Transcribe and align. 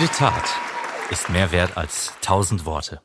Jede 0.00 0.12
Tat 0.12 0.44
ist 1.10 1.28
mehr 1.28 1.52
wert 1.52 1.76
als 1.76 2.14
tausend 2.22 2.64
Worte. 2.64 3.02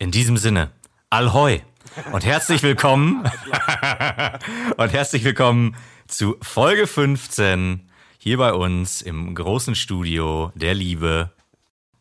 In 0.00 0.10
diesem 0.10 0.36
Sinne, 0.36 0.72
Ahoi 1.10 1.62
und 2.10 2.24
herzlich 2.24 2.64
willkommen 2.64 3.22
und 4.76 4.92
herzlich 4.92 5.22
willkommen 5.22 5.76
zu 6.08 6.36
Folge 6.42 6.88
15 6.88 7.88
hier 8.18 8.36
bei 8.36 8.52
uns 8.52 9.00
im 9.00 9.32
großen 9.32 9.76
Studio 9.76 10.50
der 10.56 10.74
Liebe 10.74 11.30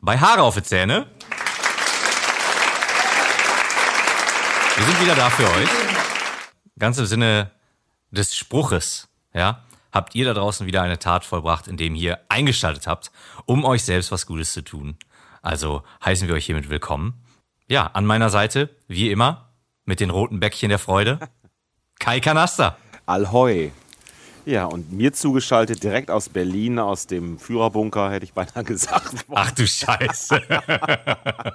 bei 0.01 0.17
Haare 0.17 0.41
auf 0.41 0.55
die 0.55 0.63
Zähne. 0.63 1.05
Wir 4.77 4.83
sind 4.83 4.99
wieder 4.99 5.13
da 5.13 5.29
für 5.29 5.47
euch. 5.47 5.69
Ganz 6.79 6.97
im 6.97 7.05
Sinne 7.05 7.51
des 8.09 8.35
Spruches, 8.35 9.09
ja, 9.35 9.66
habt 9.97 10.15
ihr 10.15 10.25
da 10.25 10.33
draußen 10.33 10.65
wieder 10.67 10.83
eine 10.83 10.99
Tat 10.99 11.25
vollbracht, 11.25 11.67
indem 11.67 11.95
ihr 11.95 12.19
eingeschaltet 12.29 12.87
habt, 12.87 13.11
um 13.45 13.65
euch 13.65 13.83
selbst 13.83 14.11
was 14.11 14.27
Gutes 14.27 14.53
zu 14.53 14.61
tun. 14.61 14.95
Also 15.41 15.83
heißen 16.05 16.27
wir 16.27 16.35
euch 16.35 16.45
hiermit 16.45 16.69
willkommen. 16.69 17.25
Ja, 17.67 17.87
an 17.87 18.05
meiner 18.05 18.29
Seite, 18.29 18.69
wie 18.87 19.11
immer, 19.11 19.49
mit 19.85 19.99
den 19.99 20.11
roten 20.11 20.39
Bäckchen 20.39 20.69
der 20.69 20.79
Freude, 20.79 21.19
Kai 21.99 22.19
Kanaster. 22.19 22.77
Allhoi. 23.07 23.71
Ja, 24.45 24.65
und 24.65 24.93
mir 24.93 25.11
zugeschaltet 25.13 25.83
direkt 25.83 26.11
aus 26.11 26.29
Berlin, 26.29 26.79
aus 26.79 27.07
dem 27.07 27.39
Führerbunker, 27.39 28.11
hätte 28.11 28.23
ich 28.23 28.33
beinahe 28.33 28.63
gesagt. 28.65 29.25
Ach 29.33 29.51
du 29.51 29.67
Scheiße. 29.67 30.41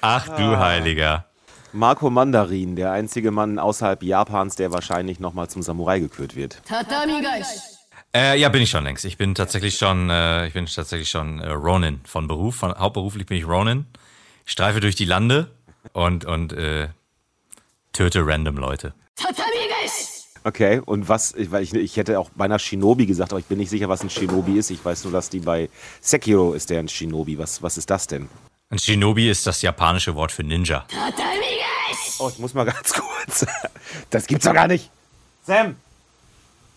Ach 0.00 0.28
du 0.28 0.58
Heiliger. 0.58 1.24
Marco 1.72 2.10
Mandarin, 2.10 2.76
der 2.76 2.92
einzige 2.92 3.30
Mann 3.30 3.58
außerhalb 3.58 4.02
Japans, 4.02 4.56
der 4.56 4.72
wahrscheinlich 4.72 5.20
nochmal 5.20 5.48
zum 5.48 5.62
Samurai 5.62 6.00
gekürt 6.00 6.36
wird. 6.36 6.60
Äh, 8.14 8.38
ja, 8.38 8.48
bin 8.50 8.62
ich 8.62 8.70
schon 8.70 8.84
längst. 8.84 9.06
Ich 9.06 9.16
bin 9.16 9.34
tatsächlich 9.34 9.76
schon, 9.76 10.10
äh, 10.10 10.46
ich 10.46 10.52
bin 10.52 10.66
tatsächlich 10.66 11.08
schon 11.08 11.38
äh, 11.38 11.48
Ronin 11.50 12.00
von 12.04 12.28
Beruf. 12.28 12.56
Von, 12.56 12.74
hauptberuflich 12.74 13.26
bin 13.26 13.38
ich 13.38 13.46
Ronin. 13.46 13.86
Ich 14.44 14.52
streife 14.52 14.80
durch 14.80 14.96
die 14.96 15.06
Lande 15.06 15.50
und, 15.92 16.26
und 16.26 16.52
äh, 16.52 16.88
töte 17.92 18.26
random 18.26 18.56
Leute. 18.56 18.92
Okay, 20.44 20.82
und 20.84 21.08
was, 21.08 21.34
weil 21.50 21.62
ich, 21.62 21.72
ich 21.72 21.96
hätte 21.96 22.18
auch 22.18 22.28
beinahe 22.30 22.58
Shinobi 22.58 23.06
gesagt, 23.06 23.32
aber 23.32 23.38
ich 23.38 23.46
bin 23.46 23.58
nicht 23.58 23.70
sicher, 23.70 23.88
was 23.88 24.02
ein 24.02 24.10
Shinobi 24.10 24.58
ist. 24.58 24.70
Ich 24.70 24.84
weiß 24.84 25.04
nur, 25.04 25.12
dass 25.12 25.30
die 25.30 25.38
bei 25.38 25.70
Sekiro 26.00 26.52
ist 26.52 26.68
der 26.68 26.80
ein 26.80 26.88
Shinobi. 26.88 27.38
Was, 27.38 27.62
was 27.62 27.78
ist 27.78 27.88
das 27.88 28.08
denn? 28.08 28.28
Ein 28.72 28.78
Shinobi 28.78 29.28
ist 29.28 29.46
das 29.46 29.60
japanische 29.60 30.14
Wort 30.14 30.32
für 30.32 30.42
Ninja. 30.42 30.86
Oh, 32.18 32.30
ich 32.30 32.38
muss 32.38 32.54
mal 32.54 32.64
ganz 32.64 32.94
kurz. 32.94 33.44
Das 34.08 34.26
gibt's 34.26 34.46
doch 34.46 34.54
gar 34.54 34.66
nicht. 34.66 34.88
Sam! 35.46 35.76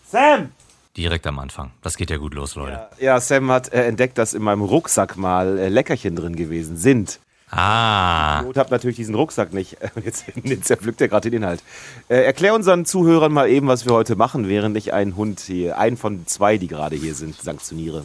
Sam! 0.06 0.52
Direkt 0.94 1.26
am 1.26 1.38
Anfang. 1.38 1.70
Das 1.80 1.96
geht 1.96 2.10
ja 2.10 2.18
gut 2.18 2.34
los, 2.34 2.54
Leute. 2.54 2.86
Ja, 3.00 3.18
Sam 3.18 3.50
hat 3.50 3.72
äh, 3.72 3.86
entdeckt, 3.86 4.18
dass 4.18 4.34
in 4.34 4.42
meinem 4.42 4.60
Rucksack 4.60 5.16
mal 5.16 5.58
äh, 5.58 5.68
Leckerchen 5.70 6.14
drin 6.16 6.36
gewesen 6.36 6.76
sind. 6.76 7.18
Ah. 7.50 8.40
Und 8.40 8.58
hab 8.58 8.70
natürlich 8.70 8.96
diesen 8.96 9.14
Rucksack 9.14 9.54
nicht. 9.54 9.78
Jetzt, 10.04 10.26
jetzt 10.44 10.66
zerpflückt 10.66 11.00
er 11.00 11.08
gerade 11.08 11.30
den 11.30 11.40
Inhalt. 11.42 11.62
Äh, 12.08 12.24
erklär 12.24 12.52
unseren 12.52 12.84
Zuhörern 12.84 13.32
mal 13.32 13.48
eben, 13.48 13.68
was 13.68 13.86
wir 13.86 13.94
heute 13.94 14.16
machen, 14.16 14.48
während 14.50 14.76
ich 14.76 14.92
einen 14.92 15.16
Hund 15.16 15.40
hier, 15.40 15.78
einen 15.78 15.96
von 15.96 16.26
zwei, 16.26 16.58
die 16.58 16.68
gerade 16.68 16.96
hier 16.96 17.14
sind, 17.14 17.40
sanktioniere. 17.40 18.04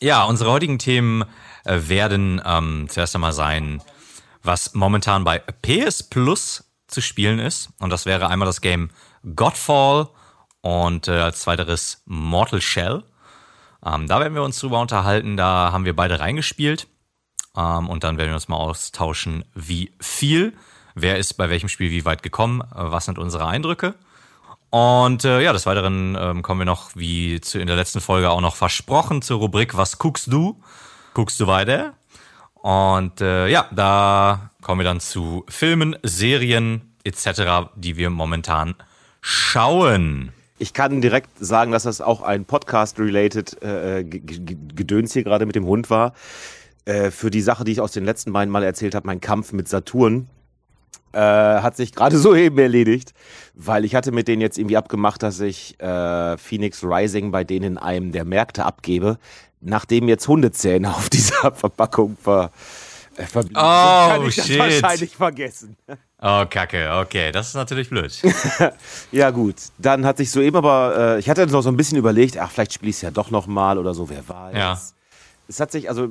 Ja, 0.00 0.24
unsere 0.24 0.50
heutigen 0.50 0.78
Themen 0.78 1.24
werden 1.64 2.40
ähm, 2.44 2.86
zuerst 2.88 3.14
einmal 3.14 3.32
sein, 3.32 3.82
was 4.42 4.74
momentan 4.74 5.24
bei 5.24 5.38
PS 5.38 6.02
Plus 6.02 6.64
zu 6.86 7.00
spielen 7.00 7.38
ist. 7.38 7.70
Und 7.80 7.90
das 7.90 8.06
wäre 8.06 8.28
einmal 8.28 8.46
das 8.46 8.60
Game 8.60 8.90
Godfall 9.34 10.08
und 10.60 11.08
äh, 11.08 11.12
als 11.12 11.40
zweiteres 11.40 12.02
Mortal 12.06 12.60
Shell. 12.60 13.02
Ähm, 13.84 14.06
da 14.06 14.20
werden 14.20 14.34
wir 14.34 14.42
uns 14.42 14.58
drüber 14.58 14.80
unterhalten. 14.80 15.36
Da 15.36 15.72
haben 15.72 15.84
wir 15.84 15.96
beide 15.96 16.20
reingespielt. 16.20 16.86
Ähm, 17.56 17.88
und 17.88 18.04
dann 18.04 18.18
werden 18.18 18.30
wir 18.30 18.34
uns 18.34 18.48
mal 18.48 18.56
austauschen, 18.56 19.44
wie 19.54 19.92
viel, 20.00 20.54
wer 20.94 21.18
ist 21.18 21.34
bei 21.34 21.50
welchem 21.50 21.68
Spiel 21.68 21.90
wie 21.90 22.04
weit 22.04 22.22
gekommen, 22.22 22.60
äh, 22.60 22.66
was 22.74 23.04
sind 23.04 23.18
unsere 23.18 23.46
Eindrücke. 23.46 23.94
Und 24.70 25.24
äh, 25.24 25.40
ja, 25.40 25.52
des 25.52 25.66
Weiteren 25.66 26.16
ähm, 26.18 26.42
kommen 26.42 26.62
wir 26.62 26.64
noch, 26.64 26.96
wie 26.96 27.40
zu, 27.40 27.60
in 27.60 27.68
der 27.68 27.76
letzten 27.76 28.00
Folge 28.00 28.30
auch 28.30 28.40
noch 28.40 28.56
versprochen, 28.56 29.22
zur 29.22 29.38
Rubrik 29.38 29.76
Was 29.76 29.98
guckst 29.98 30.32
du? 30.32 30.60
Guckst 31.14 31.38
du 31.38 31.46
weiter? 31.46 31.94
Und 32.54 33.20
äh, 33.20 33.46
ja, 33.46 33.68
da 33.72 34.50
kommen 34.62 34.80
wir 34.80 34.84
dann 34.84 34.98
zu 34.98 35.44
Filmen, 35.48 35.96
Serien 36.02 36.96
etc., 37.04 37.70
die 37.76 37.96
wir 37.96 38.10
momentan 38.10 38.74
schauen. 39.20 40.32
Ich 40.58 40.72
kann 40.72 41.00
direkt 41.00 41.30
sagen, 41.38 41.70
dass 41.70 41.84
das 41.84 42.00
auch 42.00 42.22
ein 42.22 42.44
Podcast-related 42.44 43.62
äh, 43.62 44.04
Gedöns 44.04 45.12
hier 45.12 45.22
gerade 45.22 45.46
mit 45.46 45.54
dem 45.54 45.66
Hund 45.66 45.88
war. 45.88 46.14
Äh, 46.84 47.12
für 47.12 47.30
die 47.30 47.42
Sache, 47.42 47.62
die 47.62 47.72
ich 47.72 47.80
aus 47.80 47.92
den 47.92 48.04
letzten 48.04 48.32
beiden 48.32 48.50
Mal 48.50 48.64
erzählt 48.64 48.96
habe, 48.96 49.06
mein 49.06 49.20
Kampf 49.20 49.52
mit 49.52 49.68
Saturn, 49.68 50.28
äh, 51.12 51.18
hat 51.18 51.76
sich 51.76 51.92
gerade 51.92 52.16
soeben 52.18 52.58
erledigt, 52.58 53.12
weil 53.54 53.84
ich 53.84 53.94
hatte 53.94 54.12
mit 54.12 54.28
denen 54.28 54.42
jetzt 54.42 54.58
irgendwie 54.58 54.76
abgemacht, 54.76 55.22
dass 55.22 55.40
ich 55.40 55.78
äh, 55.80 56.36
Phoenix 56.36 56.82
Rising 56.84 57.30
bei 57.30 57.44
denen 57.44 57.64
in 57.72 57.78
einem 57.78 58.12
der 58.12 58.24
Märkte 58.24 58.64
abgebe, 58.64 59.18
nachdem 59.60 60.08
jetzt 60.08 60.26
Hundezähne 60.28 60.90
auf 60.94 61.08
dieser 61.10 61.52
Verpackung 61.52 62.16
ver, 62.22 62.50
äh, 63.16 63.24
verblieben 63.24 63.54
sind, 63.60 63.64
Oh, 63.64 64.08
kann 64.08 64.26
ich 64.26 64.34
shit. 64.34 64.58
das 64.60 64.82
wahrscheinlich 64.82 65.16
vergessen. 65.16 65.76
Oh, 66.20 66.44
Kacke, 66.48 66.90
okay, 67.02 67.30
das 67.32 67.48
ist 67.48 67.54
natürlich 67.54 67.90
blöd. 67.90 68.12
Ja 69.12 69.30
gut, 69.30 69.56
dann 69.78 70.06
hat 70.06 70.16
sich 70.16 70.30
soeben 70.30 70.56
aber, 70.56 71.16
äh, 71.16 71.18
ich 71.18 71.28
hatte 71.28 71.46
noch 71.46 71.60
so 71.62 71.68
ein 71.68 71.76
bisschen 71.76 71.98
überlegt, 71.98 72.38
ach 72.38 72.50
vielleicht 72.50 72.72
spiele 72.72 72.90
ich 72.90 72.96
es 72.96 73.02
ja 73.02 73.10
doch 73.10 73.30
noch 73.30 73.46
mal 73.46 73.78
oder 73.78 73.92
so, 73.94 74.08
wer 74.08 74.26
weiß. 74.26 74.56
Ja. 74.56 74.80
Es 75.46 75.60
hat 75.60 75.70
sich, 75.70 75.90
also 75.90 76.08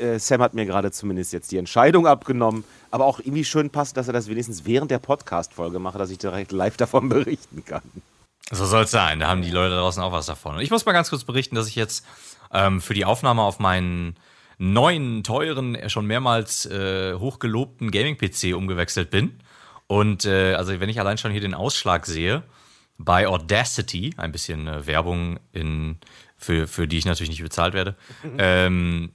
äh, 0.00 0.18
Sam 0.18 0.42
hat 0.42 0.54
mir 0.54 0.66
gerade 0.66 0.90
zumindest 0.90 1.32
jetzt 1.32 1.52
die 1.52 1.58
Entscheidung 1.58 2.06
abgenommen, 2.06 2.64
aber 2.90 3.04
auch 3.04 3.18
irgendwie 3.18 3.44
schön 3.44 3.70
passt, 3.70 3.96
dass 3.96 4.06
er 4.06 4.12
das 4.12 4.28
wenigstens 4.28 4.64
während 4.64 4.90
der 4.90 4.98
Podcast-Folge 4.98 5.78
macht, 5.78 5.98
dass 5.98 6.10
ich 6.10 6.18
direkt 6.18 6.52
live 6.52 6.76
davon 6.76 7.08
berichten 7.10 7.64
kann. 7.64 7.82
So 8.50 8.66
soll 8.66 8.84
es 8.84 8.90
sein. 8.90 9.20
Da 9.20 9.28
haben 9.28 9.42
die 9.42 9.50
Leute 9.50 9.74
draußen 9.74 10.02
auch 10.02 10.12
was 10.12 10.26
davon. 10.26 10.56
Und 10.56 10.60
ich 10.60 10.70
muss 10.70 10.84
mal 10.84 10.92
ganz 10.92 11.10
kurz 11.10 11.24
berichten, 11.24 11.56
dass 11.56 11.68
ich 11.68 11.76
jetzt 11.76 12.04
ähm, 12.52 12.80
für 12.80 12.94
die 12.94 13.04
Aufnahme 13.04 13.42
auf 13.42 13.58
meinen 13.58 14.16
neuen, 14.58 15.24
teuren, 15.24 15.74
äh, 15.74 15.88
schon 15.88 16.06
mehrmals 16.06 16.66
äh, 16.66 17.14
hochgelobten 17.14 17.90
Gaming-PC 17.90 18.54
umgewechselt 18.54 19.10
bin. 19.10 19.40
Und 19.86 20.24
äh, 20.24 20.54
also 20.54 20.78
wenn 20.80 20.88
ich 20.88 21.00
allein 21.00 21.18
schon 21.18 21.32
hier 21.32 21.40
den 21.40 21.54
Ausschlag 21.54 22.06
sehe, 22.06 22.42
bei 22.98 23.26
Audacity, 23.26 24.14
ein 24.16 24.32
bisschen 24.32 24.68
äh, 24.68 24.86
Werbung 24.86 25.40
in, 25.52 25.98
für, 26.36 26.66
für 26.68 26.86
die 26.86 26.98
ich 26.98 27.06
natürlich 27.06 27.30
nicht 27.30 27.42
bezahlt 27.42 27.74
werde, 27.74 27.96
ähm, 28.38 29.12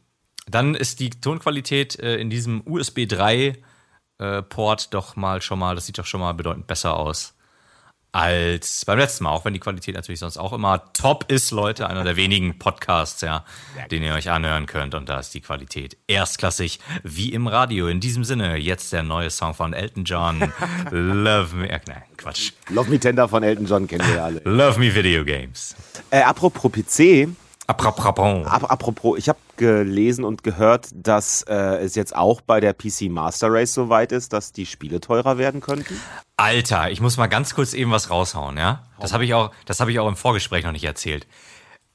dann 0.49 0.75
ist 0.75 0.99
die 0.99 1.09
Tonqualität 1.09 1.99
äh, 1.99 2.17
in 2.17 2.29
diesem 2.29 2.61
USB 2.65 3.07
3 3.07 3.57
äh, 4.19 4.41
Port 4.43 4.93
doch 4.93 5.15
mal 5.15 5.41
schon 5.41 5.59
mal, 5.59 5.75
das 5.75 5.85
sieht 5.85 5.97
doch 5.97 6.05
schon 6.05 6.19
mal 6.21 6.33
bedeutend 6.33 6.67
besser 6.67 6.97
aus 6.97 7.33
als 8.11 8.85
beim 8.85 8.97
letzten 8.97 9.23
Mal, 9.25 9.31
auch 9.31 9.45
wenn 9.45 9.53
die 9.53 9.59
Qualität 9.59 9.95
natürlich 9.95 10.19
sonst 10.19 10.37
auch 10.37 10.53
immer 10.53 10.91
top 10.93 11.31
ist, 11.31 11.51
Leute. 11.51 11.87
Einer 11.87 12.03
der 12.03 12.15
wenigen 12.15 12.57
Podcasts, 12.57 13.21
ja, 13.21 13.45
den 13.91 14.01
ihr 14.03 14.13
euch 14.13 14.31
anhören 14.31 14.65
könnt. 14.65 14.95
Und 14.95 15.09
da 15.09 15.19
ist 15.19 15.33
die 15.33 15.41
Qualität 15.41 15.95
erstklassig, 16.07 16.79
wie 17.03 17.31
im 17.31 17.47
Radio. 17.47 17.87
In 17.87 17.99
diesem 17.99 18.23
Sinne, 18.23 18.57
jetzt 18.57 18.91
der 18.93 19.03
neue 19.03 19.29
Song 19.29 19.53
von 19.53 19.73
Elton 19.73 20.05
John. 20.05 20.39
Love 20.91 21.55
me, 21.55 21.69
äh, 21.69 21.79
nein, 21.87 22.01
Quatsch. 22.17 22.53
Love 22.69 22.89
Me 22.89 22.99
Tender 22.99 23.27
von 23.27 23.43
Elton 23.43 23.67
John 23.67 23.87
kennen 23.87 24.07
wir 24.07 24.15
ja 24.15 24.25
alle. 24.25 24.41
Love 24.43 24.79
me 24.79 24.93
Video 24.93 25.23
Games. 25.23 25.75
Äh, 26.09 26.21
apropos 26.21 26.71
PC, 26.71 27.27
Apropos. 27.67 28.47
ap 28.47 28.71
apropos, 28.71 29.19
ich 29.19 29.29
habe 29.29 29.37
gelesen 29.59 30.23
und 30.23 30.43
gehört, 30.43 30.87
dass 30.93 31.43
äh, 31.43 31.53
es 31.53 31.93
jetzt 31.93 32.15
auch 32.15 32.41
bei 32.41 32.61
der 32.61 32.73
PC 32.73 33.09
Master 33.09 33.51
Race 33.51 33.73
so 33.73 33.89
weit 33.89 34.11
ist, 34.11 34.33
dass 34.33 34.53
die 34.53 34.65
Spiele 34.65 35.01
teurer 35.01 35.37
werden 35.37 35.59
könnten. 35.59 36.01
Alter, 36.37 36.89
ich 36.89 37.01
muss 37.01 37.17
mal 37.17 37.27
ganz 37.27 37.53
kurz 37.53 37.73
eben 37.73 37.91
was 37.91 38.09
raushauen, 38.09 38.57
ja? 38.57 38.85
Das 38.99 39.13
habe 39.13 39.25
ich 39.25 39.33
auch, 39.33 39.51
das 39.65 39.81
habe 39.81 39.91
ich 39.91 39.99
auch 39.99 40.07
im 40.07 40.15
Vorgespräch 40.15 40.63
noch 40.63 40.71
nicht 40.71 40.85
erzählt. 40.85 41.27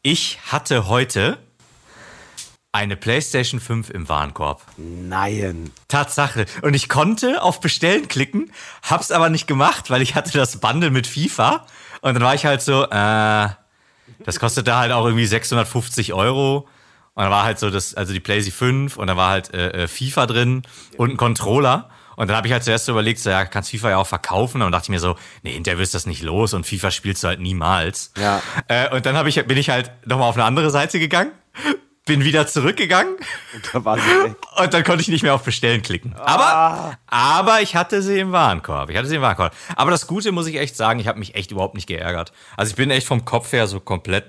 Ich 0.03 0.39
hatte 0.53 0.89
heute 0.89 1.39
eine 2.71 2.97
PlayStation 2.97 3.61
5 3.61 3.89
im 3.89 4.09
Warenkorb. 4.09 4.63
Nein. 4.77 5.71
Tatsache. 5.89 6.45
Und 6.61 6.75
ich 6.75 6.91
konnte 6.91 7.41
auf 7.43 7.61
Bestellen 7.61 8.09
klicken, 8.09 8.53
hab's 8.83 9.11
aber 9.11 9.31
nicht 9.31 9.47
gemacht, 9.47 9.89
weil 9.89 10.03
ich 10.03 10.15
hatte 10.15 10.37
das 10.37 10.61
Bundle 10.61 10.91
mit 10.91 11.07
FIFA. 11.07 11.65
Und 12.03 12.15
dann 12.15 12.23
war 12.23 12.35
ich 12.35 12.45
halt 12.45 12.61
so, 12.61 12.85
äh, 12.85 13.49
das 14.25 14.39
kostet 14.39 14.69
da 14.69 14.81
halt 14.81 14.93
auch 14.93 15.07
irgendwie 15.07 15.25
650 15.25 16.13
Euro. 16.13 16.69
Und 17.15 17.23
dann 17.23 17.31
war 17.31 17.45
halt 17.45 17.59
so 17.59 17.71
das, 17.71 17.95
also 17.95 18.13
die 18.13 18.21
PlayStation 18.21 18.89
5 18.89 18.97
und 18.97 19.07
da 19.07 19.17
war 19.17 19.31
halt 19.31 19.55
äh, 19.55 19.85
äh, 19.85 19.89
FIFA 19.89 20.27
drin 20.27 20.63
und 20.97 21.11
ein 21.11 21.17
Controller. 21.17 21.89
Und 22.17 22.29
dann 22.29 22.37
habe 22.37 22.47
ich 22.47 22.53
halt 22.53 22.63
zuerst 22.63 22.85
so 22.87 22.93
überlegt, 22.93 23.19
so, 23.21 23.31
ja, 23.31 23.45
kannst 23.45 23.71
FIFA 23.71 23.91
ja 23.91 23.97
auch 23.99 24.07
verkaufen. 24.07 24.59
Und 24.59 24.67
dann 24.67 24.73
dachte 24.73 24.87
ich 24.87 24.91
mir 24.91 25.01
so, 25.01 25.17
nee, 25.43 25.53
hinterher 25.53 25.81
ist 25.81 25.95
das 25.95 26.07
nicht 26.07 26.23
los 26.23 26.55
und 26.55 26.67
FIFA 26.67 26.91
spielst 26.91 27.23
du 27.25 27.29
halt 27.29 27.41
niemals. 27.41 28.13
Ja. 28.17 28.41
Äh, 28.69 28.95
und 28.95 29.07
dann 29.07 29.17
hab 29.17 29.27
ich, 29.27 29.45
bin 29.47 29.59
ich 29.59 29.71
halt 29.71 29.91
nochmal 30.07 30.29
auf 30.29 30.37
eine 30.37 30.45
andere 30.45 30.71
Seite 30.71 30.99
gegangen, 31.01 31.33
bin 32.07 32.23
wieder 32.23 32.47
zurückgegangen 32.47 33.17
Da 33.73 33.85
war 33.85 33.97
sie 33.99 34.03
weg. 34.25 34.37
und 34.59 34.75
dann 34.75 34.85
konnte 34.85 35.03
ich 35.03 35.09
nicht 35.09 35.23
mehr 35.23 35.35
auf 35.35 35.43
Bestellen 35.43 35.83
klicken. 35.83 36.15
Aber, 36.17 36.99
aber 37.07 37.63
ich 37.63 37.77
hatte 37.77 38.03
sie 38.03 38.19
im 38.19 38.31
Warenkorb. 38.33 38.91
Ich 38.91 38.97
hatte 38.97 39.09
sie 39.09 39.17
im 39.17 39.23
Warenkorb. 39.23 39.55
Aber 39.75 39.91
das 39.91 40.07
Gute 40.07 40.31
muss 40.31 40.47
ich 40.47 40.57
echt 40.57 40.77
sagen, 40.77 41.01
ich 41.01 41.09
habe 41.09 41.19
mich 41.19 41.35
echt 41.35 41.51
überhaupt 41.51 41.75
nicht 41.75 41.87
geärgert. 41.87 42.33
Also 42.57 42.71
ich 42.71 42.77
bin 42.77 42.91
echt 42.91 43.07
vom 43.07 43.25
Kopf 43.25 43.53
her 43.53 43.67
so 43.67 43.81
komplett 43.81 44.25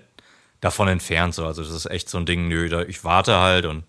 davon 0.66 0.88
entfernt. 0.88 1.34
So. 1.34 1.46
Also 1.46 1.64
das 1.64 1.72
ist 1.72 1.86
echt 1.86 2.10
so 2.10 2.18
ein 2.18 2.26
Ding, 2.26 2.48
nö, 2.48 2.68
da, 2.68 2.82
ich 2.82 3.04
warte 3.04 3.40
halt 3.40 3.66
und 3.66 3.84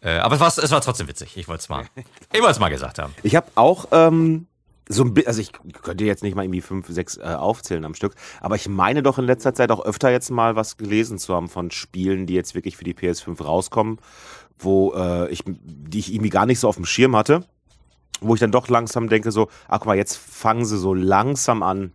Äh, 0.00 0.18
aber 0.18 0.34
es 0.36 0.40
war, 0.40 0.48
es 0.48 0.70
war 0.70 0.80
trotzdem 0.80 1.08
witzig. 1.08 1.36
Ich 1.36 1.48
wollte 1.48 1.62
es 1.62 1.68
mal, 1.68 1.84
ich 2.32 2.40
wollte 2.40 2.52
es 2.52 2.58
mal 2.58 2.68
gesagt 2.68 2.98
haben. 2.98 3.14
Ich 3.22 3.34
habe 3.36 3.46
auch 3.54 3.86
ähm, 3.92 4.46
so 4.88 5.02
ein 5.02 5.14
bisschen, 5.14 5.28
also 5.28 5.40
ich 5.40 5.52
könnte 5.82 6.04
jetzt 6.04 6.22
nicht 6.22 6.34
mal 6.34 6.44
irgendwie 6.44 6.60
fünf, 6.60 6.86
sechs 6.88 7.16
äh, 7.16 7.22
aufzählen 7.22 7.84
am 7.84 7.94
Stück, 7.94 8.14
aber 8.40 8.54
ich 8.56 8.68
meine 8.68 9.02
doch 9.02 9.18
in 9.18 9.24
letzter 9.24 9.54
Zeit 9.54 9.70
auch 9.70 9.84
öfter 9.84 10.10
jetzt 10.10 10.30
mal 10.30 10.56
was 10.56 10.76
gelesen 10.76 11.18
zu 11.18 11.34
haben 11.34 11.48
von 11.48 11.70
Spielen, 11.70 12.26
die 12.26 12.34
jetzt 12.34 12.54
wirklich 12.54 12.76
für 12.76 12.84
die 12.84 12.94
PS5 12.94 13.42
rauskommen, 13.42 13.98
wo 14.58 14.92
äh, 14.94 15.28
ich, 15.30 15.42
die 15.46 15.98
ich 15.98 16.12
irgendwie 16.12 16.30
gar 16.30 16.46
nicht 16.46 16.60
so 16.60 16.68
auf 16.68 16.76
dem 16.76 16.84
Schirm 16.84 17.16
hatte, 17.16 17.44
wo 18.20 18.34
ich 18.34 18.40
dann 18.40 18.52
doch 18.52 18.68
langsam 18.68 19.08
denke 19.08 19.32
so, 19.32 19.48
ach 19.68 19.80
guck 19.80 19.86
mal, 19.86 19.96
jetzt 19.96 20.16
fangen 20.16 20.64
sie 20.64 20.78
so 20.78 20.94
langsam 20.94 21.62
an, 21.62 21.92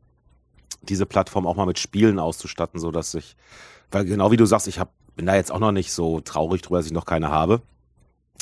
diese 0.82 1.06
Plattform 1.06 1.46
auch 1.48 1.56
mal 1.56 1.66
mit 1.66 1.80
Spielen 1.80 2.20
auszustatten, 2.20 2.80
so 2.80 2.92
dass 2.92 3.14
ich, 3.14 3.36
weil 3.92 4.06
genau 4.06 4.32
wie 4.32 4.38
du 4.38 4.46
sagst, 4.46 4.68
ich 4.68 4.80
hab, 4.80 4.94
bin 5.16 5.26
da 5.26 5.36
jetzt 5.36 5.52
auch 5.52 5.60
noch 5.60 5.72
nicht 5.72 5.92
so 5.92 6.20
traurig 6.22 6.62
drüber, 6.62 6.78
dass 6.78 6.86
ich 6.86 6.92
noch 6.94 7.06
keine 7.06 7.30
habe. 7.30 7.62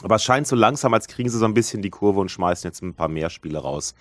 Aber 0.04 0.16
es 0.16 0.24
scheint 0.24 0.48
so 0.48 0.56
langsam, 0.56 0.94
als 0.94 1.08
kriegen 1.08 1.30
sie 1.30 1.40
so 1.40 1.46
ein 1.46 1.54
bisschen 1.54 1.82
die 1.82 1.90
Kurve 1.90 2.20
und 2.20 2.30
schmeißen 2.30 2.68
jetzt 2.68 2.82
ein 2.84 2.94
paar 2.94 3.08
mehr 3.08 3.30
Spiele 3.30 3.60
raus. 3.60 3.96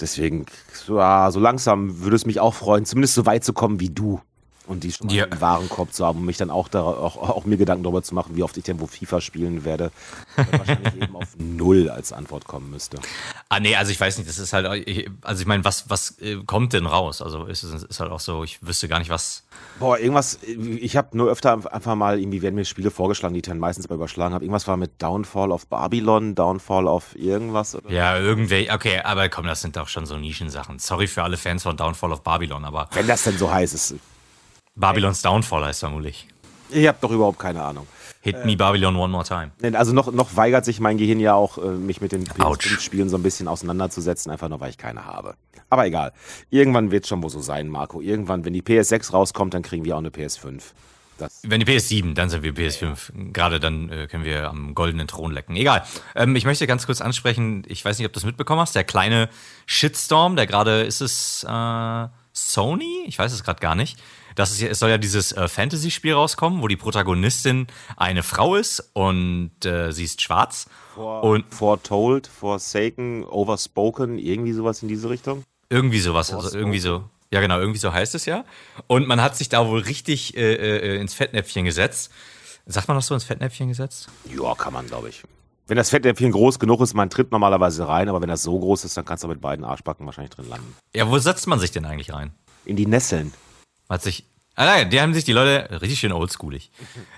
Deswegen, 0.00 0.46
ja, 0.88 1.30
so 1.30 1.38
langsam 1.38 2.00
würde 2.00 2.16
es 2.16 2.26
mich 2.26 2.40
auch 2.40 2.54
freuen, 2.54 2.84
zumindest 2.84 3.14
so 3.14 3.26
weit 3.26 3.44
zu 3.44 3.52
kommen 3.52 3.78
wie 3.78 3.90
du. 3.90 4.20
Und 4.66 4.84
die 4.84 4.92
schon 4.92 5.08
mal 5.08 5.14
Ja. 5.14 5.24
im 5.24 5.40
Warenkorb 5.40 5.92
zu 5.92 6.06
haben 6.06 6.20
und 6.20 6.24
mich 6.26 6.36
dann 6.36 6.50
auch, 6.50 6.68
da, 6.68 6.82
auch, 6.82 7.16
auch 7.16 7.44
mir 7.44 7.56
Gedanken 7.56 7.82
darüber 7.82 8.02
zu 8.02 8.14
machen, 8.14 8.36
wie 8.36 8.42
oft 8.42 8.56
ich 8.56 8.64
denn 8.64 8.80
wo 8.80 8.86
FIFA 8.86 9.20
spielen 9.20 9.64
werde. 9.64 9.90
Wahrscheinlich 10.36 10.94
eben 11.02 11.16
auf 11.16 11.28
Null 11.38 11.90
als 11.90 12.12
Antwort 12.12 12.46
kommen 12.46 12.70
müsste. 12.70 12.98
Ah, 13.48 13.58
nee, 13.60 13.74
also 13.76 13.90
ich 13.90 14.00
weiß 14.00 14.18
nicht, 14.18 14.28
das 14.28 14.38
ist 14.38 14.52
halt, 14.52 14.66
also 15.22 15.40
ich 15.42 15.46
meine, 15.46 15.64
was, 15.64 15.90
was 15.90 16.18
äh, 16.20 16.36
kommt 16.46 16.72
denn 16.72 16.86
raus? 16.86 17.20
Also 17.22 17.44
ist 17.46 17.64
es 17.64 17.82
ist 17.82 18.00
halt 18.00 18.10
auch 18.12 18.20
so, 18.20 18.44
ich 18.44 18.64
wüsste 18.66 18.88
gar 18.88 18.98
nicht, 18.98 19.10
was. 19.10 19.44
Boah, 19.78 19.98
irgendwas, 19.98 20.38
ich 20.44 20.96
habe 20.96 21.16
nur 21.16 21.30
öfter 21.30 21.52
einfach 21.72 21.94
mal, 21.96 22.18
irgendwie 22.20 22.40
werden 22.42 22.54
mir 22.54 22.64
Spiele 22.64 22.90
vorgeschlagen, 22.90 23.34
die 23.34 23.40
ich 23.40 23.46
dann 23.46 23.58
meistens 23.58 23.86
aber 23.86 23.96
überschlagen 23.96 24.32
habe. 24.34 24.44
Irgendwas 24.44 24.68
war 24.68 24.76
mit 24.76 25.02
Downfall 25.02 25.50
of 25.50 25.66
Babylon, 25.66 26.34
Downfall 26.34 26.86
of 26.86 27.14
irgendwas. 27.16 27.74
Oder? 27.74 27.90
Ja, 27.90 28.16
irgendwelche, 28.18 28.72
okay, 28.72 29.00
aber 29.02 29.28
komm, 29.28 29.46
das 29.46 29.60
sind 29.60 29.76
doch 29.76 29.88
schon 29.88 30.06
so 30.06 30.16
Nischensachen. 30.16 30.78
Sorry 30.78 31.06
für 31.08 31.22
alle 31.24 31.36
Fans 31.36 31.64
von 31.64 31.76
Downfall 31.76 32.12
of 32.12 32.22
Babylon, 32.22 32.64
aber 32.64 32.88
Wenn 32.92 33.06
das 33.08 33.24
denn 33.24 33.36
so 33.36 33.50
heiß 33.52 33.74
ist. 33.74 33.94
Babylons 34.74 35.22
Downfall 35.22 35.64
heißt 35.64 35.80
vermutlich. 35.80 36.28
Ich 36.70 36.86
habe 36.86 36.98
doch 37.00 37.10
überhaupt 37.10 37.38
keine 37.38 37.62
Ahnung. 37.62 37.86
Hit 38.22 38.44
me 38.44 38.56
Babylon 38.56 38.96
one 38.96 39.12
more 39.12 39.24
time. 39.24 39.50
Also 39.76 39.92
noch, 39.92 40.12
noch 40.12 40.36
weigert 40.36 40.64
sich 40.64 40.78
mein 40.78 40.96
Gehirn 40.96 41.18
ja 41.18 41.34
auch, 41.34 41.58
äh, 41.58 41.72
mich 41.72 42.00
mit 42.00 42.12
den. 42.12 42.24
PS5-Spielen 42.24 43.08
so 43.08 43.16
ein 43.16 43.22
bisschen 43.22 43.48
auseinanderzusetzen, 43.48 44.30
einfach 44.30 44.48
nur, 44.48 44.60
weil 44.60 44.70
ich 44.70 44.78
keine 44.78 45.04
habe. 45.04 45.34
Aber 45.68 45.86
egal. 45.86 46.12
Irgendwann 46.50 46.92
wird 46.92 47.06
schon 47.06 47.22
wohl 47.22 47.30
so 47.30 47.40
sein, 47.40 47.68
Marco. 47.68 48.00
Irgendwann, 48.00 48.44
wenn 48.44 48.52
die 48.52 48.62
PS6 48.62 49.12
rauskommt, 49.12 49.54
dann 49.54 49.62
kriegen 49.62 49.84
wir 49.84 49.96
auch 49.96 50.00
eine 50.00 50.10
PS5. 50.10 50.62
Das, 51.18 51.40
Wenn 51.42 51.60
die 51.60 51.66
PS7, 51.66 52.14
dann 52.14 52.30
sind 52.30 52.42
wir 52.42 52.52
PS5. 52.54 53.32
Gerade 53.32 53.58
dann 53.58 53.90
äh, 53.90 54.06
können 54.06 54.24
wir 54.24 54.48
am 54.48 54.74
goldenen 54.74 55.08
Thron 55.08 55.32
lecken. 55.32 55.56
Egal. 55.56 55.84
Ähm, 56.14 56.36
ich 56.36 56.44
möchte 56.44 56.66
ganz 56.66 56.86
kurz 56.86 57.00
ansprechen, 57.00 57.64
ich 57.66 57.84
weiß 57.84 57.98
nicht, 57.98 58.06
ob 58.06 58.12
du 58.12 58.20
das 58.20 58.24
mitbekommen 58.24 58.60
hast, 58.60 58.74
der 58.74 58.84
kleine 58.84 59.28
Shitstorm, 59.66 60.36
der 60.36 60.46
gerade, 60.46 60.82
ist 60.82 61.00
es 61.00 61.44
äh, 61.44 62.06
Sony? 62.32 63.04
Ich 63.06 63.18
weiß 63.18 63.32
es 63.32 63.44
gerade 63.44 63.60
gar 63.60 63.74
nicht. 63.74 63.98
Das 64.34 64.52
ist, 64.52 64.62
es 64.62 64.78
soll 64.78 64.90
ja 64.90 64.98
dieses 64.98 65.32
äh, 65.32 65.48
Fantasy-Spiel 65.48 66.14
rauskommen, 66.14 66.62
wo 66.62 66.68
die 66.68 66.76
Protagonistin 66.76 67.66
eine 67.96 68.22
Frau 68.22 68.54
ist 68.54 68.90
und 68.92 69.52
äh, 69.64 69.92
sie 69.92 70.04
ist 70.04 70.20
schwarz. 70.22 70.66
Und 70.96 71.52
foretold, 71.52 72.26
forsaken, 72.26 73.24
overspoken, 73.24 74.18
irgendwie 74.18 74.52
sowas 74.52 74.82
in 74.82 74.88
diese 74.88 75.08
Richtung. 75.08 75.42
Irgendwie 75.70 76.00
sowas, 76.00 76.32
also 76.32 76.56
irgendwie 76.56 76.80
so. 76.80 77.04
Ja, 77.32 77.40
genau, 77.40 77.58
irgendwie 77.58 77.78
so 77.78 77.92
heißt 77.92 78.14
es 78.14 78.26
ja. 78.26 78.44
Und 78.88 79.08
man 79.08 79.22
hat 79.22 79.36
sich 79.36 79.48
da 79.48 79.66
wohl 79.66 79.80
richtig 79.80 80.36
äh, 80.36 80.54
äh, 80.54 81.00
ins 81.00 81.14
Fettnäpfchen 81.14 81.64
gesetzt. 81.64 82.10
Sagt 82.66 82.88
man 82.88 82.96
das 82.96 83.06
so 83.06 83.14
ins 83.14 83.24
Fettnäpfchen 83.24 83.68
gesetzt? 83.68 84.08
Ja, 84.30 84.54
kann 84.54 84.74
man, 84.74 84.86
glaube 84.86 85.08
ich. 85.08 85.22
Wenn 85.66 85.78
das 85.78 85.88
Fettnäpfchen 85.88 86.32
groß 86.32 86.58
genug 86.58 86.82
ist, 86.82 86.92
man 86.92 87.08
tritt 87.08 87.32
normalerweise 87.32 87.88
rein, 87.88 88.10
aber 88.10 88.20
wenn 88.20 88.28
das 88.28 88.42
so 88.42 88.58
groß 88.58 88.84
ist, 88.84 88.96
dann 88.96 89.06
kannst 89.06 89.24
du 89.24 89.28
mit 89.28 89.40
beiden 89.40 89.64
Arschbacken 89.64 90.04
wahrscheinlich 90.04 90.34
drin 90.34 90.48
landen. 90.48 90.76
Ja, 90.94 91.08
wo 91.08 91.18
setzt 91.18 91.46
man 91.46 91.58
sich 91.58 91.70
denn 91.70 91.86
eigentlich 91.86 92.12
rein? 92.12 92.32
In 92.66 92.76
die 92.76 92.86
Nesseln. 92.86 93.32
Hat 93.92 94.02
sich. 94.02 94.24
Ah 94.54 94.64
nein, 94.64 94.88
die 94.88 95.00
haben 95.02 95.12
sich 95.12 95.24
die 95.24 95.32
Leute, 95.32 95.80
richtig 95.82 96.00
schön 96.00 96.12
oldschoolig. 96.12 96.70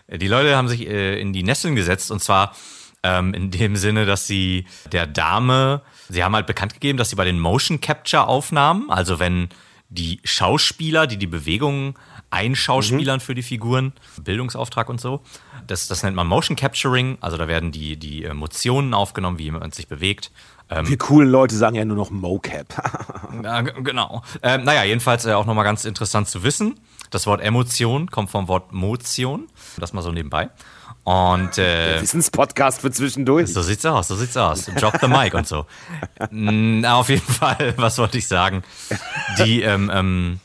Die 0.09 0.27
Leute 0.27 0.57
haben 0.57 0.67
sich 0.67 0.89
äh, 0.89 1.21
in 1.21 1.33
die 1.33 1.45
Nesseln 1.45 1.77
gesetzt 1.77 2.11
und 2.11 2.21
zwar 2.21 2.57
ähm, 3.05 3.33
in 3.33 3.53
dem 3.53 3.77
Sinne, 3.77 4.07
dass 4.07 4.27
sie 4.27 4.67
der 4.91 5.07
Dame, 5.07 5.83
sie 6.09 6.25
haben 6.25 6.35
halt 6.35 6.47
bekannt 6.47 6.75
gegeben, 6.75 6.99
dass 6.99 7.11
sie 7.11 7.17
bei 7.17 7.25
den 7.25 7.39
Motion 7.39 7.81
Capture 7.81 8.27
Aufnahmen, 8.27 8.91
also 8.91 9.21
wenn 9.21 9.51
die 9.89 10.21
Schauspieler, 10.25 11.07
die 11.07 11.17
die 11.17 11.29
Bewegungen 11.29 11.95
einschauspielern 12.31 13.21
für 13.21 13.37
die 13.37 13.43
Figuren, 13.43 13.93
Bildungsauftrag 14.21 14.89
und 14.89 15.01
so, 15.01 15.23
das, 15.69 15.87
das 15.87 16.03
nennt 16.03 16.17
man 16.17 16.27
Motion 16.27 16.57
Capturing, 16.57 17.19
also 17.21 17.37
da 17.37 17.47
werden 17.47 17.71
die, 17.71 17.97
die 17.97 18.25
Emotionen 18.25 18.95
aufgenommen, 18.95 19.39
wie 19.39 19.45
jemand 19.45 19.77
sich 19.77 19.87
bewegt. 19.87 20.33
Ähm, 20.71 20.89
Wir 20.89 20.99
coolen 20.99 21.29
Leute 21.31 21.55
sagen 21.57 21.77
ja 21.77 21.85
nur 21.85 21.97
noch 21.97 22.11
Mocap. 22.11 22.67
ja, 23.43 23.61
genau. 23.61 24.23
Ähm, 24.43 24.65
naja, 24.65 24.85
jedenfalls 24.85 25.27
äh, 25.27 25.33
auch 25.33 25.47
nochmal 25.47 25.65
ganz 25.65 25.85
interessant 25.85 26.29
zu 26.29 26.43
wissen. 26.43 26.79
Das 27.11 27.27
Wort 27.27 27.43
Emotion 27.43 28.11
kommt 28.11 28.31
vom 28.31 28.49
Wort 28.49 28.73
Motion. 28.73 29.47
Das 29.79 29.93
mal 29.93 30.03
so 30.03 30.11
nebenbei. 30.11 30.49
Und 31.05 31.59
äh, 31.59 32.01
Wissenspodcast 32.01 32.81
für 32.81 32.91
zwischendurch. 32.91 33.53
so 33.53 33.61
sieht's 33.63 33.85
aus, 33.85 34.09
so 34.09 34.17
sieht's 34.17 34.37
aus. 34.37 34.65
Drop 34.79 34.99
the 35.01 35.07
mic 35.07 35.35
und 35.35 35.47
so. 35.47 35.67
Na, 36.31 36.95
auf 36.95 37.11
jeden 37.11 37.21
Fall, 37.21 37.75
was 37.77 37.99
wollte 37.99 38.17
ich 38.19 38.27
sagen? 38.27 38.63
Die, 39.39 39.61
ähm, 39.63 39.91
ähm, 39.93 40.41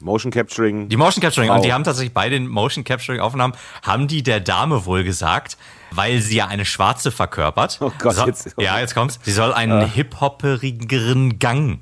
Motion 0.00 0.30
Capturing. 0.30 0.88
die 0.88 0.96
Motion 0.96 1.20
Capturing, 1.20 1.48
Wow. 1.48 1.56
und 1.56 1.64
die 1.64 1.72
haben 1.72 1.82
tatsächlich 1.82 2.14
bei 2.14 2.28
den 2.28 2.46
Motion 2.46 2.84
Capturing 2.84 3.20
Aufnahmen, 3.20 3.54
haben 3.82 4.06
die 4.06 4.22
der 4.22 4.38
Dame 4.38 4.86
wohl 4.86 5.02
gesagt, 5.02 5.58
weil 5.90 6.20
sie 6.20 6.36
ja 6.36 6.46
eine 6.46 6.64
Schwarze 6.64 7.10
verkörpert. 7.10 7.78
Oh 7.80 7.92
Gott, 7.98 8.14
so, 8.16 8.26
jetzt- 8.26 8.54
Ja, 8.58 8.78
jetzt 8.78 8.94
kommt's. 8.94 9.18
Sie 9.22 9.32
soll 9.32 9.52
einen 9.52 9.86
hip-hopperigeren 9.90 11.38
Gang 11.38 11.80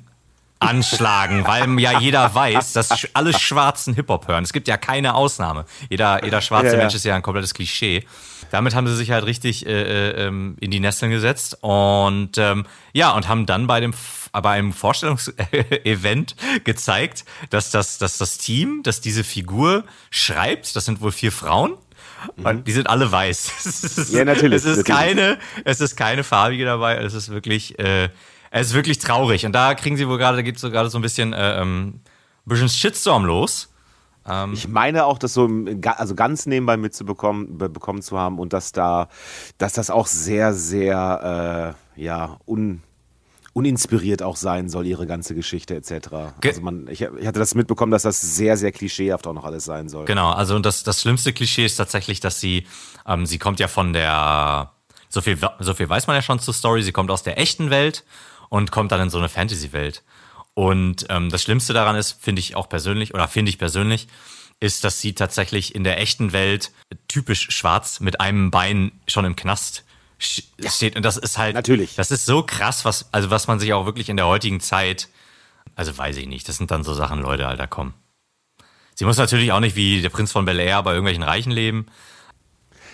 anschlagen, 0.59 1.45
weil 1.45 1.79
ja 1.79 1.99
jeder 1.99 2.33
weiß, 2.33 2.73
dass 2.73 2.89
alle 3.13 3.37
Schwarzen 3.37 3.93
Hip-Hop 3.93 4.27
hören. 4.27 4.43
Es 4.43 4.53
gibt 4.53 4.67
ja 4.67 4.75
keine 4.77 5.13
Ausnahme. 5.13 5.65
Jeder, 5.89 6.23
jeder 6.23 6.41
schwarze 6.41 6.67
Ja, 6.67 6.73
ja. 6.73 6.79
Mensch 6.79 6.95
ist 6.95 7.05
ja 7.05 7.15
ein 7.15 7.21
komplettes 7.21 7.53
Klischee. 7.53 8.05
Damit 8.49 8.73
haben 8.73 8.87
sie 8.87 8.95
sich 8.95 9.11
halt 9.11 9.25
richtig 9.25 9.65
äh, 9.67 9.69
äh, 9.71 10.25
ähm, 10.27 10.55
in 10.59 10.71
die 10.71 10.79
Nesseln 10.79 11.11
gesetzt 11.11 11.57
und 11.61 12.37
ähm, 12.37 12.65
ja, 12.93 13.11
und 13.11 13.27
haben 13.27 13.45
dann 13.45 13.67
bei 13.67 13.79
dem 13.81 13.93
bei 14.31 14.51
einem 14.51 14.71
Vorstellungsevent 14.73 16.35
gezeigt, 16.63 17.25
dass 17.49 17.71
das, 17.71 17.97
dass 17.97 18.17
das 18.17 18.37
Team, 18.37 18.81
das 18.83 19.01
diese 19.01 19.23
Figur 19.23 19.83
schreibt, 20.11 20.75
das 20.75 20.85
sind 20.85 21.01
wohl 21.01 21.11
vier 21.11 21.31
Frauen, 21.31 21.73
und 22.43 22.67
die 22.67 22.71
sind 22.71 22.89
alle 22.89 23.11
weiß. 23.11 23.51
Es 23.65 23.83
ist, 23.83 24.11
Mhm. 24.11 24.17
Ja, 24.17 24.25
natürlich, 24.25 24.57
Es 24.57 24.65
ist 24.65 24.87
natürlich. 24.87 25.15
keine, 25.17 25.37
es 25.65 25.81
ist 25.81 25.95
keine 25.95 26.23
farbige 26.23 26.65
dabei. 26.65 26.97
Es 26.97 27.13
ist 27.13 27.29
wirklich, 27.29 27.77
äh, 27.79 28.09
es 28.51 28.67
ist 28.67 28.73
wirklich 28.73 28.99
traurig. 28.99 29.45
Und 29.45 29.53
da 29.53 29.75
kriegen 29.75 29.97
sie 29.97 30.07
wohl 30.07 30.17
gerade, 30.17 30.37
da 30.37 30.41
geht 30.43 30.57
so 30.59 30.69
gerade 30.71 30.89
so 30.89 30.97
ein 30.97 31.01
bisschen, 31.01 31.33
äh, 31.33 31.61
ähm, 31.61 32.01
bisschen 32.45 32.69
Shitstorm 32.69 33.25
los. 33.25 33.73
Ich 34.51 34.67
meine 34.67 35.05
auch, 35.05 35.19
das 35.19 35.33
so 35.33 35.49
also 35.95 36.13
ganz 36.13 36.45
nebenbei 36.47 36.75
mitzubekommen 36.75 37.57
be- 37.57 37.69
bekommen 37.69 38.01
zu 38.01 38.19
haben 38.19 38.39
und 38.39 38.51
dass 38.51 38.73
da, 38.73 39.07
dass 39.57 39.71
das 39.71 39.89
auch 39.89 40.05
sehr, 40.05 40.53
sehr 40.53 41.75
äh, 41.95 42.01
ja, 42.03 42.37
un, 42.45 42.83
uninspiriert 43.57 44.21
auch 44.21 44.35
sein 44.35 44.69
soll, 44.69 44.85
ihre 44.85 45.07
ganze 45.07 45.33
Geschichte 45.35 45.75
etc. 45.75 45.89
Ge- 46.41 46.51
Also 46.51 46.61
man, 46.61 46.87
ich, 46.87 47.01
ich 47.01 47.27
hatte 47.27 47.39
das 47.39 47.55
mitbekommen, 47.55 47.91
dass 47.91 48.03
das 48.03 48.21
sehr, 48.21 48.55
sehr 48.55 48.71
klischeehaft 48.71 49.25
auch 49.27 49.33
noch 49.33 49.43
alles 49.45 49.65
sein 49.65 49.89
soll. 49.89 50.05
Genau, 50.05 50.29
also 50.31 50.55
und 50.55 50.65
das, 50.65 50.83
das 50.83 51.01
schlimmste 51.01 51.33
Klischee 51.33 51.65
ist 51.65 51.75
tatsächlich, 51.77 52.19
dass 52.19 52.39
sie, 52.39 52.67
ähm, 53.07 53.25
sie 53.25 53.39
kommt 53.39 53.59
ja 53.59 53.67
von 53.67 53.93
der, 53.93 54.71
so 55.09 55.21
viel, 55.21 55.37
so 55.59 55.73
viel 55.73 55.89
weiß 55.89 56.05
man 56.07 56.15
ja 56.15 56.21
schon 56.21 56.39
zur 56.39 56.53
Story, 56.53 56.83
sie 56.83 56.91
kommt 56.91 57.09
aus 57.11 57.23
der 57.23 57.39
echten 57.39 57.69
Welt 57.69 58.03
und 58.49 58.71
kommt 58.71 58.91
dann 58.91 59.01
in 59.01 59.09
so 59.09 59.17
eine 59.17 59.29
Fantasy-Welt. 59.29 60.03
Und 60.53 61.05
ähm, 61.09 61.29
das 61.29 61.41
Schlimmste 61.43 61.73
daran 61.73 61.95
ist, 61.95 62.17
finde 62.21 62.39
ich 62.39 62.55
auch 62.55 62.69
persönlich, 62.69 63.13
oder 63.13 63.27
finde 63.27 63.49
ich 63.49 63.57
persönlich, 63.57 64.07
ist, 64.59 64.83
dass 64.83 65.01
sie 65.01 65.13
tatsächlich 65.13 65.75
in 65.75 65.83
der 65.83 65.99
echten 65.99 66.31
Welt 66.33 66.71
typisch 67.07 67.49
schwarz 67.51 67.99
mit 67.99 68.19
einem 68.21 68.49
Bein 68.49 68.91
schon 69.07 69.25
im 69.25 69.35
Knast 69.35 69.83
sch- 70.19 70.43
steht. 70.69 70.95
Und 70.95 71.03
das 71.03 71.17
ist 71.17 71.37
halt, 71.37 71.55
Natürlich. 71.55 71.95
das 71.95 72.11
ist 72.11 72.25
so 72.25 72.43
krass, 72.43 72.85
was, 72.85 73.07
also 73.11 73.29
was 73.29 73.47
man 73.47 73.59
sich 73.59 73.73
auch 73.73 73.85
wirklich 73.85 74.09
in 74.09 74.17
der 74.17 74.27
heutigen 74.27 74.59
Zeit, 74.59 75.09
also 75.75 75.97
weiß 75.97 76.17
ich 76.17 76.27
nicht, 76.27 76.47
das 76.47 76.57
sind 76.57 76.71
dann 76.71 76.83
so 76.83 76.93
Sachen, 76.93 77.21
Leute, 77.21 77.47
Alter, 77.47 77.67
komm. 77.67 77.93
Sie 78.95 79.05
muss 79.05 79.17
natürlich 79.17 79.51
auch 79.51 79.59
nicht 79.59 79.75
wie 79.75 80.01
der 80.01 80.09
Prinz 80.09 80.31
von 80.31 80.45
Bel 80.45 80.59
Air 80.59 80.81
bei 80.81 80.91
irgendwelchen 80.91 81.23
Reichen 81.23 81.51
leben. 81.51 81.85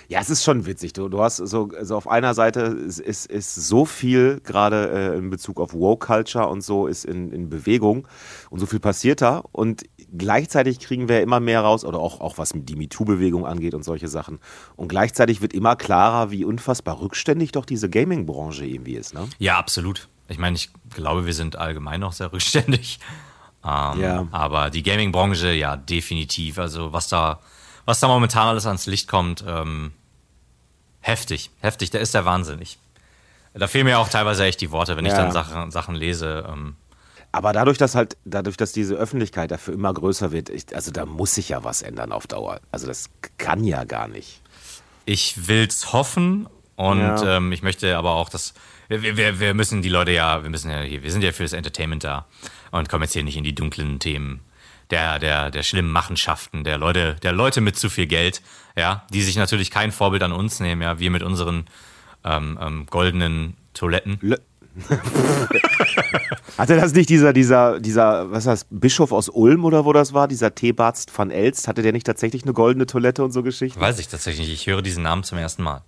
Ja, 0.10 0.20
es 0.20 0.30
ist 0.30 0.44
schon 0.44 0.66
witzig. 0.66 0.92
Du, 0.92 1.08
du 1.08 1.22
hast 1.22 1.38
so, 1.38 1.70
also 1.78 1.96
auf 1.96 2.10
einer 2.10 2.34
Seite 2.34 2.60
ist, 2.60 3.00
ist, 3.00 3.26
ist 3.26 3.56
so 3.56 3.86
viel, 3.86 4.42
gerade 4.44 5.14
äh, 5.14 5.18
in 5.18 5.30
Bezug 5.30 5.62
auf 5.62 5.74
Woke-Culture 5.74 6.48
und 6.48 6.62
so, 6.62 6.88
ist 6.88 7.06
in, 7.06 7.32
in 7.32 7.50
Bewegung 7.50 8.06
und 8.50 8.60
so 8.60 8.66
viel 8.66 8.82
passiert 8.82 9.22
da. 9.22 9.44
Und 9.54 9.84
gleichzeitig 10.18 10.80
kriegen 10.80 11.10
wir 11.10 11.22
immer 11.22 11.40
mehr 11.40 11.62
raus, 11.62 11.84
oder 11.86 12.00
auch, 12.00 12.22
auch 12.22 12.38
was 12.38 12.52
die 12.56 12.76
MeToo-Bewegung 12.76 13.46
angeht 13.46 13.74
und 13.74 13.84
solche 13.84 14.08
Sachen. 14.08 14.40
Und 14.76 14.88
gleichzeitig 14.88 15.42
wird 15.42 15.54
immer 15.54 15.76
klarer, 15.76 16.32
wie 16.32 16.46
unfassbar 16.46 17.00
rückständig 17.02 17.52
doch 17.52 17.66
diese 17.66 17.90
Gaming-Branche 17.90 18.66
irgendwie 18.66 18.96
ist. 18.96 19.14
Ne? 19.14 19.28
Ja, 19.40 19.58
absolut. 19.58 20.08
Ich 20.30 20.38
meine, 20.38 20.56
ich 20.56 20.70
glaube, 20.94 21.26
wir 21.26 21.34
sind 21.34 21.56
allgemein 21.58 22.00
noch 22.00 22.14
sehr 22.14 22.32
rückständig. 22.32 23.00
Ähm, 23.66 24.00
Ja. 24.02 24.28
Aber 24.32 24.70
die 24.70 24.84
Gaming-Branche, 24.84 25.54
ja, 25.54 25.76
definitiv. 25.78 26.60
Also 26.60 26.92
was 26.94 27.08
da, 27.08 27.40
was 27.86 28.00
da 28.00 28.08
momentan 28.08 28.48
alles 28.48 28.66
ans 28.66 28.86
Licht 28.88 29.08
kommt, 29.08 29.44
ähm, 29.48 29.92
Heftig, 31.06 31.52
heftig, 31.60 31.90
der 31.92 32.00
ist 32.00 32.14
der 32.14 32.24
Wahnsinn. 32.24 32.62
Ich, 32.62 32.80
da 33.54 33.68
fehlen 33.68 33.84
mir 33.86 34.00
auch 34.00 34.08
teilweise 34.08 34.46
echt 34.46 34.62
die 34.62 34.72
Worte, 34.72 34.96
wenn 34.96 35.06
ich 35.06 35.12
Ja. 35.12 35.18
dann 35.18 35.32
Sachen, 35.34 35.70
Sachen 35.70 35.96
lese. 35.96 36.46
Ähm, 36.50 36.78
Aber 37.36 37.52
dadurch, 37.52 37.78
dass 37.80 37.96
halt, 37.96 38.16
dadurch, 38.26 38.56
dass 38.58 38.72
diese 38.72 38.94
Öffentlichkeit 38.96 39.50
dafür 39.52 39.74
immer 39.74 39.94
größer 39.94 40.32
wird, 40.32 40.50
ich, 40.50 40.74
also 40.76 40.92
da 40.92 41.06
muss 41.06 41.34
sich 41.36 41.50
ja 41.50 41.64
was 41.64 41.82
ändern 41.82 42.12
auf 42.12 42.28
Dauer. 42.28 42.62
Also 42.72 42.88
das 42.88 43.10
kann 43.38 43.64
ja 43.66 43.84
gar 43.84 44.08
nicht. 44.08 44.40
ich 45.06 45.48
will's 45.50 45.92
hoffen 45.92 46.48
und 46.78 47.00
Ja. 47.00 47.38
ähm, 47.38 47.52
ich 47.52 47.62
möchte 47.64 47.98
aber 47.98 48.12
auch, 48.12 48.30
dass 48.30 48.54
wir, 48.88 49.18
wir, 49.18 49.40
wir 49.40 49.54
müssen 49.54 49.82
die 49.82 49.90
Leute 49.90 50.12
ja, 50.12 50.44
wir 50.44 50.50
müssen 50.50 50.70
ja 50.72 50.82
hier, 50.82 51.04
wir 51.04 51.12
sind 51.12 51.24
ja 51.24 51.32
für 51.34 51.44
das 51.44 51.54
Entertainment 51.54 52.04
da 52.04 52.26
und 52.72 52.88
kommen 52.88 53.04
jetzt 53.04 53.14
hier 53.14 53.24
nicht 53.24 53.36
in 53.38 53.44
die 53.44 53.56
dunklen 53.56 54.00
Themen 54.00 54.40
der, 54.92 55.18
der, 55.18 55.50
der 55.50 55.64
schlimmen 55.64 55.92
Machenschaften, 55.92 56.64
der 56.64 56.78
Leute, 56.78 57.16
der 57.24 57.32
Leute 57.32 57.62
mit 57.62 57.78
zu 57.78 57.90
viel 57.90 58.06
Geld, 58.06 58.42
ja, 58.78 59.06
die 59.12 59.24
sich 59.24 59.36
natürlich 59.38 59.72
kein 59.72 59.92
Vorbild 59.92 60.22
an 60.24 60.32
uns 60.34 60.60
nehmen, 60.60 60.82
ja, 60.84 61.00
wir 61.00 61.10
mit 61.10 61.24
unseren 61.24 61.66
ähm, 62.24 62.60
ähm, 62.62 62.86
goldenen 62.90 63.58
Toiletten. 63.74 64.18
Lö- 64.20 64.40
Hatte 66.58 66.76
das 66.76 66.94
nicht 66.94 67.10
dieser, 67.10 67.34
dieser, 67.34 67.80
dieser, 67.80 68.32
was 68.32 68.48
heißt, 68.48 68.68
Bischof 68.70 69.12
aus 69.12 69.30
Ulm 69.30 69.66
oder 69.66 69.86
wo 69.86 69.94
das 69.94 70.14
war, 70.14 70.28
dieser 70.28 70.54
Teebarzt 70.54 71.18
van 71.18 71.32
Elst, 71.32 71.68
hatte 71.68 71.82
der 71.82 71.92
nicht 71.92 72.06
tatsächlich 72.06 72.44
eine 72.44 72.54
goldene 72.54 72.86
Toilette 72.86 73.24
und 73.24 73.32
so 73.32 73.44
Geschichten? 73.44 73.80
Weiß 73.80 74.00
ich 74.00 74.08
tatsächlich 74.08 74.48
nicht. 74.48 74.62
Ich 74.62 74.68
höre 74.68 74.82
diesen 74.82 75.04
Namen 75.04 75.24
zum 75.24 75.38
ersten 75.38 75.64
Mal. 75.64 75.82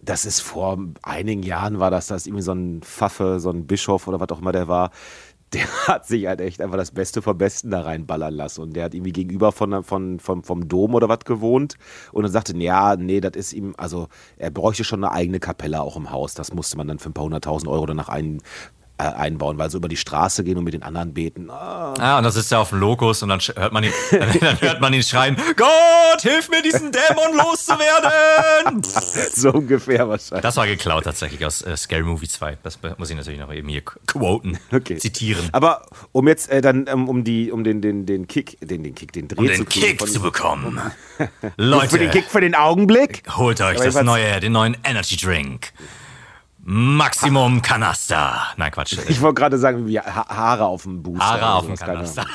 Das 0.00 0.24
ist 0.24 0.40
vor 0.40 0.78
einigen 1.02 1.42
Jahren 1.44 1.78
war 1.78 1.90
das, 1.90 2.08
das 2.08 2.26
irgendwie 2.26 2.42
so 2.42 2.52
ein 2.52 2.82
Pfaffe, 2.82 3.38
so 3.38 3.50
ein 3.50 3.66
Bischof 3.66 4.08
oder 4.08 4.18
was 4.18 4.30
auch 4.30 4.40
immer 4.40 4.52
der 4.52 4.66
war. 4.66 4.90
Der 5.52 5.66
hat 5.88 6.06
sich 6.06 6.26
halt 6.26 6.40
echt 6.40 6.60
einfach 6.60 6.76
das 6.76 6.90
Beste 6.90 7.22
vom 7.22 7.38
Besten 7.38 7.70
da 7.70 7.82
reinballern 7.82 8.34
lassen. 8.34 8.62
Und 8.62 8.74
der 8.74 8.84
hat 8.84 8.94
irgendwie 8.94 9.12
gegenüber 9.12 9.52
von, 9.52 9.82
von, 9.82 10.18
vom, 10.18 10.44
vom 10.44 10.68
Dom 10.68 10.94
oder 10.94 11.08
was 11.08 11.20
gewohnt. 11.20 11.76
Und 12.12 12.22
dann 12.22 12.32
sagte, 12.32 12.56
ja, 12.56 12.96
nee, 12.96 13.20
das 13.20 13.36
ist 13.36 13.52
ihm, 13.52 13.74
also 13.76 14.08
er 14.36 14.50
bräuchte 14.50 14.84
schon 14.84 15.04
eine 15.04 15.12
eigene 15.12 15.40
Kapelle 15.40 15.82
auch 15.82 15.96
im 15.96 16.10
Haus. 16.10 16.34
Das 16.34 16.52
musste 16.52 16.76
man 16.76 16.88
dann 16.88 16.98
für 16.98 17.10
ein 17.10 17.14
paar 17.14 17.24
hunderttausend 17.24 17.70
Euro 17.70 17.86
danach 17.86 18.08
ein, 18.08 18.42
einbauen, 19.10 19.58
weil 19.58 19.70
so 19.70 19.78
über 19.78 19.88
die 19.88 19.96
Straße 19.96 20.44
gehen 20.44 20.56
und 20.58 20.64
mit 20.64 20.74
den 20.74 20.82
anderen 20.82 21.14
beten. 21.14 21.50
Ah, 21.50 21.94
Ah, 21.98 22.18
und 22.18 22.24
dann 22.24 22.32
sitzt 22.32 22.52
er 22.52 22.60
auf 22.60 22.70
dem 22.70 22.78
Lokus 22.80 23.22
und 23.22 23.28
dann 23.28 23.40
hört 23.40 23.72
man 23.72 23.84
ihn, 23.84 23.92
dann 24.10 24.60
hört 24.60 24.80
man 24.80 24.92
ihn 24.92 25.02
schreien, 25.02 25.36
Gott, 25.56 26.20
hilf 26.22 26.48
mir, 26.48 26.62
diesen 26.62 26.90
Dämon 26.92 27.36
loszuwerden! 27.36 28.82
so 29.34 29.50
ungefähr 29.52 30.08
wahrscheinlich. 30.08 30.42
Das 30.42 30.56
war 30.56 30.66
geklaut 30.66 31.04
tatsächlich 31.04 31.44
aus 31.44 31.62
äh, 31.62 31.76
Scary 31.76 32.02
Movie 32.02 32.28
2. 32.28 32.58
Das 32.62 32.78
muss 32.98 33.10
ich 33.10 33.16
natürlich 33.16 33.40
noch 33.40 33.52
eben 33.52 33.68
hier 33.68 33.82
quoten, 33.82 34.58
Okay. 34.72 34.96
zitieren. 34.98 35.48
Aber 35.52 35.86
um 36.12 36.28
jetzt 36.28 36.50
äh, 36.50 36.60
dann, 36.60 36.86
ähm, 36.88 37.08
um 37.08 37.24
die, 37.24 37.50
um 37.52 37.64
den, 37.64 37.80
den, 37.80 38.06
den 38.06 38.26
Kick, 38.26 38.58
den, 38.60 38.82
den 38.82 38.94
Kick, 38.94 39.12
den 39.12 39.28
Dreh 39.28 39.38
Um 39.38 39.46
zu 39.48 39.52
den 39.64 39.68
kriegen. 39.68 39.86
Kick 39.86 39.98
von- 40.00 40.08
zu 40.08 40.20
bekommen. 40.20 40.80
für 41.16 41.28
den 41.42 41.52
Leute, 41.56 42.08
Kick 42.10 42.24
für 42.26 42.40
den 42.40 42.54
Augenblick. 42.54 43.22
holt 43.36 43.60
euch 43.60 43.78
das 43.80 44.02
neue, 44.02 44.40
den 44.40 44.52
neuen 44.52 44.76
Energy 44.84 45.16
Drink. 45.16 45.72
Maximum 46.64 47.60
Kanaster. 47.60 48.40
Nein, 48.56 48.70
Quatsch. 48.70 48.96
Ich 49.08 49.20
wollte 49.20 49.40
gerade 49.40 49.58
sagen, 49.58 49.86
wie 49.86 49.98
Ha- 49.98 50.28
Haare 50.28 50.64
auf 50.66 50.84
dem 50.84 51.02
Booster. 51.02 51.24
Haare 51.24 51.54
auf 51.54 51.66
dem. 51.66 51.76
Kanaster. 51.76 52.24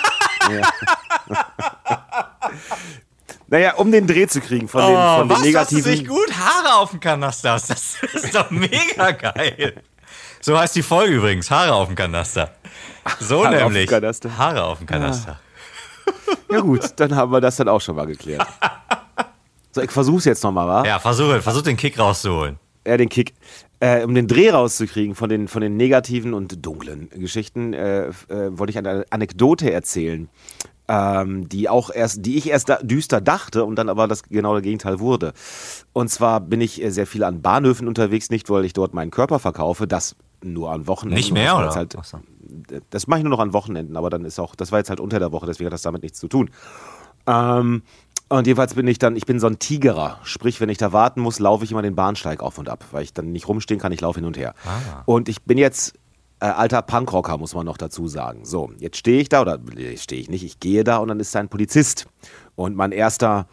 Naja, 3.49 3.75
um 3.75 3.91
den 3.91 4.07
Dreh 4.07 4.27
zu 4.27 4.41
kriegen 4.41 4.67
von 4.67 4.81
den, 4.81 4.93
Oh, 4.95 5.17
von 5.19 5.29
den 5.29 5.37
was, 5.37 5.41
das 5.53 5.71
ist 5.71 5.85
negativen. 5.85 6.07
gut? 6.07 6.33
Haare 6.37 6.75
auf 6.79 6.91
dem 6.91 6.99
Kanaster. 6.99 7.53
Das 7.53 7.69
ist 7.69 8.35
doch 8.35 8.49
mega 8.51 9.11
geil. 9.11 9.81
So 10.41 10.57
heißt 10.59 10.75
die 10.75 10.83
Folge 10.83 11.13
übrigens. 11.15 11.49
Haare 11.49 11.73
auf 11.73 11.87
dem 11.87 11.95
Kanaster. 11.95 12.51
So 13.21 13.45
Haare 13.45 13.55
auf 13.55 13.61
dem 13.63 13.73
nämlich. 13.73 13.89
Kanaster. 13.89 14.37
Haare 14.37 14.63
auf 14.65 14.79
dem 14.79 14.87
Kanaster. 14.87 15.39
Ja 16.51 16.59
gut, 16.59 16.91
dann 16.97 17.15
haben 17.15 17.31
wir 17.31 17.39
das 17.41 17.55
dann 17.55 17.69
auch 17.69 17.79
schon 17.81 17.95
mal 17.95 18.05
geklärt. 18.05 18.45
So, 19.71 19.81
ich 19.81 19.91
versuch's 19.91 20.25
jetzt 20.25 20.43
nochmal, 20.43 20.67
wa? 20.67 20.83
Ja, 20.85 20.99
versuche, 20.99 21.41
versuch 21.41 21.61
den 21.61 21.77
Kick 21.77 21.97
rauszuholen. 21.97 22.59
Ja, 22.85 22.97
den 22.97 23.07
Kick. 23.09 23.33
Äh, 23.79 24.03
um 24.03 24.15
den 24.15 24.27
Dreh 24.27 24.49
rauszukriegen 24.49 25.13
von 25.13 25.29
den, 25.29 25.47
von 25.47 25.61
den 25.61 25.77
negativen 25.77 26.33
und 26.33 26.65
dunklen 26.65 27.09
Geschichten, 27.11 27.73
äh, 27.73 28.07
äh, 28.07 28.57
wollte 28.57 28.71
ich 28.71 28.77
eine 28.77 29.05
Anekdote 29.11 29.71
erzählen, 29.71 30.29
ähm, 30.87 31.47
die 31.47 31.69
auch 31.69 31.91
erst, 31.91 32.25
die 32.25 32.37
ich 32.37 32.49
erst 32.49 32.69
da, 32.69 32.77
düster 32.81 33.21
dachte 33.21 33.65
und 33.65 33.75
dann 33.75 33.89
aber 33.89 34.07
das 34.07 34.23
genau 34.23 34.55
das 34.55 34.63
Gegenteil 34.63 34.99
wurde. 34.99 35.33
Und 35.93 36.09
zwar 36.09 36.39
bin 36.39 36.59
ich 36.59 36.81
äh, 36.81 36.89
sehr 36.89 37.05
viel 37.05 37.23
an 37.23 37.41
Bahnhöfen 37.41 37.87
unterwegs, 37.87 38.29
nicht 38.31 38.49
weil 38.49 38.65
ich 38.65 38.73
dort 38.73 38.93
meinen 38.95 39.11
Körper 39.11 39.37
verkaufe, 39.37 39.85
das 39.85 40.15
nur 40.43 40.71
an 40.71 40.87
Wochenenden. 40.87 41.17
Nicht 41.17 41.33
mehr, 41.33 41.55
oder? 41.55 41.67
Ach 41.67 42.03
so. 42.03 42.17
Halt, 42.17 42.83
das 42.89 43.07
mache 43.07 43.19
ich 43.19 43.23
nur 43.23 43.31
noch 43.31 43.39
an 43.39 43.53
Wochenenden, 43.53 43.97
aber 43.97 44.09
dann 44.09 44.25
ist 44.25 44.39
auch, 44.39 44.55
das 44.55 44.71
war 44.71 44.79
jetzt 44.79 44.89
halt 44.89 44.99
unter 44.99 45.19
der 45.19 45.31
Woche, 45.31 45.45
deswegen 45.45 45.67
hat 45.67 45.73
das 45.73 45.81
damit 45.81 46.03
nichts 46.03 46.19
zu 46.19 46.27
tun. 46.27 46.49
Ähm, 47.27 47.83
und 48.29 48.47
jedenfalls 48.47 48.73
bin 48.73 48.87
ich 48.87 48.99
dann, 48.99 49.15
ich 49.15 49.25
bin 49.25 49.39
so 49.39 49.47
ein 49.47 49.59
Tigerer. 49.59 50.19
Sprich, 50.23 50.59
wenn 50.59 50.69
ich 50.69 50.77
da 50.77 50.91
warten 50.93 51.21
muss, 51.21 51.39
laufe 51.39 51.63
ich 51.63 51.71
immer 51.71 51.81
den 51.81 51.95
Bahnsteig 51.95 52.41
auf 52.41 52.57
und 52.57 52.69
ab, 52.69 52.85
weil 52.91 53.03
ich 53.03 53.13
dann 53.13 53.31
nicht 53.31 53.47
rumstehen 53.47 53.79
kann, 53.79 53.91
ich 53.91 54.01
laufe 54.01 54.19
hin 54.19 54.25
und 54.25 54.37
her. 54.37 54.53
Ah. 54.65 55.03
Und 55.05 55.29
ich 55.29 55.43
bin 55.43 55.57
jetzt 55.57 55.93
äh, 56.39 56.45
alter 56.45 56.81
Punkrocker, 56.81 57.37
muss 57.37 57.55
man 57.55 57.65
noch 57.65 57.77
dazu 57.77 58.07
sagen. 58.07 58.45
So, 58.45 58.71
jetzt 58.79 58.97
stehe 58.97 59.21
ich 59.21 59.29
da, 59.29 59.41
oder 59.41 59.59
stehe 59.95 60.21
ich 60.21 60.29
nicht, 60.29 60.43
ich 60.43 60.59
gehe 60.59 60.83
da 60.83 60.97
und 60.97 61.07
dann 61.07 61.19
ist 61.19 61.33
da 61.33 61.39
ein 61.39 61.49
Polizist. 61.49 62.07
Und 62.55 62.75
mein 62.75 62.91
erster, 62.91 63.47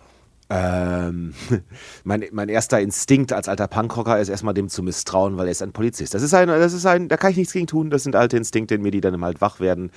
ähm, 0.51 1.35
mein, 2.05 2.25
mein 2.33 2.49
erster 2.49 2.81
Instinkt 2.81 3.33
als 3.33 3.49
alter 3.49 3.69
Punkrocker 3.69 4.21
ist 4.21 4.29
erstmal 4.29 4.55
dem 4.55 4.69
zu 4.69 4.83
misstrauen, 4.83 5.37
weil 5.37 5.47
er 5.47 5.53
ist 5.53 5.63
ein 5.63 5.73
Polizist. 5.73 6.15
Das 6.15 6.23
ist 6.23 6.35
ein, 6.35 6.49
das 6.49 6.73
ist 6.73 6.87
ein, 6.87 7.09
da 7.09 7.17
kann 7.17 7.31
ich 7.31 7.37
nichts 7.37 7.53
gegen 7.53 7.67
tun. 7.67 7.91
Das 7.91 8.03
sind 8.03 8.17
alte 8.17 8.37
Instinkte 8.37 8.75
in 8.75 8.83
mir, 8.83 8.91
die 8.91 9.01
dann 9.01 9.21
halt 9.23 9.41
wach 9.41 9.61
werden. 9.61 9.91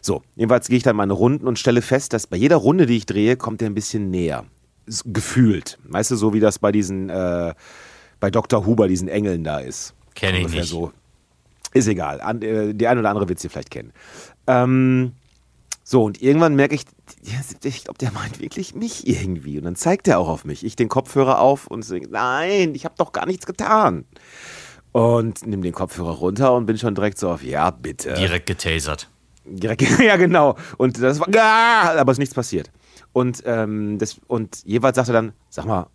So, 0.00 0.22
jedenfalls 0.34 0.68
gehe 0.68 0.76
ich 0.76 0.82
dann 0.82 0.96
meine 0.96 1.12
Runden 1.12 1.46
und 1.46 1.58
stelle 1.58 1.82
fest, 1.82 2.12
dass 2.12 2.26
bei 2.26 2.36
jeder 2.36 2.56
Runde, 2.56 2.86
die 2.86 2.96
ich 2.96 3.06
drehe, 3.06 3.36
kommt 3.36 3.62
er 3.62 3.70
ein 3.70 3.74
bisschen 3.74 4.10
näher. 4.10 4.44
Gefühlt. 5.04 5.78
Weißt 5.84 6.10
du, 6.10 6.16
so 6.16 6.34
wie 6.34 6.40
das 6.40 6.58
bei 6.58 6.72
diesen, 6.72 7.08
äh, 7.08 7.54
bei 8.18 8.30
Dr. 8.30 8.66
Huber, 8.66 8.88
diesen 8.88 9.08
Engeln 9.08 9.44
da 9.44 9.58
ist. 9.58 9.94
Kenn 10.14 10.34
ich 10.34 10.48
nicht. 10.48 10.68
So. 10.68 10.92
Ist 11.72 11.88
egal. 11.88 12.20
An, 12.20 12.42
äh, 12.42 12.74
die 12.74 12.86
eine 12.86 13.00
oder 13.00 13.10
andere 13.10 13.28
wird 13.28 13.38
sie 13.38 13.48
vielleicht 13.48 13.70
kennen. 13.70 13.92
Ähm, 14.46 15.12
so, 15.92 16.04
und 16.04 16.22
irgendwann 16.22 16.54
merke 16.54 16.74
ich, 16.74 16.84
ich 17.64 17.84
glaube, 17.84 17.98
der 17.98 18.12
meint 18.12 18.40
wirklich 18.40 18.74
mich 18.74 19.06
irgendwie. 19.06 19.58
Und 19.58 19.64
dann 19.64 19.76
zeigt 19.76 20.08
er 20.08 20.20
auch 20.20 20.28
auf 20.28 20.46
mich. 20.46 20.64
Ich 20.64 20.74
den 20.74 20.88
Kopfhörer 20.88 21.38
auf 21.38 21.66
und 21.66 21.82
sage, 21.82 22.08
nein, 22.10 22.74
ich 22.74 22.86
habe 22.86 22.94
doch 22.96 23.12
gar 23.12 23.26
nichts 23.26 23.44
getan. 23.44 24.06
Und 24.92 25.46
nimm 25.46 25.60
den 25.60 25.74
Kopfhörer 25.74 26.12
runter 26.12 26.54
und 26.54 26.64
bin 26.64 26.78
schon 26.78 26.94
direkt 26.94 27.18
so 27.18 27.28
auf, 27.28 27.44
ja, 27.44 27.70
bitte. 27.70 28.14
Direkt 28.14 28.46
getasert. 28.46 29.10
Direkt, 29.44 29.82
ja, 30.00 30.16
genau. 30.16 30.56
Und 30.78 30.98
das 30.98 31.20
war, 31.20 31.28
ah, 31.36 32.00
aber 32.00 32.12
es 32.12 32.14
ist 32.14 32.20
nichts 32.20 32.34
passiert. 32.34 32.70
Und, 33.12 33.42
ähm, 33.44 33.98
das, 33.98 34.18
und 34.28 34.64
jeweils 34.64 34.96
sagt 34.96 35.10
er 35.10 35.12
dann, 35.12 35.34
sag 35.50 35.66
mal, 35.66 35.88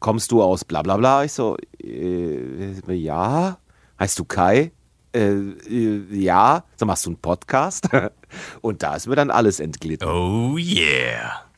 kommst 0.00 0.32
du 0.32 0.42
aus 0.42 0.64
bla 0.64 0.82
bla 0.82 0.96
bla? 0.96 1.22
Ich 1.22 1.34
so, 1.34 1.56
äh, 1.80 2.92
ja. 2.94 3.58
Heißt 4.00 4.18
du 4.18 4.24
Kai? 4.24 4.72
Äh, 5.12 5.32
äh, 5.68 6.04
ja. 6.10 6.64
So, 6.76 6.86
machst 6.86 7.06
du 7.06 7.10
einen 7.10 7.18
Podcast? 7.18 7.88
und 8.60 8.82
da 8.82 8.96
ist 8.96 9.06
mir 9.06 9.16
dann 9.16 9.30
alles 9.30 9.60
entglitten. 9.60 10.08
Oh 10.08 10.56
yeah. 10.56 11.50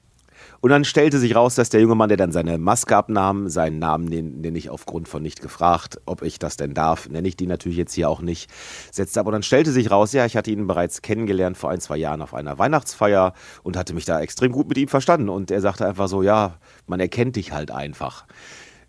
Und 0.62 0.70
dann 0.70 0.84
stellte 0.84 1.18
sich 1.18 1.34
raus, 1.34 1.56
dass 1.56 1.70
der 1.70 1.80
junge 1.80 1.96
Mann, 1.96 2.08
der 2.08 2.16
dann 2.16 2.30
seine 2.30 2.56
Maske 2.56 2.96
abnahm, 2.96 3.48
seinen 3.48 3.80
Namen, 3.80 4.10
den, 4.10 4.42
den 4.42 4.54
ich 4.54 4.70
aufgrund 4.70 5.08
von 5.08 5.20
nicht 5.20 5.42
gefragt, 5.42 6.00
ob 6.06 6.22
ich 6.22 6.38
das 6.38 6.56
denn 6.56 6.72
darf, 6.72 7.08
nenne 7.08 7.26
ich 7.26 7.36
die 7.36 7.48
natürlich 7.48 7.76
jetzt 7.76 7.94
hier 7.94 8.08
auch 8.08 8.20
nicht, 8.20 8.48
setzte. 8.92 9.18
Aber 9.18 9.32
dann 9.32 9.42
stellte 9.42 9.72
sich 9.72 9.90
raus, 9.90 10.12
ja, 10.12 10.24
ich 10.24 10.36
hatte 10.36 10.52
ihn 10.52 10.68
bereits 10.68 11.02
kennengelernt 11.02 11.58
vor 11.58 11.70
ein, 11.70 11.80
zwei 11.80 11.96
Jahren 11.96 12.22
auf 12.22 12.32
einer 12.32 12.60
Weihnachtsfeier 12.60 13.34
und 13.64 13.76
hatte 13.76 13.92
mich 13.92 14.04
da 14.04 14.20
extrem 14.20 14.52
gut 14.52 14.68
mit 14.68 14.78
ihm 14.78 14.86
verstanden. 14.86 15.30
Und 15.30 15.50
er 15.50 15.60
sagte 15.60 15.84
einfach 15.84 16.06
so, 16.06 16.22
ja, 16.22 16.58
man 16.86 17.00
erkennt 17.00 17.34
dich 17.34 17.50
halt 17.50 17.72
einfach. 17.72 18.24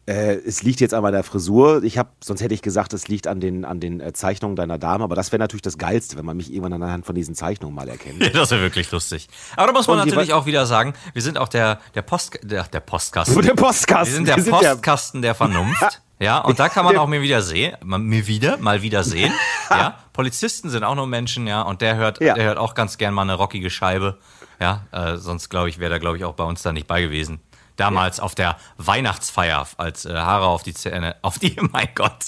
Äh, 0.06 0.34
es 0.46 0.64
liegt 0.64 0.82
jetzt 0.82 0.94
an 0.94 1.02
meiner 1.02 1.24
Frisur. 1.24 1.82
Ich 1.84 1.98
habe, 1.98 2.10
sonst 2.22 2.42
hätte 2.42 2.54
ich 2.54 2.62
gesagt, 2.62 2.92
es 2.94 3.08
liegt 3.08 3.26
an 3.26 3.40
den, 3.40 3.64
an 3.64 3.80
den 3.80 4.02
äh, 4.02 4.12
Zeichnungen 4.12 4.56
deiner 4.58 4.78
Dame. 4.78 5.04
Aber 5.06 5.16
das 5.16 5.32
wäre 5.32 5.40
natürlich 5.40 5.62
das 5.62 5.78
Geilste, 5.78 6.18
wenn 6.18 6.26
man 6.26 6.36
mich 6.36 6.52
irgendwann 6.52 6.74
anhand 6.84 7.06
von 7.06 7.16
diesen 7.16 7.36
Zeichnungen 7.36 7.74
mal 7.74 7.88
erkennt. 7.88 8.22
Ja, 8.22 8.30
das 8.34 8.52
wäre 8.52 8.62
wirklich 8.62 8.92
lustig. 8.92 9.30
Aber 9.56 9.68
da 9.68 9.74
muss 9.74 9.88
man 9.88 10.00
Und 10.00 10.08
natürlich 10.08 10.34
auch 10.34 10.46
wieder 10.46 10.66
sagen, 10.66 10.94
wir 11.14 11.22
sind 11.22 11.38
auch 11.38 11.48
der, 11.48 11.80
der 11.96 12.02
Post, 12.02 12.38
der, 12.44 12.64
der 12.64 12.80
Postkasten. 12.82 13.42
der 13.42 13.54
Postkasten. 13.54 14.12
Wir 14.12 14.16
sind 14.18 14.28
der 14.28 14.36
Wir 14.38 14.44
sind 14.44 14.62
der- 14.62 14.70
Postkasten 14.72 15.22
der 15.22 15.36
Vernunft. 15.36 16.02
Ja, 16.20 16.38
und 16.38 16.58
da 16.58 16.70
kann 16.70 16.86
man 16.86 16.96
auch 16.96 17.08
mir 17.08 17.22
wieder 17.22 17.42
sehen, 17.42 17.76
mal- 17.84 17.98
mir 18.00 18.28
wieder, 18.28 18.56
mal 18.58 18.82
wieder 18.82 19.04
sehen. 19.04 19.34
Ja, 19.70 19.98
Polizisten 20.14 20.70
sind 20.70 20.84
auch 20.86 20.96
nur 20.96 21.08
Menschen, 21.08 21.48
ja, 21.48 21.64
und 21.64 21.82
der 21.82 21.96
hört, 21.96 22.22
Ja. 22.22 22.34
der 22.36 22.46
hört 22.46 22.58
auch 22.60 22.76
ganz 22.76 22.98
gern 22.98 23.14
mal 23.14 23.24
eine 23.24 23.34
rockige 23.34 23.70
Scheibe. 23.70 24.20
Ja, 24.60 24.86
äh, 24.92 25.18
sonst 25.18 25.50
glaube 25.50 25.68
ich, 25.68 25.80
wäre 25.80 25.90
da 25.90 25.98
glaube 25.98 26.16
ich 26.18 26.24
auch 26.24 26.36
bei 26.36 26.44
uns 26.46 26.62
da 26.62 26.72
nicht 26.72 26.88
bei 26.88 27.02
gewesen. 27.02 27.42
Damals 27.76 28.20
auf 28.20 28.36
der 28.36 28.58
Weihnachtsfeier, 28.78 29.68
als 29.78 30.06
äh, 30.06 30.14
Haare 30.14 30.46
auf 30.46 30.64
die 30.64 30.74
Zähne, 30.74 31.16
auf 31.22 31.40
die, 31.40 31.56
mein 31.72 31.90
Gott, 31.96 32.26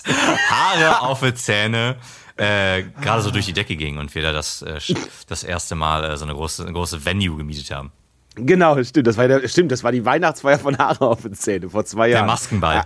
Haare 0.50 1.02
auf 1.08 1.22
die 1.22 1.34
Zähne 1.34 1.98
äh, 2.38 2.84
gerade 3.02 3.22
so 3.22 3.32
durch 3.32 3.46
die 3.46 3.54
Decke 3.54 3.76
gingen 3.76 3.98
und 3.98 4.14
wir 4.14 4.22
da 4.22 4.34
das, 4.34 4.62
äh, 4.62 4.80
das 5.28 5.44
erste 5.44 5.76
Mal 5.76 6.04
äh, 6.04 6.18
so 6.18 6.26
eine 6.26 6.34
große, 6.34 6.64
eine 6.64 6.74
große 6.74 7.06
Venue 7.06 7.38
gemietet 7.38 7.72
haben. 7.72 7.92
Genau, 8.36 8.82
stimmt. 8.84 9.08
Das 9.08 9.18
war, 9.18 9.28
der, 9.28 9.48
stimmt, 9.48 9.72
das 9.72 9.84
war 9.84 9.92
die 9.92 10.04
Weihnachtsfeier 10.04 10.60
von 10.60 10.78
Haare 10.78 11.08
auf 11.08 11.22
den 11.22 11.34
Zähnen 11.34 11.70
vor 11.70 11.86
zwei 11.86 12.10
Jahren. 12.10 12.28
Maskenball. 12.28 12.76
Ja, 12.76 12.84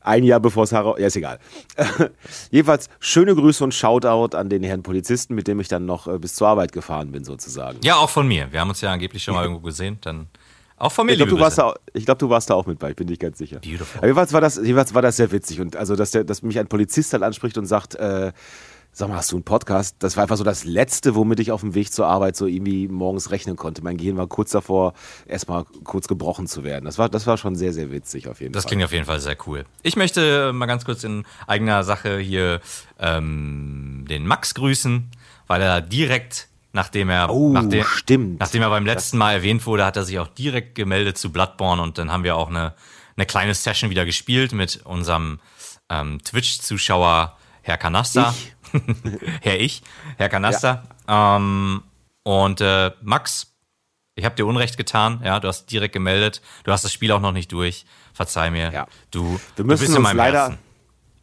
Ein 0.00 0.22
Jahr 0.22 0.38
bevor 0.38 0.64
es 0.64 0.72
Haare. 0.72 1.00
Ja, 1.00 1.08
ist 1.08 1.16
egal. 1.16 1.40
Jedenfalls 2.50 2.88
schöne 3.00 3.34
Grüße 3.34 3.64
und 3.64 3.74
Shoutout 3.74 4.36
an 4.36 4.48
den 4.48 4.62
Herrn 4.62 4.84
Polizisten, 4.84 5.34
mit 5.34 5.48
dem 5.48 5.58
ich 5.58 5.66
dann 5.66 5.84
noch 5.84 6.06
äh, 6.06 6.18
bis 6.18 6.36
zur 6.36 6.46
Arbeit 6.46 6.72
gefahren 6.72 7.10
bin, 7.10 7.24
sozusagen. 7.24 7.78
Ja, 7.82 7.96
auch 7.96 8.10
von 8.10 8.28
mir. 8.28 8.52
Wir 8.52 8.60
haben 8.60 8.68
uns 8.68 8.80
ja 8.80 8.92
angeblich 8.92 9.24
schon 9.24 9.34
mal 9.34 9.42
irgendwo 9.42 9.62
gesehen. 9.62 9.98
Dann 10.02 10.28
Auch 10.76 10.92
von 10.92 11.06
mir, 11.06 11.12
Ich 11.12 11.18
glaube, 11.18 11.30
du, 11.30 11.38
warst 11.40 11.58
da 11.58 11.64
auch- 11.64 11.76
ich 11.92 12.04
glaub, 12.04 12.18
du 12.18 12.28
warst 12.30 12.50
da 12.50 12.54
auch 12.54 12.66
mit 12.66 12.78
bei, 12.78 12.90
ich 12.90 12.96
bin 12.96 13.06
nicht 13.08 13.20
ganz 13.20 13.38
sicher. 13.38 13.60
Beautiful. 13.60 13.98
Aber 13.98 14.06
jedenfalls 14.06 14.32
war 14.32 14.40
das, 14.40 14.56
jedenfalls 14.56 14.92
war 14.94 15.02
das 15.02 15.16
sehr 15.16 15.30
witzig. 15.32 15.60
Und 15.60 15.76
also, 15.76 15.94
dass, 15.96 16.10
der, 16.10 16.24
dass 16.24 16.42
mich 16.42 16.58
ein 16.58 16.66
Polizist 16.66 17.12
dann 17.12 17.22
anspricht 17.22 17.56
und 17.58 17.66
sagt, 17.66 17.94
äh, 17.94 18.32
sag 18.96 19.08
mal, 19.08 19.16
hast 19.16 19.32
du 19.32 19.36
einen 19.36 19.44
Podcast? 19.44 19.96
Das 20.00 20.16
war 20.16 20.22
einfach 20.22 20.36
so 20.36 20.44
das 20.44 20.64
Letzte, 20.64 21.14
womit 21.16 21.40
ich 21.40 21.50
auf 21.52 21.62
dem 21.62 21.74
Weg 21.74 21.92
zur 21.92 22.06
Arbeit 22.06 22.36
so 22.36 22.46
irgendwie 22.46 22.86
morgens 22.88 23.30
rechnen 23.32 23.56
konnte. 23.56 23.82
Mein 23.82 23.96
Gehirn 23.96 24.16
war 24.16 24.26
kurz 24.28 24.50
davor, 24.52 24.94
erstmal 25.26 25.64
kurz 25.84 26.06
gebrochen 26.06 26.46
zu 26.46 26.62
werden. 26.64 26.84
Das 26.84 26.96
war, 26.98 27.08
das 27.08 27.26
war 27.26 27.36
schon 27.36 27.56
sehr, 27.56 27.72
sehr 27.72 27.90
witzig 27.90 28.28
auf 28.28 28.40
jeden 28.40 28.52
Das 28.52 28.62
Fall. 28.64 28.68
klingt 28.70 28.84
auf 28.84 28.92
jeden 28.92 29.04
Fall 29.04 29.18
sehr 29.20 29.36
cool. 29.46 29.64
Ich 29.82 29.96
möchte 29.96 30.52
mal 30.52 30.66
ganz 30.66 30.84
kurz 30.84 31.02
in 31.02 31.24
eigener 31.48 31.82
Sache 31.82 32.18
hier 32.18 32.60
ähm, 33.18 34.04
den 34.08 34.26
Max 34.26 34.54
grüßen, 34.54 35.10
weil 35.46 35.62
er 35.62 35.80
direkt, 35.80 36.48
nachdem 36.74 37.08
er, 37.08 37.30
Oh, 37.30 37.50
nachdem, 37.52 37.84
stimmt. 37.84 38.40
nachdem 38.40 38.62
er 38.62 38.70
beim 38.70 38.84
letzten 38.84 39.16
Mal 39.16 39.32
erwähnt 39.32 39.64
wurde, 39.66 39.84
hat 39.86 39.96
er 39.96 40.04
sich 40.04 40.18
auch 40.18 40.28
direkt 40.28 40.74
gemeldet 40.74 41.16
zu 41.16 41.32
Bloodborne 41.32 41.80
und 41.80 41.96
dann 41.98 42.10
haben 42.12 42.24
wir 42.24 42.36
auch 42.36 42.48
eine, 42.48 42.74
eine 43.16 43.26
kleine 43.26 43.54
Session 43.54 43.90
wieder 43.90 44.04
gespielt 44.04 44.52
mit 44.52 44.80
unserem 44.84 45.40
ähm, 45.88 46.20
Twitch-Zuschauer 46.22 47.36
Herr 47.62 47.78
Kanasta. 47.78 48.34
Herr 49.40 49.60
Ich, 49.60 49.82
Herr 50.18 50.28
Kanasta. 50.28 50.82
Ähm, 51.08 51.82
und 52.24 52.60
äh, 52.60 52.90
Max, 53.02 53.52
ich 54.16 54.24
habe 54.24 54.34
dir 54.34 54.46
Unrecht 54.46 54.76
getan, 54.76 55.20
ja, 55.24 55.40
du 55.40 55.48
hast 55.48 55.66
direkt 55.66 55.92
gemeldet. 55.92 56.40
Du 56.64 56.72
hast 56.72 56.84
das 56.84 56.92
Spiel 56.92 57.10
auch 57.12 57.20
noch 57.20 57.32
nicht 57.32 57.50
durch. 57.52 57.84
Verzeih 58.12 58.50
mir. 58.50 58.72
Ja. 58.72 58.86
Du, 59.10 59.40
Wir 59.56 59.64
du 59.64 59.64
bist 59.64 59.94
in 59.94 60.02
meinem 60.02 60.16
leider, 60.16 60.38
Herzen. 60.42 60.58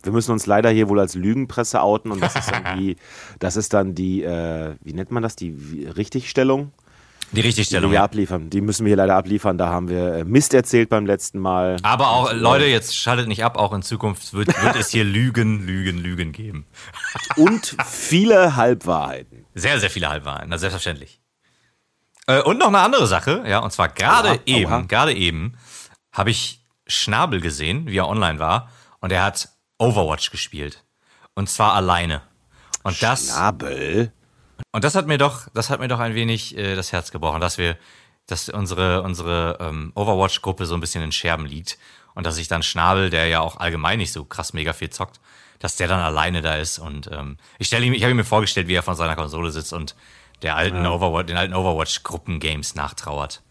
Wir 0.05 0.11
müssen 0.11 0.31
uns 0.31 0.45
leider 0.45 0.69
hier 0.69 0.89
wohl 0.89 0.99
als 0.99 1.15
Lügenpresse 1.15 1.81
outen 1.81 2.11
und 2.11 2.21
das 2.21 2.35
ist 2.35 2.51
dann 2.51 2.77
die, 2.79 2.95
das 3.39 3.55
ist 3.55 3.73
dann 3.73 3.95
die, 3.95 4.23
äh, 4.23 4.75
wie 4.81 4.93
nennt 4.93 5.11
man 5.11 5.23
das, 5.23 5.35
die 5.35 5.85
Richtigstellung, 5.95 6.71
Die 7.31 7.35
die 7.35 7.41
Richtigstellung. 7.41 7.91
wir 7.91 7.99
Ja. 7.99 8.03
abliefern. 8.03 8.49
Die 8.49 8.61
müssen 8.61 8.85
wir 8.85 8.89
hier 8.89 8.97
leider 8.97 9.15
abliefern. 9.15 9.57
Da 9.57 9.67
haben 9.69 9.87
wir 9.89 10.13
äh, 10.15 10.23
Mist 10.25 10.53
erzählt 10.53 10.89
beim 10.89 11.05
letzten 11.05 11.39
Mal. 11.39 11.77
Aber 11.83 12.09
auch, 12.09 12.33
Leute, 12.33 12.65
jetzt 12.65 12.95
schaltet 12.97 13.27
nicht 13.27 13.43
ab, 13.45 13.57
auch 13.57 13.73
in 13.73 13.81
Zukunft 13.83 14.33
wird, 14.33 14.47
wird 14.63 14.75
es 14.75 14.89
hier 14.89 15.03
Lügen, 15.05 15.65
Lügen, 15.65 15.97
Lügen 15.97 16.31
geben. 16.33 16.65
Und 17.37 17.75
viele 17.85 18.55
Halbwahrheiten. 18.57 19.45
Sehr, 19.55 19.79
sehr 19.79 19.89
viele 19.89 20.09
Halbwahrheiten, 20.09 20.49
na, 20.49 20.57
selbstverständlich. 20.57 21.19
Äh, 22.27 22.41
und 22.41 22.57
noch 22.59 22.67
eine 22.67 22.79
andere 22.79 23.07
Sache, 23.07 23.43
ja, 23.47 23.59
und 23.59 23.71
zwar 23.71 23.89
gerade 23.89 24.39
eben, 24.45 24.87
gerade 24.87 25.13
eben 25.13 25.53
habe 26.13 26.29
ich 26.29 26.63
Schnabel 26.87 27.41
gesehen, 27.41 27.87
wie 27.87 27.97
er 27.97 28.07
online 28.07 28.37
war, 28.39 28.69
und 28.99 29.11
er 29.11 29.23
hat 29.23 29.49
Overwatch 29.81 30.29
gespielt. 30.29 30.83
Und 31.33 31.49
zwar 31.49 31.73
alleine. 31.73 32.21
Und 32.83 33.01
das, 33.01 33.27
Schnabel. 33.27 34.11
und 34.71 34.83
das 34.83 34.95
hat 34.95 35.07
mir 35.07 35.17
doch, 35.17 35.47
das 35.53 35.69
hat 35.69 35.79
mir 35.79 35.87
doch 35.87 35.99
ein 35.99 36.15
wenig 36.15 36.57
äh, 36.57 36.75
das 36.75 36.91
Herz 36.91 37.11
gebrochen, 37.11 37.41
dass 37.41 37.57
wir, 37.57 37.77
dass 38.27 38.49
unsere, 38.49 39.01
unsere 39.01 39.57
ähm, 39.59 39.91
Overwatch-Gruppe 39.95 40.65
so 40.65 40.75
ein 40.75 40.81
bisschen 40.81 41.03
in 41.03 41.11
Scherben 41.11 41.45
liegt. 41.45 41.77
Und 42.13 42.25
dass 42.25 42.37
ich 42.37 42.47
dann 42.47 42.61
Schnabel, 42.61 43.09
der 43.09 43.27
ja 43.27 43.39
auch 43.39 43.57
allgemein 43.57 43.97
nicht 43.97 44.11
so 44.11 44.25
krass 44.25 44.53
mega 44.53 44.73
viel 44.73 44.89
zockt, 44.89 45.19
dass 45.59 45.77
der 45.77 45.87
dann 45.87 45.99
alleine 45.99 46.41
da 46.41 46.55
ist. 46.55 46.77
Und 46.77 47.09
ähm, 47.11 47.37
ich 47.57 47.67
stelle 47.67 47.85
ihm, 47.85 47.93
ich 47.93 48.03
habe 48.03 48.13
mir 48.13 48.23
vorgestellt, 48.23 48.67
wie 48.67 48.75
er 48.75 48.83
von 48.83 48.95
seiner 48.95 49.15
Konsole 49.15 49.51
sitzt 49.51 49.73
und 49.73 49.95
der 50.41 50.55
alten 50.57 50.85
Overwatch, 50.85 51.27
den 51.27 51.37
alten 51.37 51.53
Overwatch-Gruppen-Games 51.53 52.75
nachtrauert. 52.75 53.41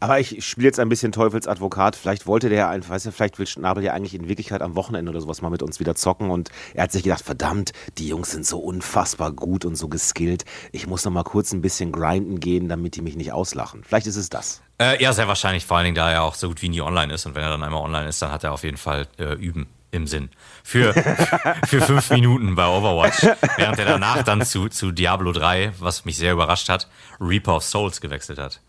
Aber 0.00 0.20
ich 0.20 0.44
spiele 0.44 0.66
jetzt 0.66 0.80
ein 0.80 0.88
bisschen 0.88 1.12
Teufelsadvokat. 1.12 1.96
Vielleicht 1.96 2.26
wollte 2.26 2.48
der 2.48 2.68
einfach, 2.68 2.90
weißt 2.90 3.06
du, 3.06 3.12
vielleicht 3.12 3.38
will 3.38 3.46
Schnabel 3.46 3.82
ja 3.84 3.92
eigentlich 3.92 4.14
in 4.14 4.28
Wirklichkeit 4.28 4.62
am 4.62 4.74
Wochenende 4.74 5.10
oder 5.10 5.20
sowas 5.20 5.42
mal 5.42 5.50
mit 5.50 5.62
uns 5.62 5.80
wieder 5.80 5.94
zocken. 5.94 6.30
Und 6.30 6.50
er 6.74 6.84
hat 6.84 6.92
sich 6.92 7.02
gedacht, 7.02 7.24
verdammt, 7.24 7.72
die 7.98 8.08
Jungs 8.08 8.30
sind 8.30 8.46
so 8.46 8.58
unfassbar 8.58 9.32
gut 9.32 9.64
und 9.64 9.76
so 9.76 9.88
geskillt. 9.88 10.44
Ich 10.72 10.86
muss 10.86 11.04
noch 11.04 11.12
mal 11.12 11.24
kurz 11.24 11.52
ein 11.52 11.62
bisschen 11.62 11.92
grinden 11.92 12.40
gehen, 12.40 12.68
damit 12.68 12.96
die 12.96 13.02
mich 13.02 13.16
nicht 13.16 13.32
auslachen. 13.32 13.84
Vielleicht 13.84 14.06
ist 14.06 14.16
es 14.16 14.28
das. 14.28 14.62
Äh, 14.78 15.02
ja, 15.02 15.12
sehr 15.12 15.28
wahrscheinlich, 15.28 15.64
vor 15.64 15.76
allen 15.76 15.84
Dingen, 15.84 15.96
da 15.96 16.10
er 16.10 16.22
auch 16.22 16.34
so 16.34 16.48
gut 16.48 16.62
wie 16.62 16.68
nie 16.68 16.80
online 16.80 17.12
ist. 17.12 17.26
Und 17.26 17.34
wenn 17.34 17.42
er 17.42 17.50
dann 17.50 17.62
einmal 17.62 17.82
online 17.82 18.08
ist, 18.08 18.20
dann 18.22 18.30
hat 18.30 18.44
er 18.44 18.52
auf 18.52 18.64
jeden 18.64 18.76
Fall 18.78 19.06
äh, 19.18 19.34
Üben 19.34 19.68
im 19.92 20.06
Sinn. 20.06 20.30
Für, 20.64 20.92
für 21.66 21.80
fünf 21.82 22.10
Minuten 22.10 22.54
bei 22.56 22.66
Overwatch. 22.66 23.22
Während 23.56 23.78
er 23.78 23.84
danach 23.84 24.22
dann 24.24 24.44
zu, 24.44 24.68
zu 24.68 24.90
Diablo 24.90 25.32
3, 25.32 25.74
was 25.78 26.04
mich 26.04 26.16
sehr 26.16 26.32
überrascht 26.32 26.68
hat, 26.68 26.88
Reaper 27.20 27.56
of 27.56 27.64
Souls 27.64 28.00
gewechselt 28.00 28.38
hat. 28.38 28.60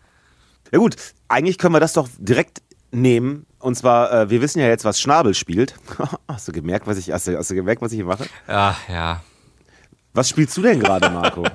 Ja 0.74 0.80
gut, 0.80 0.96
eigentlich 1.28 1.56
können 1.56 1.72
wir 1.72 1.78
das 1.78 1.92
doch 1.92 2.08
direkt 2.18 2.60
nehmen. 2.90 3.46
Und 3.60 3.76
zwar, 3.76 4.12
äh, 4.12 4.30
wir 4.30 4.40
wissen 4.42 4.58
ja 4.58 4.66
jetzt, 4.66 4.84
was 4.84 5.00
Schnabel 5.00 5.32
spielt. 5.32 5.76
hast 6.28 6.48
du 6.48 6.52
gemerkt, 6.52 6.88
was 6.88 6.98
ich, 6.98 7.12
hast 7.12 7.28
du, 7.28 7.38
hast 7.38 7.48
du 7.48 7.54
gemerkt, 7.54 7.80
was 7.80 7.92
ich 7.92 7.98
hier 7.98 8.04
mache? 8.04 8.26
Ja, 8.48 8.76
ja. 8.88 9.22
Was 10.14 10.28
spielst 10.28 10.56
du 10.56 10.62
denn 10.62 10.80
gerade, 10.80 11.10
Marco? 11.10 11.46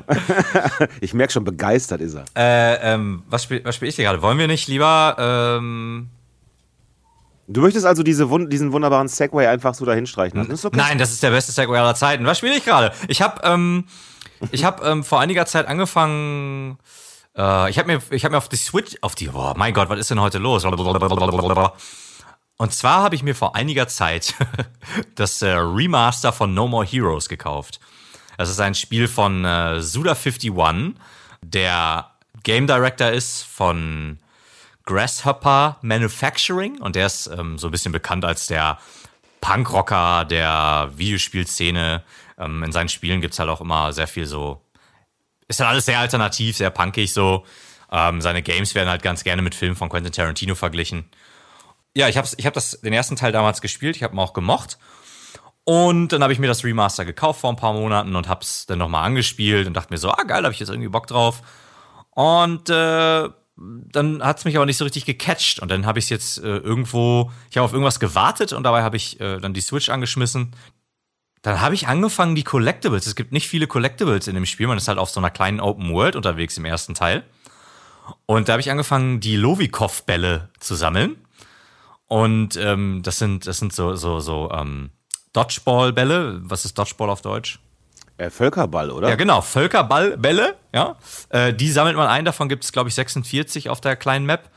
ich 1.02 1.14
merke 1.14 1.34
schon, 1.34 1.44
begeistert 1.44 2.00
ist 2.00 2.16
er. 2.16 2.24
Äh, 2.34 2.94
ähm, 2.94 3.24
was 3.30 3.44
spiele 3.44 3.66
was 3.66 3.76
spiel 3.76 3.90
ich 3.90 3.98
hier 3.98 4.06
gerade? 4.06 4.22
Wollen 4.22 4.38
wir 4.38 4.48
nicht 4.48 4.70
lieber, 4.70 5.18
ähm, 5.20 6.08
Du 7.50 7.60
möchtest 7.60 7.86
also 7.86 8.04
diese, 8.04 8.30
wun 8.30 8.50
diesen 8.50 8.72
wunderbaren 8.72 9.10
Segway 9.10 9.48
einfach 9.48 9.74
so 9.74 9.84
dahin 9.84 10.08
streichen. 10.08 10.50
Ist 10.50 10.64
okay. 10.64 10.78
Nein, 10.78 10.98
das 10.98 11.12
ist 11.12 11.24
der 11.24 11.32
beste 11.32 11.52
Segway 11.52 11.80
aller 11.80 11.96
Zeiten. 11.96 12.26
Was 12.26 12.38
spiele 12.38 12.56
ich 12.56 12.64
gerade? 12.64 12.94
Ich 13.10 13.22
habe 13.22 13.42
ähm, 13.44 13.84
ich 14.52 14.64
hab, 14.64 14.86
ähm, 14.86 15.04
vor 15.04 15.20
einiger 15.20 15.46
Zeit 15.46 15.68
angefangen. 15.68 16.78
Äh, 17.40 17.70
ich 17.70 17.80
habe 17.80 17.88
mir, 17.88 18.00
hab 18.00 18.32
mir 18.32 18.38
auf 18.38 18.50
die 18.50 18.58
Switch, 18.58 18.98
auf 19.02 19.16
die, 19.16 19.30
oh 19.30 19.54
mein 19.56 19.74
Gott, 19.74 19.90
was 19.90 20.00
ist 20.00 20.12
denn 20.12 20.20
heute 20.20 20.38
los? 20.40 20.66
Und 22.58 22.74
zwar 22.74 23.04
habe 23.04 23.16
ich 23.16 23.24
mir 23.24 23.34
vor 23.34 23.56
einiger 23.56 23.88
Zeit 23.88 24.36
das 25.16 25.42
äh, 25.42 25.52
Remaster 25.52 26.34
von 26.34 26.54
No 26.54 26.68
More 26.68 26.86
Heroes 26.86 27.30
gekauft. 27.30 27.80
Das 28.38 28.50
ist 28.50 28.60
ein 28.60 28.76
Spiel 28.76 29.08
von 29.08 29.46
äh, 29.46 29.80
Suda51, 29.80 30.96
der 31.42 32.12
Game 32.44 32.68
Director 32.68 33.10
ist 33.10 33.44
von 33.44 34.20
Grasshopper 34.86 35.78
Manufacturing 35.82 36.82
und 36.82 36.96
der 36.96 37.06
ist 37.06 37.28
ähm, 37.28 37.58
so 37.58 37.68
ein 37.68 37.72
bisschen 37.72 37.92
bekannt 37.92 38.26
als 38.26 38.48
der 38.48 38.80
Punkrocker 39.40 40.26
der 40.26 40.92
Videospielszene. 40.96 42.04
Ähm, 42.38 42.64
in 42.64 42.72
seinen 42.72 42.90
Spielen 42.90 43.22
gibt's 43.22 43.40
halt 43.40 43.50
auch 43.50 43.62
immer 43.62 43.94
sehr 43.94 44.08
viel 44.08 44.26
so. 44.26 44.62
Ist 45.50 45.60
halt 45.60 45.70
alles 45.70 45.86
sehr 45.86 46.00
alternativ, 46.00 46.56
sehr 46.56 46.70
punkig 46.70 47.12
so. 47.12 47.46
Ähm, 47.92 48.22
seine 48.22 48.42
Games 48.42 48.76
werden 48.76 48.88
halt 48.88 49.02
ganz 49.02 49.24
gerne 49.24 49.42
mit 49.42 49.56
Filmen 49.56 49.76
von 49.76 49.90
Quentin 49.90 50.14
Tarantino 50.14 50.56
verglichen. 50.56 51.10
Ja, 51.96 52.08
ich 52.08 52.18
habe 52.18 52.28
ich 52.38 52.46
hab 52.46 52.54
den 52.54 52.94
ersten 52.94 53.16
Teil 53.16 53.32
damals 53.32 53.60
gespielt, 53.60 53.98
ich 53.98 54.04
habe 54.04 54.16
ihn 54.16 54.20
auch 54.20 54.34
gemocht. 54.34 54.78
Und 55.64 56.10
dann 56.10 56.24
habe 56.24 56.34
ich 56.34 56.40
mir 56.40 56.48
das 56.48 56.64
Remaster 56.64 57.04
gekauft 57.06 57.42
vor 57.42 57.50
ein 57.52 57.56
paar 57.56 57.74
Monaten 57.74 58.16
und 58.16 58.28
habe 58.28 58.42
es 58.42 58.66
dann 58.66 58.80
nochmal 58.80 59.06
angespielt 59.06 59.68
und 59.68 59.74
dachte 59.74 59.92
mir 59.92 59.98
so, 59.98 60.10
ah 60.10 60.24
geil, 60.24 60.44
habe 60.44 60.54
ich 60.54 60.60
jetzt 60.60 60.70
irgendwie 60.70 60.90
Bock 60.90 61.08
drauf. 61.08 61.42
Und 62.12 62.70
äh, 62.70 63.30
dann 63.56 64.24
hat 64.24 64.40
es 64.40 64.46
mich 64.46 64.56
aber 64.56 64.66
nicht 64.66 64.78
so 64.78 64.86
richtig 64.86 65.06
gecatcht. 65.06 65.60
Und 65.60 65.70
dann 65.70 65.86
habe 65.86 66.00
ich 66.00 66.06
es 66.06 66.10
jetzt 66.10 66.38
äh, 66.40 66.58
irgendwo, 66.58 67.32
ich 67.50 67.58
habe 67.58 67.66
auf 67.66 67.74
irgendwas 67.74 68.00
gewartet 68.00 68.54
und 68.54 68.64
dabei 68.64 68.84
habe 68.84 68.98
ich 68.98 69.20
äh, 69.20 69.40
dann 69.40 69.54
die 69.54 69.62
Switch 69.62 69.90
angeschmissen. 69.90 70.56
Dann 71.42 71.62
habe 71.62 71.74
ich 71.74 71.88
angefangen, 71.88 72.36
die 72.36 72.44
Collectibles. 72.44 73.08
Es 73.08 73.16
gibt 73.16 73.32
nicht 73.32 73.48
viele 73.48 73.68
Collectibles 73.68 74.28
in 74.28 74.36
dem 74.36 74.46
Spiel. 74.46 74.68
Man 74.68 74.78
ist 74.78 74.88
halt 74.88 74.98
auf 74.98 75.10
so 75.10 75.20
einer 75.20 75.30
kleinen 75.30 75.60
Open 75.60 75.94
World 75.94 76.16
unterwegs 76.16 76.58
im 76.58 76.66
ersten 76.66 76.94
Teil. 76.94 77.24
Und 78.26 78.50
da 78.50 78.54
habe 78.54 78.62
ich 78.62 78.72
angefangen, 78.72 79.20
die 79.20 79.36
Lovikov-Bälle 79.36 80.50
zu 80.60 80.76
sammeln. 80.76 81.16
Und 82.08 82.58
ähm, 82.58 83.02
das 83.04 83.20
sind, 83.20 83.48
das 83.48 83.60
sind 83.60 83.72
so, 83.72 83.96
so, 83.96 84.20
so 84.20 84.52
ähm, 84.52 84.90
Dodgeball-Bälle. 85.34 86.42
Was 86.44 86.66
ist 86.66 86.78
Dodgeball 86.78 87.10
auf 87.10 87.22
Deutsch? 87.22 87.60
Äh, 88.18 88.30
Völkerball, 88.30 88.92
oder? 88.92 89.10
Ja, 89.10 89.16
genau. 89.16 89.42
Völkerballbälle, 89.42 90.58
ja. 90.74 90.98
Äh, 91.30 91.54
die 91.54 91.72
sammelt 91.72 91.96
man 91.96 92.08
ein. 92.08 92.26
Davon 92.26 92.50
gibt 92.50 92.66
es, 92.66 92.72
glaube 92.72 92.90
ich, 92.90 92.96
46 92.96 93.70
auf 93.70 93.80
der 93.80 93.96
kleinen 93.96 94.26
Map. 94.26 94.50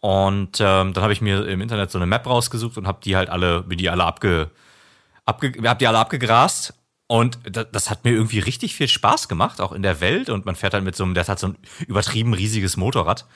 Und 0.00 0.60
ähm, 0.60 0.92
dann 0.92 1.02
habe 1.02 1.12
ich 1.12 1.20
mir 1.20 1.46
im 1.46 1.60
Internet 1.60 1.90
so 1.90 1.98
eine 1.98 2.06
Map 2.06 2.26
rausgesucht 2.26 2.78
und 2.78 2.86
habe 2.86 3.00
die 3.02 3.16
halt 3.16 3.28
alle, 3.28 3.64
mir 3.66 3.76
die 3.76 3.90
alle 3.90 4.04
abge, 4.04 4.50
abge, 5.24 5.52
hab 5.68 5.78
die 5.78 5.86
alle 5.86 5.98
abgegrast. 5.98 6.74
Und 7.06 7.38
das, 7.44 7.66
das 7.70 7.90
hat 7.90 8.04
mir 8.04 8.12
irgendwie 8.12 8.38
richtig 8.38 8.74
viel 8.74 8.88
Spaß 8.88 9.28
gemacht, 9.28 9.60
auch 9.60 9.72
in 9.72 9.82
der 9.82 10.00
Welt. 10.00 10.30
Und 10.30 10.46
man 10.46 10.56
fährt 10.56 10.74
halt 10.74 10.84
mit 10.84 10.96
so 10.96 11.04
einem, 11.04 11.14
der 11.14 11.26
hat 11.26 11.38
so 11.38 11.48
ein 11.48 11.58
übertrieben 11.86 12.32
riesiges 12.34 12.76
Motorrad. 12.76 13.26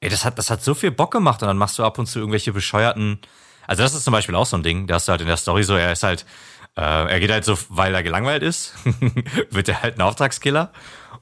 Ey, 0.00 0.08
das 0.08 0.24
hat, 0.24 0.38
das 0.38 0.50
hat 0.50 0.62
so 0.62 0.74
viel 0.74 0.90
Bock 0.90 1.10
gemacht. 1.10 1.42
Und 1.42 1.48
dann 1.48 1.58
machst 1.58 1.78
du 1.78 1.84
ab 1.84 1.98
und 1.98 2.06
zu 2.06 2.18
irgendwelche 2.18 2.52
bescheuerten. 2.52 3.20
Also, 3.66 3.82
das 3.82 3.94
ist 3.94 4.04
zum 4.04 4.12
Beispiel 4.12 4.34
auch 4.34 4.46
so 4.46 4.56
ein 4.56 4.62
Ding. 4.62 4.86
Da 4.86 4.94
hast 4.94 5.08
du 5.08 5.12
halt 5.12 5.20
in 5.20 5.26
der 5.26 5.36
Story 5.36 5.62
so, 5.62 5.74
er 5.74 5.92
ist 5.92 6.02
halt, 6.04 6.24
äh, 6.76 6.80
er 6.80 7.20
geht 7.20 7.30
halt 7.30 7.44
so, 7.44 7.58
weil 7.68 7.94
er 7.94 8.02
gelangweilt 8.02 8.42
ist, 8.42 8.74
wird 9.50 9.68
er 9.68 9.82
halt 9.82 9.98
ein 9.98 10.02
Auftragskiller. 10.02 10.72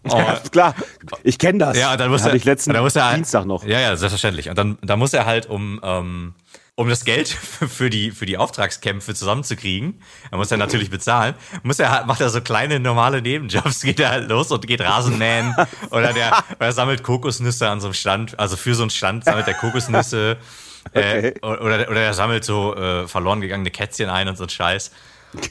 Ja, 0.07 0.39
klar, 0.51 0.75
ich 1.23 1.39
kenne 1.39 1.59
das. 1.61 1.79
Ja, 1.79 1.97
dann 1.97 2.11
muss 2.11 2.23
Hatte 2.23 2.33
er, 2.33 2.37
ich 2.37 2.45
letzten 2.45 2.75
dann 2.75 2.83
muss 2.83 2.95
er 2.95 3.07
halt, 3.07 3.17
Dienstag 3.17 3.47
noch. 3.47 3.65
Ja, 3.65 3.81
ja, 3.81 3.97
selbstverständlich. 3.97 4.51
Und 4.51 4.59
dann, 4.59 4.79
dann 4.83 4.99
muss 4.99 5.15
er 5.15 5.25
halt, 5.25 5.47
um, 5.47 5.81
ähm, 5.83 6.35
um 6.77 6.89
das 6.89 7.05
Geld 7.05 7.29
für 7.29 7.91
die, 7.91 8.11
für 8.11 8.27
die 8.27 8.37
Auftragskämpfe 8.37 9.15
zusammenzukriegen, 9.15 10.01
er 10.31 10.39
muss 10.39 10.51
er 10.51 10.57
natürlich 10.57 10.91
bezahlen, 10.91 11.35
muss 11.63 11.79
er 11.79 12.05
macht 12.07 12.21
er 12.21 12.31
so 12.31 12.41
kleine 12.41 12.81
normale 12.81 13.23
Nebenjobs, 13.23 13.81
geht 13.83 14.01
er 14.01 14.11
halt 14.11 14.29
los 14.29 14.51
und 14.51 14.67
geht 14.67 14.81
Rasenmähen 14.81 15.55
oder 15.91 16.13
der, 16.13 16.45
oder 16.57 16.67
er 16.67 16.73
sammelt 16.73 17.03
Kokosnüsse 17.03 17.69
an 17.69 17.81
so 17.81 17.89
einem 17.89 17.95
Stand, 17.95 18.39
also 18.39 18.57
für 18.57 18.75
so 18.75 18.83
einen 18.83 18.91
Stand 18.91 19.25
sammelt 19.25 19.47
er 19.47 19.55
Kokosnüsse 19.55 20.37
äh, 20.93 21.33
Okay. 21.33 21.35
oder, 21.43 21.89
oder 21.89 22.01
er 22.03 22.15
sammelt 22.15 22.45
so 22.45 22.75
äh, 22.77 23.09
verloren 23.09 23.41
gegangene 23.41 23.71
Kätzchen 23.71 24.11
ein 24.11 24.29
und 24.29 24.37
so 24.37 24.45
ein 24.45 24.51
Scheiß. 24.51 24.91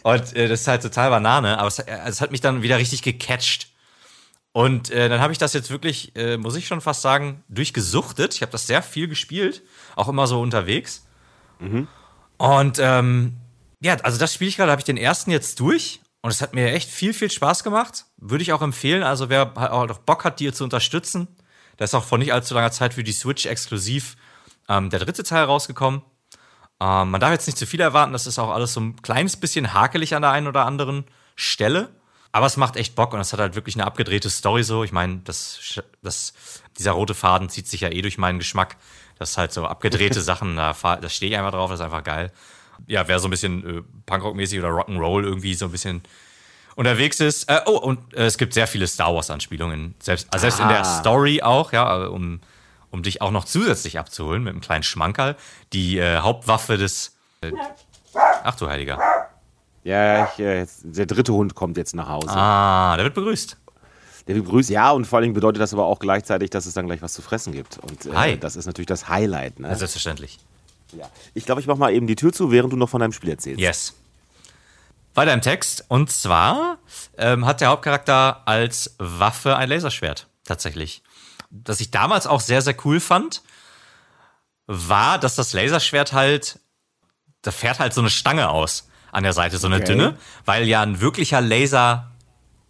Und 0.04 0.36
äh, 0.36 0.48
das 0.48 0.62
ist 0.62 0.68
halt 0.68 0.82
total 0.84 1.10
Banane, 1.10 1.58
aber 1.58 1.68
es, 1.68 1.80
äh, 1.80 1.98
es 2.06 2.22
hat 2.22 2.32
mich 2.32 2.42
dann 2.42 2.62
wieder 2.62 2.78
richtig 2.78 3.02
gecatcht. 3.02 3.70
Und 4.52 4.92
äh, 4.92 5.10
dann 5.10 5.20
habe 5.20 5.34
ich 5.34 5.40
das 5.40 5.54
jetzt 5.54 5.72
wirklich, 5.72 6.16
äh, 6.16 6.38
muss 6.38 6.56
ich 6.56 6.68
schon 6.68 6.82
fast 6.82 7.02
sagen, 7.02 7.44
durchgesuchtet. 7.50 8.36
Ich 8.36 8.42
habe 8.44 8.52
das 8.52 8.68
sehr 8.68 8.84
viel 8.84 9.08
gespielt, 9.08 9.64
auch 9.96 10.08
immer 10.08 10.28
so 10.28 10.40
unterwegs. 10.40 11.06
Mhm. 11.60 11.88
Und 12.38 12.80
ähm, 12.80 13.38
ja, 13.82 13.96
also 13.98 14.18
das 14.18 14.34
spiele 14.34 14.50
ich 14.50 14.58
gerade, 14.58 14.72
habe 14.72 14.80
ich 14.82 14.86
den 14.86 14.98
ersten 14.98 15.32
jetzt 15.32 15.60
durch 15.60 16.02
und 16.22 16.32
es 16.32 16.42
hat 16.42 16.54
mir 16.54 16.72
echt 16.72 16.90
viel, 16.90 17.14
viel 17.14 17.30
Spaß 17.30 17.64
gemacht. 17.64 18.06
Würde 18.18 18.42
ich 18.42 18.54
auch 18.54 18.62
empfehlen. 18.62 19.04
Also 19.04 19.30
wer 19.30 19.58
auch 19.74 19.88
noch 19.88 20.00
Bock 20.00 20.24
hat, 20.24 20.40
dir 20.40 20.54
zu 20.54 20.64
unterstützen, 20.64 21.28
da 21.78 21.86
ist 21.86 21.94
auch 21.94 22.04
vor 22.04 22.18
nicht 22.18 22.34
allzu 22.34 22.54
langer 22.54 22.72
Zeit 22.72 22.94
für 22.94 23.04
die 23.04 23.12
Switch 23.12 23.46
exklusiv 23.46 24.16
ähm, 24.70 24.90
der 24.90 25.00
dritte 25.00 25.24
Teil 25.24 25.46
rausgekommen. 25.46 26.02
Ähm, 26.80 27.12
man 27.12 27.20
darf 27.20 27.32
jetzt 27.32 27.48
nicht 27.48 27.58
zu 27.58 27.66
viel 27.66 27.82
erwarten, 27.82 28.14
das 28.14 28.28
ist 28.28 28.40
auch 28.40 28.52
alles 28.52 28.74
so 28.74 28.82
ein 28.82 29.02
kleines 29.02 29.38
bisschen 29.38 29.74
hakelig 29.74 30.16
an 30.16 30.22
der 30.22 30.32
einen 30.32 30.48
oder 30.48 30.66
anderen 30.66 31.06
Stelle. 31.36 31.90
Aber 32.32 32.48
es 32.48 32.58
macht 32.58 32.78
echt 32.78 32.96
Bock 32.96 33.14
und 33.14 33.20
es 33.20 33.32
hat 33.32 33.40
halt 33.40 33.56
wirklich 33.56 33.76
eine 33.76 33.86
abgedrehte 33.86 34.30
Story 34.30 34.64
so. 34.64 34.84
Ich 34.84 34.92
meine, 34.92 35.20
das, 35.24 35.82
das, 36.02 36.34
dieser 36.80 36.92
rote 36.92 37.14
Faden 37.14 37.48
zieht 37.48 37.68
sich 37.68 37.82
ja 37.82 37.90
eh 37.90 38.02
durch 38.02 38.18
meinen 38.18 38.40
Geschmack. 38.40 38.78
Das 39.20 39.32
ist 39.32 39.38
halt 39.38 39.52
so 39.52 39.66
abgedrehte 39.66 40.22
Sachen, 40.22 40.56
da, 40.56 40.74
da 40.82 41.10
stehe 41.10 41.32
ich 41.32 41.38
einfach 41.38 41.52
drauf, 41.52 41.70
das 41.70 41.80
ist 41.80 41.86
einfach 41.86 42.04
geil. 42.04 42.32
Ja, 42.88 43.08
wer 43.08 43.20
so 43.20 43.28
ein 43.28 43.32
bisschen 43.32 43.80
äh, 43.80 43.82
Punkrock-mäßig 44.06 44.60
oder 44.60 44.70
Rock'n'Roll 44.70 45.24
irgendwie 45.24 45.54
so 45.54 45.66
ein 45.66 45.72
bisschen 45.72 46.02
unterwegs 46.76 47.20
ist. 47.20 47.50
Äh, 47.50 47.62
oh, 47.66 47.78
und 47.78 48.14
äh, 48.14 48.26
es 48.26 48.38
gibt 48.38 48.54
sehr 48.54 48.68
viele 48.68 48.88
Star 48.88 49.14
Wars-Anspielungen. 49.14 49.96
Selbst, 50.00 50.28
also 50.32 50.42
selbst 50.42 50.60
in 50.60 50.68
der 50.68 50.82
ah. 50.82 51.00
Story 51.00 51.42
auch, 51.42 51.72
ja, 51.72 52.06
um, 52.08 52.42
um 52.90 53.04
dich 53.04 53.22
auch 53.22 53.32
noch 53.32 53.46
zusätzlich 53.46 54.00
abzuholen 54.00 54.44
mit 54.44 54.52
einem 54.52 54.62
kleinen 54.62 54.84
Schmankerl. 54.84 55.36
Die 55.72 55.98
äh, 55.98 56.18
Hauptwaffe 56.18 56.78
des. 56.78 57.16
Äh, 57.42 57.52
ach 58.14 58.56
du 58.56 58.68
Heiliger. 58.68 59.00
Ja, 59.84 60.26
ich, 60.26 60.40
äh, 60.40 60.66
der 60.84 61.06
dritte 61.06 61.34
Hund 61.34 61.56
kommt 61.56 61.78
jetzt 61.78 61.94
nach 61.94 62.08
Hause. 62.08 62.30
Ah, 62.30 62.96
der 62.96 63.06
wird 63.06 63.16
begrüßt. 63.16 63.58
Der 64.28 64.36
wird 64.36 64.46
begrüßt, 64.46 64.70
ja, 64.70 64.92
und 64.92 65.06
vor 65.06 65.20
allem 65.20 65.34
bedeutet 65.34 65.62
das 65.62 65.74
aber 65.74 65.86
auch 65.86 66.00
gleichzeitig, 66.00 66.50
dass 66.50 66.66
es 66.66 66.74
dann 66.74 66.86
gleich 66.86 67.02
was 67.02 67.14
zu 67.14 67.22
fressen 67.22 67.52
gibt. 67.52 67.78
Und 67.80 68.06
äh, 68.06 68.38
das 68.38 68.56
ist 68.56 68.66
natürlich 68.66 68.88
das 68.88 69.10
Highlight. 69.10 69.60
Ne? 69.60 69.76
Selbstverständlich. 69.76 70.40
Ja. 70.94 71.10
Ich 71.34 71.46
glaube, 71.46 71.60
ich 71.60 71.68
mache 71.68 71.80
mal 71.80 71.94
eben 71.94 72.08
die 72.08 72.16
Tür 72.16 72.32
zu, 72.32 72.52
während 72.52 72.72
du 72.72 72.78
noch 72.78 72.90
von 72.90 73.02
deinem 73.02 73.12
Spiel 73.12 73.32
erzählst. 73.32 73.60
Yes. 73.60 73.94
Weiter 75.14 75.34
im 75.34 75.42
Text. 75.42 75.86
Und 75.90 76.12
zwar 76.12 76.78
ähm, 77.18 77.46
hat 77.46 77.62
der 77.62 77.70
Hauptcharakter 77.70 78.48
als 78.48 78.96
Waffe 78.98 79.58
ein 79.58 79.70
Laserschwert. 79.70 80.28
Tatsächlich. 80.46 81.04
Das 81.50 81.80
ich 81.82 81.92
damals 81.92 82.26
auch 82.26 82.42
sehr, 82.42 82.62
sehr 82.62 82.76
cool 82.86 83.00
fand, 83.00 83.44
war, 84.66 85.20
dass 85.20 85.36
das 85.36 85.54
Laserschwert 85.54 86.14
halt, 86.14 86.60
da 87.42 87.52
fährt 87.52 87.80
halt 87.80 87.94
so 87.94 88.02
eine 88.02 88.10
Stange 88.10 88.50
aus 88.50 88.88
an 89.12 89.24
der 89.24 89.34
Seite, 89.34 89.58
so 89.58 89.68
eine 89.68 89.78
okay. 89.78 89.86
dünne, 89.86 90.18
weil 90.46 90.68
ja 90.68 90.82
ein 90.82 91.00
wirklicher 91.00 91.42
Laser 91.42 92.12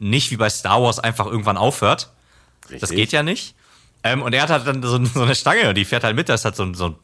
nicht 0.04 0.32
wie 0.32 0.38
bei 0.38 0.50
Star 0.50 0.82
Wars 0.82 1.00
einfach 1.00 1.26
irgendwann 1.26 1.58
aufhört. 1.58 2.12
Richtig. 2.66 2.82
Das 2.82 2.90
geht 2.92 3.12
ja 3.12 3.24
nicht. 3.24 3.56
Ähm, 4.04 4.22
und 4.22 4.34
er 4.34 4.44
hat 4.44 4.50
halt 4.50 4.68
dann 4.68 4.84
so, 4.84 5.04
so, 5.06 5.22
eine 5.22 5.36
Stange 5.36 5.70
und 5.70 5.76
die 5.76 5.86
fährt 5.86 6.04
halt 6.04 6.16
mit, 6.16 6.30
da 6.30 6.34
ist 6.34 6.46
halt 6.46 6.56
so, 6.56 6.72
so, 6.74 6.96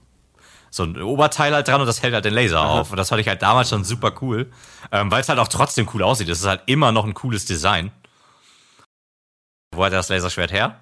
so 0.70 0.84
ein 0.84 1.02
Oberteil 1.02 1.54
halt 1.54 1.68
dran 1.68 1.82
und 1.82 1.88
das 1.88 2.04
hält 2.04 2.14
halt 2.14 2.26
den 2.26 2.34
Laser 2.34 2.60
Aha. 2.60 2.82
auf. 2.82 2.92
Und 2.92 2.98
das 2.98 3.10
fand 3.10 3.22
ich 3.22 3.28
halt 3.28 3.42
damals 3.42 3.70
schon 3.70 3.84
super 3.84 4.14
cool, 4.22 4.52
ähm, 4.92 5.10
weil 5.10 5.22
es 5.22 5.30
halt 5.30 5.40
auch 5.40 5.48
trotzdem 5.48 5.90
cool 5.94 6.04
aussieht. 6.04 6.30
Das 6.30 6.40
ist 6.40 6.46
halt 6.46 6.62
immer 6.68 6.92
noch 6.92 7.06
ein 7.06 7.14
cooles 7.14 7.46
Design. 7.46 7.92
Wo 9.72 9.84
hat 9.84 9.94
er 9.94 10.00
das 10.00 10.10
Laserschwert 10.10 10.52
her? 10.52 10.82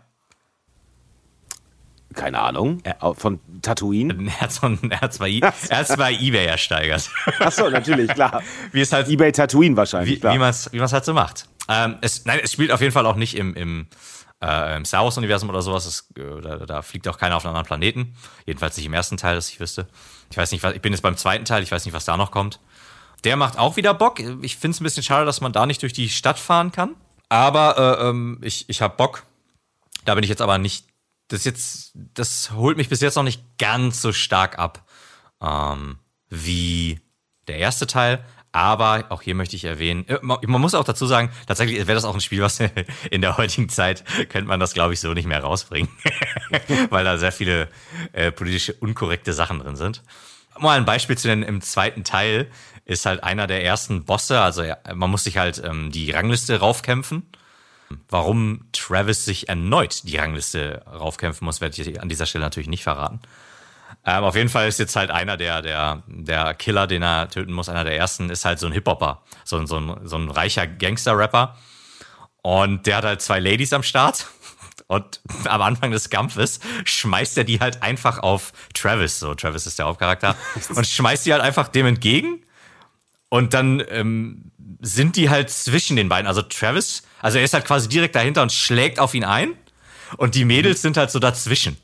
Keine 2.13 2.39
Ahnung. 2.39 2.79
Er, 2.83 3.13
von 3.15 3.39
Tatooine? 3.61 4.15
Er 4.27 4.41
hat, 4.41 4.51
so 4.51 4.65
ein, 4.65 4.79
er 4.89 5.01
hat 5.01 5.13
zwar, 5.13 5.27
er 5.27 5.77
hat 5.77 5.87
zwar 5.87 6.09
Ebay 6.09 6.45
ersteigert. 6.45 7.09
Achso, 7.39 7.69
natürlich, 7.69 8.11
klar. 8.11 8.41
Wie 8.71 8.81
es 8.81 8.91
halt, 8.91 9.07
Ebay 9.07 9.31
Tatooine 9.31 9.77
wahrscheinlich, 9.77 10.15
wie, 10.15 10.19
klar. 10.19 10.33
Wie 10.33 10.39
man 10.39 10.49
es 10.49 10.71
wie 10.71 10.81
halt 10.81 11.05
so 11.05 11.13
macht. 11.13 11.47
Ähm, 11.69 11.97
es, 12.01 12.25
nein, 12.25 12.39
es 12.43 12.53
spielt 12.53 12.71
auf 12.71 12.81
jeden 12.81 12.93
Fall 12.93 13.05
auch 13.05 13.15
nicht 13.15 13.35
im, 13.35 13.53
im, 13.55 13.87
äh, 14.43 14.77
im 14.77 14.85
Star 14.85 15.03
Wars-Universum 15.03 15.49
oder 15.49 15.61
sowas. 15.61 15.85
Es, 15.85 16.11
äh, 16.17 16.41
da, 16.41 16.57
da, 16.57 16.81
fliegt 16.81 17.07
auch 17.07 17.17
keiner 17.17 17.35
auf 17.35 17.45
einen 17.45 17.55
anderen 17.55 17.67
Planeten. 17.67 18.15
Jedenfalls 18.45 18.77
nicht 18.77 18.85
im 18.85 18.93
ersten 18.93 19.17
Teil, 19.17 19.35
dass 19.35 19.49
ich 19.49 19.59
wüsste. 19.59 19.87
Ich 20.31 20.37
weiß 20.37 20.51
nicht, 20.51 20.63
was, 20.63 20.73
ich 20.73 20.81
bin 20.81 20.93
jetzt 20.93 21.01
beim 21.01 21.17
zweiten 21.17 21.45
Teil, 21.45 21.63
ich 21.63 21.71
weiß 21.71 21.85
nicht, 21.85 21.93
was 21.93 22.05
da 22.05 22.17
noch 22.17 22.31
kommt. 22.31 22.59
Der 23.23 23.35
macht 23.35 23.57
auch 23.57 23.77
wieder 23.77 23.93
Bock. 23.93 24.19
Ich 24.41 24.57
finde 24.57 24.75
es 24.75 24.81
ein 24.81 24.83
bisschen 24.83 25.03
schade, 25.03 25.25
dass 25.25 25.41
man 25.41 25.51
da 25.51 25.65
nicht 25.65 25.81
durch 25.81 25.93
die 25.93 26.09
Stadt 26.09 26.39
fahren 26.39 26.71
kann. 26.71 26.95
Aber 27.29 27.99
äh, 27.99 28.09
ähm, 28.09 28.39
ich, 28.41 28.69
ich 28.69 28.81
habe 28.81 28.95
Bock. 28.95 29.23
Da 30.05 30.15
bin 30.15 30.23
ich 30.23 30.29
jetzt 30.29 30.41
aber 30.41 30.57
nicht 30.57 30.85
das 31.27 31.43
jetzt, 31.43 31.91
das 31.93 32.51
holt 32.51 32.77
mich 32.77 32.89
bis 32.89 33.01
jetzt 33.01 33.15
noch 33.15 33.23
nicht 33.23 33.43
ganz 33.57 34.01
so 34.01 34.13
stark 34.13 34.57
ab 34.59 34.85
ähm, 35.41 35.99
wie 36.29 37.01
der 37.47 37.57
erste 37.57 37.87
Teil. 37.87 38.23
Aber 38.57 39.05
auch 39.09 39.21
hier 39.21 39.35
möchte 39.35 39.55
ich 39.55 39.65
erwähnen, 39.65 40.03
äh, 40.07 40.17
man 40.21 40.59
muss 40.59 40.73
auch 40.73 40.83
dazu 40.83 41.05
sagen, 41.05 41.29
tatsächlich 41.45 41.77
wäre 41.77 41.93
das 41.93 42.05
auch 42.05 42.15
ein 42.15 42.21
Spiel, 42.21 42.41
was 42.41 42.59
in 43.11 43.21
der 43.21 43.37
heutigen 43.37 43.69
Zeit 43.69 44.03
könnte 44.29 44.47
man 44.47 44.59
das, 44.59 44.73
glaube 44.73 44.95
ich, 44.95 44.99
so 44.99 45.13
nicht 45.13 45.27
mehr 45.27 45.43
rausbringen, 45.43 45.89
weil 46.89 47.05
da 47.05 47.19
sehr 47.19 47.31
viele 47.31 47.67
äh, 48.13 48.31
politische 48.31 48.73
unkorrekte 48.73 49.31
Sachen 49.31 49.59
drin 49.59 49.75
sind. 49.75 50.01
Mal 50.57 50.75
ein 50.75 50.85
Beispiel 50.85 51.15
zu 51.15 51.27
nennen, 51.27 51.43
im 51.43 51.61
zweiten 51.61 52.03
Teil 52.03 52.49
ist 52.83 53.05
halt 53.05 53.23
einer 53.23 53.45
der 53.45 53.63
ersten 53.63 54.05
Bosse, 54.05 54.41
also 54.41 54.63
man 54.91 55.11
muss 55.11 55.25
sich 55.25 55.37
halt 55.37 55.61
ähm, 55.63 55.91
die 55.91 56.09
Rangliste 56.09 56.59
raufkämpfen 56.59 57.29
Warum 58.09 58.65
Travis 58.73 59.23
sich 59.23 59.49
erneut 59.49 60.01
die 60.03 60.17
Rangliste 60.17 60.83
raufkämpfen 60.87 61.45
muss, 61.45 61.61
werde 61.61 61.81
ich 61.81 62.01
an 62.01 62.09
dieser 62.09 62.25
Stelle 62.25 62.43
natürlich 62.43 62.67
nicht 62.67 62.83
verraten. 62.83 63.21
Ähm, 64.07 64.23
auf 64.23 64.37
jeden 64.37 64.47
Fall 64.47 64.69
ist 64.69 64.79
jetzt 64.79 64.95
halt 64.95 65.11
einer 65.11 65.35
der, 65.35 65.61
der, 65.61 66.01
der 66.07 66.53
Killer, 66.53 66.87
den 66.87 67.03
er 67.03 67.29
töten 67.29 67.51
muss, 67.51 67.67
einer 67.67 67.83
der 67.83 67.97
ersten, 67.97 68.29
ist 68.29 68.45
halt 68.45 68.57
so 68.57 68.65
ein 68.65 68.71
Hip-Hopper, 68.71 69.21
so, 69.43 69.63
so, 69.65 69.77
ein, 69.77 70.07
so 70.07 70.15
ein 70.15 70.31
reicher 70.31 70.65
Gangster-Rapper. 70.65 71.57
Und 72.41 72.87
der 72.87 72.95
hat 72.95 73.03
halt 73.03 73.21
zwei 73.21 73.39
Ladies 73.41 73.73
am 73.73 73.83
Start. 73.83 74.27
Und 74.87 75.19
am 75.43 75.61
Anfang 75.61 75.91
des 75.91 76.09
Kampfes 76.09 76.61
schmeißt 76.85 77.37
er 77.37 77.43
die 77.43 77.59
halt 77.59 77.83
einfach 77.83 78.19
auf 78.19 78.53
Travis. 78.73 79.19
So, 79.19 79.35
Travis 79.35 79.67
ist 79.67 79.77
der 79.77 79.87
Hauptcharakter. 79.87 80.37
Und 80.75 80.87
schmeißt 80.87 81.25
die 81.25 81.33
halt 81.33 81.43
einfach 81.43 81.67
dem 81.67 81.87
entgegen. 81.87 82.41
Und 83.27 83.53
dann 83.53 83.83
ähm, 83.89 84.51
sind 84.79 85.17
die 85.17 85.29
halt 85.29 85.49
zwischen 85.49 85.97
den 85.97 86.07
beiden. 86.07 86.27
Also 86.27 86.41
Travis, 86.43 87.03
also 87.21 87.39
er 87.39 87.43
ist 87.43 87.53
halt 87.53 87.65
quasi 87.65 87.89
direkt 87.89 88.15
dahinter 88.15 88.41
und 88.41 88.53
schlägt 88.53 88.99
auf 88.99 89.13
ihn 89.13 89.25
ein. 89.25 89.53
Und 90.15 90.35
die 90.35 90.45
Mädels 90.45 90.81
sind 90.81 90.95
halt 90.95 91.11
so 91.11 91.19
dazwischen. 91.19 91.75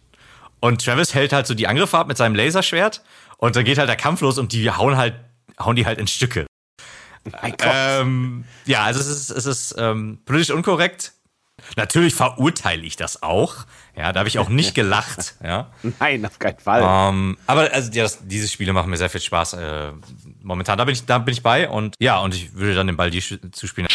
Und 0.64 0.82
Travis 0.82 1.14
hält 1.14 1.34
halt 1.34 1.46
so 1.46 1.56
die 1.56 1.68
Angriffe 1.68 1.98
ab 1.98 2.08
mit 2.08 2.16
seinem 2.16 2.36
Laserschwert. 2.36 3.02
Und 3.36 3.58
dann 3.58 3.66
geht 3.66 3.78
halt 3.78 3.90
der 3.90 3.98
Kampf 3.98 4.22
los 4.22 4.38
und 4.38 4.54
die 4.54 4.72
hauen 4.72 4.96
halt, 4.96 5.14
hauen 5.60 5.76
die 5.76 5.86
halt 5.86 6.00
in 6.00 6.08
Stücke. 6.08 6.46
Ähm, 7.60 8.46
ja, 8.64 8.84
also 8.84 9.02
es 9.02 9.08
ist, 9.08 9.30
es 9.30 9.46
ist 9.46 9.76
ähm, 9.78 10.20
politisch 10.24 10.52
unkorrekt. 10.52 11.12
Natürlich 11.76 12.16
verurteile 12.16 12.84
ich 12.84 12.96
das 12.96 13.24
auch. 13.24 13.66
Ja, 13.98 14.14
da 14.14 14.20
habe 14.20 14.30
ich 14.30 14.40
auch 14.40 14.48
nicht 14.48 14.74
gelacht. 14.76 15.36
Ja. 15.44 15.70
Nein, 16.00 16.26
auf 16.26 16.40
keinen 16.40 16.60
Fall. 16.60 16.82
Ähm, 16.82 17.38
aber 17.46 17.70
also 17.74 17.92
ja, 17.92 18.04
das, 18.04 18.26
diese 18.26 18.48
Spiele 18.48 18.72
machen 18.72 18.90
mir 18.90 18.96
sehr 18.96 19.10
viel 19.10 19.20
Spaß. 19.20 19.56
Äh, 19.56 19.92
momentan, 20.42 20.78
da 20.78 20.86
bin 20.86 20.94
ich, 20.94 21.06
da 21.06 21.18
bin 21.18 21.34
ich 21.34 21.44
bei 21.44 21.68
und 21.68 21.96
ja, 22.00 22.20
und 22.20 22.34
ich 22.36 22.54
würde 22.54 22.74
dann 22.74 22.88
den 22.88 22.96
Ball 22.96 23.10
dir 23.10 23.22
zuspielen. 23.52 23.90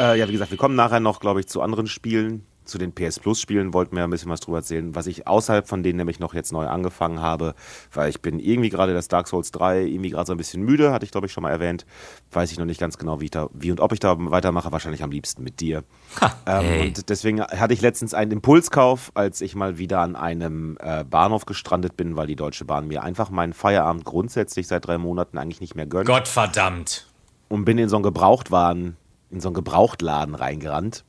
Äh, 0.00 0.18
ja, 0.18 0.26
wie 0.26 0.32
gesagt, 0.32 0.50
wir 0.50 0.58
kommen 0.58 0.74
nachher 0.74 0.98
noch, 0.98 1.20
glaube 1.20 1.38
ich, 1.38 1.46
zu 1.46 1.62
anderen 1.62 1.86
Spielen 1.86 2.44
zu 2.66 2.78
den 2.78 2.94
PS 2.94 3.18
Plus 3.20 3.40
Spielen 3.40 3.72
wollten 3.72 3.96
wir 3.96 4.04
ein 4.04 4.10
bisschen 4.10 4.30
was 4.30 4.40
drüber 4.40 4.58
erzählen, 4.58 4.94
was 4.94 5.06
ich 5.06 5.26
außerhalb 5.26 5.66
von 5.66 5.82
denen 5.82 5.96
nämlich 5.96 6.20
noch 6.20 6.34
jetzt 6.34 6.52
neu 6.52 6.66
angefangen 6.66 7.20
habe, 7.20 7.54
weil 7.92 8.10
ich 8.10 8.20
bin 8.20 8.38
irgendwie 8.38 8.68
gerade 8.68 8.94
das 8.94 9.08
Dark 9.08 9.28
Souls 9.28 9.50
3 9.52 9.82
irgendwie 9.82 10.10
gerade 10.10 10.26
so 10.26 10.32
ein 10.32 10.36
bisschen 10.36 10.62
müde, 10.62 10.92
hatte 10.92 11.04
ich 11.04 11.10
glaube 11.10 11.26
ich 11.26 11.32
schon 11.32 11.42
mal 11.42 11.50
erwähnt. 11.50 11.86
Weiß 12.32 12.52
ich 12.52 12.58
noch 12.58 12.66
nicht 12.66 12.80
ganz 12.80 12.98
genau, 12.98 13.20
wie, 13.20 13.30
da, 13.30 13.48
wie 13.52 13.70
und 13.70 13.80
ob 13.80 13.92
ich 13.92 14.00
da 14.00 14.16
weitermache, 14.18 14.72
wahrscheinlich 14.72 15.02
am 15.02 15.10
liebsten 15.10 15.42
mit 15.42 15.60
dir. 15.60 15.84
Ha, 16.20 16.34
ähm, 16.46 16.88
und 16.88 17.08
deswegen 17.08 17.40
hatte 17.40 17.74
ich 17.74 17.80
letztens 17.80 18.14
einen 18.14 18.32
Impulskauf, 18.32 19.12
als 19.14 19.40
ich 19.40 19.54
mal 19.54 19.78
wieder 19.78 20.00
an 20.00 20.16
einem 20.16 20.76
äh, 20.80 21.04
Bahnhof 21.04 21.46
gestrandet 21.46 21.96
bin, 21.96 22.16
weil 22.16 22.26
die 22.26 22.36
Deutsche 22.36 22.64
Bahn 22.64 22.88
mir 22.88 23.02
einfach 23.02 23.30
meinen 23.30 23.52
Feierabend 23.52 24.04
grundsätzlich 24.04 24.66
seit 24.66 24.86
drei 24.86 24.98
Monaten 24.98 25.38
eigentlich 25.38 25.60
nicht 25.60 25.74
mehr 25.74 25.86
gönnt. 25.86 26.06
Gottverdammt. 26.06 27.06
Und 27.48 27.64
bin 27.64 27.78
in 27.78 27.88
so 27.88 27.96
einen 27.96 28.02
Gebrauchtwagen, 28.02 28.96
in 29.30 29.40
so 29.40 29.48
einen 29.48 29.54
Gebrauchtladen 29.54 30.34
reingerannt 30.34 31.04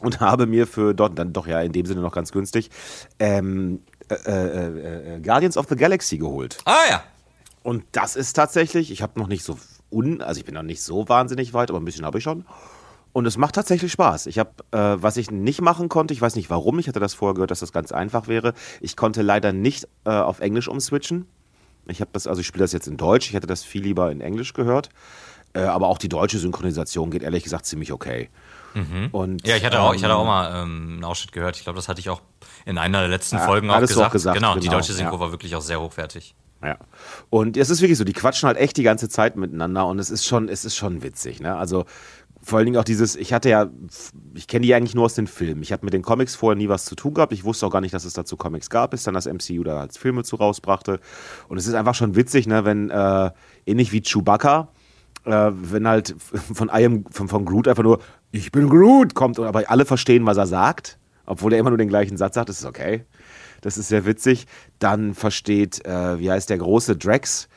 und 0.00 0.20
habe 0.20 0.46
mir 0.46 0.66
für 0.66 0.94
dort 0.94 1.18
dann 1.18 1.32
doch 1.32 1.46
ja 1.46 1.60
in 1.60 1.72
dem 1.72 1.86
Sinne 1.86 2.00
noch 2.00 2.12
ganz 2.12 2.32
günstig 2.32 2.70
ähm, 3.18 3.80
äh, 4.08 4.14
äh, 4.14 5.16
äh, 5.16 5.20
Guardians 5.20 5.56
of 5.56 5.66
the 5.68 5.76
Galaxy 5.76 6.18
geholt. 6.18 6.58
Ah 6.64 6.78
ja. 6.90 7.02
Und 7.62 7.84
das 7.92 8.16
ist 8.16 8.32
tatsächlich, 8.34 8.90
ich 8.90 9.02
habe 9.02 9.18
noch 9.20 9.28
nicht 9.28 9.44
so 9.44 9.58
un, 9.90 10.22
also 10.22 10.38
ich 10.38 10.44
bin 10.44 10.54
noch 10.54 10.62
nicht 10.62 10.82
so 10.82 11.08
wahnsinnig 11.08 11.52
weit, 11.52 11.70
aber 11.70 11.78
ein 11.78 11.84
bisschen 11.84 12.06
habe 12.06 12.18
ich 12.18 12.24
schon. 12.24 12.44
Und 13.12 13.26
es 13.26 13.36
macht 13.36 13.56
tatsächlich 13.56 13.90
Spaß. 13.92 14.26
Ich 14.26 14.38
habe, 14.38 14.50
äh, 14.70 15.02
was 15.02 15.16
ich 15.16 15.30
nicht 15.30 15.60
machen 15.60 15.88
konnte, 15.88 16.14
ich 16.14 16.22
weiß 16.22 16.36
nicht 16.36 16.48
warum, 16.48 16.78
ich 16.78 16.88
hatte 16.88 17.00
das 17.00 17.14
vorher 17.14 17.34
gehört, 17.34 17.50
dass 17.50 17.60
das 17.60 17.72
ganz 17.72 17.92
einfach 17.92 18.28
wäre. 18.28 18.54
Ich 18.80 18.96
konnte 18.96 19.22
leider 19.22 19.52
nicht 19.52 19.88
äh, 20.04 20.10
auf 20.10 20.40
Englisch 20.40 20.68
umswitchen. 20.68 21.26
Ich 21.86 22.00
habe 22.00 22.10
das, 22.12 22.26
also 22.26 22.40
ich 22.40 22.46
spiele 22.46 22.64
das 22.64 22.72
jetzt 22.72 22.86
in 22.86 22.96
Deutsch. 22.96 23.28
Ich 23.28 23.34
hätte 23.34 23.48
das 23.48 23.64
viel 23.64 23.82
lieber 23.82 24.12
in 24.12 24.20
Englisch 24.20 24.52
gehört. 24.52 24.90
Äh, 25.52 25.62
aber 25.62 25.88
auch 25.88 25.98
die 25.98 26.08
deutsche 26.08 26.38
Synchronisation 26.38 27.10
geht 27.10 27.24
ehrlich 27.24 27.42
gesagt 27.42 27.66
ziemlich 27.66 27.92
okay. 27.92 28.30
Mhm. 28.74 29.08
Und, 29.12 29.46
ja, 29.46 29.56
ich 29.56 29.64
hatte, 29.64 29.80
auch, 29.80 29.94
ich 29.94 30.04
hatte 30.04 30.14
auch 30.14 30.20
ähm, 30.20 30.26
mal 30.26 30.62
ähm, 30.62 30.92
einen 30.94 31.04
Ausschnitt 31.04 31.32
gehört. 31.32 31.56
Ich 31.56 31.64
glaube, 31.64 31.76
das 31.76 31.88
hatte 31.88 32.00
ich 32.00 32.10
auch 32.10 32.22
in 32.66 32.78
einer 32.78 33.00
der 33.00 33.08
letzten 33.08 33.36
ja, 33.36 33.44
Folgen 33.44 33.70
auch 33.70 33.80
gesagt. 33.80 34.08
auch 34.08 34.12
gesagt. 34.12 34.36
Genau, 34.36 34.52
genau, 34.52 34.60
die 34.60 34.68
deutsche 34.68 34.92
Synchro 34.92 35.14
ja. 35.14 35.20
war 35.20 35.30
wirklich 35.32 35.56
auch 35.56 35.62
sehr 35.62 35.80
hochwertig. 35.80 36.34
Ja. 36.62 36.76
Und 37.30 37.56
es 37.56 37.70
ist 37.70 37.80
wirklich 37.80 37.96
so, 37.96 38.04
die 38.04 38.12
quatschen 38.12 38.46
halt 38.46 38.58
echt 38.58 38.76
die 38.76 38.82
ganze 38.82 39.08
Zeit 39.08 39.36
miteinander 39.36 39.86
und 39.86 39.98
es 39.98 40.10
ist 40.10 40.26
schon, 40.26 40.48
es 40.48 40.64
ist 40.64 40.76
schon 40.76 41.02
witzig. 41.02 41.40
Ne? 41.40 41.56
Also 41.56 41.86
vor 42.42 42.58
allen 42.58 42.66
Dingen 42.66 42.78
auch 42.78 42.84
dieses, 42.84 43.16
ich 43.16 43.32
hatte 43.32 43.50
ja, 43.50 43.68
ich 44.34 44.46
kenne 44.46 44.64
die 44.64 44.74
eigentlich 44.74 44.94
nur 44.94 45.04
aus 45.04 45.14
den 45.14 45.26
Filmen. 45.26 45.62
Ich 45.62 45.72
habe 45.72 45.84
mit 45.84 45.92
den 45.92 46.02
Comics 46.02 46.34
vorher 46.34 46.56
nie 46.56 46.68
was 46.68 46.84
zu 46.84 46.94
tun 46.94 47.14
gehabt. 47.14 47.32
Ich 47.32 47.44
wusste 47.44 47.66
auch 47.66 47.70
gar 47.70 47.80
nicht, 47.80 47.92
dass 47.92 48.04
es 48.04 48.14
dazu 48.14 48.36
Comics 48.36 48.70
gab, 48.70 48.92
bis 48.92 49.02
dann 49.02 49.14
das 49.14 49.26
MCU 49.26 49.62
da 49.62 49.80
als 49.80 49.98
Filme 49.98 50.24
zu 50.24 50.36
rausbrachte. 50.36 51.00
Und 51.48 51.58
es 51.58 51.66
ist 51.66 51.74
einfach 51.74 51.94
schon 51.94 52.16
witzig, 52.16 52.46
ne, 52.46 52.64
wenn, 52.64 52.90
äh, 52.90 53.30
ähnlich 53.66 53.92
wie 53.92 54.00
Chewbacca, 54.00 54.68
äh, 55.24 55.50
wenn 55.52 55.86
halt 55.86 56.14
von, 56.54 56.70
I 56.72 57.02
von, 57.10 57.28
von 57.28 57.44
Groot 57.44 57.68
einfach 57.68 57.82
nur, 57.82 58.00
ich 58.32 58.52
bin 58.52 58.68
Groot, 58.68 59.14
kommt, 59.14 59.38
aber 59.38 59.70
alle 59.70 59.84
verstehen, 59.84 60.26
was 60.26 60.36
er 60.36 60.46
sagt, 60.46 60.98
obwohl 61.26 61.52
er 61.52 61.58
immer 61.58 61.70
nur 61.70 61.78
den 61.78 61.88
gleichen 61.88 62.16
Satz 62.16 62.34
sagt, 62.34 62.48
das 62.48 62.58
ist 62.60 62.66
okay. 62.66 63.04
Das 63.60 63.76
ist 63.76 63.88
sehr 63.88 64.06
witzig. 64.06 64.46
Dann 64.78 65.14
versteht, 65.14 65.84
äh, 65.84 66.18
wie 66.18 66.30
heißt 66.30 66.48
der 66.48 66.58
große 66.58 66.96
Drax, 66.96 67.48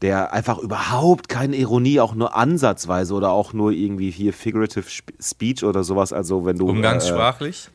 der 0.00 0.32
einfach 0.32 0.58
überhaupt 0.58 1.28
keine 1.28 1.56
Ironie, 1.56 2.00
auch 2.00 2.14
nur 2.14 2.34
ansatzweise 2.34 3.14
oder 3.14 3.30
auch 3.30 3.52
nur 3.52 3.70
irgendwie 3.70 4.10
hier 4.10 4.32
Figurative 4.32 4.86
Speech 5.20 5.62
oder 5.64 5.84
sowas. 5.84 6.12
Also 6.12 6.44
wenn 6.44 6.56
du. 6.56 6.68
Umgangssprachlich? 6.68 7.68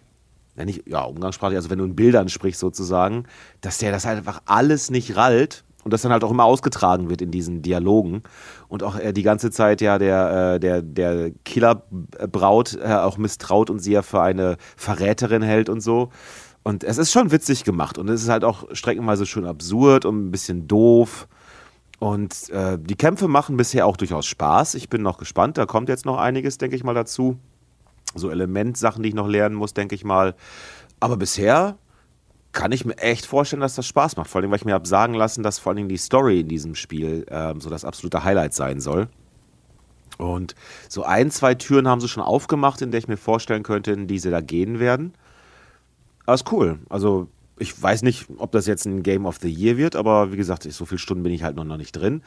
Äh, 0.56 0.66
nicht, 0.66 0.88
ja, 0.88 1.04
umgangssprachlich, 1.04 1.58
also 1.58 1.70
wenn 1.70 1.78
du 1.78 1.86
in 1.86 1.96
Bildern 1.96 2.30
sprichst 2.30 2.60
sozusagen, 2.60 3.26
dass 3.62 3.78
der 3.78 3.92
das 3.92 4.06
halt 4.06 4.18
einfach 4.18 4.42
alles 4.46 4.90
nicht 4.90 5.16
rallt 5.16 5.64
und 5.88 5.94
das 5.94 6.02
dann 6.02 6.12
halt 6.12 6.26
auch 6.26 6.32
immer 6.32 6.44
ausgetragen 6.44 7.10
wird 7.10 7.22
in 7.22 7.32
diesen 7.32 7.62
Dialogen 7.62 8.24
und 8.68 8.84
auch 8.84 9.00
äh, 9.00 9.14
die 9.14 9.24
ganze 9.24 9.52
Zeit 9.52 9.80
ja 9.80 9.98
der, 9.98 10.56
äh, 10.56 10.60
der, 10.60 10.82
der 10.82 11.32
Killerbraut 11.46 12.78
äh, 12.84 12.94
auch 12.94 13.18
misstraut 13.18 13.70
und 13.70 13.80
sie 13.80 13.94
ja 13.94 14.02
für 14.02 14.22
eine 14.22 14.58
Verräterin 14.76 15.42
hält 15.42 15.70
und 15.70 15.80
so. 15.80 16.10
Und 16.62 16.84
es 16.84 16.98
ist 16.98 17.14
schon 17.14 17.32
witzig 17.32 17.64
gemacht 17.64 17.98
und 17.98 18.10
es 18.10 18.22
ist 18.22 18.28
halt 18.28 18.44
auch 18.44 18.66
streckenweise 18.74 19.26
schon 19.26 19.46
absurd 19.46 20.04
und 20.04 20.28
ein 20.28 20.32
bisschen 20.32 20.68
doof. 20.68 21.30
Und 22.00 22.50
äh, 22.50 22.78
die 22.78 22.96
Kämpfe 22.96 23.30
machen 23.30 23.56
bisher 23.56 23.86
auch 23.86 23.96
durchaus 23.96 24.26
Spaß. 24.26 24.76
Ich 24.76 24.90
bin 24.90 25.02
noch 25.02 25.18
gespannt. 25.18 25.58
Da 25.58 25.66
kommt 25.66 25.88
jetzt 25.88 26.06
noch 26.06 26.18
einiges, 26.18 26.58
denke 26.58 26.76
ich 26.76 26.84
mal, 26.84 26.96
dazu. 26.96 27.40
So 28.14 28.30
Elementsachen, 28.30 29.04
die 29.04 29.10
ich 29.10 29.16
noch 29.16 29.30
lernen 29.30 29.56
muss, 29.56 29.74
denke 29.74 29.96
ich 29.96 30.04
mal. 30.04 30.36
Aber 31.00 31.16
bisher 31.16 31.78
kann 32.58 32.72
ich 32.72 32.86
mir 32.86 32.98
echt 32.98 33.28
vorstellen, 33.28 33.62
dass 33.62 33.76
das 33.76 33.86
Spaß 33.86 34.18
macht. 34.18 34.32
Vor 34.32 34.42
allem, 34.42 34.50
weil 34.50 34.58
ich 34.58 34.66
mir 34.66 34.74
habe 34.74 34.88
sagen 34.88 35.14
lassen, 35.14 35.44
dass 35.44 35.60
vor 35.60 35.74
allem 35.74 35.88
die 35.88 35.98
Story 35.98 36.40
in 36.40 36.48
diesem 36.48 36.74
Spiel 36.74 37.24
ähm, 37.30 37.62
so 37.62 37.70
das 37.70 37.86
absolute 37.86 38.24
Highlight 38.24 38.56
sein 38.56 38.80
soll. 38.80 39.10
Und 40.18 40.56
so 40.90 41.04
ein, 41.04 41.30
zwei 41.30 41.54
Türen 41.54 41.88
haben 41.88 42.02
sie 42.02 42.08
schon 42.08 42.24
aufgemacht, 42.24 42.82
in 42.82 42.90
der 42.90 42.98
ich 42.98 43.08
mir 43.08 43.18
vorstellen 43.18 43.62
könnte, 43.62 43.92
in 43.92 44.08
die 44.08 44.18
sie 44.18 44.32
da 44.32 44.42
gehen 44.42 44.80
werden. 44.80 45.14
Aber 46.26 46.34
ist 46.34 46.52
cool. 46.52 46.80
Also 46.90 47.28
ich 47.60 47.80
weiß 47.80 48.02
nicht, 48.02 48.26
ob 48.40 48.52
das 48.54 48.66
jetzt 48.66 48.86
ein 48.86 49.04
Game 49.04 49.28
of 49.28 49.38
the 49.40 49.54
Year 49.54 49.78
wird, 49.78 49.96
aber 49.96 50.32
wie 50.32 50.38
gesagt, 50.38 50.64
so 50.64 50.86
viele 50.86 50.98
Stunden 50.98 51.22
bin 51.22 51.34
ich 51.34 51.44
halt 51.44 51.56
noch 51.56 51.78
nicht 51.78 51.92
drin. 51.92 52.24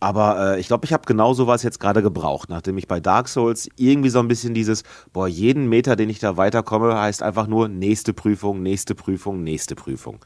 Aber 0.00 0.54
äh, 0.54 0.60
ich 0.60 0.66
glaube, 0.66 0.86
ich 0.86 0.94
habe 0.94 1.04
genau 1.06 1.34
sowas 1.34 1.62
jetzt 1.62 1.78
gerade 1.78 2.02
gebraucht, 2.02 2.48
nachdem 2.48 2.78
ich 2.78 2.88
bei 2.88 3.00
Dark 3.00 3.28
Souls 3.28 3.68
irgendwie 3.76 4.08
so 4.08 4.18
ein 4.18 4.28
bisschen 4.28 4.54
dieses, 4.54 4.82
boah, 5.12 5.28
jeden 5.28 5.68
Meter, 5.68 5.94
den 5.94 6.08
ich 6.08 6.18
da 6.18 6.38
weiterkomme, 6.38 6.98
heißt 6.98 7.22
einfach 7.22 7.46
nur 7.46 7.68
nächste 7.68 8.14
Prüfung, 8.14 8.62
nächste 8.62 8.94
Prüfung, 8.94 9.44
nächste 9.44 9.74
Prüfung. 9.74 10.24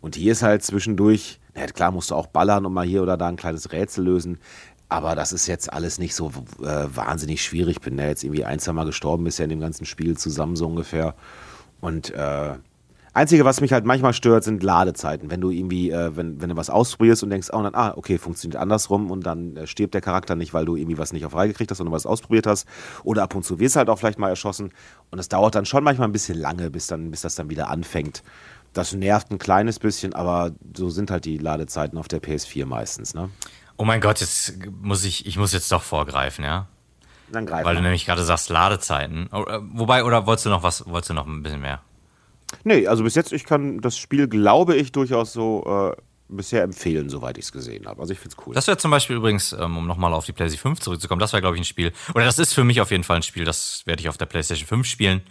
Und 0.00 0.16
hier 0.16 0.32
ist 0.32 0.42
halt 0.42 0.64
zwischendurch, 0.64 1.38
na 1.54 1.66
klar, 1.66 1.92
musst 1.92 2.10
du 2.10 2.14
auch 2.14 2.28
ballern 2.28 2.64
und 2.64 2.72
mal 2.72 2.86
hier 2.86 3.02
oder 3.02 3.18
da 3.18 3.28
ein 3.28 3.36
kleines 3.36 3.70
Rätsel 3.72 4.04
lösen. 4.04 4.38
Aber 4.88 5.14
das 5.14 5.32
ist 5.32 5.46
jetzt 5.46 5.70
alles 5.70 5.98
nicht 5.98 6.14
so 6.14 6.32
äh, 6.62 6.86
wahnsinnig 6.94 7.44
schwierig. 7.44 7.76
Ich 7.76 7.82
bin 7.82 7.98
ja 7.98 8.06
jetzt 8.06 8.24
irgendwie 8.24 8.46
ein, 8.46 8.58
zwei 8.58 8.72
Mal 8.72 8.86
gestorben 8.86 9.24
bisher 9.24 9.44
in 9.44 9.50
dem 9.50 9.60
ganzen 9.60 9.84
Spiel 9.84 10.16
zusammen 10.16 10.56
so 10.56 10.66
ungefähr. 10.66 11.14
Und 11.80 12.10
äh, 12.10 12.54
Einzige, 13.12 13.44
was 13.44 13.60
mich 13.60 13.72
halt 13.72 13.84
manchmal 13.84 14.12
stört, 14.12 14.44
sind 14.44 14.62
Ladezeiten. 14.62 15.30
Wenn 15.30 15.40
du 15.40 15.50
irgendwie, 15.50 15.90
äh, 15.90 16.16
wenn, 16.16 16.40
wenn 16.40 16.50
du 16.50 16.56
was 16.56 16.70
ausprobierst 16.70 17.24
und 17.24 17.30
denkst, 17.30 17.48
oh, 17.52 17.60
dann, 17.60 17.74
ah, 17.74 17.92
okay, 17.96 18.18
funktioniert 18.18 18.60
andersrum 18.60 19.10
und 19.10 19.26
dann 19.26 19.56
äh, 19.56 19.66
stirbt 19.66 19.94
der 19.94 20.00
Charakter 20.00 20.36
nicht, 20.36 20.54
weil 20.54 20.64
du 20.64 20.76
irgendwie 20.76 20.96
was 20.96 21.12
nicht 21.12 21.26
auf 21.26 21.34
Reihe 21.34 21.48
gekriegt 21.48 21.72
hast, 21.72 21.78
sondern 21.78 21.92
was 21.92 22.06
ausprobiert 22.06 22.46
hast. 22.46 22.68
Oder 23.02 23.24
ab 23.24 23.34
und 23.34 23.44
zu 23.44 23.58
wirst 23.58 23.74
du 23.74 23.78
halt 23.78 23.90
auch 23.90 23.98
vielleicht 23.98 24.20
mal 24.20 24.28
erschossen. 24.28 24.72
Und 25.10 25.18
es 25.18 25.28
dauert 25.28 25.56
dann 25.56 25.66
schon 25.66 25.82
manchmal 25.82 26.08
ein 26.08 26.12
bisschen 26.12 26.38
lange, 26.38 26.70
bis, 26.70 26.86
dann, 26.86 27.10
bis 27.10 27.22
das 27.22 27.34
dann 27.34 27.50
wieder 27.50 27.68
anfängt. 27.68 28.22
Das 28.72 28.92
nervt 28.92 29.32
ein 29.32 29.38
kleines 29.38 29.80
bisschen, 29.80 30.14
aber 30.14 30.52
so 30.76 30.88
sind 30.88 31.10
halt 31.10 31.24
die 31.24 31.38
Ladezeiten 31.38 31.98
auf 31.98 32.06
der 32.06 32.22
PS4 32.22 32.64
meistens, 32.66 33.14
ne? 33.14 33.28
Oh 33.76 33.84
mein 33.84 34.00
Gott, 34.00 34.20
jetzt 34.20 34.54
muss 34.80 35.02
ich, 35.04 35.26
ich 35.26 35.36
muss 35.36 35.52
jetzt 35.52 35.72
doch 35.72 35.82
vorgreifen, 35.82 36.44
ja? 36.44 36.68
Dann 37.32 37.46
greif 37.46 37.64
Weil 37.64 37.74
du 37.74 37.82
nämlich 37.82 38.06
gerade 38.06 38.22
sagst 38.22 38.50
Ladezeiten. 38.50 39.28
Oh, 39.32 39.42
äh, 39.42 39.60
Wobei, 39.72 40.04
oder 40.04 40.26
wolltest 40.26 40.46
du 40.46 40.50
noch 40.50 40.62
was, 40.62 40.86
wolltest 40.86 41.10
du 41.10 41.14
noch 41.14 41.26
ein 41.26 41.42
bisschen 41.42 41.60
mehr? 41.60 41.80
Nee, 42.64 42.86
also 42.86 43.04
bis 43.04 43.14
jetzt, 43.14 43.32
ich 43.32 43.44
kann 43.44 43.80
das 43.80 43.96
Spiel, 43.96 44.28
glaube 44.28 44.76
ich, 44.76 44.92
durchaus 44.92 45.32
so 45.32 45.64
äh, 45.66 46.00
bisher 46.28 46.62
empfehlen, 46.62 47.08
soweit 47.08 47.38
ich 47.38 47.46
es 47.46 47.52
gesehen 47.52 47.86
habe. 47.86 48.00
Also 48.00 48.12
ich 48.12 48.18
finde 48.18 48.36
es 48.38 48.46
cool. 48.46 48.54
Das 48.54 48.66
wäre 48.66 48.76
zum 48.76 48.90
Beispiel 48.90 49.16
übrigens, 49.16 49.52
ähm, 49.52 49.76
um 49.76 49.86
nochmal 49.86 50.12
auf 50.12 50.26
die 50.26 50.32
PlayStation 50.32 50.74
5 50.74 50.80
zurückzukommen, 50.80 51.20
das 51.20 51.32
wäre, 51.32 51.40
glaube 51.40 51.56
ich, 51.56 51.62
ein 51.62 51.64
Spiel, 51.66 51.92
oder 52.14 52.24
das 52.24 52.38
ist 52.38 52.52
für 52.52 52.64
mich 52.64 52.80
auf 52.80 52.90
jeden 52.90 53.04
Fall 53.04 53.16
ein 53.16 53.22
Spiel, 53.22 53.44
das 53.44 53.82
werde 53.86 54.00
ich 54.00 54.08
auf 54.08 54.18
der 54.18 54.26
PlayStation 54.26 54.66
5 54.66 54.86
spielen. 54.86 55.22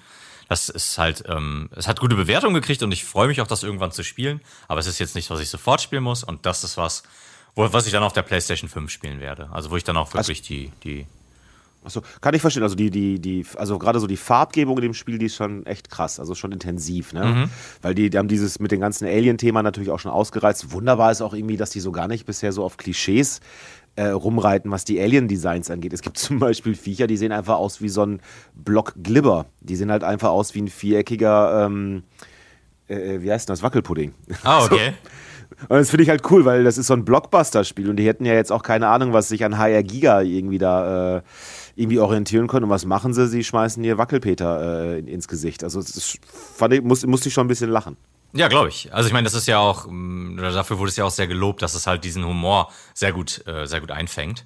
Das 0.50 0.68
ist 0.68 0.98
halt, 0.98 1.24
ähm, 1.28 1.70
es 1.76 1.88
hat 1.88 2.00
gute 2.00 2.16
Bewertungen 2.16 2.56
gekriegt 2.56 2.82
und 2.82 2.92
ich 2.92 3.06
freue 3.06 3.28
mich 3.28 3.40
auch, 3.40 3.46
das 3.46 3.62
irgendwann 3.62 3.92
zu 3.92 4.04
spielen. 4.04 4.42
Aber 4.68 4.80
es 4.80 4.88
ist 4.88 4.98
jetzt 4.98 5.14
nichts, 5.14 5.30
was 5.30 5.40
ich 5.42 5.50
sofort 5.50 5.80
spielen 5.80 6.02
muss. 6.02 6.24
Und 6.24 6.48
das 6.48 6.64
ist 6.64 6.76
was, 6.76 7.04
wo, 7.54 7.72
was 7.72 7.86
ich 7.86 7.92
dann 7.92 8.02
auf 8.02 8.14
der 8.14 8.24
PlayStation 8.24 8.68
5 8.68 8.90
spielen 8.90 9.20
werde. 9.20 9.50
Also 9.52 9.70
wo 9.70 9.78
ich 9.78 9.84
dann 9.84 9.96
auch 9.96 10.12
wirklich 10.16 10.42
die, 10.42 10.72
die 10.84 11.06
Achso, 11.84 12.02
kann 12.20 12.34
ich 12.34 12.42
verstehen. 12.42 12.64
Also 12.64 12.76
die, 12.76 12.90
die, 12.90 13.20
die, 13.20 13.46
also 13.56 13.80
gerade 13.80 14.00
so 14.00 14.08
die 14.08 14.18
Farbgebung 14.18 14.78
in 14.78 14.84
dem 14.84 14.94
Spiel, 14.94 15.18
die 15.18 15.28
ist 15.28 15.36
schon 15.36 15.66
echt 15.66 15.90
krass, 15.90 16.20
also 16.20 16.36
schon 16.36 16.52
intensiv, 16.52 17.14
ne? 17.14 17.26
Mhm. 17.26 17.50
Weil 17.82 17.96
die, 17.96 18.10
die 18.10 18.18
haben 18.18 18.28
dieses 18.28 18.60
mit 18.60 18.72
dem 18.72 18.82
ganzen 18.82 19.06
Alien-Thema 19.08 19.64
natürlich 19.64 19.90
auch 19.90 20.00
schon 20.00 20.12
ausgereizt. 20.12 20.72
Wunderbar 20.74 21.12
ist 21.12 21.22
auch 21.22 21.34
irgendwie, 21.34 21.56
dass 21.56 21.70
die 21.70 21.80
so 21.80 21.94
gar 21.94 22.10
nicht 22.10 22.26
bisher 22.26 22.52
so 22.52 22.66
auf 22.66 22.76
Klischees 22.76 23.40
äh, 23.96 24.08
rumreiten, 24.08 24.72
was 24.72 24.84
die 24.84 25.00
Alien-Designs 25.00 25.72
angeht. 25.72 25.94
Es 25.94 26.02
gibt 26.02 26.18
zum 26.20 26.40
Beispiel 26.40 26.76
Viecher, 26.76 27.08
die 27.08 27.18
sehen 27.18 27.32
einfach 27.32 27.56
aus 27.56 27.82
wie 27.82 27.90
so 27.90 28.06
ein 28.06 28.22
Block 28.56 28.94
Glibber. 29.02 29.46
Die 29.62 29.78
sehen 29.78 29.92
halt 29.92 30.04
einfach 30.04 30.30
aus 30.30 30.56
wie 30.56 30.62
ein 30.62 30.68
viereckiger, 30.68 31.66
ähm, 31.66 32.04
äh, 32.88 33.22
wie 33.22 33.32
heißt 33.32 33.48
denn 33.48 33.54
das, 33.54 33.64
Wackelpudding. 33.64 34.14
Ah, 34.44 34.64
okay. 34.66 34.94
Und 35.62 35.72
das 35.72 35.90
finde 35.90 36.04
ich 36.04 36.10
halt 36.10 36.30
cool, 36.30 36.46
weil 36.46 36.64
das 36.64 36.78
ist 36.78 36.88
so 36.88 36.94
ein 36.94 37.06
Blockbuster-Spiel 37.06 37.90
und 37.90 37.98
die 37.98 38.06
hätten 38.06 38.26
ja 38.26 38.34
jetzt 38.34 38.52
auch 38.52 38.64
keine 38.64 38.88
Ahnung, 38.88 39.14
was 39.14 39.30
sich 39.30 39.44
an 39.44 39.58
HR 39.58 39.84
Giga 39.84 40.22
irgendwie 40.22 40.58
da 40.60 41.18
äh, 41.18 41.22
irgendwie 41.80 42.00
orientieren 42.00 42.48
können. 42.48 42.66
Und 42.66 42.70
was 42.70 42.86
machen 42.86 43.14
sie? 43.14 43.28
Sie 43.28 43.44
schmeißen 43.44 43.84
ihr 43.84 43.98
Wackelpeter 43.98 44.96
äh, 44.96 45.00
ins 45.00 45.28
Gesicht. 45.28 45.64
Also 45.64 45.80
das 45.82 46.18
fand 46.56 46.74
ich, 46.74 46.82
muss, 46.82 47.06
musste 47.06 47.30
ich 47.30 47.34
schon 47.34 47.46
ein 47.46 47.50
bisschen 47.50 47.70
lachen. 47.70 47.98
Ja, 48.34 48.48
glaube 48.48 48.70
ich. 48.70 48.94
Also 48.94 49.08
ich 49.08 49.14
meine, 49.14 49.24
das 49.26 49.34
ist 49.34 49.48
ja 49.48 49.58
auch, 49.58 49.88
mh, 49.90 50.42
dafür 50.52 50.78
wurde 50.78 50.90
es 50.90 50.96
ja 50.98 51.06
auch 51.06 51.12
sehr 51.12 51.28
gelobt, 51.28 51.62
dass 51.62 51.74
es 51.74 51.88
halt 51.88 52.04
diesen 52.04 52.26
Humor 52.26 52.72
sehr 52.94 53.12
gut, 53.12 53.46
äh, 53.48 53.66
sehr 53.66 53.80
gut 53.82 53.92
einfängt. 53.92 54.46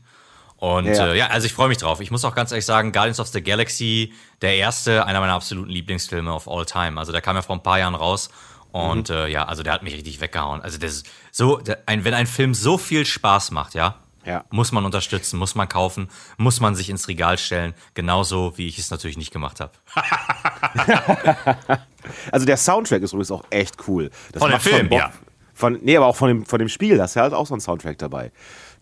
Und 0.57 0.85
Ja. 0.85 1.07
äh, 1.07 1.17
ja 1.17 1.27
also 1.27 1.45
ich 1.45 1.53
freue 1.53 1.67
mich 1.67 1.79
drauf. 1.79 1.99
Ich 1.99 2.09
muss 2.09 2.23
auch 2.23 2.35
ganz 2.35 2.51
ehrlich 2.51 2.65
sagen, 2.65 2.93
Guardians 2.93 3.19
of 3.19 3.27
the 3.27 3.41
Galaxy, 3.43 4.13
der 4.41 4.55
erste, 4.55 5.05
einer 5.05 5.19
meiner 5.19 5.33
absoluten 5.33 5.69
Lieblingsfilme 5.69 6.33
of 6.33 6.47
all 6.47 6.65
time. 6.65 6.97
Also 6.97 7.11
der 7.11 7.19
kam 7.21 7.35
ja 7.35 7.41
vor 7.41 7.57
ein 7.57 7.63
paar 7.63 7.79
Jahren 7.79 7.95
raus. 7.95 8.29
Und 8.71 9.09
äh, 9.09 9.27
ja, 9.27 9.45
also 9.45 9.61
der 9.61 9.73
hat 9.73 9.83
mich 9.83 9.93
richtig 9.93 10.21
weggehauen. 10.21 10.61
Also 10.61 10.79
ist 10.79 11.05
so, 11.31 11.57
der, 11.57 11.83
ein, 11.85 12.05
wenn 12.05 12.13
ein 12.13 12.25
Film 12.25 12.53
so 12.53 12.77
viel 12.77 13.05
Spaß 13.05 13.51
macht, 13.51 13.73
ja, 13.75 13.99
Ja. 14.25 14.45
muss 14.51 14.71
man 14.71 14.85
unterstützen, 14.85 15.37
muss 15.37 15.55
man 15.55 15.67
kaufen, 15.67 16.09
muss 16.37 16.59
man 16.59 16.75
sich 16.75 16.89
ins 16.89 17.07
Regal 17.07 17.37
stellen. 17.37 17.73
Genauso 17.93 18.57
wie 18.57 18.67
ich 18.67 18.79
es 18.79 18.89
natürlich 18.89 19.17
nicht 19.17 19.31
gemacht 19.31 19.59
habe. 19.59 19.71
Also 22.31 22.45
der 22.45 22.57
Soundtrack 22.57 23.01
ist 23.01 23.13
übrigens 23.13 23.31
auch 23.31 23.45
echt 23.49 23.87
cool. 23.87 24.09
Das 24.31 24.41
Von 24.41 24.51
dem 24.51 24.59
Film, 24.59 24.91
ja. 24.91 25.11
Von, 25.53 25.79
nee, 25.83 25.95
aber 25.95 26.07
auch 26.07 26.15
von 26.15 26.27
dem, 26.27 26.45
von 26.45 26.59
dem 26.59 26.69
Spiel, 26.69 26.97
da 26.97 27.05
ist 27.05 27.15
ja 27.15 27.21
halt 27.21 27.33
auch 27.33 27.47
so 27.47 27.53
ein 27.53 27.61
Soundtrack 27.61 27.97
dabei. 27.97 28.31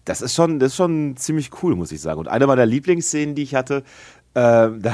Das 0.06 0.21
ist 0.21 0.34
schon, 0.34 0.58
das 0.60 0.71
ist 0.71 0.77
schon 0.77 1.15
ziemlich 1.17 1.51
cool, 1.62 1.75
muss 1.75 1.91
ich 1.91 2.01
sagen. 2.01 2.19
Und 2.19 2.27
eine 2.27 2.47
meiner 2.47 2.65
Lieblingsszenen, 2.65 3.36
die 3.36 3.43
ich 3.43 3.54
hatte, 3.54 3.84
äh, 4.33 4.39
da, 4.79 4.93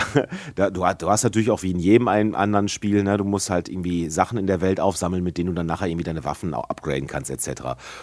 da, 0.55 0.69
du, 0.69 0.85
hast- 0.85 1.01
du 1.01 1.09
hast 1.09 1.23
natürlich 1.23 1.51
auch 1.51 1.61
wie 1.63 1.71
in 1.71 1.79
jedem 1.79 2.07
einen 2.07 2.35
anderen 2.35 2.67
Spiel, 2.69 3.03
ne, 3.03 3.17
du 3.17 3.23
musst 3.23 3.49
halt 3.49 3.69
irgendwie 3.69 4.09
Sachen 4.09 4.37
in 4.37 4.47
der 4.47 4.61
Welt 4.61 4.79
aufsammeln, 4.79 5.23
mit 5.23 5.37
denen 5.37 5.47
du 5.47 5.53
dann 5.53 5.65
nachher 5.67 5.87
irgendwie 5.87 6.03
deine 6.03 6.23
Waffen 6.25 6.53
auch 6.53 6.69
upgraden 6.69 7.07
kannst, 7.07 7.29
etc. 7.29 7.61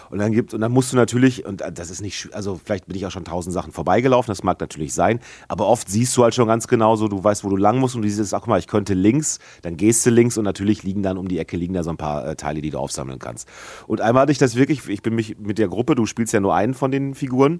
Und 0.09 0.19
dann 0.19 0.31
gibt, 0.31 0.53
und 0.53 0.61
dann 0.61 0.71
musst 0.71 0.93
du 0.93 0.95
natürlich, 0.97 1.45
und 1.45 1.61
das 1.73 1.89
ist 1.89 2.01
nicht, 2.01 2.29
also 2.33 2.59
vielleicht 2.63 2.87
bin 2.87 2.95
ich 2.95 3.05
auch 3.05 3.11
schon 3.11 3.25
tausend 3.25 3.53
Sachen 3.53 3.71
vorbeigelaufen, 3.73 4.31
das 4.31 4.43
mag 4.43 4.59
natürlich 4.59 4.93
sein, 4.93 5.19
aber 5.47 5.67
oft 5.67 5.89
siehst 5.89 6.15
du 6.17 6.23
halt 6.23 6.35
schon 6.35 6.47
ganz 6.47 6.67
genau 6.67 6.95
so, 6.95 7.07
du 7.07 7.23
weißt, 7.23 7.43
wo 7.43 7.49
du 7.49 7.57
lang 7.57 7.79
musst 7.79 7.95
und 7.95 8.01
du 8.03 8.09
siehst, 8.09 8.33
ach 8.33 8.39
guck 8.41 8.47
mal, 8.47 8.59
ich 8.59 8.67
könnte 8.67 8.93
links, 8.93 9.39
dann 9.61 9.77
gehst 9.77 10.05
du 10.05 10.09
links 10.09 10.37
und 10.37 10.45
natürlich 10.45 10.83
liegen 10.83 11.03
dann 11.03 11.17
um 11.17 11.27
die 11.27 11.39
Ecke 11.39 11.57
liegen 11.57 11.73
da 11.73 11.83
so 11.83 11.89
ein 11.89 11.97
paar 11.97 12.25
äh, 12.27 12.35
Teile, 12.35 12.61
die 12.61 12.69
du 12.69 12.77
aufsammeln 12.79 13.19
kannst. 13.19 13.47
Und 13.87 14.01
einmal 14.01 14.23
hatte 14.23 14.31
ich 14.31 14.37
das 14.37 14.55
wirklich, 14.55 14.87
ich 14.87 15.01
bin 15.01 15.15
mich 15.15 15.37
mit 15.39 15.57
der 15.57 15.67
Gruppe, 15.67 15.95
du 15.95 16.05
spielst 16.05 16.33
ja 16.33 16.39
nur 16.39 16.55
einen 16.55 16.73
von 16.73 16.91
den 16.91 17.13
Figuren 17.13 17.59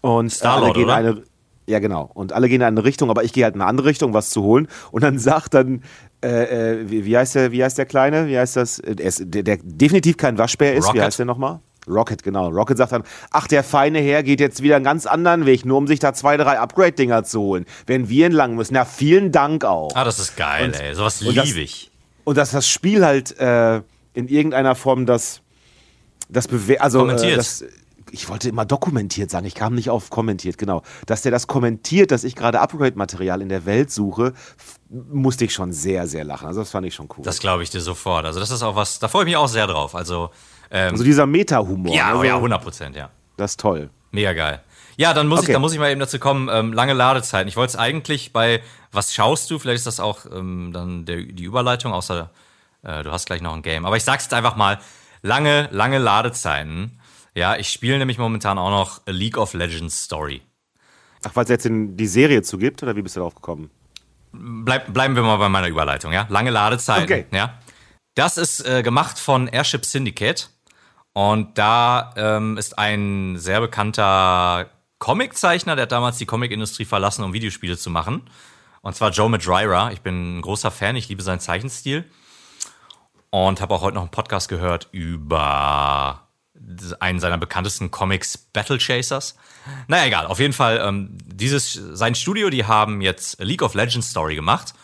und 0.00 0.26
äh, 0.26 0.30
Star-Lord, 0.30 0.76
alle 0.76 0.84
gehen 0.84 0.90
eine 0.90 1.22
ja, 1.66 1.78
genau. 1.78 2.10
Und 2.14 2.32
alle 2.32 2.48
gehen 2.48 2.60
in 2.60 2.66
eine 2.66 2.84
Richtung, 2.84 3.10
aber 3.10 3.24
ich 3.24 3.32
gehe 3.32 3.44
halt 3.44 3.54
in 3.54 3.60
eine 3.60 3.68
andere 3.70 3.86
Richtung, 3.88 4.12
was 4.12 4.30
zu 4.30 4.42
holen. 4.42 4.68
Und 4.90 5.02
dann 5.02 5.18
sagt 5.18 5.54
dann, 5.54 5.82
äh, 6.22 6.28
äh, 6.82 6.90
wie, 6.90 7.04
wie, 7.04 7.16
heißt 7.16 7.34
der, 7.34 7.52
wie 7.52 7.64
heißt 7.64 7.78
der 7.78 7.86
Kleine? 7.86 8.26
Wie 8.26 8.38
heißt 8.38 8.56
das? 8.56 8.78
Äh, 8.80 8.94
Der, 8.96 9.06
ist, 9.06 9.22
der, 9.24 9.42
der 9.42 9.58
definitiv 9.62 10.16
kein 10.16 10.36
Waschbär 10.38 10.74
ist. 10.74 10.84
Rocket. 10.86 11.00
Wie 11.00 11.04
heißt 11.04 11.18
der 11.18 11.26
nochmal? 11.26 11.60
Rocket, 11.86 12.22
genau. 12.22 12.48
Rocket 12.48 12.78
sagt 12.78 12.92
dann, 12.92 13.02
ach, 13.30 13.46
der 13.46 13.62
feine 13.62 13.98
Herr 14.00 14.22
geht 14.22 14.40
jetzt 14.40 14.62
wieder 14.62 14.76
einen 14.76 14.84
ganz 14.86 15.04
anderen 15.06 15.44
Weg, 15.44 15.66
nur 15.66 15.76
um 15.76 15.86
sich 15.86 15.98
da 15.98 16.14
zwei, 16.14 16.36
drei 16.38 16.58
Upgrade-Dinger 16.58 17.24
zu 17.24 17.40
holen. 17.40 17.66
Wenn 17.86 18.08
wir 18.08 18.26
entlang 18.26 18.54
müssen. 18.54 18.72
Na, 18.74 18.84
vielen 18.86 19.32
Dank 19.32 19.64
auch. 19.66 19.94
Ah, 19.94 20.04
das 20.04 20.18
ist 20.18 20.36
geil, 20.36 20.66
Und- 20.66 20.80
ey. 20.80 20.94
Sowas 20.94 21.20
liebe 21.20 21.60
ich. 21.60 21.90
Und 22.24 22.38
dass 22.38 22.52
das 22.52 22.66
Spiel 22.66 23.04
halt 23.04 23.38
äh, 23.38 23.82
in 24.14 24.28
irgendeiner 24.28 24.74
Form 24.74 25.04
das, 25.04 25.42
das 26.30 26.48
bewe 26.48 26.80
also 26.80 27.00
Kommentiert. 27.00 27.32
Äh, 27.32 27.36
das, 27.36 27.64
ich 28.14 28.28
wollte 28.28 28.48
immer 28.48 28.64
dokumentiert 28.64 29.30
sagen, 29.30 29.44
ich 29.44 29.54
kam 29.54 29.74
nicht 29.74 29.90
auf 29.90 30.08
kommentiert, 30.08 30.56
genau. 30.56 30.82
Dass 31.06 31.22
der 31.22 31.32
das 31.32 31.46
kommentiert, 31.46 32.10
dass 32.12 32.24
ich 32.24 32.36
gerade 32.36 32.60
Upgrade-Material 32.60 33.42
in 33.42 33.48
der 33.48 33.66
Welt 33.66 33.90
suche, 33.90 34.32
musste 34.88 35.44
ich 35.44 35.52
schon 35.52 35.72
sehr, 35.72 36.06
sehr 36.06 36.24
lachen. 36.24 36.46
Also 36.46 36.60
das 36.60 36.70
fand 36.70 36.86
ich 36.86 36.94
schon 36.94 37.08
cool. 37.16 37.24
Das 37.24 37.40
glaube 37.40 37.64
ich 37.64 37.70
dir 37.70 37.80
sofort. 37.80 38.24
Also 38.24 38.40
das 38.40 38.50
ist 38.50 38.62
auch 38.62 38.76
was, 38.76 39.00
da 39.00 39.08
freue 39.08 39.22
ich 39.22 39.26
mich 39.26 39.36
auch 39.36 39.48
sehr 39.48 39.66
drauf. 39.66 39.94
Also, 39.94 40.30
ähm, 40.70 40.92
also 40.92 41.02
dieser 41.02 41.26
Meta-Humor. 41.26 41.94
Ja, 41.94 42.12
also, 42.12 42.22
ja, 42.22 42.36
100 42.36 42.62
Prozent, 42.62 42.96
ja. 42.96 43.10
Das 43.36 43.52
ist 43.52 43.60
toll. 43.60 43.90
Mega 44.12 44.32
geil. 44.32 44.62
Ja, 44.96 45.12
dann 45.12 45.26
muss 45.26 45.40
okay. 45.40 45.48
ich, 45.48 45.52
dann 45.54 45.60
muss 45.60 45.72
ich 45.72 45.80
mal 45.80 45.90
eben 45.90 46.00
dazu 46.00 46.20
kommen. 46.20 46.48
Ähm, 46.52 46.72
lange 46.72 46.92
Ladezeiten. 46.92 47.48
Ich 47.48 47.56
wollte 47.56 47.70
es 47.70 47.76
eigentlich 47.76 48.32
bei 48.32 48.62
Was 48.92 49.12
schaust 49.12 49.50
du? 49.50 49.58
Vielleicht 49.58 49.78
ist 49.78 49.86
das 49.88 49.98
auch 49.98 50.26
ähm, 50.32 50.70
dann 50.72 51.04
der, 51.04 51.22
die 51.22 51.42
Überleitung, 51.42 51.92
außer 51.92 52.30
äh, 52.84 53.02
du 53.02 53.10
hast 53.10 53.26
gleich 53.26 53.42
noch 53.42 53.54
ein 53.54 53.62
Game. 53.62 53.84
Aber 53.84 53.96
ich 53.96 54.04
sag's 54.04 54.24
jetzt 54.24 54.34
einfach 54.34 54.54
mal: 54.54 54.78
lange, 55.22 55.68
lange 55.72 55.98
Ladezeiten. 55.98 57.00
Ja, 57.34 57.56
ich 57.56 57.68
spiele 57.68 57.98
nämlich 57.98 58.18
momentan 58.18 58.58
auch 58.58 58.70
noch 58.70 59.06
A 59.06 59.10
League 59.10 59.36
of 59.36 59.54
Legends 59.54 60.04
Story. 60.04 60.42
Ach, 61.24 61.34
weil 61.34 61.44
es 61.44 61.50
jetzt 61.50 61.66
in 61.66 61.96
die 61.96 62.06
Serie 62.06 62.42
zu 62.42 62.58
gibt, 62.58 62.82
oder 62.82 62.94
wie 62.96 63.02
bist 63.02 63.16
du 63.16 63.20
darauf 63.20 63.34
gekommen? 63.34 63.70
Bleib, 64.32 64.92
bleiben 64.92 65.16
wir 65.16 65.22
mal 65.22 65.36
bei 65.36 65.48
meiner 65.48 65.68
Überleitung, 65.68 66.12
ja? 66.12 66.26
Lange 66.28 66.50
Ladezeiten. 66.50 67.04
Okay. 67.04 67.26
Ja. 67.30 67.58
Das 68.14 68.36
ist 68.36 68.60
äh, 68.66 68.82
gemacht 68.82 69.18
von 69.18 69.48
Airship 69.48 69.84
Syndicate. 69.84 70.50
Und 71.12 71.58
da 71.58 72.12
ähm, 72.16 72.56
ist 72.56 72.78
ein 72.78 73.36
sehr 73.38 73.60
bekannter 73.60 74.70
Comiczeichner, 74.98 75.76
der 75.76 75.84
hat 75.84 75.92
damals 75.92 76.18
die 76.18 76.26
Comicindustrie 76.26 76.84
verlassen, 76.84 77.24
um 77.24 77.32
Videospiele 77.32 77.76
zu 77.76 77.90
machen. 77.90 78.22
Und 78.82 78.96
zwar 78.96 79.10
Joe 79.10 79.28
Madureira. 79.28 79.92
Ich 79.92 80.00
bin 80.00 80.38
ein 80.38 80.42
großer 80.42 80.70
Fan, 80.70 80.96
ich 80.96 81.08
liebe 81.08 81.22
seinen 81.22 81.40
Zeichenstil. 81.40 82.04
Und 83.30 83.60
habe 83.60 83.74
auch 83.74 83.82
heute 83.82 83.94
noch 83.94 84.02
einen 84.02 84.10
Podcast 84.10 84.48
gehört 84.48 84.88
über 84.92 86.23
einen 87.00 87.20
seiner 87.20 87.38
bekanntesten 87.38 87.90
Comics, 87.90 88.36
Battle 88.38 88.78
Chasers. 88.78 89.36
Naja, 89.88 90.06
egal. 90.06 90.26
Auf 90.26 90.40
jeden 90.40 90.52
Fall, 90.52 90.82
ähm, 90.84 91.16
dieses, 91.26 91.72
sein 91.72 92.14
Studio, 92.14 92.50
die 92.50 92.64
haben 92.64 93.00
jetzt 93.00 93.40
League 93.40 93.62
of 93.62 93.74
Legends 93.74 94.10
Story 94.10 94.34
gemacht. 94.34 94.74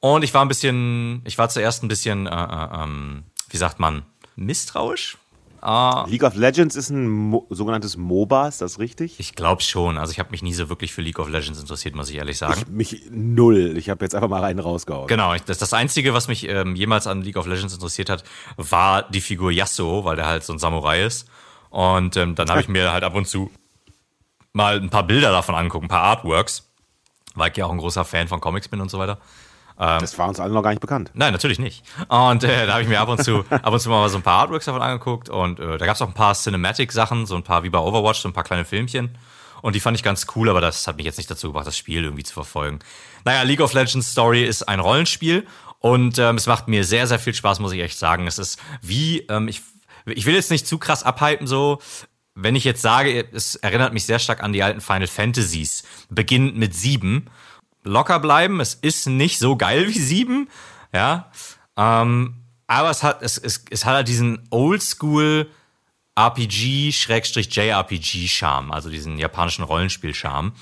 Und 0.00 0.22
ich 0.22 0.32
war 0.34 0.44
ein 0.44 0.48
bisschen, 0.48 1.22
ich 1.24 1.38
war 1.38 1.48
zuerst 1.48 1.82
ein 1.82 1.88
bisschen, 1.88 2.26
äh, 2.26 2.30
äh, 2.30 2.82
ähm, 2.82 3.24
wie 3.50 3.56
sagt 3.56 3.80
man, 3.80 4.02
misstrauisch. 4.36 5.18
Uh, 5.62 6.04
League 6.08 6.22
of 6.22 6.34
Legends 6.34 6.76
ist 6.76 6.90
ein 6.90 7.08
Mo 7.08 7.46
sogenanntes 7.50 7.96
MOBA, 7.96 8.48
ist 8.48 8.60
das 8.60 8.78
richtig? 8.78 9.18
Ich 9.18 9.34
glaube 9.34 9.62
schon. 9.62 9.98
Also 9.98 10.12
ich 10.12 10.18
habe 10.18 10.30
mich 10.30 10.42
nie 10.42 10.54
so 10.54 10.68
wirklich 10.68 10.92
für 10.92 11.02
League 11.02 11.18
of 11.18 11.28
Legends 11.28 11.60
interessiert, 11.60 11.94
muss 11.96 12.10
ich 12.10 12.16
ehrlich 12.16 12.38
sagen. 12.38 12.62
Ich, 12.62 12.68
mich 12.68 13.02
null. 13.10 13.76
Ich 13.76 13.90
habe 13.90 14.04
jetzt 14.04 14.14
einfach 14.14 14.28
mal 14.28 14.40
rein 14.40 14.58
rausgehauen. 14.58 15.08
Genau. 15.08 15.34
Das, 15.46 15.58
das 15.58 15.72
Einzige, 15.72 16.14
was 16.14 16.28
mich 16.28 16.48
ähm, 16.48 16.76
jemals 16.76 17.06
an 17.06 17.22
League 17.22 17.36
of 17.36 17.46
Legends 17.46 17.74
interessiert 17.74 18.08
hat, 18.08 18.24
war 18.56 19.02
die 19.02 19.20
Figur 19.20 19.50
Yasuo, 19.50 20.04
weil 20.04 20.16
der 20.16 20.26
halt 20.26 20.44
so 20.44 20.52
ein 20.52 20.58
Samurai 20.58 21.04
ist. 21.04 21.28
Und 21.70 22.16
ähm, 22.16 22.34
dann 22.34 22.48
habe 22.50 22.60
ich 22.60 22.68
mir 22.68 22.92
halt 22.92 23.04
ab 23.04 23.14
und 23.14 23.26
zu 23.26 23.50
mal 24.52 24.76
ein 24.76 24.90
paar 24.90 25.06
Bilder 25.06 25.30
davon 25.30 25.54
angucken, 25.54 25.86
ein 25.86 25.90
paar 25.90 26.02
Artworks, 26.02 26.68
weil 27.34 27.50
ich 27.50 27.56
ja 27.56 27.66
auch 27.66 27.72
ein 27.72 27.78
großer 27.78 28.04
Fan 28.04 28.28
von 28.28 28.40
Comics 28.40 28.68
bin 28.68 28.80
und 28.80 28.90
so 28.90 28.98
weiter. 28.98 29.18
Ähm, 29.78 30.00
das 30.00 30.18
war 30.18 30.28
uns 30.28 30.40
allen 30.40 30.52
noch 30.52 30.62
gar 30.62 30.70
nicht 30.70 30.80
bekannt. 30.80 31.10
Nein, 31.14 31.32
natürlich 31.32 31.58
nicht. 31.58 31.84
Und 32.08 32.42
äh, 32.44 32.66
da 32.66 32.72
habe 32.72 32.82
ich 32.82 32.88
mir 32.88 33.00
ab 33.00 33.08
und 33.08 33.22
zu 33.22 33.44
ab 33.50 33.72
und 33.72 33.80
zu 33.80 33.88
mal 33.88 34.08
so 34.08 34.16
ein 34.16 34.22
paar 34.22 34.40
Artworks 34.40 34.64
davon 34.64 34.82
angeguckt 34.82 35.28
und 35.28 35.60
äh, 35.60 35.78
da 35.78 35.86
gab 35.86 35.94
es 35.94 36.02
auch 36.02 36.08
ein 36.08 36.14
paar 36.14 36.34
Cinematic-Sachen, 36.34 37.26
so 37.26 37.36
ein 37.36 37.44
paar 37.44 37.62
wie 37.62 37.70
bei 37.70 37.78
Overwatch, 37.78 38.20
so 38.20 38.28
ein 38.28 38.32
paar 38.32 38.44
kleine 38.44 38.64
Filmchen. 38.64 39.16
Und 39.60 39.74
die 39.74 39.80
fand 39.80 39.96
ich 39.96 40.04
ganz 40.04 40.26
cool, 40.36 40.48
aber 40.48 40.60
das 40.60 40.86
hat 40.86 40.96
mich 40.96 41.06
jetzt 41.06 41.18
nicht 41.18 41.30
dazu 41.30 41.48
gebracht, 41.48 41.66
das 41.66 41.76
Spiel 41.76 42.04
irgendwie 42.04 42.22
zu 42.22 42.32
verfolgen. 42.32 42.78
Naja, 43.24 43.42
League 43.42 43.60
of 43.60 43.72
Legends 43.72 44.10
Story 44.10 44.44
ist 44.44 44.68
ein 44.68 44.78
Rollenspiel 44.80 45.46
und 45.80 46.18
ähm, 46.18 46.36
es 46.36 46.46
macht 46.46 46.68
mir 46.68 46.84
sehr, 46.84 47.06
sehr 47.06 47.18
viel 47.18 47.34
Spaß, 47.34 47.60
muss 47.60 47.72
ich 47.72 47.80
echt 47.80 47.98
sagen. 47.98 48.26
Es 48.26 48.38
ist 48.38 48.60
wie, 48.82 49.20
ähm, 49.28 49.48
ich, 49.48 49.62
ich 50.06 50.26
will 50.26 50.34
jetzt 50.34 50.50
nicht 50.50 50.66
zu 50.66 50.78
krass 50.78 51.02
abhypen, 51.02 51.46
so. 51.46 51.80
Wenn 52.40 52.54
ich 52.54 52.62
jetzt 52.62 52.82
sage, 52.82 53.26
es 53.32 53.56
erinnert 53.56 53.92
mich 53.92 54.06
sehr 54.06 54.20
stark 54.20 54.44
an 54.44 54.52
die 54.52 54.62
alten 54.62 54.80
Final 54.80 55.08
Fantasies, 55.08 55.82
beginnend 56.08 56.56
mit 56.56 56.72
sieben 56.72 57.28
locker 57.88 58.20
bleiben. 58.20 58.60
Es 58.60 58.74
ist 58.74 59.06
nicht 59.06 59.38
so 59.38 59.56
geil 59.56 59.88
wie 59.88 59.98
sieben, 59.98 60.48
ja. 60.92 61.30
Ähm, 61.76 62.34
aber 62.66 62.90
es 62.90 63.02
hat, 63.02 63.22
es, 63.22 63.38
es, 63.38 63.64
es 63.70 63.84
hat 63.84 63.94
halt 63.94 64.08
diesen 64.08 64.46
Oldschool 64.50 65.48
RPG-JRPG-Charme, 66.18 68.72
also 68.72 68.90
diesen 68.90 69.18
japanischen 69.18 69.64
Rollenspiel-Charme. 69.64 70.52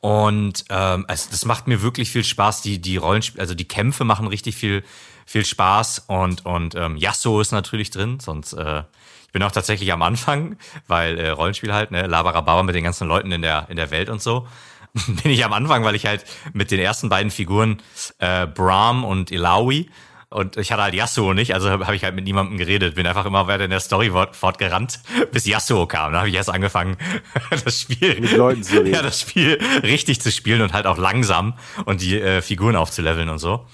Und 0.00 0.64
ähm, 0.68 1.06
es, 1.08 1.30
das 1.30 1.44
macht 1.44 1.68
mir 1.68 1.80
wirklich 1.80 2.10
viel 2.10 2.24
Spaß. 2.24 2.62
Die, 2.62 2.80
die 2.80 2.96
Rollenspiel, 2.96 3.40
also 3.40 3.54
die 3.54 3.68
Kämpfe 3.68 4.02
machen 4.02 4.26
richtig 4.26 4.56
viel, 4.56 4.82
viel 5.24 5.44
Spaß. 5.44 6.06
Und, 6.08 6.44
und 6.44 6.74
ähm, 6.74 6.96
Yasuo 6.96 7.40
ist 7.40 7.52
natürlich 7.52 7.90
drin, 7.90 8.18
sonst 8.18 8.54
äh, 8.54 8.82
ich 9.26 9.32
bin 9.32 9.44
auch 9.44 9.52
tatsächlich 9.52 9.92
am 9.92 10.02
Anfang, 10.02 10.56
weil 10.88 11.16
äh, 11.18 11.28
Rollenspiel 11.30 11.72
halt, 11.72 11.92
ne, 11.92 12.06
Labarababa 12.06 12.64
mit 12.64 12.74
den 12.74 12.84
ganzen 12.84 13.08
Leuten 13.08 13.30
in 13.30 13.42
der, 13.42 13.68
in 13.70 13.76
der 13.76 13.92
Welt 13.92 14.10
und 14.10 14.20
so. 14.20 14.48
bin 15.22 15.32
ich 15.32 15.44
am 15.44 15.52
Anfang, 15.52 15.84
weil 15.84 15.94
ich 15.94 16.06
halt 16.06 16.24
mit 16.52 16.70
den 16.70 16.80
ersten 16.80 17.08
beiden 17.08 17.30
Figuren 17.30 17.82
äh, 18.18 18.46
Brahm 18.46 19.04
und 19.04 19.30
Ilawi 19.30 19.88
und 20.32 20.56
ich 20.56 20.72
hatte 20.72 20.82
halt 20.82 20.94
Yasuo 20.94 21.34
nicht, 21.34 21.52
also 21.52 21.70
habe 21.70 21.94
ich 21.94 22.04
halt 22.04 22.14
mit 22.14 22.24
niemandem 22.24 22.56
geredet. 22.56 22.94
Bin 22.94 23.06
einfach 23.06 23.26
immer 23.26 23.46
weiter 23.48 23.64
in 23.64 23.70
der 23.70 23.80
Story 23.80 24.10
fortgerannt, 24.32 25.00
bis 25.32 25.46
Yasuo 25.46 25.86
kam. 25.86 26.12
Da 26.12 26.20
habe 26.20 26.30
ich 26.30 26.34
erst 26.34 26.48
angefangen, 26.48 26.96
das 27.64 27.80
Spiel 27.80 28.18
mit 28.18 28.32
Leuten 28.32 28.62
zu 28.62 28.78
reden. 28.78 28.94
Ja, 28.94 29.02
das 29.02 29.20
Spiel 29.20 29.58
richtig 29.82 30.22
zu 30.22 30.32
spielen 30.32 30.62
und 30.62 30.72
halt 30.72 30.86
auch 30.86 30.96
langsam 30.96 31.54
und 31.84 32.00
die 32.00 32.18
äh, 32.18 32.40
Figuren 32.40 32.76
aufzuleveln 32.76 33.28
und 33.28 33.38
so. 33.38 33.66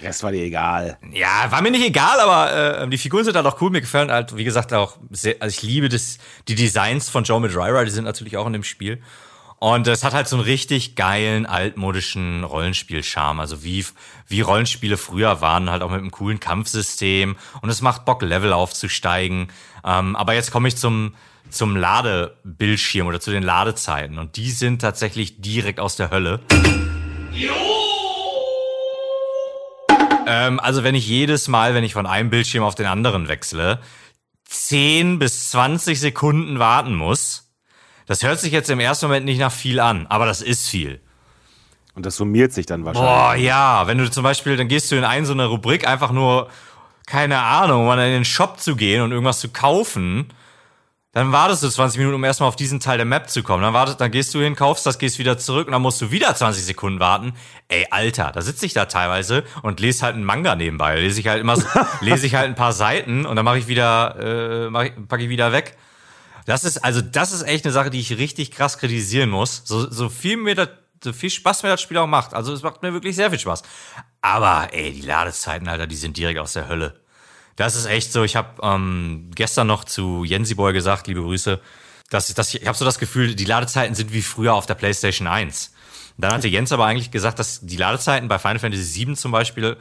Das 0.00 0.22
war 0.22 0.32
dir 0.32 0.42
egal. 0.42 0.98
Ja, 1.12 1.50
war 1.50 1.62
mir 1.62 1.70
nicht 1.70 1.84
egal, 1.84 2.18
aber 2.18 2.82
äh, 2.82 2.88
die 2.88 2.98
Figuren 2.98 3.24
sind 3.24 3.36
halt 3.36 3.46
auch 3.46 3.60
cool. 3.60 3.70
Mir 3.70 3.82
gefallen 3.82 4.10
halt, 4.10 4.36
wie 4.36 4.44
gesagt, 4.44 4.72
auch 4.72 4.96
sehr, 5.10 5.36
also 5.38 5.54
ich 5.54 5.62
liebe 5.62 5.88
das, 5.88 6.18
die 6.48 6.54
Designs 6.54 7.10
von 7.10 7.24
Joe 7.24 7.40
Madureira, 7.40 7.84
die 7.84 7.90
sind 7.90 8.04
natürlich 8.04 8.36
auch 8.36 8.46
in 8.46 8.54
dem 8.54 8.64
Spiel. 8.64 9.02
Und 9.58 9.86
es 9.86 10.04
hat 10.04 10.12
halt 10.12 10.28
so 10.28 10.36
einen 10.36 10.44
richtig 10.44 10.96
geilen, 10.96 11.46
altmodischen 11.46 12.44
Rollenspiel-Charme. 12.44 13.40
Also 13.40 13.64
wie, 13.64 13.86
wie 14.28 14.42
Rollenspiele 14.42 14.98
früher 14.98 15.40
waren, 15.40 15.70
halt 15.70 15.82
auch 15.82 15.90
mit 15.90 16.00
einem 16.00 16.10
coolen 16.10 16.40
Kampfsystem. 16.40 17.36
Und 17.62 17.70
es 17.70 17.80
macht 17.80 18.04
Bock, 18.04 18.20
Level 18.20 18.52
aufzusteigen. 18.52 19.48
Ähm, 19.82 20.14
aber 20.14 20.34
jetzt 20.34 20.50
komme 20.50 20.68
ich 20.68 20.76
zum, 20.76 21.14
zum 21.48 21.74
Ladebildschirm 21.74 23.06
oder 23.06 23.18
zu 23.18 23.30
den 23.30 23.42
Ladezeiten. 23.42 24.18
Und 24.18 24.36
die 24.36 24.50
sind 24.50 24.80
tatsächlich 24.82 25.40
direkt 25.40 25.80
aus 25.80 25.96
der 25.96 26.10
Hölle. 26.10 26.40
Ähm, 30.26 30.60
also 30.60 30.84
wenn 30.84 30.94
ich 30.94 31.08
jedes 31.08 31.48
Mal, 31.48 31.74
wenn 31.74 31.84
ich 31.84 31.94
von 31.94 32.06
einem 32.06 32.28
Bildschirm 32.28 32.62
auf 32.62 32.74
den 32.74 32.86
anderen 32.86 33.28
wechsle, 33.28 33.80
10 34.44 35.18
bis 35.18 35.50
20 35.50 35.98
Sekunden 35.98 36.58
warten 36.58 36.94
muss 36.94 37.45
das 38.06 38.22
hört 38.22 38.40
sich 38.40 38.52
jetzt 38.52 38.70
im 38.70 38.80
ersten 38.80 39.06
Moment 39.06 39.26
nicht 39.26 39.38
nach 39.40 39.52
viel 39.52 39.80
an, 39.80 40.06
aber 40.08 40.26
das 40.26 40.42
ist 40.42 40.68
viel. 40.68 41.00
Und 41.94 42.04
das 42.06 42.16
summiert 42.16 42.52
sich 42.52 42.66
dann 42.66 42.84
wahrscheinlich. 42.84 43.10
Boah, 43.10 43.34
ja. 43.34 43.86
Wenn 43.86 43.98
du 43.98 44.10
zum 44.10 44.22
Beispiel, 44.22 44.56
dann 44.56 44.68
gehst 44.68 44.92
du 44.92 44.96
in 44.96 45.04
eine 45.04 45.24
so 45.24 45.32
eine 45.32 45.46
Rubrik 45.46 45.88
einfach 45.88 46.12
nur, 46.12 46.48
keine 47.06 47.40
Ahnung, 47.40 47.88
um 47.88 47.92
in 47.92 47.98
den 47.98 48.24
Shop 48.24 48.60
zu 48.60 48.76
gehen 48.76 49.02
und 49.02 49.12
irgendwas 49.12 49.40
zu 49.40 49.48
kaufen. 49.48 50.28
Dann 51.12 51.32
wartest 51.32 51.62
du 51.62 51.70
20 51.70 51.96
Minuten, 51.96 52.16
um 52.16 52.24
erstmal 52.24 52.50
auf 52.50 52.56
diesen 52.56 52.78
Teil 52.78 52.98
der 52.98 53.06
Map 53.06 53.30
zu 53.30 53.42
kommen. 53.42 53.62
Dann 53.62 53.72
wartest, 53.72 53.98
dann 54.02 54.10
gehst 54.10 54.34
du 54.34 54.40
hin, 54.40 54.54
kaufst 54.54 54.84
das, 54.84 54.98
gehst 54.98 55.18
wieder 55.18 55.38
zurück 55.38 55.66
und 55.66 55.72
dann 55.72 55.80
musst 55.80 55.98
du 56.02 56.10
wieder 56.10 56.34
20 56.34 56.62
Sekunden 56.62 57.00
warten. 57.00 57.32
Ey, 57.68 57.86
Alter, 57.90 58.32
da 58.32 58.42
sitze 58.42 58.66
ich 58.66 58.74
da 58.74 58.84
teilweise 58.84 59.42
und 59.62 59.80
lese 59.80 60.04
halt 60.04 60.16
einen 60.16 60.24
Manga 60.24 60.54
nebenbei. 60.54 61.00
Lese 61.00 61.18
ich 61.18 61.28
halt 61.28 61.40
immer, 61.40 61.56
lese 62.02 62.26
ich 62.26 62.34
halt 62.34 62.48
ein 62.48 62.54
paar 62.54 62.74
Seiten 62.74 63.24
und 63.24 63.36
dann 63.36 63.46
mache 63.46 63.56
ich 63.56 63.66
wieder, 63.66 64.66
äh, 64.66 64.70
mach 64.70 64.82
ich, 64.82 64.92
pack 65.08 65.20
ich 65.22 65.30
wieder 65.30 65.52
weg. 65.52 65.78
Das 66.46 66.64
ist, 66.64 66.78
also, 66.78 67.02
das 67.02 67.32
ist 67.32 67.42
echt 67.42 67.64
eine 67.64 67.72
Sache, 67.72 67.90
die 67.90 68.00
ich 68.00 68.16
richtig 68.16 68.52
krass 68.52 68.78
kritisieren 68.78 69.28
muss. 69.30 69.62
So, 69.64 69.90
so 69.90 70.08
viel 70.08 70.36
mir 70.36 70.54
das, 70.54 70.68
so 71.02 71.12
viel 71.12 71.28
Spaß 71.28 71.64
mir 71.64 71.68
das 71.70 71.82
Spiel 71.82 71.98
auch 71.98 72.06
macht. 72.06 72.34
Also, 72.34 72.52
es 72.52 72.62
macht 72.62 72.82
mir 72.82 72.92
wirklich 72.92 73.16
sehr 73.16 73.30
viel 73.30 73.38
Spaß. 73.38 73.62
Aber, 74.22 74.68
ey, 74.72 74.92
die 74.92 75.02
Ladezeiten, 75.02 75.68
Alter, 75.68 75.86
die 75.86 75.96
sind 75.96 76.16
direkt 76.16 76.38
aus 76.38 76.54
der 76.54 76.68
Hölle. 76.68 77.00
Das 77.56 77.74
ist 77.74 77.86
echt 77.86 78.12
so. 78.12 78.22
Ich 78.22 78.36
habe 78.36 78.62
ähm, 78.62 79.30
gestern 79.34 79.66
noch 79.66 79.84
zu 79.84 80.24
Jensi 80.24 80.54
Boy 80.54 80.72
gesagt, 80.72 81.08
liebe 81.08 81.22
Grüße, 81.22 81.60
dass, 82.10 82.32
dass 82.32 82.54
ich, 82.54 82.62
ich 82.62 82.68
habe 82.68 82.78
so 82.78 82.84
das 82.84 82.98
Gefühl, 83.00 83.34
die 83.34 83.44
Ladezeiten 83.44 83.96
sind 83.96 84.12
wie 84.12 84.22
früher 84.22 84.54
auf 84.54 84.66
der 84.66 84.74
PlayStation 84.74 85.26
1. 85.26 85.72
Dann 86.18 86.32
hatte 86.32 86.48
Jens 86.48 86.72
aber 86.72 86.86
eigentlich 86.86 87.10
gesagt, 87.10 87.38
dass 87.38 87.60
die 87.60 87.76
Ladezeiten 87.76 88.28
bei 88.28 88.38
Final 88.38 88.58
Fantasy 88.58 89.06
VII 89.06 89.16
zum 89.16 89.32
Beispiel 89.32 89.76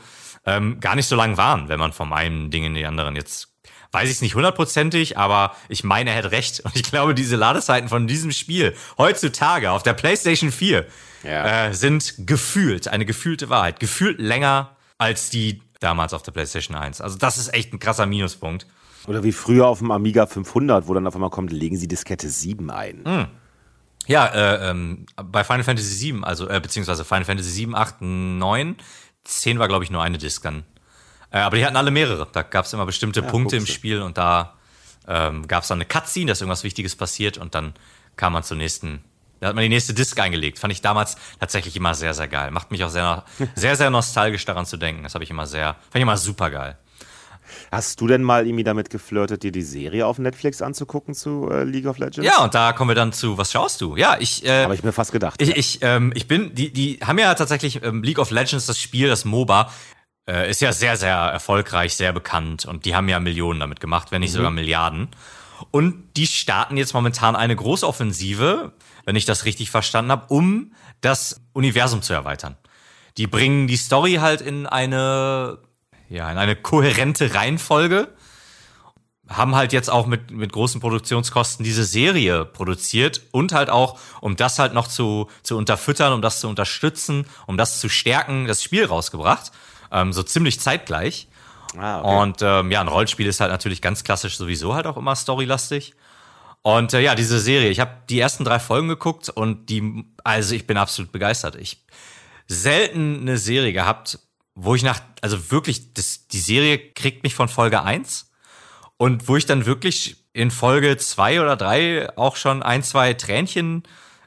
ähm, 0.45 0.80
gar 0.80 0.95
nicht 0.95 1.07
so 1.07 1.16
lang 1.16 1.38
waren, 1.38 1.70
wenn 1.70 1.80
man 1.80 1.93
vom 1.93 2.11
einen 2.11 2.49
Ding 2.49 2.63
in 2.63 2.74
die 2.74 2.86
anderen 2.86 3.16
jetzt 3.16 3.55
weiß 3.96 4.10
ich 4.10 4.16
es 4.16 4.22
nicht 4.22 4.36
hundertprozentig, 4.36 5.18
aber 5.18 5.56
ich 5.70 5.86
meine, 5.86 6.10
er 6.10 6.18
hätte 6.18 6.32
recht. 6.32 6.60
Und 6.66 6.76
ich 6.76 6.84
glaube, 6.84 7.16
diese 7.16 7.38
Ladezeiten 7.38 7.88
von 7.88 8.08
diesem 8.08 8.32
Spiel 8.32 8.76
heutzutage 8.98 9.72
auf 9.72 9.84
der 9.84 9.93
PlayStation 9.93 10.52
4 10.52 10.86
ja. 11.24 11.68
äh, 11.68 11.74
sind 11.74 12.14
gefühlt, 12.28 12.89
eine 12.89 13.06
gefühlte 13.06 13.50
Wahrheit, 13.50 13.80
gefühlt 13.80 14.20
länger 14.20 14.76
als 14.98 15.30
die 15.30 15.62
damals 15.80 16.14
auf 16.14 16.24
der 16.24 16.34
PlayStation 16.34 16.76
1. 16.76 17.00
Also 17.00 17.18
das 17.18 17.38
ist 17.38 17.54
echt 17.54 17.74
ein 17.74 17.80
krasser 17.80 18.06
Minuspunkt. 18.06 18.68
Oder 19.08 19.24
wie 19.24 19.32
früher 19.32 19.68
auf 19.68 19.80
dem 19.80 19.91
Amiga 19.91 20.26
500, 20.26 20.88
wo 20.88 20.93
dann 20.93 21.08
auf 21.08 21.16
einmal 21.16 21.30
kommt, 21.30 21.54
legen 21.54 21.78
Sie 21.78 21.88
Diskette 21.88 22.30
7 22.30 22.70
ein. 22.70 23.04
Mhm. 23.06 23.28
Ja, 24.08 24.26
äh, 24.28 24.72
ähm, 24.72 25.06
bei 25.16 25.43
Final 25.43 25.64
Fantasy 25.64 25.93
7, 25.96 26.24
also 26.24 26.50
äh, 26.50 26.60
beziehungsweise 26.60 27.06
Final 27.06 27.26
Fantasy 27.26 27.50
7, 27.50 27.76
8, 27.76 28.02
9, 28.02 28.76
10 29.24 29.58
war 29.58 29.68
glaube 29.68 29.84
ich 29.84 29.89
nur 29.89 30.04
eine 30.04 30.18
Disk 30.18 30.43
dann. 30.43 30.64
Äh, 31.36 31.40
aber 31.40 31.58
die 31.58 31.66
hatten 31.66 31.76
alle 31.76 31.92
mehrere. 31.92 32.28
Da 32.32 32.44
gab 32.44 32.66
es 32.66 32.72
immer 32.72 32.86
bestimmte 32.86 33.20
ja, 33.20 33.28
Punkte 33.28 33.58
im 33.58 33.66
Spiel 33.66 34.02
und 34.02 34.18
da 34.18 34.54
ähm, 35.06 35.46
gab 35.48 35.64
es 35.64 35.68
dann 35.68 35.78
eine 35.78 35.86
Cutscene, 35.86 36.28
dass 36.32 36.40
irgendwas 36.40 36.64
Wichtiges 36.64 36.96
passiert 36.96 37.38
und 37.38 37.54
dann 37.54 37.74
kam 38.16 38.32
man 38.32 38.44
zur 38.44 38.56
nächsten, 38.56 39.04
da 39.42 39.50
hat 39.50 39.56
man 39.56 39.64
die 39.64 39.70
nächste 39.70 39.94
Disc 39.94 40.18
eingelegt. 40.18 40.60
Fand 40.60 40.72
ich 40.72 40.82
damals 40.82 41.18
tatsächlich 41.42 41.76
immer 41.76 41.94
sehr, 41.94 42.14
sehr 42.14 42.30
geil. 42.30 42.52
Macht 42.52 42.72
mich 42.72 42.86
auch 42.86 42.90
sehr, 42.90 43.26
sehr, 43.56 43.76
sehr 43.76 43.90
nostalgisch 43.90 44.46
daran 44.46 44.66
zu 44.66 44.78
denken. 44.78 45.04
Das 45.04 45.14
habe 45.14 45.26
ich 45.26 45.30
immer 45.30 45.46
sehr, 45.46 45.74
fand 45.74 45.96
ich 45.96 46.02
immer 46.04 46.16
super 46.16 46.50
geil. 46.50 46.78
Hast 47.72 48.02
du 48.02 48.08
denn 48.08 48.24
mal 48.24 48.48
irgendwie 48.48 48.64
damit 48.64 48.90
geflirtet, 48.90 49.44
dir 49.44 49.52
die 49.52 49.62
Serie 49.62 50.08
auf 50.08 50.18
Netflix 50.18 50.62
anzugucken 50.62 51.14
zu 51.14 51.50
äh, 51.52 51.64
League 51.64 51.86
of 51.86 51.98
Legends? 51.98 52.26
Ja, 52.26 52.44
und 52.44 52.56
da 52.56 52.74
kommen 52.74 52.90
wir 52.90 52.96
dann 52.96 53.14
zu, 53.14 53.38
was 53.38 53.52
schaust 53.52 53.82
du? 53.82 53.96
Ja, 53.98 54.18
ich. 54.20 54.46
Äh, 54.46 54.64
Habe 54.64 54.74
ich 54.74 54.84
mir 54.84 54.94
fast 54.94 55.12
gedacht. 55.12 55.40
Ich, 55.42 55.56
ich, 55.56 55.80
ähm, 55.82 56.12
ich 56.16 56.28
bin, 56.28 56.56
die, 56.56 56.72
die 56.72 57.00
haben 57.04 57.20
ja 57.20 57.36
tatsächlich 57.36 57.84
ähm, 57.84 58.02
League 58.02 58.20
of 58.20 58.32
Legends, 58.32 58.66
das 58.66 58.80
Spiel, 58.80 59.10
das 59.10 59.26
MOBA, 59.26 59.70
äh, 60.28 60.49
ist 60.49 60.61
ja 60.61 60.73
sehr, 60.73 60.97
sehr 60.97 61.15
erfolgreich, 61.15 61.95
sehr 61.95 62.13
bekannt 62.13 62.65
und 62.65 62.86
die 62.86 62.95
haben 62.95 63.09
ja 63.09 63.19
Millionen 63.19 63.59
damit 63.59 63.80
gemacht, 63.80 64.11
wenn 64.11 64.21
nicht 64.21 64.32
mhm. 64.32 64.38
sogar 64.38 64.51
Milliarden. 64.51 65.09
Und 65.71 66.17
die 66.17 66.28
starten 66.28 66.78
jetzt 66.78 66.93
momentan 66.93 67.36
eine 67.36 67.55
große 67.55 67.88
Offensive, 67.88 68.73
wenn 69.05 69.15
ich 69.15 69.26
das 69.26 69.45
richtig 69.45 69.71
verstanden 69.71 70.11
habe, 70.11 70.34
um 70.34 70.73
das 71.01 71.41
Universum 71.53 72.01
zu 72.01 72.13
erweitern. 72.13 72.57
Die 73.17 73.28
bringen 73.28 73.67
die 73.67 73.78
Story 73.78 74.15
halt 74.15 74.41
in 74.41 74.67
eine, 74.67 75.59
ja, 76.09 76.30
in 76.32 76.38
eine 76.38 76.55
kohärente 76.55 77.34
Reihenfolge. 77.34 78.09
Haben 79.30 79.55
halt 79.55 79.73
jetzt 79.73 79.89
auch 79.89 80.05
mit, 80.05 80.32
mit 80.32 80.51
großen 80.51 80.82
Produktionskosten 80.82 81.63
diese 81.63 81.84
Serie 81.84 82.45
produziert 82.45 83.21
und 83.32 83.53
halt 83.53 83.69
auch, 83.69 83.97
um 84.21 84.36
das 84.36 84.59
halt 84.59 84.73
noch 84.73 84.88
zu, 84.88 85.30
zu 85.41 85.57
unterfüttern, 85.57 86.13
um 86.13 86.21
das 86.21 86.41
zu 86.41 86.47
unterstützen, 86.47 87.26
um 87.47 87.57
das 87.57 87.80
zu 87.80 87.89
stärken, 87.89 88.45
das 88.45 88.61
Spiel 88.61 88.86
rausgebracht. 88.86 89.51
Ähm, 89.96 90.12
so 90.12 90.24
ziemlich 90.24 90.60
zeitgleich. 90.60 91.30
Ah, 91.78 92.00
okay. 92.02 92.22
Und 92.22 92.41
ähm, 92.41 92.72
ja, 92.72 92.82
ein 92.82 92.88
Rollenspiel 92.89 93.28
ist 93.28 93.39
halt 93.39 93.52
natürlich 93.52 93.82
ganz 93.82 94.04
klassisch 94.04 94.38
sowieso 94.38 94.76
halt 94.76 94.88
auch 94.88 94.98
immer 94.98 95.16
storylastig. 95.16 95.96
Und 96.62 96.93
äh, 96.93 97.00
ja, 97.00 97.16
diese 97.16 97.39
Serie, 97.39 97.70
ich 97.70 97.80
habe 97.80 97.91
die 98.10 98.20
ersten 98.20 98.43
drei 98.43 98.60
Folgen 98.60 98.89
geguckt 98.89 99.30
und 99.30 99.70
die, 99.70 100.04
also 100.24 100.54
ich 100.54 100.68
bin 100.68 100.78
absolut 100.78 101.12
begeistert. 101.12 101.56
Ich 101.56 101.86
selten 102.48 103.22
eine 103.22 103.38
Serie 103.38 103.72
gehabt, 103.72 104.20
wo 104.54 104.76
ich 104.76 104.84
nach, 104.84 105.00
also 105.22 105.52
wirklich, 105.52 105.93
das, 105.93 106.28
die 106.28 106.39
Serie 106.39 106.78
kriegt 106.78 107.24
mich 107.24 107.36
von 107.36 107.48
Folge 107.48 107.84
eins 107.84 108.32
und 108.98 109.28
wo 109.28 109.38
ich 109.38 109.46
dann 109.46 109.66
wirklich 109.66 110.18
in 110.34 110.52
Folge 110.52 110.98
zwei 110.98 111.39
oder 111.39 111.56
drei 111.56 112.10
auch 112.18 112.36
schon 112.36 112.64
ein, 112.64 112.84
zwei 112.84 113.14
Tränchen 113.14 113.84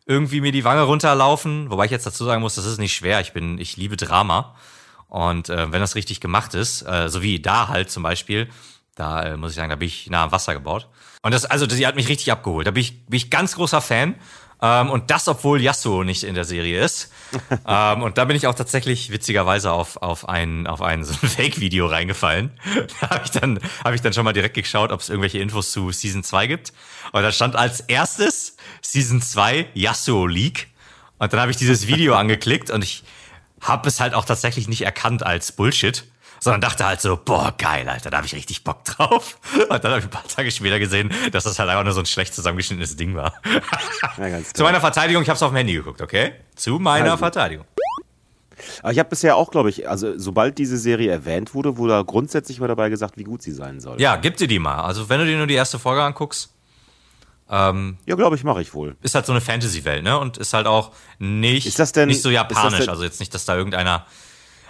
irgendwie 0.07 0.41
mir 0.41 0.53
die 0.53 0.65
Wange 0.65 0.83
runterlaufen. 0.83 1.71
Wobei 1.71 1.85
ich 1.85 1.91
jetzt 1.91 2.07
dazu 2.07 2.25
sagen 2.25 2.41
muss, 2.41 2.55
das 2.55 2.65
ist 2.65 2.79
nicht 2.79 2.95
schwer. 2.95 3.21
Ich 3.21 3.33
bin, 3.33 3.59
ich 3.59 3.77
liebe 3.77 3.97
Drama. 3.97 4.55
Und 5.09 5.49
äh, 5.49 5.73
wenn 5.73 5.81
das 5.81 5.95
richtig 5.95 6.21
gemacht 6.21 6.55
ist, 6.55 6.83
äh, 6.83 7.09
so 7.09 7.23
wie 7.23 7.41
da 7.41 7.69
halt 7.69 7.91
zum 7.91 8.03
Beispiel, 8.03 8.49
da 8.95 9.23
äh, 9.23 9.37
muss 9.37 9.51
ich 9.51 9.57
sagen, 9.57 9.71
da 9.71 9.77
bin 9.77 9.89
ich 9.89 10.11
nah 10.11 10.25
am 10.25 10.33
Wasser 10.33 10.55
gebaut. 10.55 10.89
Und 11.23 11.33
das, 11.33 11.45
also, 11.45 11.67
die 11.67 11.87
hat 11.87 11.97
mich 11.97 12.09
richtig 12.09 12.31
abgeholt. 12.31 12.67
Da 12.67 12.71
bin 12.71 12.83
ich, 12.83 13.07
bin 13.07 13.17
ich 13.17 13.31
ganz 13.31 13.55
großer 13.55 13.81
Fan. 13.81 14.15
Ähm, 14.61 14.91
und 14.91 15.11
das, 15.11 15.29
obwohl 15.29 15.61
Yasuo 15.63 16.03
nicht 16.03 16.25
in 16.25 16.35
der 16.35 16.45
Serie 16.45 16.83
ist. 16.83 17.13
ähm, 17.67 18.03
und 18.03 18.19
da 18.19 18.25
bin 18.25 18.37
ich 18.37 18.47
auch 18.47 18.55
tatsächlich 18.55 19.11
witzigerweise 19.11 19.71
auf, 19.71 19.99
auf 19.99 20.29
ein, 20.29 20.67
auf 20.67 20.83
ein, 20.83 21.05
so 21.05 21.15
ein 21.23 21.29
Fake-Video 21.29 21.87
reingefallen. 21.87 22.51
da 23.01 23.11
habe 23.11 23.25
ich, 23.25 23.31
dann 23.31 23.61
hab 23.85 23.95
ich 23.95 24.01
dann 24.01 24.13
schon 24.13 24.25
mal 24.25 24.33
direkt 24.33 24.55
geschaut, 24.55 24.91
ob 24.91 25.01
es 25.01 25.09
irgendwelche 25.09 25.39
Infos 25.39 25.71
zu 25.71 25.93
Season 25.93 26.25
2 26.25 26.47
gibt. 26.49 26.73
Und 27.13 27.23
da 27.23 27.31
stand 27.31 27.57
als 27.57 27.81
erstes 27.81 28.57
Season 28.83 29.23
2 29.23 29.69
Yasuo 29.75 30.27
League. 30.27 30.69
Und 31.19 31.33
dann 31.33 31.41
habe 31.41 31.51
ich 31.51 31.57
dieses 31.57 31.87
Video 31.87 32.15
angeklickt 32.15 32.71
und 32.71 32.83
ich, 32.83 33.05
habe 33.61 33.89
es 33.89 34.01
halt 34.01 34.15
auch 34.15 34.25
tatsächlich 34.25 34.69
nicht 34.69 34.83
erkannt 34.83 35.25
als 35.25 35.53
Bullshit, 35.53 36.05
sondern 36.41 36.61
dachte 36.61 36.87
halt 36.87 37.01
so, 37.01 37.19
boah, 37.23 37.53
geil, 37.57 37.89
Alter, 37.89 38.11
da 38.11 38.19
habe 38.19 38.27
ich 38.27 38.35
richtig 38.35 38.65
Bock 38.65 38.85
drauf. 38.85 39.39
Und 39.69 39.85
dann 39.85 39.91
habe 39.91 39.99
ich 39.99 40.05
ein 40.05 40.11
paar 40.11 40.27
Tage 40.27 40.51
später 40.51 40.79
gesehen, 40.79 41.13
dass 41.33 41.45
das 41.45 41.59
halt 41.59 41.69
einfach 41.69 41.85
nur 41.85 41.93
so 41.93 42.01
ein 42.01 42.07
schlecht 42.07 42.35
zusammengeschnittenes 42.35 42.97
Ding 42.97 43.15
war. 43.15 43.35
Ja, 44.19 44.41
Zu 44.53 44.63
meiner 44.65 44.81
Verteidigung, 44.81 45.23
ich 45.23 45.29
habe 45.29 45.37
es 45.37 45.43
auf 45.43 45.51
dem 45.51 45.57
Handy 45.57 45.75
geguckt, 45.75 46.01
okay? 46.03 46.33
Zu 46.57 46.79
meiner 46.79 47.13
also. 47.13 47.19
Verteidigung. 47.19 47.67
Aber 48.83 48.93
ich 48.93 48.99
habe 48.99 49.09
bisher 49.09 49.37
auch, 49.37 49.51
glaube 49.51 49.71
ich, 49.71 49.89
also 49.89 50.19
sobald 50.19 50.59
diese 50.59 50.77
Serie 50.77 51.11
erwähnt 51.11 51.55
wurde, 51.55 51.77
wurde 51.77 52.05
grundsätzlich 52.05 52.59
mal 52.59 52.67
dabei 52.67 52.89
gesagt, 52.89 53.17
wie 53.17 53.25
gut 53.25 53.43
sie 53.43 53.53
sein 53.53 53.81
soll. 53.81 54.01
Ja, 54.01 54.17
gib 54.17 54.37
dir 54.37 54.49
die 54.49 54.59
mal. 54.59 54.83
Also 54.83 55.09
wenn 55.09 55.21
du 55.21 55.27
dir 55.27 55.37
nur 55.37 55.47
die 55.47 55.55
erste 55.55 55.79
Folge 55.79 56.03
anguckst, 56.03 56.53
ähm, 57.51 57.99
ja, 58.05 58.15
glaube 58.15 58.37
ich, 58.37 58.45
mache 58.45 58.61
ich 58.61 58.75
wohl. 58.75 58.97
Ist 59.03 59.15
halt 59.15 59.27
so 59.27 59.33
eine 59.33 59.41
Fantasy-Welt, 59.41 60.03
ne? 60.05 60.19
Und 60.19 60.37
ist 60.37 60.53
halt 60.53 60.67
auch 60.67 60.93
nicht, 61.19 61.97
denn, 61.97 62.09
nicht 62.09 62.23
so 62.23 62.31
japanisch. 62.31 62.89
Also 62.89 63.05
jetzt 63.05 63.21
nicht, 63.21 63.33
dass 63.33 63.45
da 63.45 63.57
irgendeiner 63.57 64.07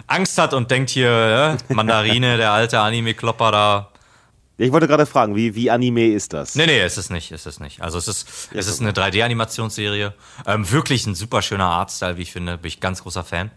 Angst 0.06 0.38
hat 0.38 0.54
und 0.54 0.70
denkt 0.70 0.90
hier, 0.90 1.10
ja, 1.10 1.56
Mandarine, 1.74 2.36
der 2.36 2.52
alte 2.52 2.78
Anime-Klopper 2.80 3.50
da. 3.52 3.88
Ich 4.60 4.72
wollte 4.72 4.88
gerade 4.88 5.06
fragen, 5.06 5.36
wie, 5.36 5.54
wie 5.54 5.70
Anime 5.70 6.08
ist 6.08 6.32
das? 6.32 6.56
Nee, 6.56 6.66
nee, 6.66 6.84
ist 6.84 6.98
es 6.98 7.10
nicht, 7.10 7.30
ist 7.30 7.46
es 7.46 7.60
nicht. 7.60 7.80
Also 7.80 7.98
es 7.98 8.08
ist, 8.08 8.50
ja, 8.52 8.58
es 8.58 8.66
ist 8.66 8.80
eine 8.80 8.92
3D-Animationsserie. 8.92 10.12
Ähm, 10.46 10.70
wirklich 10.70 11.06
ein 11.06 11.14
super 11.14 11.42
schöner 11.42 11.66
Artstyle, 11.66 12.16
wie 12.16 12.22
ich 12.22 12.32
finde. 12.32 12.58
Bin 12.58 12.68
ich 12.68 12.80
ganz 12.80 13.02
großer 13.02 13.22
Fan. 13.22 13.52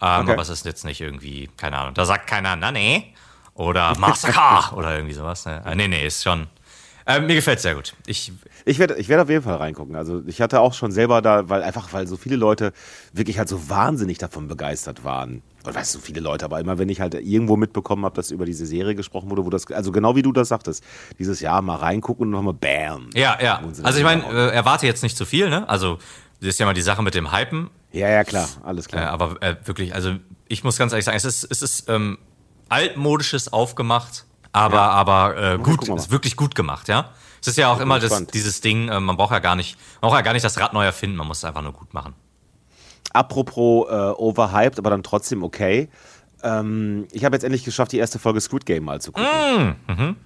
Ähm, 0.00 0.22
okay. 0.22 0.32
Aber 0.32 0.42
es 0.42 0.48
ist 0.48 0.64
jetzt 0.64 0.84
nicht 0.84 1.00
irgendwie, 1.00 1.48
keine 1.56 1.78
Ahnung, 1.78 1.94
da 1.94 2.04
sagt 2.04 2.28
keiner, 2.28 2.54
na 2.56 2.70
nee. 2.70 3.12
Oder 3.54 3.96
Massaker 3.96 4.76
oder 4.76 4.94
irgendwie 4.94 5.14
sowas. 5.14 5.46
Ne? 5.46 5.62
Äh, 5.64 5.74
nee, 5.74 5.88
nee, 5.88 6.06
ist 6.06 6.22
schon. 6.22 6.48
Äh, 7.06 7.20
mir 7.20 7.36
gefällt 7.36 7.58
es 7.58 7.62
sehr 7.62 7.76
gut. 7.76 7.94
Ich, 8.06 8.32
ich 8.64 8.80
werde 8.80 8.96
ich 8.96 9.08
werd 9.08 9.20
auf 9.20 9.30
jeden 9.30 9.44
Fall 9.44 9.54
reingucken. 9.54 9.94
Also 9.94 10.22
ich 10.26 10.40
hatte 10.40 10.60
auch 10.60 10.74
schon 10.74 10.90
selber 10.90 11.22
da, 11.22 11.48
weil 11.48 11.62
einfach, 11.62 11.92
weil 11.92 12.08
so 12.08 12.16
viele 12.16 12.34
Leute 12.34 12.72
wirklich 13.12 13.38
halt 13.38 13.48
so 13.48 13.68
wahnsinnig 13.68 14.18
davon 14.18 14.48
begeistert 14.48 15.04
waren. 15.04 15.42
Und 15.64 15.74
weißt 15.74 15.94
du, 15.94 15.98
so 15.98 16.04
viele 16.04 16.20
Leute, 16.20 16.44
aber 16.44 16.58
immer 16.58 16.78
wenn 16.78 16.88
ich 16.88 17.00
halt 17.00 17.14
irgendwo 17.14 17.56
mitbekommen 17.56 18.04
habe, 18.04 18.16
dass 18.16 18.32
über 18.32 18.44
diese 18.44 18.66
Serie 18.66 18.96
gesprochen 18.96 19.30
wurde, 19.30 19.44
wo 19.44 19.50
das, 19.50 19.70
also 19.70 19.92
genau 19.92 20.16
wie 20.16 20.22
du 20.22 20.32
das 20.32 20.48
sagtest, 20.48 20.82
dieses 21.18 21.38
Jahr 21.38 21.62
mal 21.62 21.76
reingucken 21.76 22.26
und 22.26 22.30
nochmal 22.32 22.54
Bam. 22.54 23.10
Ja, 23.14 23.38
ja. 23.40 23.62
Also 23.84 23.98
ich 23.98 24.04
meine, 24.04 24.24
äh, 24.24 24.50
erwarte 24.50 24.86
jetzt 24.86 25.04
nicht 25.04 25.16
zu 25.16 25.24
viel, 25.24 25.48
ne? 25.48 25.68
Also 25.68 25.98
das 26.40 26.50
ist 26.50 26.58
ja 26.58 26.66
mal 26.66 26.74
die 26.74 26.82
Sache 26.82 27.02
mit 27.02 27.14
dem 27.14 27.32
Hypen. 27.32 27.70
Ja, 27.92 28.08
ja, 28.08 28.24
klar, 28.24 28.48
alles 28.64 28.88
klar. 28.88 29.04
Äh, 29.04 29.06
aber 29.06 29.42
äh, 29.42 29.56
wirklich, 29.64 29.94
also 29.94 30.16
ich 30.48 30.64
muss 30.64 30.76
ganz 30.76 30.92
ehrlich 30.92 31.04
sagen, 31.04 31.16
es 31.16 31.24
ist, 31.24 31.44
es 31.44 31.62
ist 31.62 31.88
ähm, 31.88 32.18
altmodisches 32.68 33.52
aufgemacht, 33.52 34.24
aber, 34.56 34.76
ja. 34.76 34.88
aber 34.88 35.36
äh, 35.54 35.58
gut, 35.58 35.88
ist 35.88 36.10
wirklich 36.10 36.36
gut 36.36 36.54
gemacht, 36.54 36.88
ja. 36.88 37.10
Es 37.40 37.48
ist 37.48 37.58
ja 37.58 37.70
auch 37.70 37.78
immer 37.78 38.00
das, 38.00 38.26
dieses 38.28 38.60
Ding, 38.60 38.88
äh, 38.88 38.98
man 38.98 39.16
braucht 39.16 39.32
ja 39.32 39.38
gar 39.38 39.54
nicht, 39.54 39.76
man 40.00 40.08
braucht 40.08 40.18
ja 40.18 40.22
gar 40.22 40.32
nicht 40.32 40.44
das 40.44 40.58
Rad 40.58 40.72
neu 40.72 40.84
erfinden, 40.84 41.16
man 41.16 41.26
muss 41.26 41.38
es 41.38 41.44
einfach 41.44 41.62
nur 41.62 41.72
gut 41.72 41.92
machen. 41.92 42.14
Apropos 43.12 43.86
äh, 43.88 43.92
overhyped, 43.92 44.78
aber 44.78 44.90
dann 44.90 45.02
trotzdem 45.02 45.42
okay. 45.42 45.88
Ähm, 46.42 47.06
ich 47.12 47.24
habe 47.24 47.36
jetzt 47.36 47.44
endlich 47.44 47.64
geschafft, 47.64 47.92
die 47.92 47.98
erste 47.98 48.18
Folge 48.18 48.40
Squid 48.40 48.66
Game 48.66 48.84
mal 48.84 49.00
zu 49.00 49.12
gucken. 49.12 49.76
Mm, 49.86 49.92
mhm. 49.92 50.16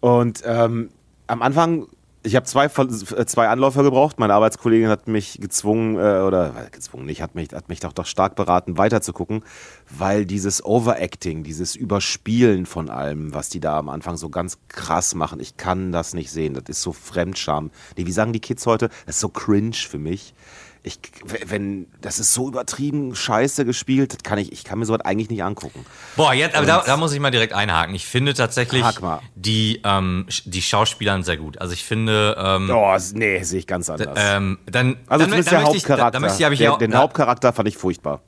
Und 0.00 0.42
ähm, 0.44 0.90
am 1.26 1.42
Anfang 1.42 1.88
ich 2.26 2.34
habe 2.34 2.44
zwei, 2.44 2.66
äh, 2.66 3.26
zwei 3.26 3.48
Anläufe 3.48 3.82
gebraucht. 3.82 4.18
Meine 4.18 4.34
Arbeitskollegin 4.34 4.88
hat 4.88 5.06
mich 5.06 5.38
gezwungen, 5.40 5.94
äh, 5.94 6.20
oder 6.20 6.66
äh, 6.66 6.70
gezwungen 6.70 7.06
nicht, 7.06 7.22
hat 7.22 7.34
mich, 7.34 7.52
hat 7.52 7.68
mich 7.68 7.80
doch, 7.80 7.92
doch 7.92 8.04
stark 8.04 8.34
beraten, 8.34 8.76
weiterzugucken, 8.76 9.44
weil 9.88 10.26
dieses 10.26 10.64
Overacting, 10.64 11.44
dieses 11.44 11.76
Überspielen 11.76 12.66
von 12.66 12.90
allem, 12.90 13.32
was 13.32 13.48
die 13.48 13.60
da 13.60 13.78
am 13.78 13.88
Anfang 13.88 14.16
so 14.16 14.28
ganz 14.28 14.58
krass 14.68 15.14
machen, 15.14 15.38
ich 15.40 15.56
kann 15.56 15.92
das 15.92 16.14
nicht 16.14 16.30
sehen. 16.30 16.54
Das 16.54 16.64
ist 16.66 16.82
so 16.82 16.92
Fremdscham. 16.92 17.70
Nee, 17.96 18.06
wie 18.06 18.12
sagen 18.12 18.32
die 18.32 18.40
Kids 18.40 18.66
heute? 18.66 18.88
Das 19.06 19.16
ist 19.16 19.20
so 19.20 19.28
cringe 19.28 19.74
für 19.74 19.98
mich 19.98 20.34
ich, 20.86 21.00
wenn, 21.46 21.88
das 22.00 22.20
ist 22.20 22.32
so 22.32 22.46
übertrieben 22.46 23.16
scheiße 23.16 23.64
gespielt, 23.64 24.14
das 24.14 24.22
kann 24.22 24.38
ich, 24.38 24.52
ich 24.52 24.62
kann 24.62 24.78
mir 24.78 24.86
sowas 24.86 25.00
eigentlich 25.00 25.28
nicht 25.30 25.42
angucken. 25.42 25.84
Boah, 26.14 26.32
jetzt, 26.32 26.54
aber 26.54 26.64
da, 26.64 26.84
da, 26.86 26.96
muss 26.96 27.12
ich 27.12 27.18
mal 27.18 27.32
direkt 27.32 27.52
einhaken. 27.52 27.92
Ich 27.96 28.06
finde 28.06 28.34
tatsächlich 28.34 28.84
die, 29.34 29.80
ähm, 29.82 30.26
die 30.44 30.62
Schauspieler 30.62 31.20
sehr 31.24 31.38
gut. 31.38 31.60
Also 31.60 31.72
ich 31.72 31.82
finde. 31.84 32.36
Ähm, 32.38 32.70
oh, 32.70 32.96
nee, 33.14 33.42
sehe 33.42 33.58
ich 33.58 33.66
ganz 33.66 33.90
anders. 33.90 34.16
Ähm, 34.16 34.58
dann, 34.66 34.96
also 35.08 35.24
dann, 35.24 35.30
zumindest 35.30 35.52
dann 35.52 35.58
der 35.58 35.68
Hauptcharakter. 35.68 36.26
Ich, 36.26 36.38
da, 36.38 36.50
ich 36.50 36.58
der, 36.58 36.76
den 36.76 36.94
Hauptcharakter 36.96 37.52
fand 37.52 37.68
ich 37.68 37.76
furchtbar. 37.76 38.20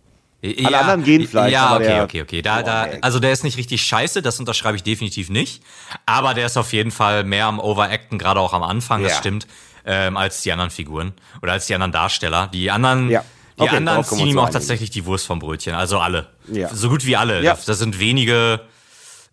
Alle 0.42 0.54
ja, 0.70 0.80
anderen 0.80 1.04
gehen 1.04 1.26
vielleicht. 1.26 1.52
Ja, 1.52 1.76
okay, 1.76 1.84
der, 1.84 2.04
okay, 2.04 2.22
okay. 2.22 2.42
Da, 2.42 2.62
da, 2.62 2.86
also 3.02 3.18
der 3.20 3.32
ist 3.32 3.44
nicht 3.44 3.56
richtig 3.56 3.82
scheiße, 3.82 4.22
das 4.22 4.38
unterschreibe 4.38 4.76
ich 4.76 4.82
definitiv 4.82 5.30
nicht. 5.30 5.62
Aber 6.06 6.34
der 6.34 6.46
ist 6.46 6.56
auf 6.56 6.72
jeden 6.72 6.90
Fall 6.90 7.24
mehr 7.24 7.46
am 7.46 7.58
Overacten, 7.58 8.18
gerade 8.18 8.40
auch 8.40 8.52
am 8.52 8.62
Anfang, 8.62 9.02
ja. 9.02 9.08
das 9.08 9.18
stimmt 9.18 9.46
ähm, 9.88 10.16
als 10.18 10.42
die 10.42 10.52
anderen 10.52 10.70
Figuren 10.70 11.14
oder 11.42 11.52
als 11.52 11.66
die 11.66 11.74
anderen 11.74 11.92
Darsteller. 11.92 12.48
Die 12.52 12.70
anderen, 12.70 13.08
ja. 13.08 13.24
die 13.56 13.62
okay, 13.62 13.76
anderen 13.76 14.04
ziehen 14.04 14.26
ihm 14.26 14.38
auch 14.38 14.50
tatsächlich 14.50 14.90
die 14.90 15.06
Wurst 15.06 15.26
vom 15.26 15.38
Brötchen. 15.38 15.74
Also 15.74 15.98
alle. 15.98 16.28
Ja. 16.52 16.68
So 16.72 16.90
gut 16.90 17.06
wie 17.06 17.16
alle. 17.16 17.42
Ja. 17.42 17.58
Das 17.66 17.78
sind 17.78 17.98
wenige. 17.98 18.60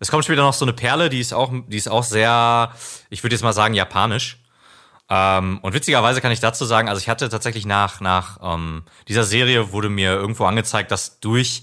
Es 0.00 0.10
kommt 0.10 0.24
später 0.24 0.42
noch 0.42 0.54
so 0.54 0.64
eine 0.64 0.72
Perle, 0.72 1.10
die 1.10 1.20
ist 1.20 1.32
auch, 1.32 1.52
die 1.68 1.76
ist 1.76 1.88
auch 1.88 2.02
sehr, 2.02 2.72
ich 3.10 3.22
würde 3.22 3.34
jetzt 3.34 3.42
mal 3.42 3.52
sagen, 3.52 3.74
japanisch. 3.74 4.38
Ähm, 5.08 5.58
und 5.62 5.74
witzigerweise 5.74 6.20
kann 6.20 6.32
ich 6.32 6.40
dazu 6.40 6.64
sagen, 6.64 6.88
also 6.88 7.00
ich 7.00 7.08
hatte 7.08 7.28
tatsächlich 7.28 7.66
nach, 7.66 8.00
nach 8.00 8.38
ähm, 8.42 8.82
dieser 9.08 9.24
Serie 9.24 9.72
wurde 9.72 9.88
mir 9.88 10.12
irgendwo 10.12 10.44
angezeigt, 10.44 10.90
dass 10.90 11.20
durch 11.20 11.62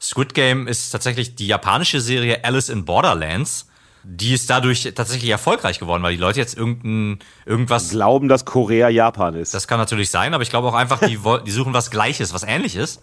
Squid 0.00 0.32
Game 0.32 0.66
ist 0.66 0.90
tatsächlich 0.90 1.34
die 1.34 1.48
japanische 1.48 2.00
Serie 2.00 2.44
Alice 2.44 2.68
in 2.68 2.84
Borderlands 2.84 3.67
die 4.10 4.32
ist 4.32 4.48
dadurch 4.48 4.90
tatsächlich 4.94 5.30
erfolgreich 5.30 5.78
geworden, 5.78 6.02
weil 6.02 6.12
die 6.12 6.20
Leute 6.20 6.40
jetzt 6.40 6.56
irgendein, 6.56 7.18
irgendwas. 7.44 7.90
Glauben, 7.90 8.28
dass 8.28 8.46
Korea 8.46 8.88
Japan 8.88 9.34
ist. 9.34 9.52
Das 9.52 9.68
kann 9.68 9.78
natürlich 9.78 10.10
sein, 10.10 10.32
aber 10.32 10.42
ich 10.42 10.48
glaube 10.48 10.66
auch 10.66 10.74
einfach, 10.74 10.98
die, 11.00 11.18
die 11.44 11.50
suchen 11.50 11.74
was 11.74 11.90
Gleiches, 11.90 12.32
was 12.32 12.42
Ähnliches. 12.42 13.02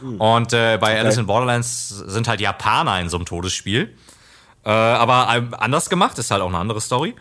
Hm. 0.00 0.18
Und 0.18 0.54
äh, 0.54 0.78
bei 0.80 0.92
okay. 0.92 1.00
Alice 1.00 1.18
in 1.18 1.26
Borderlands 1.26 1.88
sind 1.88 2.28
halt 2.28 2.40
Japaner 2.40 2.98
in 2.98 3.10
so 3.10 3.18
einem 3.18 3.26
Todesspiel. 3.26 3.94
Äh, 4.64 4.70
aber 4.70 5.28
anders 5.60 5.90
gemacht, 5.90 6.18
ist 6.18 6.30
halt 6.30 6.40
auch 6.40 6.48
eine 6.48 6.58
andere 6.58 6.80
Story. 6.80 7.14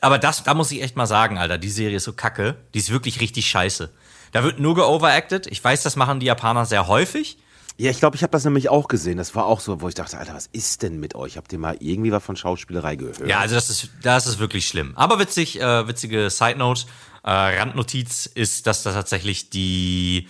aber 0.00 0.18
das, 0.18 0.42
da 0.42 0.52
muss 0.54 0.72
ich 0.72 0.82
echt 0.82 0.96
mal 0.96 1.06
sagen, 1.06 1.38
Alter, 1.38 1.58
die 1.58 1.70
Serie 1.70 1.98
ist 1.98 2.04
so 2.04 2.14
kacke. 2.14 2.56
Die 2.74 2.80
ist 2.80 2.90
wirklich 2.90 3.20
richtig 3.20 3.46
scheiße. 3.46 3.90
Da 4.32 4.42
wird 4.42 4.58
nur 4.58 4.74
geoveracted. 4.74 5.46
Ich 5.46 5.62
weiß, 5.62 5.84
das 5.84 5.94
machen 5.94 6.18
die 6.18 6.26
Japaner 6.26 6.66
sehr 6.66 6.88
häufig. 6.88 7.38
Ja, 7.82 7.90
ich 7.90 7.98
glaube, 7.98 8.14
ich 8.14 8.22
habe 8.22 8.30
das 8.30 8.44
nämlich 8.44 8.68
auch 8.68 8.86
gesehen. 8.86 9.16
Das 9.18 9.34
war 9.34 9.44
auch 9.46 9.58
so, 9.58 9.80
wo 9.80 9.88
ich 9.88 9.96
dachte, 9.96 10.16
Alter, 10.16 10.34
was 10.34 10.46
ist 10.52 10.84
denn 10.84 11.00
mit 11.00 11.16
euch? 11.16 11.36
Habt 11.36 11.52
ihr 11.52 11.58
mal 11.58 11.76
irgendwie 11.80 12.12
was 12.12 12.22
von 12.22 12.36
Schauspielerei 12.36 12.94
gehört? 12.94 13.26
Ja, 13.26 13.40
also 13.40 13.56
das 13.56 13.70
ist, 13.70 13.90
das 14.02 14.28
ist 14.28 14.38
wirklich 14.38 14.68
schlimm. 14.68 14.92
Aber 14.94 15.18
witzig, 15.18 15.60
äh, 15.60 15.88
witzige 15.88 16.30
Side 16.30 16.58
Note, 16.58 16.84
äh, 17.24 17.30
Randnotiz 17.32 18.26
ist, 18.26 18.68
dass 18.68 18.84
da 18.84 18.92
tatsächlich 18.92 19.50
die 19.50 20.28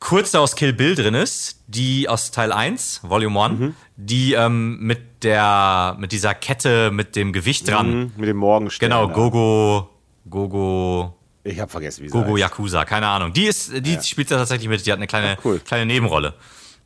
kurze 0.00 0.40
aus 0.40 0.56
Kill 0.56 0.72
Bill 0.72 0.96
drin 0.96 1.14
ist, 1.14 1.60
die 1.68 2.08
aus 2.08 2.32
Teil 2.32 2.50
1, 2.50 3.02
Volume 3.04 3.40
1, 3.40 3.60
mhm. 3.60 3.74
die 3.94 4.32
ähm, 4.32 4.80
mit 4.80 5.22
der, 5.22 5.96
mit 6.00 6.10
dieser 6.10 6.34
Kette 6.34 6.90
mit 6.90 7.14
dem 7.14 7.32
Gewicht 7.32 7.68
dran. 7.68 8.00
Mhm, 8.00 8.12
mit 8.16 8.28
dem 8.28 8.36
Morgenstern. 8.36 8.90
Genau, 8.90 9.06
Gogo, 9.06 9.90
Gogo, 10.28 11.17
ich 11.48 11.60
habe 11.60 11.70
vergessen, 11.70 12.02
wie 12.02 12.08
sie 12.08 12.12
Gogo 12.12 12.32
heißt. 12.32 12.38
Yakuza, 12.38 12.84
keine 12.84 13.06
Ahnung. 13.06 13.32
Die 13.32 13.46
ist, 13.46 13.70
die 13.84 13.94
ja. 13.94 14.02
spielt 14.02 14.30
da 14.30 14.36
tatsächlich 14.36 14.68
mit, 14.68 14.84
die 14.84 14.92
hat 14.92 14.98
eine 14.98 15.06
kleine, 15.06 15.36
Ach, 15.38 15.44
cool. 15.44 15.60
kleine 15.60 15.86
Nebenrolle. 15.86 16.34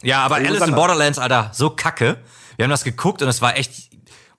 Ja, 0.02 0.24
aber 0.24 0.36
Alice 0.36 0.66
in 0.66 0.74
Borderlands, 0.74 1.18
Alter, 1.18 1.50
so 1.52 1.70
kacke. 1.70 2.18
Wir 2.56 2.64
haben 2.64 2.70
das 2.70 2.84
geguckt 2.84 3.22
und 3.22 3.28
es 3.28 3.40
war 3.40 3.56
echt, 3.56 3.90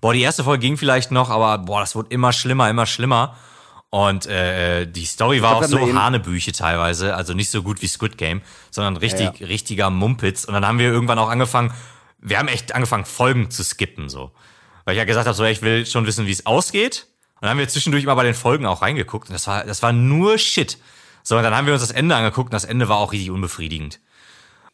boah, 0.02 0.14
die 0.14 0.22
erste 0.22 0.44
Folge 0.44 0.62
ging 0.62 0.78
vielleicht 0.78 1.12
noch, 1.12 1.30
aber 1.30 1.58
boah, 1.58 1.80
das 1.80 1.96
wurde 1.96 2.10
immer 2.10 2.34
schlimmer, 2.34 2.70
immer 2.70 2.86
schlimmer. 2.86 3.36
Und 3.90 4.26
äh, 4.26 4.88
die 4.88 5.06
Story 5.06 5.42
war 5.44 5.58
auch 5.58 5.64
so 5.66 5.80
Hanebüche 5.94 6.52
teilweise, 6.52 7.16
also 7.16 7.34
nicht 7.34 7.52
so 7.52 7.62
gut 7.62 7.82
wie 7.84 7.88
Squid 7.88 8.18
Game, 8.18 8.42
sondern 8.72 8.98
richtig, 8.98 9.26
ja, 9.26 9.34
ja. 9.38 9.46
richtiger 9.46 9.90
Mumpitz. 9.92 10.46
Und 10.46 10.56
dann 10.56 10.66
haben 10.66 10.80
wir 10.80 10.88
irgendwann 10.88 11.20
auch 11.20 11.30
angefangen, 11.30 11.72
wir 12.20 12.40
haben 12.40 12.48
echt 12.48 12.74
angefangen, 12.74 13.06
Folgen 13.06 13.52
zu 13.52 13.64
skippen, 13.64 14.10
so. 14.10 14.32
Weil 14.86 14.96
ich 14.96 14.98
ja 14.98 15.06
gesagt 15.06 15.28
habe, 15.28 15.36
so, 15.36 15.44
ich 15.44 15.62
will 15.62 15.86
schon 15.86 16.06
wissen, 16.08 16.26
wie 16.26 16.32
es 16.32 16.46
ausgeht. 16.46 17.08
Dann 17.44 17.50
haben 17.50 17.58
wir 17.58 17.68
zwischendurch 17.68 18.06
immer 18.06 18.16
bei 18.16 18.24
den 18.24 18.36
Folgen 18.36 18.66
auch 18.66 18.82
reingeguckt. 18.82 19.28
Und 19.28 19.34
das 19.34 19.48
war, 19.48 19.66
das 19.66 19.84
war 19.84 19.92
nur 19.92 20.38
Shit. 20.38 20.78
So, 21.24 21.36
und 21.36 21.44
dann 21.44 21.54
haben 21.54 21.68
wir 21.68 21.74
uns 21.74 21.82
das 21.82 21.92
Ende 21.92 22.16
angeguckt 22.16 22.48
und 22.48 22.54
das 22.54 22.64
Ende 22.64 22.88
war 22.88 22.96
auch 22.96 23.12
richtig 23.12 23.32
unbefriedigend. 23.32 24.00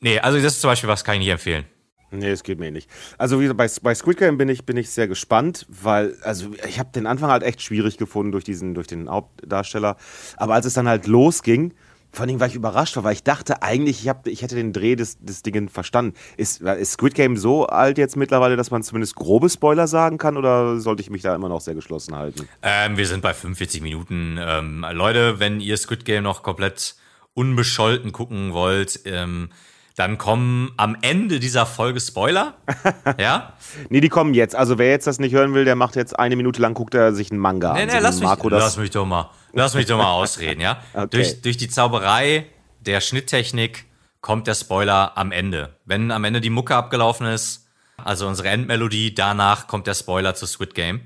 Nee, 0.02 0.20
also 0.20 0.40
das 0.40 0.54
ist 0.54 0.62
zum 0.62 0.70
Beispiel 0.70 0.88
was, 0.88 1.04
kann 1.04 1.16
ich 1.16 1.22
nicht 1.22 1.30
empfehlen. 1.30 1.66
Nee, 2.12 2.30
es 2.30 2.44
geht 2.44 2.60
mir 2.60 2.70
nicht. 2.70 2.88
Also 3.18 3.42
wie 3.42 3.52
bei, 3.54 3.68
bei 3.82 3.96
Squid 3.96 4.20
Game 4.20 4.38
bin 4.38 4.50
ich, 4.50 4.68
bin 4.68 4.78
ich 4.78 4.92
sehr 4.92 5.08
gespannt, 5.08 5.66
weil, 5.68 6.16
also 6.22 6.52
ich 6.68 6.78
habe 6.78 6.92
den 6.94 7.08
Anfang 7.08 7.32
halt 7.32 7.42
echt 7.42 7.64
schwierig 7.64 7.98
gefunden 7.98 8.32
durch 8.32 8.44
diesen, 8.44 8.76
durch 8.76 8.86
den 8.86 9.10
Hauptdarsteller. 9.10 9.98
Aber 10.38 10.54
als 10.54 10.68
es 10.68 10.76
dann 10.76 10.88
halt 10.88 11.08
losging, 11.08 11.74
vor 12.12 12.26
allem 12.26 12.40
war 12.40 12.48
ich 12.48 12.56
überrascht, 12.56 12.98
weil 12.98 13.14
ich 13.14 13.24
dachte 13.24 13.62
eigentlich, 13.62 14.02
ich, 14.02 14.10
hab, 14.10 14.26
ich 14.28 14.42
hätte 14.42 14.56
den 14.56 14.74
Dreh 14.74 14.96
des, 14.96 15.20
des 15.20 15.44
Dingen 15.44 15.70
verstanden. 15.70 16.16
Ist, 16.38 16.62
ist 16.62 16.94
Squid 16.94 17.14
Game 17.14 17.38
so 17.38 17.68
alt 17.68 17.98
jetzt 17.98 18.16
mittlerweile, 18.16 18.56
dass 18.56 18.72
man 18.72 18.84
zumindest 18.84 19.16
grobe 19.16 19.50
Spoiler 19.50 19.88
sagen 19.88 20.18
kann 20.18 20.36
oder 20.36 20.80
sollte 20.80 21.02
ich 21.02 21.10
mich 21.10 21.22
da 21.22 21.36
immer 21.36 21.50
noch 21.50 21.62
sehr 21.62 21.76
geschlossen 21.76 22.16
halten? 22.16 22.48
Ähm, 22.62 22.98
wir 22.98 23.06
sind 23.06 23.22
bei 23.22 23.34
45 23.34 23.82
Minuten. 23.82 24.38
Ähm, 24.40 24.86
Leute, 24.92 25.40
wenn 25.40 25.60
ihr 25.62 25.78
Squid 25.78 26.04
Game 26.06 26.24
noch 26.24 26.42
komplett 26.42 26.96
unbescholten 27.36 28.12
gucken 28.12 28.54
wollt, 28.54 29.02
ähm, 29.06 29.50
dann 29.96 30.18
kommen 30.18 30.72
am 30.78 30.98
Ende 31.02 31.40
dieser 31.40 31.66
Folge 31.66 32.00
Spoiler. 32.00 32.56
ja? 33.20 33.54
Nee, 33.90 34.00
die 34.00 34.10
kommen 34.10 34.34
jetzt. 34.34 34.56
Also 34.56 34.78
wer 34.78 34.90
jetzt 34.90 35.06
das 35.08 35.20
nicht 35.20 35.34
hören 35.34 35.54
will, 35.54 35.66
der 35.66 35.76
macht 35.76 35.96
jetzt 35.96 36.18
eine 36.18 36.36
Minute 36.38 36.62
lang, 36.62 36.74
guckt 36.74 36.96
er 36.96 37.14
sich 37.14 37.32
einen 37.32 37.40
Manga 37.40 37.74
nee, 37.74 37.82
an. 37.82 37.88
Nee, 37.88 37.94
so 37.96 38.00
lass, 38.00 38.20
mich, 38.20 38.52
lass 38.52 38.78
mich 38.78 38.90
doch 38.92 39.06
mal. 39.06 39.30
Lass 39.54 39.74
mich 39.74 39.86
doch 39.86 39.98
mal 39.98 40.12
ausreden, 40.12 40.62
ja? 40.62 40.82
Okay. 40.94 41.08
Durch, 41.12 41.42
durch 41.42 41.58
die 41.58 41.70
Zauberei 41.70 42.46
der 42.80 43.02
Schnitttechnik 43.02 43.86
kommt 44.22 44.48
der 44.48 44.56
Spoiler 44.56 45.18
am 45.18 45.32
Ende. 45.32 45.76
Wenn 45.86 46.12
am 46.12 46.24
Ende 46.24 46.42
die 46.42 46.50
Mucke 46.50 46.76
abgelaufen 46.76 47.28
ist, 47.28 47.68
also 47.98 48.28
unsere 48.28 48.50
Endmelodie, 48.50 49.14
danach 49.14 49.68
kommt 49.68 49.88
der 49.88 49.94
Spoiler 49.94 50.36
zu 50.36 50.46
Squid 50.46 50.74
Game. 50.74 51.02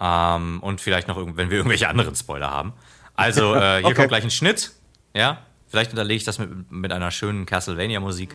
Ähm, 0.00 0.60
und 0.62 0.80
vielleicht 0.80 1.08
noch, 1.08 1.16
wenn 1.16 1.50
wir 1.50 1.56
irgendwelche 1.56 1.88
anderen 1.88 2.14
Spoiler 2.14 2.50
haben. 2.50 2.72
Also, 3.14 3.54
äh, 3.54 3.58
hier 3.78 3.86
okay. 3.86 3.94
kommt 3.94 4.08
gleich 4.08 4.24
ein 4.24 4.30
Schnitt. 4.30 4.72
Ja, 5.14 5.38
Vielleicht 5.68 5.90
unterlege 5.90 6.16
ich 6.16 6.24
das 6.24 6.38
mit, 6.38 6.72
mit 6.72 6.92
einer 6.92 7.10
schönen 7.10 7.44
Castlevania-Musik. 7.44 8.34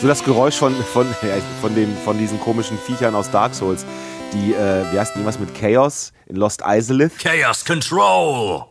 So 0.00 0.08
das 0.08 0.24
Geräusch 0.24 0.56
von, 0.56 0.74
von, 0.74 1.06
von, 1.60 1.74
den, 1.74 1.94
von 1.98 2.16
diesen 2.16 2.40
komischen 2.40 2.78
Viechern 2.78 3.14
aus 3.14 3.30
Dark 3.30 3.54
Souls. 3.54 3.84
Die, 4.32 4.52
äh, 4.52 4.92
wie 4.92 4.98
heißt 4.98 5.14
denn 5.14 5.24
was 5.26 5.38
mit 5.38 5.54
Chaos 5.54 6.12
in 6.26 6.36
Lost 6.36 6.62
Isolith? 6.66 7.18
Chaos 7.18 7.64
Control! 7.64 8.64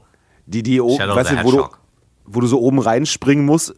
Die, 0.46 0.64
die 0.64 0.82
oben, 0.82 1.00
weißt 1.00 1.32
du, 1.32 1.44
wo 1.44 1.52
du, 1.52 1.68
wo 2.26 2.42
du 2.42 2.48
so 2.48 2.60
oben 2.60 2.80
reinspringen 2.80 3.46
musst 3.46 3.74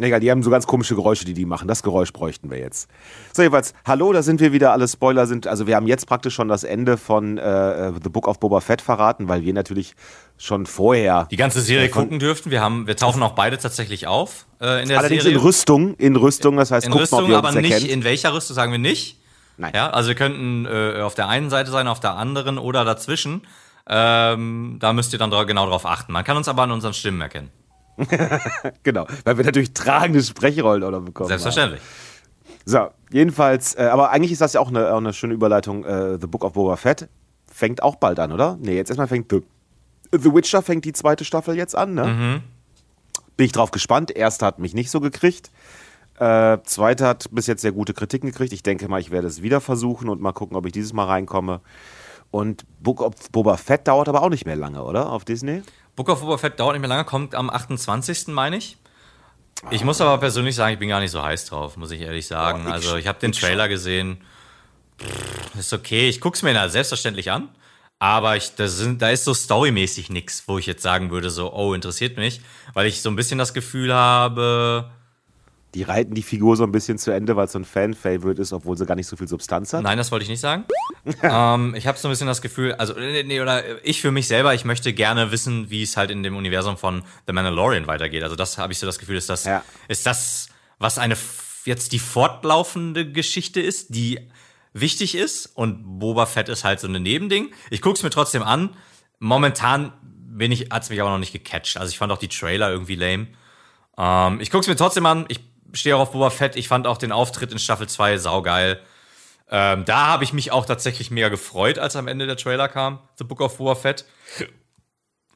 Egal, 0.00 0.20
die 0.20 0.30
haben 0.30 0.44
so 0.44 0.50
ganz 0.50 0.66
komische 0.66 0.94
Geräusche, 0.94 1.24
die 1.24 1.34
die 1.34 1.44
machen. 1.44 1.66
Das 1.66 1.82
Geräusch 1.82 2.12
bräuchten 2.12 2.50
wir 2.50 2.58
jetzt. 2.58 2.88
So, 3.32 3.42
jedenfalls, 3.42 3.74
hallo, 3.84 4.12
da 4.12 4.22
sind 4.22 4.40
wir 4.40 4.52
wieder. 4.52 4.70
Alle 4.70 4.86
Spoiler 4.86 5.26
sind, 5.26 5.48
also 5.48 5.66
wir 5.66 5.74
haben 5.74 5.88
jetzt 5.88 6.06
praktisch 6.06 6.34
schon 6.34 6.46
das 6.46 6.62
Ende 6.62 6.96
von 6.96 7.36
äh, 7.36 7.92
The 8.00 8.08
Book 8.08 8.28
of 8.28 8.38
Boba 8.38 8.60
Fett 8.60 8.80
verraten, 8.80 9.28
weil 9.28 9.42
wir 9.42 9.52
natürlich 9.52 9.94
schon 10.36 10.66
vorher 10.66 11.26
die 11.32 11.36
ganze 11.36 11.60
Serie 11.60 11.86
äh, 11.86 11.88
gucken 11.88 12.20
dürften. 12.20 12.52
Wir 12.52 12.60
haben, 12.60 12.86
wir 12.86 12.96
tauchen 12.96 13.20
auch 13.24 13.32
beide 13.32 13.58
tatsächlich 13.58 14.06
auf 14.06 14.46
äh, 14.60 14.82
in 14.82 14.88
der 14.88 15.00
allerdings 15.00 15.24
Serie. 15.24 15.36
in 15.36 15.42
Rüstung, 15.42 15.94
in 15.96 16.14
Rüstung. 16.14 16.56
Das 16.56 16.70
heißt, 16.70 16.86
in 16.86 16.92
guckt 16.92 17.02
Rüstung, 17.02 17.24
ob 17.24 17.30
ihr 17.30 17.38
aber 17.38 17.50
nicht 17.50 17.72
erkennt. 17.72 17.90
in 17.90 18.04
welcher 18.04 18.32
Rüstung 18.32 18.54
sagen 18.54 18.70
wir 18.70 18.78
nicht. 18.78 19.18
Nein. 19.58 19.72
Ja, 19.74 19.90
also 19.90 20.08
wir 20.08 20.14
könnten 20.14 20.66
äh, 20.66 21.02
auf 21.02 21.14
der 21.14 21.28
einen 21.28 21.50
Seite 21.50 21.70
sein, 21.70 21.88
auf 21.88 22.00
der 22.00 22.14
anderen 22.14 22.58
oder 22.58 22.84
dazwischen. 22.84 23.42
Ähm, 23.88 24.76
da 24.80 24.92
müsst 24.92 25.12
ihr 25.12 25.18
dann 25.18 25.30
genau 25.30 25.66
drauf 25.66 25.84
achten. 25.84 26.12
Man 26.12 26.24
kann 26.24 26.36
uns 26.36 26.48
aber 26.48 26.62
an 26.62 26.70
unseren 26.70 26.94
Stimmen 26.94 27.20
erkennen. 27.20 27.50
genau, 28.84 29.06
weil 29.24 29.36
wir 29.36 29.44
natürlich 29.44 29.74
tragende 29.74 30.22
Sprechrollen 30.22 30.84
oder 30.84 31.00
bekommen. 31.00 31.28
Selbstverständlich. 31.28 31.80
Haben. 31.80 32.08
So, 32.64 32.90
jedenfalls, 33.10 33.74
äh, 33.74 33.88
aber 33.90 34.10
eigentlich 34.10 34.30
ist 34.30 34.40
das 34.40 34.52
ja 34.52 34.60
auch 34.60 34.68
eine, 34.68 34.92
auch 34.92 34.98
eine 34.98 35.12
schöne 35.12 35.34
Überleitung. 35.34 35.84
Äh, 35.84 36.18
The 36.20 36.26
Book 36.26 36.44
of 36.44 36.52
Boba 36.52 36.76
Fett 36.76 37.08
fängt 37.50 37.82
auch 37.82 37.96
bald 37.96 38.20
an, 38.20 38.30
oder? 38.30 38.56
Nee, 38.60 38.76
jetzt 38.76 38.90
erstmal 38.90 39.08
fängt 39.08 39.32
The, 39.32 39.42
The 40.12 40.32
Witcher 40.32 40.62
fängt 40.62 40.84
die 40.84 40.92
zweite 40.92 41.24
Staffel 41.24 41.56
jetzt 41.56 41.74
an, 41.74 41.94
ne? 41.94 42.06
Mhm. 42.06 42.42
Bin 43.36 43.46
ich 43.46 43.52
drauf 43.52 43.70
gespannt. 43.70 44.10
Erste 44.10 44.46
hat 44.46 44.58
mich 44.58 44.74
nicht 44.74 44.90
so 44.90 45.00
gekriegt. 45.00 45.50
Äh, 46.20 46.58
zweite 46.64 47.06
hat 47.06 47.26
bis 47.30 47.46
jetzt 47.46 47.62
sehr 47.62 47.72
gute 47.72 47.94
Kritiken 47.94 48.30
gekriegt. 48.30 48.52
Ich 48.52 48.62
denke 48.62 48.88
mal, 48.88 49.00
ich 49.00 49.10
werde 49.10 49.28
es 49.28 49.42
wieder 49.42 49.60
versuchen 49.60 50.08
und 50.08 50.20
mal 50.20 50.32
gucken, 50.32 50.56
ob 50.56 50.66
ich 50.66 50.72
dieses 50.72 50.92
Mal 50.92 51.04
reinkomme. 51.04 51.60
Und 52.30 52.64
Book 52.80 53.00
of 53.00 53.14
Boba 53.30 53.56
Fett 53.56 53.86
dauert 53.88 54.08
aber 54.08 54.22
auch 54.22 54.28
nicht 54.28 54.44
mehr 54.44 54.56
lange, 54.56 54.82
oder? 54.82 55.10
Auf 55.10 55.24
Disney? 55.24 55.62
Book 55.96 56.08
of 56.08 56.20
Boba 56.20 56.38
Fett 56.38 56.58
dauert 56.58 56.74
nicht 56.74 56.80
mehr 56.80 56.88
lange, 56.88 57.04
kommt 57.04 57.34
am 57.34 57.50
28. 57.50 58.28
meine 58.28 58.56
ich. 58.56 58.76
Ich 59.70 59.84
muss 59.84 60.00
aber 60.00 60.18
persönlich 60.18 60.54
sagen, 60.54 60.74
ich 60.74 60.78
bin 60.78 60.88
gar 60.88 61.00
nicht 61.00 61.10
so 61.10 61.22
heiß 61.22 61.46
drauf, 61.46 61.76
muss 61.76 61.90
ich 61.90 62.00
ehrlich 62.00 62.26
sagen. 62.26 62.62
Oh, 62.64 62.68
ich 62.68 62.74
also 62.74 62.96
ich 62.96 63.06
habe 63.06 63.18
den 63.18 63.32
Trailer 63.32 63.68
gesehen. 63.68 64.18
Pff, 65.00 65.58
ist 65.58 65.72
okay, 65.72 66.08
ich 66.08 66.20
gucke 66.20 66.36
es 66.36 66.42
mir 66.42 66.54
da 66.54 66.68
selbstverständlich 66.68 67.30
an. 67.30 67.48
Aber 68.00 68.36
ich, 68.36 68.54
da, 68.54 68.68
sind, 68.68 69.02
da 69.02 69.10
ist 69.10 69.24
so 69.24 69.34
storymäßig 69.34 70.10
nichts, 70.10 70.44
wo 70.46 70.58
ich 70.58 70.66
jetzt 70.66 70.82
sagen 70.82 71.10
würde, 71.10 71.30
so, 71.30 71.52
oh, 71.52 71.74
interessiert 71.74 72.16
mich. 72.16 72.40
Weil 72.72 72.86
ich 72.86 73.02
so 73.02 73.10
ein 73.10 73.16
bisschen 73.16 73.38
das 73.38 73.54
Gefühl 73.54 73.92
habe, 73.92 74.88
die 75.74 75.82
reiten 75.82 76.14
die 76.14 76.22
Figur 76.22 76.56
so 76.56 76.64
ein 76.64 76.72
bisschen 76.72 76.98
zu 76.98 77.10
Ende, 77.10 77.36
weil 77.36 77.46
es 77.46 77.52
so 77.52 77.58
ein 77.58 77.64
Fan-Favorite 77.64 78.40
ist, 78.40 78.52
obwohl 78.52 78.76
sie 78.76 78.86
gar 78.86 78.94
nicht 78.94 79.06
so 79.06 79.16
viel 79.16 79.28
Substanz 79.28 79.72
hat? 79.72 79.82
Nein, 79.82 79.98
das 79.98 80.10
wollte 80.10 80.22
ich 80.22 80.30
nicht 80.30 80.40
sagen. 80.40 80.64
ähm, 81.22 81.74
ich 81.74 81.86
habe 81.86 81.98
so 81.98 82.08
ein 82.08 82.10
bisschen 82.10 82.26
das 82.26 82.40
Gefühl, 82.40 82.72
also, 82.74 82.94
nee, 82.94 83.40
oder 83.40 83.84
ich 83.84 84.00
für 84.00 84.10
mich 84.10 84.28
selber, 84.28 84.54
ich 84.54 84.64
möchte 84.64 84.92
gerne 84.92 85.30
wissen, 85.30 85.70
wie 85.70 85.82
es 85.82 85.96
halt 85.96 86.10
in 86.10 86.22
dem 86.22 86.36
Universum 86.36 86.76
von 86.76 87.02
The 87.26 87.32
Mandalorian 87.32 87.86
weitergeht. 87.86 88.22
Also, 88.22 88.34
das 88.34 88.56
habe 88.56 88.72
ich 88.72 88.78
so 88.78 88.86
das 88.86 88.98
Gefühl, 88.98 89.16
ist 89.16 89.28
das, 89.28 89.44
ja. 89.44 89.62
ist 89.88 90.06
das, 90.06 90.48
was 90.78 90.98
eine 90.98 91.16
jetzt 91.64 91.92
die 91.92 91.98
fortlaufende 91.98 93.10
Geschichte 93.10 93.60
ist, 93.60 93.94
die 93.94 94.30
wichtig 94.72 95.14
ist 95.14 95.46
und 95.46 95.98
Boba 95.98 96.26
Fett 96.26 96.48
ist 96.48 96.64
halt 96.64 96.80
so 96.80 96.88
ein 96.88 97.02
Nebending. 97.02 97.52
Ich 97.70 97.82
gucke 97.82 97.96
es 97.96 98.02
mir 98.02 98.10
trotzdem 98.10 98.42
an. 98.42 98.74
Momentan 99.18 99.92
bin 100.02 100.52
ich, 100.52 100.70
hat's 100.70 100.90
mich 100.90 101.00
aber 101.00 101.10
noch 101.10 101.18
nicht 101.18 101.32
gecatcht. 101.32 101.76
Also 101.76 101.90
ich 101.90 101.98
fand 101.98 102.12
auch 102.12 102.18
die 102.18 102.28
Trailer 102.28 102.70
irgendwie 102.70 102.94
lame. 102.94 103.28
Ähm, 103.96 104.40
ich 104.40 104.50
gucke 104.50 104.62
es 104.62 104.68
mir 104.68 104.76
trotzdem 104.76 105.06
an. 105.06 105.26
Ich 105.28 105.40
stehe 105.78 105.96
auch 105.96 106.00
auf 106.00 106.12
Boba 106.12 106.30
Fett. 106.30 106.56
Ich 106.56 106.68
fand 106.68 106.86
auch 106.86 106.98
den 106.98 107.12
Auftritt 107.12 107.52
in 107.52 107.58
Staffel 107.58 107.88
2 107.88 108.18
saugeil. 108.18 108.80
Ähm, 109.50 109.84
da 109.84 110.06
habe 110.06 110.24
ich 110.24 110.32
mich 110.32 110.52
auch 110.52 110.66
tatsächlich 110.66 111.10
mega 111.10 111.28
gefreut, 111.28 111.78
als 111.78 111.96
am 111.96 112.06
Ende 112.06 112.26
der 112.26 112.36
Trailer 112.36 112.68
kam, 112.68 112.98
The 113.16 113.24
Book 113.24 113.40
of 113.40 113.56
Boba 113.56 113.74
Fett. 113.74 114.04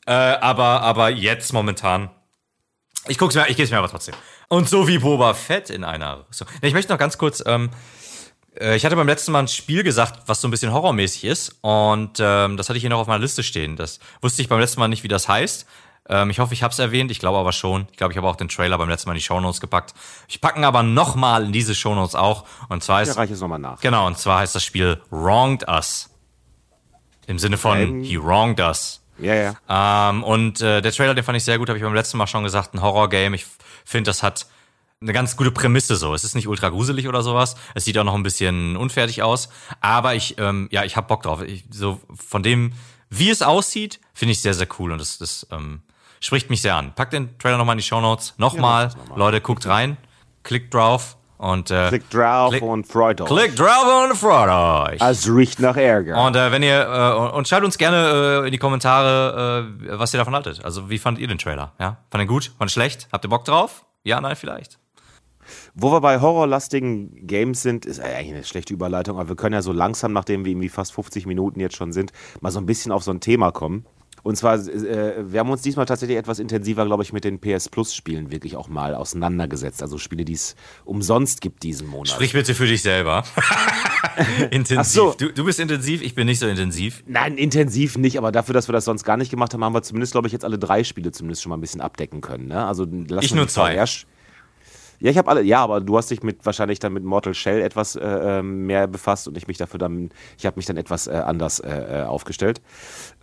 Äh, 0.07 0.13
aber, 0.13 0.83
aber 0.83 1.11
jetzt 1.11 1.53
momentan. 1.53 2.11
Ich 3.09 3.19
guck's 3.19 3.35
mir, 3.35 3.43
ich 3.49 3.57
gebe 3.57 3.65
es 3.65 3.71
mir 3.71 3.79
aber 3.79 3.89
trotzdem. 3.89 4.15
Und 4.49 4.69
so 4.69 4.87
wie 4.87 4.99
Boba 4.99 5.35
Fett 5.35 5.71
in 5.71 5.85
einer. 5.85 6.27
So. 6.31 6.45
Ich 6.61 6.75
möchte 6.75 6.93
noch 6.93 6.99
ganz 6.99 7.19
kurz. 7.19 7.43
Ähm, 7.47 7.71
äh, 8.61 8.77
ich 8.77 8.85
hatte 8.85 8.97
beim 8.97 9.07
letzten 9.07 9.33
Mal 9.33 9.41
ein 9.41 9.49
Spiel 9.49 9.83
gesagt, 9.83 10.23
was 10.27 10.41
so 10.41 10.49
ein 10.49 10.51
bisschen 10.51 10.73
horrormäßig 10.73 11.25
ist. 11.25 11.57
Und 11.63 12.19
ähm, 12.21 12.57
das 12.57 12.69
hatte 12.69 12.77
ich 12.77 12.83
hier 12.83 12.91
noch 12.91 13.01
auf 13.01 13.07
meiner 13.07 13.23
Liste 13.23 13.43
stehen. 13.43 13.77
Das 13.77 13.99
wusste 14.21 14.43
ich 14.43 14.49
beim 14.49 14.61
letzten 14.61 14.81
Mal 14.81 14.89
nicht, 14.89 15.03
wie 15.03 15.09
das 15.09 15.29
heißt. 15.29 15.67
Ähm, 16.09 16.31
ich 16.31 16.39
hoffe, 16.39 16.55
ich 16.55 16.63
habe 16.63 16.73
es 16.73 16.79
erwähnt. 16.79 17.11
Ich 17.11 17.19
glaube 17.19 17.39
aber 17.39 17.53
schon. 17.53 17.87
Ich 17.91 17.97
glaube, 17.97 18.13
ich 18.13 18.17
habe 18.17 18.29
auch 18.29 18.37
den 18.37 18.49
Trailer 18.49 18.79
beim 18.79 18.89
letzten 18.89 19.09
Mal 19.09 19.15
in 19.15 19.19
die 19.19 19.25
Shownotes 19.25 19.61
gepackt. 19.61 19.95
Ich 20.29 20.41
packen 20.41 20.65
aber 20.65 20.83
nochmal 20.83 21.45
in 21.45 21.53
diese 21.53 21.75
Shownotes 21.75 22.15
auch. 22.15 22.45
Und 22.69 22.83
zwar 22.83 23.03
ist. 23.03 23.17
Ja, 23.17 23.23
es 23.23 23.41
nochmal 23.41 23.59
nach. 23.59 23.81
Genau, 23.81 24.07
und 24.07 24.19
zwar 24.19 24.41
heißt 24.41 24.55
das 24.55 24.65
Spiel 24.65 25.01
Wronged 25.11 25.69
Us. 25.69 26.11
Im 27.27 27.39
Sinne 27.39 27.57
von 27.57 27.79
ähm, 27.79 28.03
He 28.03 28.21
Wronged 28.21 28.61
Us. 28.61 29.01
Ja, 29.19 29.35
ja. 29.35 30.11
Ähm, 30.11 30.25
und 30.25 30.61
äh, 30.61 30.83
der 30.83 30.93
Trailer, 30.93 31.15
den 31.15 31.25
fand 31.25 31.37
ich 31.37 31.45
sehr 31.45 31.59
gut, 31.59 31.69
habe 31.69 31.79
ich 31.79 31.85
beim 31.85 31.95
letzten 31.95 32.19
Mal 32.19 32.27
schon 32.27 32.43
gesagt, 32.43 32.75
ein 32.75 32.83
Horror-Game. 32.83 33.35
Ich 33.35 33.47
finde, 33.85 34.09
das 34.09 34.23
hat 34.23 34.47
eine 35.01 35.13
ganz 35.13 35.37
gute 35.37 35.51
Prämisse 35.51 35.97
so. 35.97 36.15
Es 36.15 36.25
ist 36.25 36.35
nicht 36.35 36.49
ultra 36.49 36.69
gruselig 36.69 37.09
oder 37.09 37.23
sowas. 37.23 37.57
Es 37.75 37.85
sieht 37.85 37.99
auch 37.99 38.05
noch 38.05 38.15
ein 38.15 38.23
bisschen 38.23 38.77
unfertig 38.77 39.23
aus. 39.23 39.49
Aber 39.81 40.15
ich, 40.15 40.39
ähm, 40.39 40.69
ja, 40.73 40.85
ich 40.85 40.97
hab 40.97 41.09
Bock 41.09 41.23
drauf. 41.23 41.43
Ich, 41.43 41.65
so 41.71 42.01
von 42.15 42.43
dem, 42.43 42.73
wie 43.11 43.31
es 43.31 43.43
aussieht, 43.43 44.01
finde 44.15 44.33
ich 44.33 44.41
sehr, 44.41 44.55
sehr 44.55 44.69
cool. 44.79 44.93
Und 44.93 44.99
das, 44.99 45.19
das 45.19 45.47
ähm, 45.51 45.83
spricht 46.23 46.49
mich 46.49 46.63
sehr 46.63 46.77
an. 46.77 46.95
Packt 46.95 47.13
den 47.13 47.37
Trailer 47.39 47.59
nochmal 47.59 47.75
in 47.75 47.79
die 47.79 47.85
Show 47.85 48.01
Notes. 48.01 48.35
Nochmal, 48.39 48.89
ja, 48.89 49.09
noch 49.11 49.17
Leute, 49.17 49.41
guckt 49.41 49.67
rein, 49.67 49.99
klickt 50.43 50.73
drauf. 50.73 51.19
Und, 51.37 51.73
äh, 51.73 51.89
klickt 51.89 52.15
drauf 52.15 52.51
klick, 52.51 52.63
und 52.63 52.87
freut 52.87 53.21
euch. 53.21 53.27
Klickt 53.27 53.59
drauf 53.59 54.05
und 54.05 54.17
freut 54.17 54.93
euch. 54.93 55.01
Es 55.01 55.29
riecht 55.29 55.59
nach 55.59 55.77
Ärger. 55.77 56.25
Und 56.25 56.37
äh, 56.37 56.53
wenn 56.53 56.63
ihr 56.63 56.87
äh, 56.87 57.37
und 57.37 57.49
schreibt 57.49 57.65
uns 57.65 57.77
gerne 57.79 58.43
äh, 58.43 58.47
in 58.47 58.53
die 58.53 58.59
Kommentare, 58.59 59.69
äh, 59.83 59.99
was 59.99 60.15
ihr 60.15 60.19
davon 60.19 60.35
haltet. 60.37 60.65
Also 60.65 60.89
wie 60.89 60.99
fandet 60.99 61.21
ihr 61.21 61.27
den 61.27 61.39
Trailer? 61.39 61.73
Ja, 61.81 61.99
fand 62.13 62.23
ihr 62.23 62.29
gut? 62.29 62.53
Fand 62.57 62.71
ihr 62.71 62.73
schlecht? 62.73 63.09
Habt 63.11 63.25
ihr 63.25 63.29
Bock 63.29 63.45
drauf? 63.45 63.85
Ja, 64.05 64.21
nein, 64.21 64.37
vielleicht. 64.37 64.79
Wo 65.75 65.91
wir 65.91 66.01
bei 66.01 66.21
horrorlastigen 66.21 67.27
Games 67.27 67.61
sind, 67.63 67.87
ist 67.87 67.99
eigentlich 67.99 68.35
eine 68.35 68.45
schlechte 68.45 68.73
Überleitung, 68.73 69.19
aber 69.19 69.29
wir 69.29 69.37
können 69.37 69.55
ja 69.55 69.63
so 69.63 69.73
langsam, 69.73 70.13
nachdem 70.13 70.45
wir 70.45 70.53
irgendwie 70.53 70.69
fast 70.69 70.93
50 70.93 71.27
Minuten 71.27 71.59
jetzt 71.59 71.75
schon 71.75 71.93
sind, 71.93 72.13
mal 72.41 72.53
so 72.53 72.61
ein 72.61 72.67
bisschen 72.67 72.93
auf 72.93 73.03
so 73.03 73.11
ein 73.11 73.19
Thema 73.19 73.51
kommen. 73.51 73.85
Und 74.23 74.37
zwar, 74.37 74.55
äh, 74.55 75.33
wir 75.33 75.41
haben 75.41 75.51
uns 75.51 75.63
diesmal 75.63 75.87
tatsächlich 75.87 76.17
etwas 76.17 76.39
intensiver, 76.39 76.87
glaube 76.87 77.03
ich, 77.03 77.13
mit 77.13 77.25
den 77.25 77.41
PS 77.41 77.69
Plus 77.69 77.95
Spielen 77.95 78.31
wirklich 78.31 78.57
auch 78.57 78.69
mal 78.69 78.95
auseinandergesetzt. 78.95 79.83
Also 79.83 79.99
Spiele, 79.99 80.25
die 80.25 80.35
es 80.35 80.55
umsonst 80.85 81.41
gibt 81.41 81.65
diesen 81.65 81.89
Monat. 81.89 82.09
Sprich 82.09 82.33
bitte 82.33 82.55
für 82.55 82.67
dich 82.67 82.83
selber. 82.83 83.25
intensiv. 84.51 84.93
So. 84.93 85.15
Du, 85.19 85.33
du 85.33 85.45
bist 85.45 85.59
intensiv, 85.59 86.03
ich 86.03 86.15
bin 86.15 86.27
nicht 86.27 86.39
so 86.39 86.47
intensiv. 86.47 87.03
Nein, 87.07 87.37
intensiv 87.37 87.99
nicht, 87.99 88.17
aber 88.17 88.31
dafür, 88.31 88.53
dass 88.53 88.69
wir 88.69 88.73
das 88.73 88.85
sonst 88.85 89.03
gar 89.05 89.17
nicht 89.17 89.31
gemacht 89.31 89.55
haben, 89.55 89.65
haben 89.65 89.75
wir 89.75 89.83
zumindest, 89.83 90.13
glaube 90.13 90.29
ich, 90.29 90.33
jetzt 90.33 90.45
alle 90.45 90.59
drei 90.59 90.85
Spiele 90.85 91.11
zumindest 91.11 91.43
schon 91.43 91.51
mal 91.51 91.57
ein 91.57 91.61
bisschen 91.61 91.81
abdecken 91.81 92.21
können. 92.21 92.47
Ne? 92.47 92.65
Also 92.65 92.87
lass 93.09 93.25
ich 93.25 93.35
nur 93.35 93.49
zwei. 93.49 93.75
Ja, 95.03 95.11
ich 95.11 95.19
habe 95.19 95.29
alle, 95.29 95.43
ja, 95.43 95.65
aber 95.65 95.81
du 95.81 95.97
hast 95.97 96.13
dich 96.13 96.23
mit 96.23 96.47
wahrscheinlich 96.47 96.79
dann 96.79 96.93
mit 96.93 97.03
Mortal 97.03 97.35
Shell 97.35 97.61
etwas 97.61 97.97
äh, 97.97 98.05
ähm, 98.05 98.67
mehr 98.67 98.87
befasst 98.87 99.27
und 99.27 99.37
ich 99.37 99.49
mich 99.49 99.59
dafür 99.59 99.79
dann, 99.79 100.11
ich 100.39 100.47
habe 100.47 100.55
mich 100.57 100.67
dann 100.67 100.77
etwas 100.77 101.09
äh, 101.09 101.11
anders 101.11 101.59
äh, 101.59 102.03
äh 102.03 102.03
aufgestellt. 102.05 102.61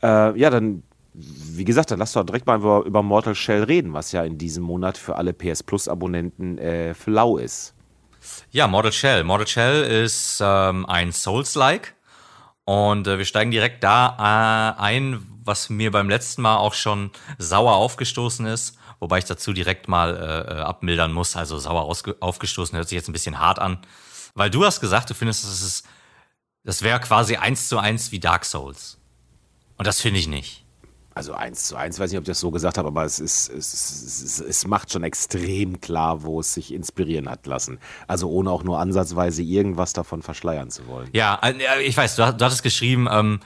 Äh, 0.03 0.37
ja, 0.37 0.49
dann, 0.49 0.83
wie 1.21 1.65
gesagt, 1.65 1.91
dann 1.91 1.99
lass 1.99 2.13
doch 2.13 2.23
direkt 2.23 2.47
mal 2.47 2.57
über, 2.57 2.83
über, 2.85 3.03
Mortal 3.03 3.35
Shell 3.35 3.63
reden, 3.63 3.93
was 3.93 4.11
ja 4.11 4.23
in 4.23 4.37
diesem 4.37 4.63
Monat 4.63 4.97
für 4.97 5.15
alle 5.15 5.33
PS 5.33 5.63
Plus 5.63 5.87
Abonnenten 5.87 6.57
äh, 6.57 6.93
flau 6.93 7.37
ist. 7.37 7.73
Ja, 8.51 8.67
Mortal 8.67 8.91
Shell. 8.91 9.23
Mortal 9.23 9.47
Shell 9.47 10.03
ist 10.03 10.39
ähm, 10.41 10.85
ein 10.85 11.11
Souls-like 11.11 11.95
und 12.65 13.07
wir 13.07 13.25
steigen 13.25 13.51
direkt 13.51 13.83
da 13.83 14.75
ein, 14.77 15.25
was 15.43 15.69
mir 15.69 15.91
beim 15.91 16.09
letzten 16.09 16.41
Mal 16.41 16.57
auch 16.57 16.73
schon 16.73 17.11
sauer 17.37 17.75
aufgestoßen 17.75 18.45
ist 18.45 18.79
wobei 18.99 19.19
ich 19.19 19.25
dazu 19.25 19.53
direkt 19.53 19.87
mal 19.87 20.15
äh, 20.15 20.53
äh 20.53 20.61
abmildern 20.61 21.11
muss. 21.11 21.35
Also 21.35 21.57
sauer 21.57 21.83
aufgestoßen 22.19 22.77
hört 22.77 22.89
sich 22.89 22.95
jetzt 22.95 23.09
ein 23.09 23.13
bisschen 23.13 23.39
hart 23.39 23.59
an, 23.59 23.79
weil 24.35 24.49
du 24.49 24.65
hast 24.65 24.81
gesagt, 24.81 25.09
du 25.09 25.13
findest, 25.13 25.45
das 25.45 25.83
das 26.63 26.81
wäre 26.81 26.99
quasi 26.99 27.37
eins 27.37 27.69
zu 27.69 27.79
eins 27.79 28.11
wie 28.11 28.19
Dark 28.19 28.45
Souls. 28.45 28.97
Und 29.77 29.87
das 29.87 30.01
finde 30.01 30.19
ich 30.19 30.27
nicht. 30.27 30.65
Also 31.19 31.33
eins 31.33 31.67
zu 31.67 31.75
eins, 31.75 31.99
weiß 31.99 32.11
nicht, 32.11 32.17
ob 32.17 32.23
ich 32.23 32.29
das 32.29 32.39
so 32.39 32.49
gesagt 32.49 32.77
habe, 32.77 32.87
aber 32.87 33.03
es 33.03 33.19
ist, 33.19 33.49
es, 33.49 33.73
es, 33.73 34.39
es, 34.39 34.65
macht 34.65 34.93
schon 34.93 35.03
extrem 35.03 35.81
klar, 35.81 36.23
wo 36.23 36.39
es 36.39 36.53
sich 36.53 36.73
inspirieren 36.73 37.29
hat 37.29 37.45
lassen. 37.45 37.77
Also 38.07 38.29
ohne 38.29 38.49
auch 38.51 38.63
nur 38.63 38.79
ansatzweise 38.79 39.41
irgendwas 39.41 39.91
davon 39.91 40.21
verschleiern 40.21 40.71
zu 40.71 40.87
wollen. 40.87 41.09
Ja, 41.11 41.37
äh, 41.43 41.81
ich 41.81 41.97
weiß, 41.97 42.15
du, 42.15 42.25
hattest 42.25 42.63
geschrieben, 42.63 43.09
ähm, 43.11 43.41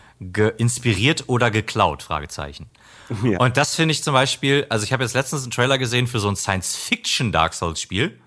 inspiriert 0.59 1.24
oder 1.26 1.49
geklaut, 1.49 2.03
Fragezeichen. 2.03 2.69
Ja. 3.24 3.39
Und 3.39 3.57
das 3.57 3.76
finde 3.76 3.91
ich 3.91 4.03
zum 4.03 4.13
Beispiel, 4.13 4.65
also 4.69 4.84
ich 4.86 4.93
habe 4.93 5.03
jetzt 5.03 5.13
letztens 5.13 5.43
einen 5.43 5.51
Trailer 5.51 5.78
gesehen 5.78 6.07
für 6.07 6.19
so 6.19 6.30
ein 6.30 6.36
Science-Fiction-Dark 6.36 7.53
Souls-Spiel. 7.53 8.19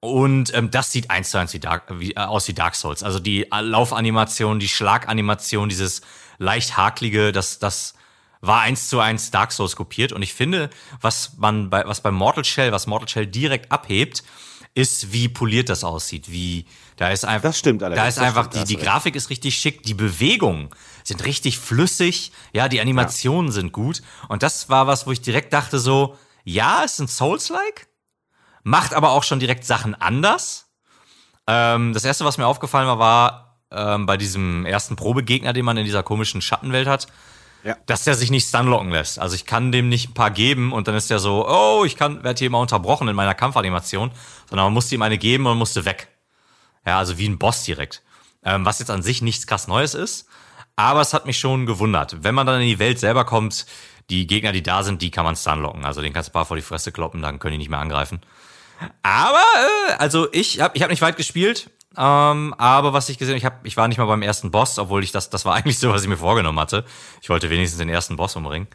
Und 0.00 0.54
ähm, 0.54 0.70
das 0.70 0.92
sieht 0.92 1.10
eins 1.10 1.30
zu 1.30 1.38
eins 1.38 1.52
wie 1.54 1.60
Dark, 1.60 1.84
wie, 1.98 2.12
äh, 2.12 2.20
aus 2.20 2.46
wie 2.46 2.54
Dark 2.54 2.76
Souls. 2.76 3.02
Also 3.02 3.20
die 3.20 3.46
Laufanimation, 3.50 4.58
die 4.58 4.68
Schlaganimation, 4.68 5.68
dieses 5.68 6.02
leicht 6.38 6.76
haklige, 6.76 7.32
das, 7.32 7.58
das 7.58 7.94
war 8.40 8.60
eins 8.60 8.88
zu 8.88 9.00
eins 9.00 9.30
Dark 9.30 9.52
Souls 9.52 9.76
kopiert. 9.76 10.12
Und 10.12 10.22
ich 10.22 10.34
finde, 10.34 10.70
was 11.00 11.36
man 11.36 11.70
bei, 11.70 11.86
was 11.86 12.00
bei 12.00 12.10
Mortal 12.10 12.44
Shell, 12.44 12.72
was 12.72 12.86
Mortal 12.86 13.08
Shell 13.08 13.26
direkt 13.26 13.70
abhebt, 13.70 14.22
ist, 14.74 15.12
wie 15.12 15.28
poliert 15.28 15.68
das 15.68 15.84
aussieht, 15.84 16.30
wie 16.30 16.64
da 16.96 17.10
ist 17.10 17.24
einfach. 17.24 17.48
Das 17.48 17.58
stimmt 17.58 17.82
allerdings. 17.82 18.02
Da 18.02 18.08
ist 18.08 18.18
einfach 18.18 18.46
die, 18.46 18.64
die 18.64 18.76
Grafik 18.76 19.16
ist 19.16 19.30
richtig 19.30 19.56
schick, 19.56 19.82
die 19.82 19.94
Bewegungen 19.94 20.70
sind 21.02 21.24
richtig 21.24 21.58
flüssig, 21.58 22.30
ja, 22.52 22.68
die 22.68 22.80
Animationen 22.80 23.50
ja. 23.50 23.54
sind 23.54 23.72
gut. 23.72 24.02
Und 24.28 24.42
das 24.42 24.68
war 24.68 24.86
was, 24.86 25.06
wo 25.06 25.12
ich 25.12 25.20
direkt 25.20 25.52
dachte 25.52 25.78
so, 25.78 26.16
ja, 26.44 26.82
es 26.84 26.96
sind 26.96 27.10
Souls-like, 27.10 27.88
macht 28.62 28.94
aber 28.94 29.10
auch 29.10 29.24
schon 29.24 29.40
direkt 29.40 29.64
Sachen 29.64 29.94
anders. 29.94 30.68
Ähm, 31.46 31.92
das 31.92 32.04
erste, 32.04 32.24
was 32.24 32.38
mir 32.38 32.46
aufgefallen 32.46 32.86
war, 32.86 32.98
war 32.98 33.58
ähm, 33.72 34.06
bei 34.06 34.16
diesem 34.16 34.66
ersten 34.66 34.94
Probegegner, 34.94 35.52
den 35.52 35.64
man 35.64 35.76
in 35.76 35.84
dieser 35.84 36.02
komischen 36.02 36.40
Schattenwelt 36.42 36.86
hat, 36.86 37.08
ja. 37.64 37.76
dass 37.86 38.04
der 38.04 38.14
sich 38.14 38.30
nicht 38.30 38.48
stunlocken 38.48 38.90
lässt. 38.90 39.18
Also 39.18 39.34
ich 39.34 39.46
kann 39.46 39.72
dem 39.72 39.88
nicht 39.88 40.10
ein 40.10 40.14
paar 40.14 40.30
geben 40.30 40.72
und 40.72 40.88
dann 40.88 40.94
ist 40.94 41.10
der 41.10 41.18
so, 41.18 41.48
oh, 41.48 41.84
ich 41.84 41.96
kann, 41.96 42.22
werde 42.24 42.38
hier 42.38 42.46
immer 42.46 42.60
unterbrochen 42.60 43.08
in 43.08 43.16
meiner 43.16 43.34
Kampfanimation, 43.34 44.10
sondern 44.48 44.66
man 44.66 44.72
musste 44.72 44.94
ihm 44.94 45.02
eine 45.02 45.18
geben 45.18 45.46
und 45.46 45.58
musste 45.58 45.84
weg. 45.84 46.08
Ja, 46.86 46.98
also 46.98 47.18
wie 47.18 47.28
ein 47.28 47.38
Boss 47.38 47.64
direkt. 47.64 48.02
Ähm, 48.42 48.64
was 48.64 48.78
jetzt 48.78 48.90
an 48.90 49.02
sich 49.02 49.20
nichts 49.20 49.46
krass 49.46 49.68
Neues 49.68 49.94
ist. 49.94 50.26
Aber 50.76 51.02
es 51.02 51.12
hat 51.12 51.26
mich 51.26 51.38
schon 51.38 51.66
gewundert. 51.66 52.22
Wenn 52.22 52.34
man 52.34 52.46
dann 52.46 52.60
in 52.60 52.66
die 52.66 52.78
Welt 52.78 52.98
selber 52.98 53.24
kommt, 53.24 53.66
die 54.08 54.26
Gegner, 54.26 54.52
die 54.52 54.62
da 54.62 54.82
sind, 54.82 55.02
die 55.02 55.10
kann 55.10 55.24
man 55.24 55.36
stunlocken. 55.36 55.84
Also 55.84 56.00
den 56.00 56.12
kannst 56.12 56.28
du 56.28 56.30
ein 56.30 56.34
paar 56.34 56.46
vor 56.46 56.56
die 56.56 56.62
Fresse 56.62 56.90
kloppen, 56.90 57.20
dann 57.20 57.38
können 57.38 57.52
die 57.52 57.58
nicht 57.58 57.68
mehr 57.68 57.80
angreifen. 57.80 58.20
Aber, 59.02 59.44
äh, 59.88 59.92
also 59.98 60.32
ich 60.32 60.60
habe 60.60 60.76
ich 60.76 60.82
hab 60.82 60.90
nicht 60.90 61.02
weit 61.02 61.16
gespielt. 61.16 61.70
Ähm, 61.96 62.54
aber 62.56 62.92
was 62.92 63.08
ich 63.08 63.18
gesehen 63.18 63.36
ich 63.36 63.44
hab, 63.44 63.66
ich 63.66 63.76
war 63.76 63.88
nicht 63.88 63.98
mal 63.98 64.06
beim 64.06 64.22
ersten 64.22 64.50
Boss, 64.50 64.78
obwohl 64.78 65.02
ich 65.02 65.12
das, 65.12 65.30
das 65.30 65.44
war 65.44 65.54
eigentlich 65.56 65.78
so, 65.78 65.90
was 65.90 66.02
ich 66.02 66.08
mir 66.08 66.16
vorgenommen 66.16 66.58
hatte. 66.58 66.84
Ich 67.20 67.30
wollte 67.30 67.50
wenigstens 67.50 67.78
den 67.78 67.88
ersten 67.88 68.16
Boss 68.16 68.36
umbringen. 68.36 68.68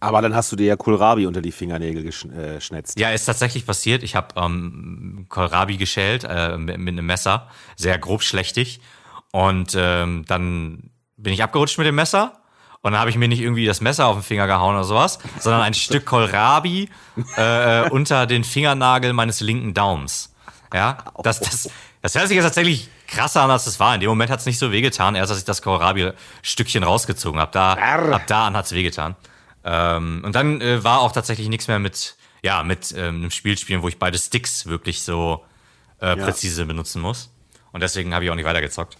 Aber 0.00 0.20
dann 0.20 0.34
hast 0.34 0.50
du 0.50 0.56
dir 0.56 0.66
ja 0.66 0.76
Kohlrabi 0.76 1.26
unter 1.26 1.40
die 1.40 1.52
Fingernägel 1.52 2.02
geschnetzt. 2.02 2.98
Ja, 2.98 3.10
ist 3.10 3.24
tatsächlich 3.24 3.64
passiert. 3.64 4.02
Ich 4.02 4.16
habe 4.16 4.34
ähm, 4.34 5.26
Kohlrabi 5.28 5.76
geschält 5.76 6.24
äh, 6.28 6.58
mit, 6.58 6.78
mit 6.78 6.94
einem 6.94 7.06
Messer, 7.06 7.48
sehr 7.76 7.98
grob 7.98 8.24
schlechtig. 8.24 8.80
Und 9.30 9.76
ähm, 9.78 10.24
dann 10.26 10.90
bin 11.16 11.32
ich 11.32 11.42
abgerutscht 11.44 11.78
mit 11.78 11.86
dem 11.86 11.94
Messer. 11.94 12.40
Und 12.80 12.92
dann 12.92 13.00
habe 13.00 13.10
ich 13.10 13.16
mir 13.16 13.28
nicht 13.28 13.40
irgendwie 13.40 13.64
das 13.64 13.80
Messer 13.80 14.08
auf 14.08 14.16
den 14.16 14.22
Finger 14.24 14.48
gehauen 14.48 14.74
oder 14.74 14.82
sowas, 14.82 15.20
sondern 15.38 15.62
ein 15.62 15.72
Stück 15.72 16.04
Kohlrabi 16.04 16.90
äh, 17.36 17.88
unter 17.90 18.26
den 18.26 18.42
Fingernagel 18.42 19.12
meines 19.12 19.40
linken 19.40 19.72
Daums. 19.72 20.34
Ja, 20.74 20.98
das, 21.22 21.38
das, 21.38 21.70
das 22.02 22.16
hört 22.16 22.28
sich 22.28 22.34
jetzt 22.34 22.44
tatsächlich 22.44 22.88
krasser 23.06 23.42
an, 23.42 23.50
als 23.50 23.66
es 23.66 23.78
war. 23.78 23.94
In 23.94 24.00
dem 24.00 24.08
Moment 24.08 24.30
hat 24.30 24.40
es 24.40 24.46
nicht 24.46 24.58
so 24.58 24.72
wehgetan, 24.72 25.14
erst 25.14 25.30
als 25.30 25.40
ich 25.40 25.44
das 25.44 25.62
Kohlrabi-Stückchen 25.62 26.82
rausgezogen 26.82 27.40
habe. 27.40 27.52
Da, 27.52 27.74
ab 27.74 28.26
da 28.26 28.46
an 28.48 28.56
hat 28.56 28.66
es 28.66 28.72
wehgetan. 28.72 29.14
Ähm, 29.64 30.22
und 30.24 30.34
dann 30.34 30.60
äh, 30.60 30.82
war 30.82 31.00
auch 31.00 31.12
tatsächlich 31.12 31.48
nichts 31.48 31.68
mehr 31.68 31.78
mit, 31.78 32.16
ja, 32.42 32.64
mit 32.64 32.92
ähm, 32.92 33.16
einem 33.16 33.30
Spiel 33.30 33.56
spielen, 33.56 33.82
wo 33.82 33.88
ich 33.88 33.98
beide 33.98 34.18
Sticks 34.18 34.66
wirklich 34.66 35.02
so 35.02 35.44
äh, 36.00 36.16
präzise 36.16 36.62
ja. 36.62 36.66
benutzen 36.66 37.00
muss. 37.00 37.30
Und 37.70 37.82
deswegen 37.82 38.12
habe 38.14 38.24
ich 38.24 38.30
auch 38.30 38.34
nicht 38.34 38.44
weitergezockt. 38.44 38.96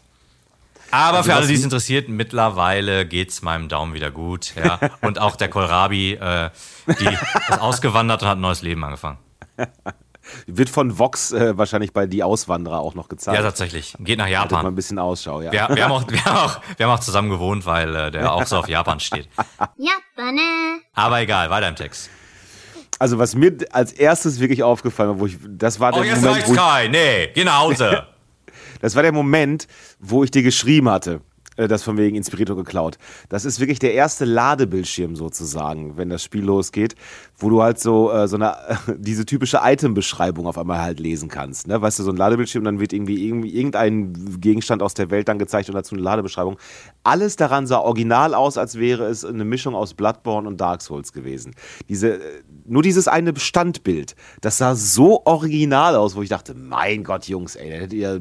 Aber 0.92 1.18
also 1.18 1.30
für 1.30 1.36
alle, 1.36 1.46
die 1.46 1.54
es 1.54 1.64
interessiert, 1.64 2.08
mittlerweile 2.08 3.06
geht's 3.06 3.42
meinem 3.42 3.68
Daumen 3.68 3.94
wieder 3.94 4.10
gut. 4.10 4.52
Ja. 4.54 4.78
Und 5.00 5.18
auch 5.18 5.36
der 5.36 5.48
Kohlrabi, 5.48 6.12
äh, 6.12 6.50
die 6.86 7.06
ist 7.06 7.60
ausgewandert 7.60 8.22
und 8.22 8.28
hat 8.28 8.36
ein 8.36 8.42
neues 8.42 8.60
Leben 8.60 8.84
angefangen. 8.84 9.18
Wird 10.46 10.68
von 10.68 10.98
Vox 10.98 11.32
äh, 11.32 11.56
wahrscheinlich 11.56 11.92
bei 11.92 12.06
Die 12.06 12.22
Auswanderer 12.22 12.80
auch 12.80 12.94
noch 12.94 13.08
gezeigt. 13.08 13.36
Ja, 13.36 13.42
tatsächlich. 13.42 13.94
Geht 13.98 14.18
nach 14.18 14.26
Japan. 14.26 14.50
Haltet 14.50 14.62
mal 14.62 14.68
ein 14.68 14.74
bisschen 14.74 14.98
Ausschau, 14.98 15.40
ja. 15.40 15.52
Wir, 15.52 15.68
wir, 15.74 15.84
haben, 15.84 15.92
auch, 15.92 16.04
wir, 16.08 16.24
haben, 16.24 16.36
auch, 16.36 16.60
wir 16.76 16.86
haben 16.86 16.94
auch 16.94 17.00
zusammen 17.00 17.30
gewohnt, 17.30 17.66
weil 17.66 17.94
äh, 17.94 18.10
der 18.10 18.32
auch 18.32 18.46
so 18.46 18.58
auf 18.58 18.68
Japan 18.68 19.00
steht. 19.00 19.28
Japan. 19.76 20.38
Aber 20.94 21.20
egal, 21.20 21.50
weiter 21.50 21.68
im 21.68 21.76
Text. 21.76 22.10
Also 22.98 23.18
was 23.18 23.34
mir 23.34 23.56
als 23.72 23.92
erstes 23.92 24.38
wirklich 24.38 24.62
aufgefallen 24.62 25.10
war, 25.10 25.20
wo 25.20 25.26
ich, 25.26 25.36
das 25.48 25.80
war 25.80 25.92
oh, 25.92 25.96
der 25.96 26.06
jetzt 26.06 26.22
Moment, 26.22 26.36
reicht's, 26.36 26.54
Kai. 26.54 26.88
Nee, 26.88 27.30
geh 27.34 27.44
nach 27.44 27.60
Hause. 27.60 28.06
das 28.80 28.94
war 28.94 29.02
der 29.02 29.12
Moment, 29.12 29.66
wo 29.98 30.22
ich 30.22 30.30
dir 30.30 30.42
geschrieben 30.42 30.88
hatte. 30.88 31.20
Äh, 31.56 31.68
das 31.68 31.82
von 31.82 31.96
wegen 31.96 32.16
Inspirito 32.16 32.56
geklaut. 32.56 32.98
Das 33.28 33.44
ist 33.44 33.60
wirklich 33.60 33.78
der 33.78 33.94
erste 33.94 34.24
Ladebildschirm 34.24 35.16
sozusagen, 35.16 35.96
wenn 35.96 36.08
das 36.08 36.22
Spiel 36.22 36.44
losgeht, 36.44 36.94
wo 37.36 37.50
du 37.50 37.62
halt 37.62 37.78
so, 37.78 38.10
äh, 38.12 38.28
so 38.28 38.36
eine, 38.36 38.56
diese 38.98 39.26
typische 39.26 39.60
Item-Beschreibung 39.62 40.46
auf 40.46 40.58
einmal 40.58 40.80
halt 40.80 41.00
lesen 41.00 41.28
kannst. 41.28 41.66
Ne? 41.66 41.80
Weißt 41.80 41.98
du, 41.98 42.02
so 42.02 42.10
ein 42.10 42.16
Ladebildschirm, 42.16 42.64
dann 42.64 42.80
wird 42.80 42.92
irgendwie, 42.92 43.26
irgendwie 43.26 43.54
irgendein 43.54 44.40
Gegenstand 44.40 44.82
aus 44.82 44.94
der 44.94 45.10
Welt 45.10 45.28
dann 45.28 45.38
gezeigt 45.38 45.68
und 45.68 45.74
dazu 45.74 45.94
eine 45.94 46.02
Ladebeschreibung. 46.02 46.56
Alles 47.02 47.36
daran 47.36 47.66
sah 47.66 47.78
original 47.78 48.34
aus, 48.34 48.56
als 48.56 48.78
wäre 48.78 49.06
es 49.06 49.24
eine 49.24 49.44
Mischung 49.44 49.74
aus 49.74 49.94
Bloodborne 49.94 50.48
und 50.48 50.60
Dark 50.60 50.82
Souls 50.82 51.12
gewesen. 51.12 51.54
Diese, 51.88 52.20
nur 52.64 52.82
dieses 52.82 53.08
eine 53.08 53.38
Standbild, 53.38 54.14
das 54.40 54.58
sah 54.58 54.74
so 54.74 55.22
original 55.24 55.96
aus, 55.96 56.16
wo 56.16 56.22
ich 56.22 56.28
dachte, 56.28 56.54
mein 56.54 57.04
Gott, 57.04 57.26
Jungs, 57.26 57.56
ey, 57.56 57.70
da 57.70 57.76
hättet 57.76 57.92
ihr 57.92 58.20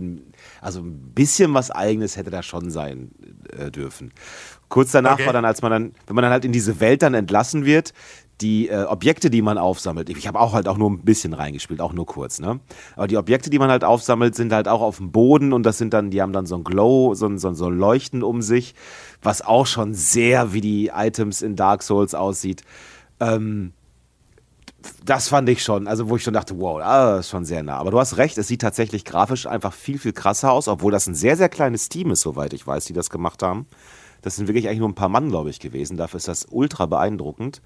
also 0.61 0.79
ein 0.79 1.11
bisschen 1.13 1.53
was 1.53 1.71
Eigenes 1.71 2.15
hätte 2.15 2.29
da 2.29 2.43
schon 2.43 2.69
sein 2.69 3.11
äh, 3.57 3.71
dürfen. 3.71 4.13
Kurz 4.69 4.91
danach 4.91 5.15
okay. 5.15 5.25
war 5.25 5.33
dann, 5.33 5.43
als 5.43 5.61
man 5.61 5.71
dann, 5.71 5.95
wenn 6.07 6.15
man 6.15 6.21
dann 6.21 6.31
halt 6.31 6.45
in 6.45 6.53
diese 6.53 6.79
Welt 6.79 7.01
dann 7.01 7.13
entlassen 7.13 7.65
wird, 7.65 7.93
die 8.39 8.69
äh, 8.69 8.83
Objekte, 8.85 9.29
die 9.29 9.41
man 9.41 9.57
aufsammelt, 9.57 10.09
ich 10.09 10.27
habe 10.27 10.39
auch 10.39 10.53
halt 10.53 10.67
auch 10.67 10.77
nur 10.77 10.89
ein 10.89 11.03
bisschen 11.03 11.33
reingespielt, 11.33 11.81
auch 11.81 11.93
nur 11.93 12.05
kurz, 12.05 12.39
ne? 12.39 12.59
Aber 12.95 13.07
die 13.07 13.17
Objekte, 13.17 13.49
die 13.49 13.59
man 13.59 13.69
halt 13.69 13.83
aufsammelt, 13.83 14.35
sind 14.35 14.51
halt 14.53 14.67
auch 14.67 14.81
auf 14.81 14.97
dem 14.97 15.11
Boden 15.11 15.53
und 15.53 15.63
das 15.63 15.77
sind 15.77 15.93
dann, 15.93 16.09
die 16.09 16.21
haben 16.21 16.33
dann 16.33 16.45
so 16.45 16.55
ein 16.55 16.63
Glow, 16.63 17.13
so 17.13 17.27
ein, 17.27 17.37
so 17.37 17.49
ein, 17.49 17.55
so 17.55 17.67
ein 17.67 17.77
Leuchten 17.77 18.23
um 18.23 18.41
sich, 18.41 18.73
was 19.21 19.41
auch 19.41 19.67
schon 19.67 19.93
sehr 19.93 20.53
wie 20.53 20.61
die 20.61 20.91
Items 20.93 21.41
in 21.41 21.55
Dark 21.55 21.83
Souls 21.83 22.15
aussieht. 22.15 22.63
Ähm, 23.19 23.73
das 25.05 25.27
fand 25.27 25.49
ich 25.49 25.63
schon, 25.63 25.87
also 25.87 26.09
wo 26.09 26.15
ich 26.15 26.23
schon 26.23 26.33
dachte, 26.33 26.59
wow, 26.59 26.79
ah, 26.81 27.17
ist 27.19 27.29
schon 27.29 27.45
sehr 27.45 27.63
nah. 27.63 27.77
Aber 27.77 27.91
du 27.91 27.99
hast 27.99 28.17
recht, 28.17 28.37
es 28.37 28.47
sieht 28.47 28.61
tatsächlich 28.61 29.05
grafisch 29.05 29.45
einfach 29.45 29.73
viel, 29.73 29.99
viel 29.99 30.13
krasser 30.13 30.51
aus, 30.51 30.67
obwohl 30.67 30.91
das 30.91 31.07
ein 31.07 31.15
sehr, 31.15 31.37
sehr 31.37 31.49
kleines 31.49 31.89
Team 31.89 32.11
ist, 32.11 32.21
soweit 32.21 32.53
ich 32.53 32.65
weiß, 32.65 32.85
die 32.85 32.93
das 32.93 33.09
gemacht 33.09 33.43
haben. 33.43 33.67
Das 34.21 34.35
sind 34.35 34.47
wirklich 34.47 34.67
eigentlich 34.67 34.79
nur 34.79 34.89
ein 34.89 34.95
paar 34.95 35.09
Mann, 35.09 35.29
glaube 35.29 35.49
ich, 35.49 35.59
gewesen. 35.59 35.97
Dafür 35.97 36.17
ist 36.17 36.27
das 36.27 36.47
ultra 36.49 36.85
beeindruckend. 36.85 37.61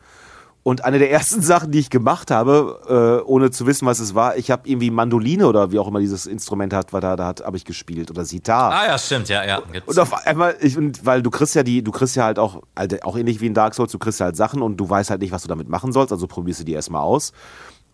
Und 0.68 0.84
eine 0.84 0.98
der 0.98 1.12
ersten 1.12 1.42
Sachen, 1.44 1.72
die 1.72 1.78
ich 1.78 1.92
gemacht 1.92 2.32
habe, 2.32 3.22
äh, 3.24 3.30
ohne 3.30 3.52
zu 3.52 3.68
wissen, 3.68 3.86
was 3.86 4.00
es 4.00 4.16
war, 4.16 4.36
ich 4.36 4.50
habe 4.50 4.68
irgendwie 4.68 4.90
Mandoline 4.90 5.48
oder 5.48 5.72
wie 5.72 5.78
auch 5.78 5.88
immer 5.88 6.00
dieses 6.00 6.26
Instrument 6.26 6.74
hat, 6.74 6.92
was 6.92 7.02
da, 7.02 7.16
da 7.16 7.28
hat, 7.28 7.46
habe 7.46 7.56
ich 7.56 7.66
gespielt 7.66 8.10
oder 8.10 8.26
Sitar. 8.26 8.72
Ah 8.72 8.88
ja, 8.88 8.98
stimmt, 8.98 9.30
ja, 9.30 9.46
ja. 9.46 9.62
Gibt's. 9.72 9.88
Und 9.88 10.00
auf 10.00 10.26
einmal, 10.26 10.56
ich, 10.62 10.76
und, 10.76 11.06
weil 11.06 11.22
du 11.22 11.30
kriegst 11.30 11.54
ja 11.54 11.62
die, 11.62 11.84
du 11.84 11.92
kriegst 11.92 12.16
ja 12.16 12.24
halt 12.24 12.40
auch, 12.40 12.64
halt 12.76 13.04
auch 13.04 13.16
ähnlich 13.16 13.42
wie 13.42 13.46
in 13.46 13.54
Dark 13.54 13.76
Souls, 13.76 13.92
du 13.92 14.00
kriegst 14.00 14.20
ja 14.20 14.26
halt 14.26 14.38
Sachen 14.38 14.64
und 14.64 14.78
du 14.78 14.90
weißt 14.90 15.12
halt 15.12 15.22
nicht, 15.22 15.32
was 15.32 15.44
du 15.44 15.48
damit 15.48 15.70
machen 15.70 15.92
sollst, 15.92 16.12
also 16.12 16.26
probierst 16.26 16.62
du 16.62 16.64
die 16.64 16.74
erstmal 16.74 17.02
aus. 17.04 17.32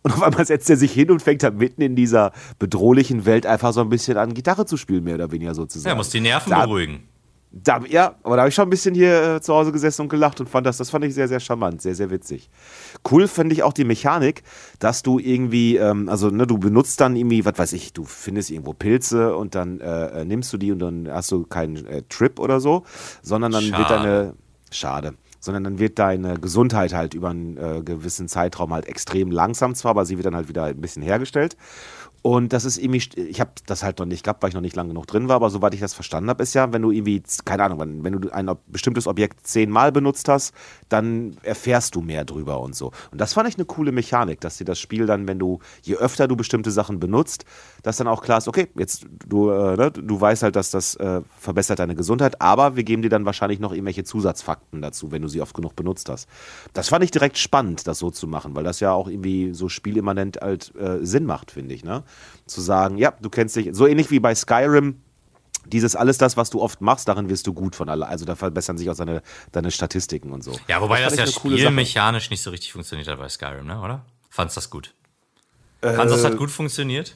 Und 0.03 0.13
auf 0.13 0.23
einmal 0.23 0.45
setzt 0.45 0.69
er 0.69 0.77
sich 0.77 0.93
hin 0.93 1.11
und 1.11 1.21
fängt 1.21 1.43
halt 1.43 1.57
mitten 1.57 1.81
in 1.81 1.97
dieser 1.97 2.31
bedrohlichen 2.57 3.25
Welt 3.25 3.45
einfach 3.45 3.73
so 3.73 3.81
ein 3.81 3.89
bisschen 3.89 4.17
an, 4.17 4.33
Gitarre 4.33 4.65
zu 4.65 4.77
spielen, 4.77 5.03
mehr 5.03 5.15
oder 5.15 5.29
weniger 5.31 5.53
sozusagen. 5.53 5.91
Ja, 5.91 5.95
muss 5.95 6.09
die 6.09 6.21
Nerven 6.21 6.49
da, 6.49 6.65
beruhigen. 6.65 7.03
Da, 7.53 7.81
ja, 7.89 8.15
aber 8.23 8.37
da 8.37 8.43
habe 8.43 8.49
ich 8.49 8.55
schon 8.55 8.67
ein 8.67 8.69
bisschen 8.69 8.95
hier 8.95 9.35
äh, 9.35 9.41
zu 9.41 9.53
Hause 9.53 9.73
gesessen 9.73 10.03
und 10.03 10.09
gelacht 10.09 10.39
und 10.39 10.47
fand 10.47 10.65
das, 10.65 10.77
das 10.77 10.89
fand 10.89 11.03
ich 11.03 11.13
sehr, 11.13 11.27
sehr 11.27 11.41
charmant, 11.41 11.81
sehr, 11.81 11.95
sehr 11.95 12.09
witzig. 12.09 12.49
Cool 13.09 13.27
finde 13.27 13.53
ich 13.53 13.63
auch 13.63 13.73
die 13.73 13.83
Mechanik, 13.83 14.43
dass 14.79 15.03
du 15.03 15.19
irgendwie, 15.19 15.75
ähm, 15.75 16.07
also 16.07 16.29
ne, 16.29 16.47
du 16.47 16.57
benutzt 16.57 17.01
dann 17.01 17.17
irgendwie, 17.17 17.43
was 17.43 17.57
weiß 17.57 17.73
ich, 17.73 17.91
du 17.91 18.05
findest 18.05 18.51
irgendwo 18.51 18.71
Pilze 18.71 19.35
und 19.35 19.53
dann 19.53 19.81
äh, 19.81 20.21
äh 20.21 20.25
nimmst 20.25 20.53
du 20.53 20.57
die 20.57 20.71
und 20.71 20.79
dann 20.79 21.09
hast 21.11 21.29
du 21.33 21.43
keinen 21.43 21.85
äh, 21.87 22.03
Trip 22.07 22.39
oder 22.39 22.61
so, 22.61 22.85
sondern 23.21 23.51
dann 23.51 23.63
Schade. 23.63 23.77
wird 23.79 23.89
deine, 23.89 24.33
schade, 24.71 25.13
sondern 25.41 25.65
dann 25.65 25.77
wird 25.77 25.99
deine 25.99 26.39
Gesundheit 26.39 26.93
halt 26.93 27.13
über 27.13 27.31
einen 27.31 27.57
äh, 27.57 27.81
gewissen 27.83 28.29
Zeitraum 28.29 28.71
halt 28.71 28.87
extrem 28.87 29.29
langsam 29.29 29.75
zwar, 29.75 29.91
aber 29.91 30.05
sie 30.05 30.17
wird 30.17 30.25
dann 30.25 30.37
halt 30.37 30.47
wieder 30.47 30.65
ein 30.65 30.79
bisschen 30.79 31.03
hergestellt. 31.03 31.57
Und 32.23 32.53
das 32.53 32.65
ist 32.65 32.77
irgendwie, 32.77 33.01
ich 33.19 33.41
habe 33.41 33.51
das 33.65 33.81
halt 33.81 33.97
noch 33.97 34.05
nicht 34.05 34.23
gehabt, 34.23 34.43
weil 34.43 34.49
ich 34.49 34.53
noch 34.53 34.61
nicht 34.61 34.75
lange 34.75 34.89
genug 34.89 35.07
drin 35.07 35.27
war, 35.27 35.37
aber 35.37 35.49
soweit 35.49 35.73
ich 35.73 35.79
das 35.79 35.95
verstanden 35.95 36.29
habe, 36.29 36.43
ist 36.43 36.53
ja, 36.53 36.71
wenn 36.71 36.83
du 36.83 36.91
irgendwie, 36.91 37.23
keine 37.45 37.63
Ahnung, 37.63 37.79
wenn, 37.79 38.03
wenn 38.03 38.19
du 38.19 38.29
ein 38.29 38.49
bestimmtes 38.67 39.07
Objekt 39.07 39.47
zehnmal 39.47 39.91
benutzt 39.91 40.29
hast, 40.29 40.53
dann 40.87 41.35
erfährst 41.41 41.95
du 41.95 42.01
mehr 42.01 42.23
drüber 42.23 42.61
und 42.61 42.75
so. 42.75 42.91
Und 43.11 43.19
das 43.19 43.33
fand 43.33 43.49
ich 43.49 43.55
eine 43.55 43.65
coole 43.65 43.91
Mechanik, 43.91 44.39
dass 44.39 44.57
dir 44.57 44.65
das 44.65 44.79
Spiel 44.79 45.07
dann, 45.07 45.27
wenn 45.27 45.39
du, 45.39 45.59
je 45.81 45.95
öfter 45.95 46.27
du 46.27 46.35
bestimmte 46.35 46.69
Sachen 46.69 46.99
benutzt, 46.99 47.45
dass 47.83 47.97
dann 47.97 48.07
auch 48.07 48.21
klar 48.21 48.37
ist, 48.37 48.47
okay, 48.47 48.67
jetzt 48.77 49.05
du, 49.25 49.49
äh, 49.49 49.75
ne, 49.75 49.91
du 49.91 50.19
weißt 50.19 50.43
halt, 50.43 50.55
dass 50.55 50.71
das 50.71 50.95
äh, 50.95 51.21
verbessert 51.39 51.79
deine 51.79 51.95
Gesundheit, 51.95 52.41
aber 52.41 52.75
wir 52.75 52.83
geben 52.83 53.01
dir 53.01 53.09
dann 53.09 53.25
wahrscheinlich 53.25 53.59
noch 53.59 53.71
irgendwelche 53.71 54.03
Zusatzfakten 54.03 54.81
dazu, 54.81 55.11
wenn 55.11 55.21
du 55.21 55.27
sie 55.27 55.41
oft 55.41 55.53
genug 55.53 55.75
benutzt 55.75 56.09
hast. 56.09 56.27
Das 56.73 56.89
fand 56.89 57.03
ich 57.03 57.11
direkt 57.11 57.37
spannend, 57.37 57.87
das 57.87 57.99
so 57.99 58.11
zu 58.11 58.27
machen, 58.27 58.55
weil 58.55 58.63
das 58.63 58.79
ja 58.79 58.91
auch 58.91 59.07
irgendwie 59.07 59.53
so 59.53 59.69
spielimmanent 59.69 60.37
halt 60.41 60.73
äh, 60.75 61.05
Sinn 61.05 61.25
macht, 61.25 61.51
finde 61.51 61.73
ich, 61.73 61.83
ne? 61.83 62.03
zu 62.45 62.61
sagen, 62.61 62.97
ja, 62.97 63.13
du 63.21 63.29
kennst 63.29 63.55
dich, 63.55 63.69
so 63.71 63.87
ähnlich 63.87 64.11
wie 64.11 64.19
bei 64.19 64.35
Skyrim, 64.35 65.01
dieses 65.65 65.95
alles 65.95 66.17
das, 66.17 66.37
was 66.37 66.49
du 66.49 66.61
oft 66.61 66.81
machst, 66.81 67.07
darin 67.07 67.29
wirst 67.29 67.47
du 67.47 67.53
gut 67.53 67.75
von 67.75 67.89
alle. 67.89 68.07
Also 68.07 68.25
da 68.25 68.35
verbessern 68.35 68.77
sich 68.77 68.89
auch 68.89 68.95
deine, 68.95 69.21
deine 69.51 69.71
Statistiken 69.71 70.31
und 70.31 70.43
so. 70.43 70.57
Ja, 70.67 70.81
wobei 70.81 71.01
das, 71.01 71.15
das 71.15 71.19
ja 71.19 71.39
spielmechanisch 71.39 72.29
nicht 72.29 72.41
so 72.41 72.49
richtig 72.49 72.71
funktioniert 72.73 73.07
hat 73.07 73.19
bei 73.19 73.29
Skyrim, 73.29 73.67
ne? 73.67 73.79
oder? 73.79 74.05
Fandst 74.29 74.57
das 74.57 74.69
gut? 74.69 74.93
Äh, 75.81 75.93
Fandst 75.93 76.15
das 76.15 76.23
hat 76.23 76.37
gut 76.37 76.51
funktioniert? 76.51 77.15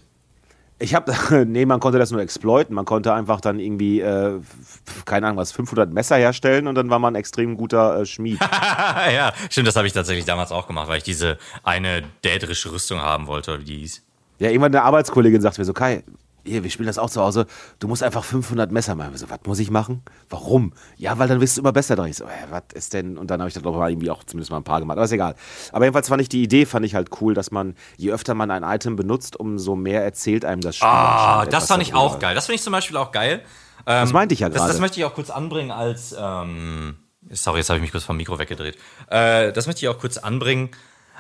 Ich 0.78 0.94
habe, 0.94 1.14
nee, 1.46 1.66
man 1.66 1.80
konnte 1.80 2.00
das 2.00 2.12
nur 2.12 2.22
exploiten. 2.22 2.76
Man 2.76 2.86
konnte 2.86 3.14
einfach 3.14 3.40
dann 3.40 3.60
irgendwie, 3.60 4.02
äh, 4.02 4.40
keine 5.06 5.28
Ahnung 5.28 5.38
was, 5.38 5.52
500 5.52 5.92
Messer 5.92 6.18
herstellen 6.18 6.68
und 6.68 6.76
dann 6.76 6.90
war 6.90 7.00
man 7.00 7.14
ein 7.14 7.20
extrem 7.20 7.56
guter 7.56 8.02
äh, 8.02 8.06
Schmied. 8.06 8.40
ja, 8.42 9.34
stimmt, 9.50 9.68
das 9.68 9.76
habe 9.76 9.88
ich 9.88 9.94
tatsächlich 9.94 10.26
damals 10.26 10.52
auch 10.52 10.68
gemacht, 10.68 10.88
weil 10.88 10.98
ich 10.98 11.04
diese 11.04 11.38
eine 11.64 12.04
dädrische 12.24 12.72
Rüstung 12.72 13.00
haben 13.00 13.28
wollte, 13.28 13.60
wie 13.62 13.66
die 13.66 13.78
hieß. 13.80 14.04
Ja, 14.40 14.50
irgendwann 14.50 14.76
eine 14.76 14.84
Arbeitskollegin 14.84 15.40
sagt 15.42 15.58
mir 15.58 15.66
so, 15.66 15.72
Kai, 15.72 16.04
hier, 16.46 16.64
wir 16.64 16.70
spielen 16.70 16.88
das 16.88 16.98
auch 16.98 17.10
zu 17.10 17.22
Hause, 17.22 17.48
du 17.80 17.88
musst 17.88 18.04
einfach 18.04 18.24
500 18.24 18.72
Messer 18.72 18.96
machen. 18.96 19.12
Ich 19.14 19.20
so, 19.20 19.30
was 19.30 19.40
muss 19.46 19.60
ich 19.60 19.72
machen? 19.72 20.04
Warum? 20.30 20.74
Ja, 20.98 21.18
weil 21.18 21.28
dann 21.28 21.42
wirst 21.42 21.58
du 21.58 21.62
immer 21.62 21.72
besser 21.72 21.96
drin. 21.96 22.08
Ich 22.08 22.18
so, 22.18 22.26
was 22.50 22.64
ist 22.74 22.94
denn? 22.94 23.18
Und 23.18 23.32
dann 23.32 23.40
habe 23.42 23.48
ich 23.48 23.54
da 23.54 23.62
doch 23.62 23.76
mal 23.76 23.90
irgendwie 23.90 24.12
auch 24.12 24.24
zumindest 24.24 24.52
mal 24.52 24.58
ein 24.58 24.64
paar 24.64 24.80
gemacht. 24.80 24.98
Aber 24.98 25.06
ist 25.06 25.12
egal. 25.12 25.36
Aber 25.72 25.86
jedenfalls 25.86 26.08
fand 26.08 26.22
ich 26.22 26.30
die 26.30 26.44
Idee, 26.44 26.66
fand 26.66 26.86
ich 26.86 26.96
halt 26.96 27.10
cool, 27.22 27.34
dass 27.34 27.52
man, 27.52 27.76
je 27.98 28.12
öfter 28.12 28.36
man 28.36 28.52
ein 28.52 28.64
Item 28.64 28.96
benutzt, 28.96 29.40
umso 29.40 29.76
mehr 29.76 30.04
erzählt 30.04 30.46
einem 30.46 30.62
das 30.62 30.78
Spiel. 30.78 30.88
Ah, 30.88 31.46
das 31.46 31.68
fand 31.68 31.82
ich 31.82 31.94
auch 31.94 32.20
geil. 32.20 32.36
Das 32.36 32.46
finde 32.46 32.56
ich 32.56 32.64
zum 32.64 32.74
Beispiel 32.74 32.98
auch 32.98 33.12
geil. 33.12 33.42
Ähm, 33.88 34.02
das 34.02 34.14
meinte 34.14 34.34
ich 34.34 34.40
ja 34.40 34.48
gerade. 34.48 34.60
Das, 34.60 34.68
das, 34.68 34.80
möchte 34.80 35.00
ich 35.00 35.06
auch 35.06 35.14
kurz 35.14 35.30
anbringen 35.30 35.72
als, 35.72 36.16
ähm, 36.18 36.98
sorry, 37.32 37.60
jetzt 37.60 37.70
habe 37.70 37.78
ich 37.78 37.82
mich 37.82 37.92
kurz 37.92 38.04
vom 38.04 38.18
Mikro 38.18 38.40
weggedreht. 38.40 38.78
Äh, 39.10 39.52
das 39.52 39.68
möchte 39.68 39.86
ich 39.86 39.90
auch 39.90 40.00
kurz 40.00 40.18
anbringen 40.18 40.70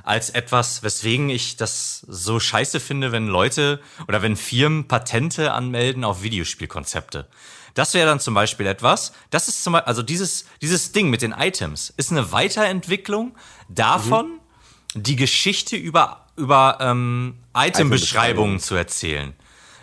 als 0.05 0.29
etwas, 0.29 0.83
weswegen 0.83 1.29
ich 1.29 1.57
das 1.57 2.05
so 2.07 2.39
scheiße 2.39 2.79
finde, 2.79 3.11
wenn 3.11 3.27
Leute 3.27 3.81
oder 4.07 4.21
wenn 4.21 4.35
Firmen 4.35 4.87
Patente 4.87 5.51
anmelden 5.51 6.03
auf 6.03 6.21
Videospielkonzepte. 6.21 7.27
Das 7.73 7.93
wäre 7.93 8.07
dann 8.07 8.19
zum 8.19 8.33
Beispiel 8.33 8.67
etwas, 8.67 9.11
das 9.31 9.47
ist 9.47 9.63
zum 9.63 9.73
Beispiel, 9.73 9.87
also 9.87 10.01
dieses, 10.01 10.45
dieses 10.61 10.91
Ding 10.93 11.09
mit 11.09 11.21
den 11.21 11.33
Items 11.33 11.93
ist 11.97 12.11
eine 12.11 12.31
Weiterentwicklung 12.31 13.35
davon, 13.67 14.39
mhm. 14.93 15.03
die 15.03 15.15
Geschichte 15.15 15.75
über, 15.75 16.27
über 16.37 16.77
ähm, 16.79 17.39
Itembeschreibungen 17.55 18.59
zu 18.59 18.75
erzählen. 18.75 19.33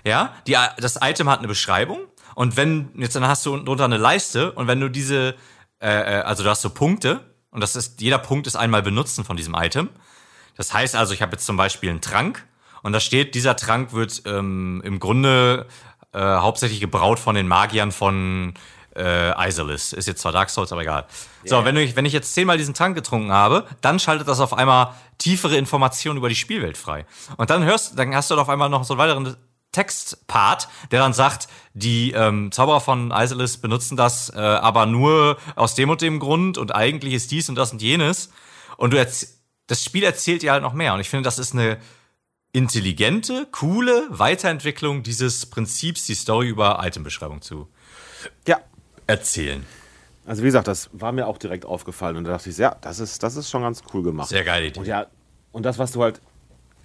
Ja, 0.04 0.34
die, 0.46 0.56
das 0.78 0.98
Item 1.02 1.28
hat 1.28 1.40
eine 1.40 1.48
Beschreibung 1.48 2.00
und 2.34 2.56
wenn, 2.56 2.90
jetzt 2.96 3.14
dann 3.14 3.26
hast 3.26 3.44
du 3.44 3.52
unten 3.52 3.66
drunter 3.66 3.84
eine 3.84 3.98
Leiste 3.98 4.52
und 4.52 4.68
wenn 4.68 4.80
du 4.80 4.88
diese, 4.88 5.34
äh, 5.80 5.88
äh 5.88 6.22
also 6.22 6.44
du 6.44 6.48
hast 6.48 6.62
so 6.62 6.70
Punkte 6.70 7.20
und 7.50 7.60
das 7.60 7.76
ist, 7.76 8.00
jeder 8.00 8.18
Punkt 8.18 8.46
ist 8.46 8.56
einmal 8.56 8.82
benutzen 8.82 9.24
von 9.24 9.36
diesem 9.36 9.54
Item. 9.54 9.90
Das 10.56 10.72
heißt 10.72 10.94
also, 10.96 11.14
ich 11.14 11.22
habe 11.22 11.32
jetzt 11.32 11.46
zum 11.46 11.56
Beispiel 11.56 11.90
einen 11.90 12.00
Trank 12.00 12.46
und 12.82 12.92
da 12.92 13.00
steht, 13.00 13.34
dieser 13.34 13.56
Trank 13.56 13.92
wird 13.92 14.22
ähm, 14.26 14.82
im 14.84 14.98
Grunde 14.98 15.66
äh, 16.12 16.18
hauptsächlich 16.20 16.80
gebraut 16.80 17.18
von 17.18 17.34
den 17.34 17.48
Magiern 17.48 17.92
von 17.92 18.54
äh, 18.96 19.48
Isolis. 19.48 19.92
Ist 19.92 20.06
jetzt 20.06 20.20
zwar 20.20 20.32
Dark 20.32 20.50
Souls, 20.50 20.72
aber 20.72 20.82
egal. 20.82 21.06
Yeah. 21.44 21.60
So, 21.60 21.64
wenn 21.64 21.76
ich, 21.76 21.96
wenn 21.96 22.04
ich 22.04 22.12
jetzt 22.12 22.34
zehnmal 22.34 22.58
diesen 22.58 22.74
Trank 22.74 22.94
getrunken 22.94 23.32
habe, 23.32 23.66
dann 23.80 23.98
schaltet 23.98 24.28
das 24.28 24.40
auf 24.40 24.52
einmal 24.52 24.94
tiefere 25.18 25.56
Informationen 25.56 26.18
über 26.18 26.28
die 26.28 26.34
Spielwelt 26.34 26.76
frei. 26.76 27.06
Und 27.36 27.50
dann 27.50 27.64
hörst, 27.64 27.98
dann 27.98 28.14
hast 28.14 28.30
du 28.30 28.38
auf 28.38 28.48
einmal 28.48 28.68
noch 28.68 28.84
so 28.84 28.94
einen 28.94 28.98
weiteren 28.98 29.36
Textpart, 29.70 30.68
der 30.90 31.00
dann 31.00 31.14
sagt, 31.14 31.48
die 31.72 32.12
ähm, 32.12 32.52
Zauberer 32.52 32.80
von 32.80 33.10
Isolis 33.10 33.56
benutzen 33.56 33.96
das 33.96 34.28
äh, 34.28 34.38
aber 34.38 34.84
nur 34.84 35.38
aus 35.56 35.74
dem 35.74 35.88
und 35.88 36.02
dem 36.02 36.18
Grund 36.18 36.58
und 36.58 36.74
eigentlich 36.74 37.14
ist 37.14 37.30
dies 37.30 37.48
und 37.48 37.54
das 37.54 37.72
und 37.72 37.80
jenes. 37.80 38.30
Und 38.76 38.92
du 38.92 38.98
erzählst 38.98 39.41
das 39.72 39.82
Spiel 39.82 40.04
erzählt 40.04 40.42
dir 40.42 40.52
halt 40.52 40.62
noch 40.62 40.74
mehr. 40.74 40.92
Und 40.92 41.00
ich 41.00 41.08
finde, 41.08 41.22
das 41.22 41.38
ist 41.38 41.54
eine 41.54 41.78
intelligente, 42.52 43.48
coole 43.50 44.06
Weiterentwicklung 44.10 45.02
dieses 45.02 45.46
Prinzips, 45.46 46.04
die 46.04 46.14
Story 46.14 46.48
über 46.48 46.78
Itembeschreibung 46.84 47.40
zu 47.40 47.68
ja. 48.46 48.60
erzählen. 49.06 49.64
Also 50.26 50.42
wie 50.42 50.46
gesagt, 50.46 50.68
das 50.68 50.90
war 50.92 51.12
mir 51.12 51.26
auch 51.26 51.38
direkt 51.38 51.64
aufgefallen 51.64 52.18
und 52.18 52.24
da 52.24 52.32
dachte 52.32 52.50
ich, 52.50 52.58
ja, 52.58 52.76
das 52.82 52.98
ist, 52.98 53.22
das 53.22 53.36
ist 53.36 53.48
schon 53.48 53.62
ganz 53.62 53.80
cool 53.94 54.02
gemacht. 54.02 54.28
Sehr 54.28 54.44
geile 54.44 54.66
Idee. 54.66 54.78
Und 54.78 54.86
ja, 54.86 55.06
und 55.52 55.62
das, 55.64 55.78
was 55.78 55.92
du 55.92 56.02
halt, 56.02 56.20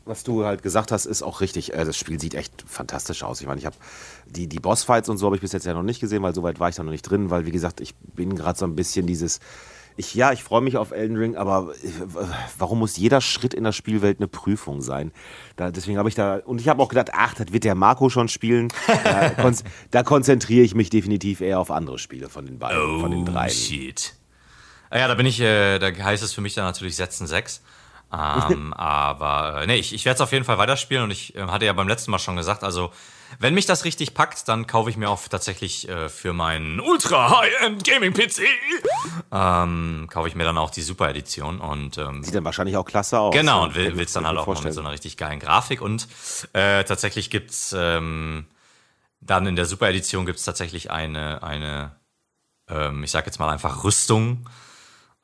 was 0.05 0.23
du 0.23 0.45
halt 0.45 0.63
gesagt 0.63 0.93
hast, 0.93 1.05
ist 1.05 1.23
auch 1.23 1.41
richtig. 1.41 1.73
Äh, 1.73 1.83
das 1.83 1.97
Spiel 1.97 2.21
sieht 2.21 2.35
echt 2.35 2.63
fantastisch 2.65 3.23
aus. 3.23 3.41
Ich 3.41 3.47
meine, 3.47 3.59
ich 3.59 3.65
habe 3.65 3.75
die, 4.27 4.47
die 4.47 4.59
Bossfights 4.61 5.09
und 5.09 5.17
so 5.17 5.25
habe 5.25 5.35
ich 5.35 5.41
bis 5.41 5.51
jetzt 5.51 5.65
ja 5.65 5.73
noch 5.73 5.83
nicht 5.83 5.99
gesehen, 5.99 6.23
weil 6.23 6.33
so 6.33 6.41
weit 6.41 6.61
war 6.61 6.69
ich 6.69 6.75
da 6.75 6.83
noch 6.83 6.91
nicht 6.91 7.03
drin, 7.03 7.29
weil 7.29 7.45
wie 7.45 7.51
gesagt, 7.51 7.81
ich 7.81 7.95
bin 7.95 8.33
gerade 8.37 8.57
so 8.57 8.65
ein 8.65 8.77
bisschen 8.77 9.05
dieses 9.07 9.41
ich, 9.97 10.13
ja, 10.13 10.31
ich 10.31 10.43
freue 10.43 10.61
mich 10.61 10.77
auf 10.77 10.91
Elden 10.91 11.17
Ring, 11.17 11.35
aber 11.35 11.73
äh, 11.83 11.89
warum 12.57 12.79
muss 12.79 12.97
jeder 12.97 13.19
Schritt 13.19 13.53
in 13.53 13.63
der 13.63 13.71
Spielwelt 13.71 14.19
eine 14.19 14.27
Prüfung 14.27 14.81
sein? 14.81 15.11
Da, 15.55 15.71
deswegen 15.71 15.97
habe 15.97 16.07
ich 16.07 16.15
da, 16.15 16.37
und 16.45 16.61
ich 16.61 16.69
habe 16.69 16.81
auch 16.81 16.87
gedacht, 16.87 17.09
ach, 17.13 17.33
das 17.33 17.51
wird 17.51 17.63
der 17.63 17.75
Marco 17.75 18.09
schon 18.09 18.27
spielen. 18.27 18.69
Da, 19.03 19.29
kon 19.41 19.55
da 19.91 20.03
konzentriere 20.03 20.63
ich 20.63 20.75
mich 20.75 20.89
definitiv 20.89 21.41
eher 21.41 21.59
auf 21.59 21.71
andere 21.71 21.97
Spiele 21.97 22.29
von 22.29 22.45
den 22.45 22.59
beiden, 22.59 22.79
oh, 22.79 22.99
von 22.99 23.11
den 23.11 23.21
oh, 23.21 23.31
drei. 23.31 23.49
Shit. 23.49 24.13
Ah 24.89 24.99
ja, 24.99 25.07
da 25.07 25.15
bin 25.15 25.25
ich, 25.25 25.41
äh, 25.41 25.79
da 25.79 25.87
heißt 25.87 26.23
es 26.23 26.31
für 26.31 26.41
mich 26.41 26.53
dann 26.53 26.65
natürlich 26.65 26.95
Setzen 26.95 27.27
6. 27.27 27.61
Ähm, 28.09 28.73
aber 28.73 29.63
äh, 29.63 29.67
nee, 29.67 29.75
ich, 29.75 29.93
ich 29.93 30.05
werde 30.05 30.15
es 30.15 30.21
auf 30.21 30.31
jeden 30.31 30.45
Fall 30.45 30.57
weiterspielen 30.57 31.03
und 31.03 31.11
ich 31.11 31.35
äh, 31.35 31.41
hatte 31.41 31.65
ja 31.65 31.73
beim 31.73 31.89
letzten 31.89 32.09
Mal 32.09 32.19
schon 32.19 32.37
gesagt, 32.37 32.63
also 32.63 32.89
wenn 33.39 33.53
mich 33.53 33.65
das 33.65 33.85
richtig 33.85 34.13
packt, 34.13 34.47
dann 34.47 34.67
kaufe 34.67 34.89
ich 34.89 34.97
mir 34.97 35.09
auch 35.09 35.27
tatsächlich 35.27 35.87
äh, 35.89 36.09
für 36.09 36.33
meinen 36.33 36.79
Ultra 36.79 37.39
High-End 37.39 37.83
Gaming 37.83 38.13
PC 38.13 38.41
ähm, 39.31 40.07
kaufe 40.11 40.27
ich 40.27 40.35
mir 40.35 40.43
dann 40.43 40.57
auch 40.57 40.69
die 40.69 40.81
Super 40.81 41.09
Edition 41.09 41.59
und 41.59 41.97
ähm, 41.97 42.23
sieht 42.23 42.35
dann 42.35 42.45
wahrscheinlich 42.45 42.77
auch 42.77 42.85
klasse 42.85 43.19
aus. 43.19 43.33
Genau 43.33 43.63
und 43.65 43.75
will, 43.75 43.97
will's 43.97 44.13
dann 44.13 44.25
halt 44.25 44.37
auch 44.37 44.63
mit 44.63 44.73
so 44.73 44.79
einer 44.81 44.91
richtig 44.91 45.17
geilen 45.17 45.39
Grafik 45.39 45.81
und 45.81 46.07
äh, 46.53 46.83
tatsächlich 46.83 47.29
gibt's 47.29 47.75
ähm, 47.77 48.45
dann 49.21 49.45
in 49.47 49.55
der 49.55 49.65
Super 49.65 49.89
Edition 49.89 50.25
gibt's 50.25 50.43
tatsächlich 50.45 50.91
eine 50.91 51.43
eine 51.43 51.91
ähm, 52.69 53.03
ich 53.03 53.11
sag 53.11 53.25
jetzt 53.25 53.39
mal 53.39 53.49
einfach 53.49 53.83
Rüstung 53.83 54.47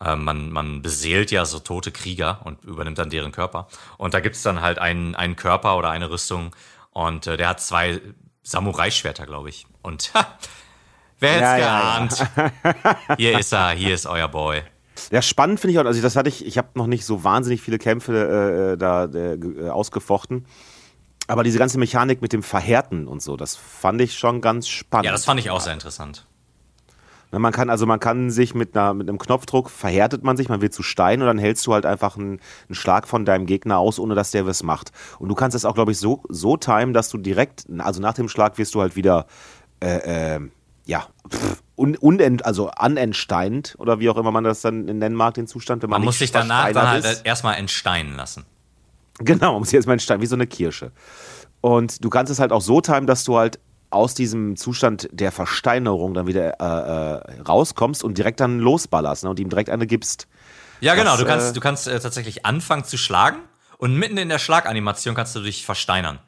Äh, 0.04 0.16
man, 0.16 0.50
man 0.52 0.82
beseelt 0.82 1.32
ja 1.32 1.46
so 1.46 1.60
tote 1.60 1.92
Krieger 1.92 2.42
und 2.44 2.64
übernimmt 2.66 2.98
dann 2.98 3.10
deren 3.10 3.32
Körper. 3.32 3.68
Und 3.98 4.14
da 4.14 4.20
gibt's 4.20 4.42
dann 4.42 4.60
halt 4.62 4.80
einen, 4.80 5.16
einen 5.16 5.36
Körper 5.36 5.78
oder 5.78 5.90
eine 5.92 6.10
Rüstung 6.10 6.54
und 6.94 7.28
äh, 7.28 7.38
der 7.38 7.50
hat 7.50 7.62
zwei 7.62 8.02
Samurai-Schwerter, 8.44 9.26
glaube 9.26 9.50
ich. 9.50 9.66
Und 9.82 10.14
ha, 10.14 10.26
wer 11.20 11.32
hätte 11.32 11.42
Ja, 11.44 11.56
es 12.08 12.20
ja, 12.20 12.48
geahnt? 12.48 13.18
Hier 13.18 13.40
ist 13.40 13.54
er, 13.54 13.72
hier 13.72 13.94
ist 13.94 14.06
euer 14.06 14.28
Boy. 14.28 14.64
Ja, 15.12 15.22
spannend 15.22 15.60
finde 15.60 15.74
ich 15.74 15.80
auch. 15.80 15.86
Also 15.86 16.02
das 16.02 16.16
hatte 16.16 16.30
ich, 16.30 16.46
ich 16.46 16.58
habe 16.58 16.70
noch 16.76 16.88
nicht 16.88 17.06
so 17.06 17.24
wahnsinnig 17.24 17.62
viele 17.62 17.78
Kämpfe 17.80 18.74
äh, 18.74 18.78
da 18.78 19.06
äh, 19.06 19.34
äh, 19.34 19.70
ausgefochten. 19.70 20.46
Aber 21.28 21.44
diese 21.44 21.58
ganze 21.58 21.80
Mechanik 21.80 22.22
mit 22.22 22.34
dem 22.34 22.44
Verhärten 22.44 23.08
und 23.08 23.22
so, 23.22 23.38
das 23.38 23.56
fand 23.56 24.02
ich 24.02 24.18
schon 24.18 24.42
ganz 24.42 24.68
spannend. 24.68 25.06
Ja, 25.06 25.12
das 25.14 25.26
fand 25.26 25.40
ich 25.40 25.50
auch 25.50 25.62
sehr 25.62 25.74
interessant. 25.74 26.28
Man 27.40 27.52
kann 27.52 27.70
also 27.70 27.86
man 27.86 28.00
kann 28.00 28.30
sich 28.30 28.54
mit 28.54 28.78
einer 28.78 28.94
mit 28.94 29.10
einem 29.10 29.18
Knopfdruck 29.18 29.70
verhärtet 29.70 30.24
man 30.24 30.38
sich, 30.38 30.50
man 30.50 30.62
wird 30.62 30.74
zu 30.74 30.84
Stein 30.84 31.22
und 31.22 31.28
dann 31.28 31.40
hältst 31.40 31.66
du 31.66 31.74
halt 31.74 31.86
einfach 31.86 32.16
einen, 32.16 32.40
einen 32.68 32.76
Schlag 32.76 33.08
von 33.08 33.26
deinem 33.26 33.46
Gegner 33.46 33.80
aus, 33.80 34.00
ohne 34.00 34.16
dass 34.16 34.32
der 34.32 34.46
was 34.46 34.64
macht. 34.64 34.92
Und 35.20 35.30
du 35.30 35.36
kannst 35.36 35.56
es 35.56 35.66
auch, 35.66 35.74
glaube 35.74 35.92
ich, 35.92 35.98
so 35.98 36.24
so 36.30 36.58
timen, 36.58 36.94
dass 36.94 37.10
du 37.10 37.18
direkt, 37.18 37.66
also 37.80 38.02
nach 38.02 38.14
dem 38.14 38.30
Schlag 38.30 38.58
wirst 38.58 38.76
du 38.76 38.82
halt 38.82 38.96
wieder 38.96 39.26
äh, 39.82 40.36
äh, 40.36 40.40
ja 40.86 41.08
pff, 41.30 41.64
un, 41.76 41.96
unent, 41.98 42.46
also 42.46 42.70
anentsteinend 42.70 43.76
oder 43.80 44.00
wie 44.00 44.10
auch 44.10 44.18
immer 44.18 44.32
man 44.32 44.44
das 44.44 44.62
dann 44.62 44.86
nennen 44.86 45.16
mag, 45.16 45.34
den 45.34 45.48
Zustand, 45.48 45.82
wenn 45.82 45.90
man, 45.90 46.02
Man 46.02 46.06
muss 46.06 46.20
sich 46.20 46.32
danach 46.32 46.72
dann 46.72 46.88
halt 46.88 47.06
ist. 47.06 47.26
erstmal 47.26 47.56
entsteinen 47.56 48.16
lassen. 48.16 48.46
Genau, 49.20 49.54
man 49.54 49.62
muss 49.62 49.72
jetzt 49.72 49.86
mal 49.86 49.94
entstehen, 49.94 50.22
wie 50.22 50.26
so 50.26 50.36
eine 50.36 50.48
Kirsche. 50.48 50.92
Und 51.62 52.04
du 52.04 52.10
kannst 52.10 52.32
es 52.32 52.40
halt 52.40 52.52
auch 52.52 52.62
so 52.62 52.82
timen, 52.82 53.08
dass 53.08 53.24
du 53.24 53.38
halt 53.38 53.60
aus 53.94 54.14
diesem 54.14 54.56
Zustand 54.56 55.08
der 55.12 55.32
Versteinerung 55.32 56.14
dann 56.14 56.28
wieder 56.28 56.60
äh, 56.60 57.38
äh, 57.38 57.42
rauskommst 57.42 58.04
und 58.04 58.18
direkt 58.18 58.40
dann 58.40 58.60
losballerst 58.60 59.24
ne, 59.24 59.30
und 59.30 59.40
ihm 59.40 59.50
direkt 59.50 59.70
eine 59.70 59.88
gibst. 59.88 60.28
Ja, 60.82 60.96
genau. 60.96 61.12
Das, 61.12 61.20
Du 61.20 61.26
kannst, 61.26 61.50
äh, 61.50 61.54
du 61.54 61.60
kannst 61.60 61.88
äh, 61.88 62.00
tatsächlich 62.00 62.46
anfangen 62.46 62.84
zu 62.84 62.98
schlagen 62.98 63.40
und 63.78 63.96
mitten 63.96 64.18
in 64.18 64.30
der 64.30 64.40
Schlaganimation 64.40 65.16
kannst 65.16 65.36
du 65.36 65.42
dich 65.42 65.66
versteinern. 65.66 66.20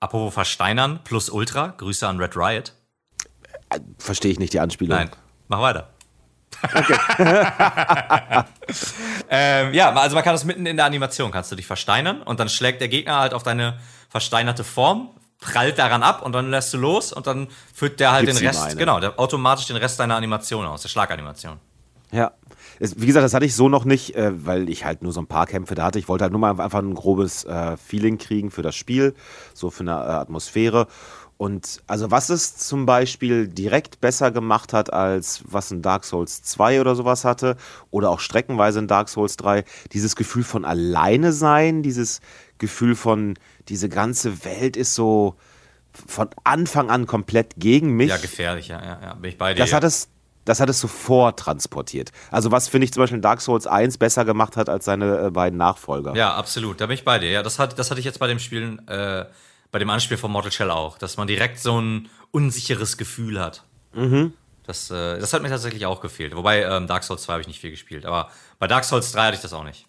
Apropos 0.00 0.34
versteinern 0.34 1.00
plus 1.04 1.30
Ultra, 1.30 1.74
Grüße 1.76 2.06
an 2.06 2.18
Red 2.18 2.36
Riot. 2.36 2.72
Verstehe 3.98 4.32
ich 4.32 4.38
nicht 4.38 4.52
die 4.52 4.60
Anspielung. 4.60 4.98
Nein, 4.98 5.10
mach 5.48 5.60
weiter. 5.60 5.90
ähm, 9.30 9.74
ja, 9.74 9.92
also 9.92 10.14
man 10.14 10.22
kann 10.24 10.34
das 10.34 10.44
mitten 10.44 10.66
in 10.66 10.76
der 10.76 10.86
Animation, 10.86 11.30
kannst 11.30 11.50
du 11.50 11.56
dich 11.56 11.66
versteinern 11.66 12.22
und 12.22 12.40
dann 12.40 12.48
schlägt 12.48 12.80
der 12.80 12.88
Gegner 12.88 13.18
halt 13.18 13.34
auf 13.34 13.42
deine 13.42 13.78
versteinerte 14.08 14.64
Form, 14.64 15.10
prallt 15.42 15.78
daran 15.78 16.02
ab 16.02 16.22
und 16.22 16.32
dann 16.32 16.50
lässt 16.50 16.72
du 16.72 16.78
los 16.78 17.12
und 17.12 17.26
dann 17.26 17.48
führt 17.74 18.00
der 18.00 18.12
halt 18.12 18.24
Gibt's 18.24 18.40
den 18.40 18.48
Rest, 18.48 18.78
genau, 18.78 19.00
der 19.00 19.18
automatisch 19.18 19.66
den 19.66 19.76
Rest 19.76 20.00
deiner 20.00 20.16
Animation 20.16 20.64
aus, 20.64 20.82
der 20.82 20.88
Schlaganimation. 20.88 21.58
Ja. 22.10 22.32
Es, 22.78 23.00
wie 23.00 23.06
gesagt, 23.06 23.24
das 23.24 23.34
hatte 23.34 23.44
ich 23.44 23.54
so 23.54 23.68
noch 23.68 23.84
nicht, 23.84 24.14
äh, 24.16 24.32
weil 24.46 24.68
ich 24.68 24.84
halt 24.84 25.02
nur 25.02 25.12
so 25.12 25.20
ein 25.20 25.26
paar 25.26 25.46
Kämpfe 25.46 25.74
da 25.74 25.84
hatte. 25.84 25.98
Ich 25.98 26.08
wollte 26.08 26.24
halt 26.24 26.32
nur 26.32 26.40
mal 26.40 26.58
einfach 26.60 26.78
ein 26.78 26.94
grobes 26.94 27.44
äh, 27.44 27.76
Feeling 27.76 28.18
kriegen 28.18 28.50
für 28.50 28.62
das 28.62 28.74
Spiel, 28.74 29.14
so 29.54 29.70
für 29.70 29.82
eine 29.82 29.92
äh, 29.92 29.94
Atmosphäre. 29.94 30.86
Und 31.36 31.82
also 31.88 32.10
was 32.12 32.28
es 32.28 32.56
zum 32.56 32.86
Beispiel 32.86 33.48
direkt 33.48 34.00
besser 34.00 34.30
gemacht 34.30 34.72
hat, 34.72 34.92
als 34.92 35.42
was 35.44 35.72
ein 35.72 35.82
Dark 35.82 36.04
Souls 36.04 36.42
2 36.44 36.80
oder 36.80 36.94
sowas 36.94 37.24
hatte, 37.24 37.56
oder 37.90 38.10
auch 38.10 38.20
streckenweise 38.20 38.78
ein 38.78 38.86
Dark 38.86 39.08
Souls 39.08 39.36
3, 39.38 39.64
dieses 39.92 40.14
Gefühl 40.14 40.44
von 40.44 40.64
alleine 40.64 41.32
sein, 41.32 41.82
dieses 41.82 42.20
Gefühl 42.62 42.94
von, 42.94 43.34
diese 43.68 43.88
ganze 43.88 44.44
Welt 44.46 44.76
ist 44.76 44.94
so 44.94 45.34
von 46.06 46.30
Anfang 46.44 46.90
an 46.90 47.06
komplett 47.06 47.54
gegen 47.58 47.90
mich. 47.90 48.08
Ja, 48.08 48.16
gefährlich, 48.16 48.68
ja, 48.68 48.82
ja, 48.82 49.00
ja 49.02 49.14
bin 49.14 49.30
ich 49.30 49.36
bei 49.36 49.52
dir. 49.52 49.58
Das 49.58 49.72
hat 49.72 49.84
es, 49.84 50.08
das 50.44 50.60
hat 50.60 50.70
es 50.70 50.80
sofort 50.80 51.38
transportiert. 51.38 52.12
Also 52.30 52.50
was 52.50 52.68
finde 52.68 52.86
ich 52.86 52.92
zum 52.92 53.02
Beispiel 53.02 53.16
in 53.16 53.22
Dark 53.22 53.40
Souls 53.40 53.66
1 53.66 53.98
besser 53.98 54.24
gemacht 54.24 54.56
hat 54.56 54.68
als 54.68 54.84
seine 54.84 55.26
äh, 55.26 55.30
beiden 55.30 55.58
Nachfolger. 55.58 56.14
Ja, 56.14 56.34
absolut. 56.34 56.80
Da 56.80 56.86
bin 56.86 56.94
ich 56.94 57.04
bei 57.04 57.18
dir. 57.18 57.30
Ja, 57.30 57.42
das, 57.42 57.58
hat, 57.58 57.78
das 57.78 57.90
hatte 57.90 58.00
ich 58.00 58.06
jetzt 58.06 58.20
bei 58.20 58.28
dem 58.28 58.38
Spielen, 58.38 58.86
äh, 58.88 59.26
bei 59.70 59.78
dem 59.78 59.90
Anspiel 59.90 60.16
von 60.16 60.30
Mortal 60.30 60.52
Shell 60.52 60.70
auch, 60.70 60.98
dass 60.98 61.16
man 61.16 61.26
direkt 61.26 61.58
so 61.58 61.80
ein 61.80 62.08
unsicheres 62.30 62.96
Gefühl 62.96 63.40
hat. 63.40 63.64
Mhm. 63.92 64.32
Das, 64.64 64.90
äh, 64.90 65.18
das 65.18 65.32
hat 65.32 65.42
mir 65.42 65.48
tatsächlich 65.48 65.84
auch 65.86 66.00
gefehlt. 66.00 66.36
Wobei 66.36 66.62
ähm, 66.62 66.86
Dark 66.86 67.04
Souls 67.04 67.22
2 67.22 67.32
habe 67.32 67.40
ich 67.42 67.48
nicht 67.48 67.60
viel 67.60 67.70
gespielt, 67.70 68.06
aber 68.06 68.30
bei 68.58 68.68
Dark 68.68 68.84
Souls 68.84 69.12
3 69.12 69.26
hatte 69.26 69.36
ich 69.36 69.42
das 69.42 69.52
auch 69.52 69.64
nicht. 69.64 69.86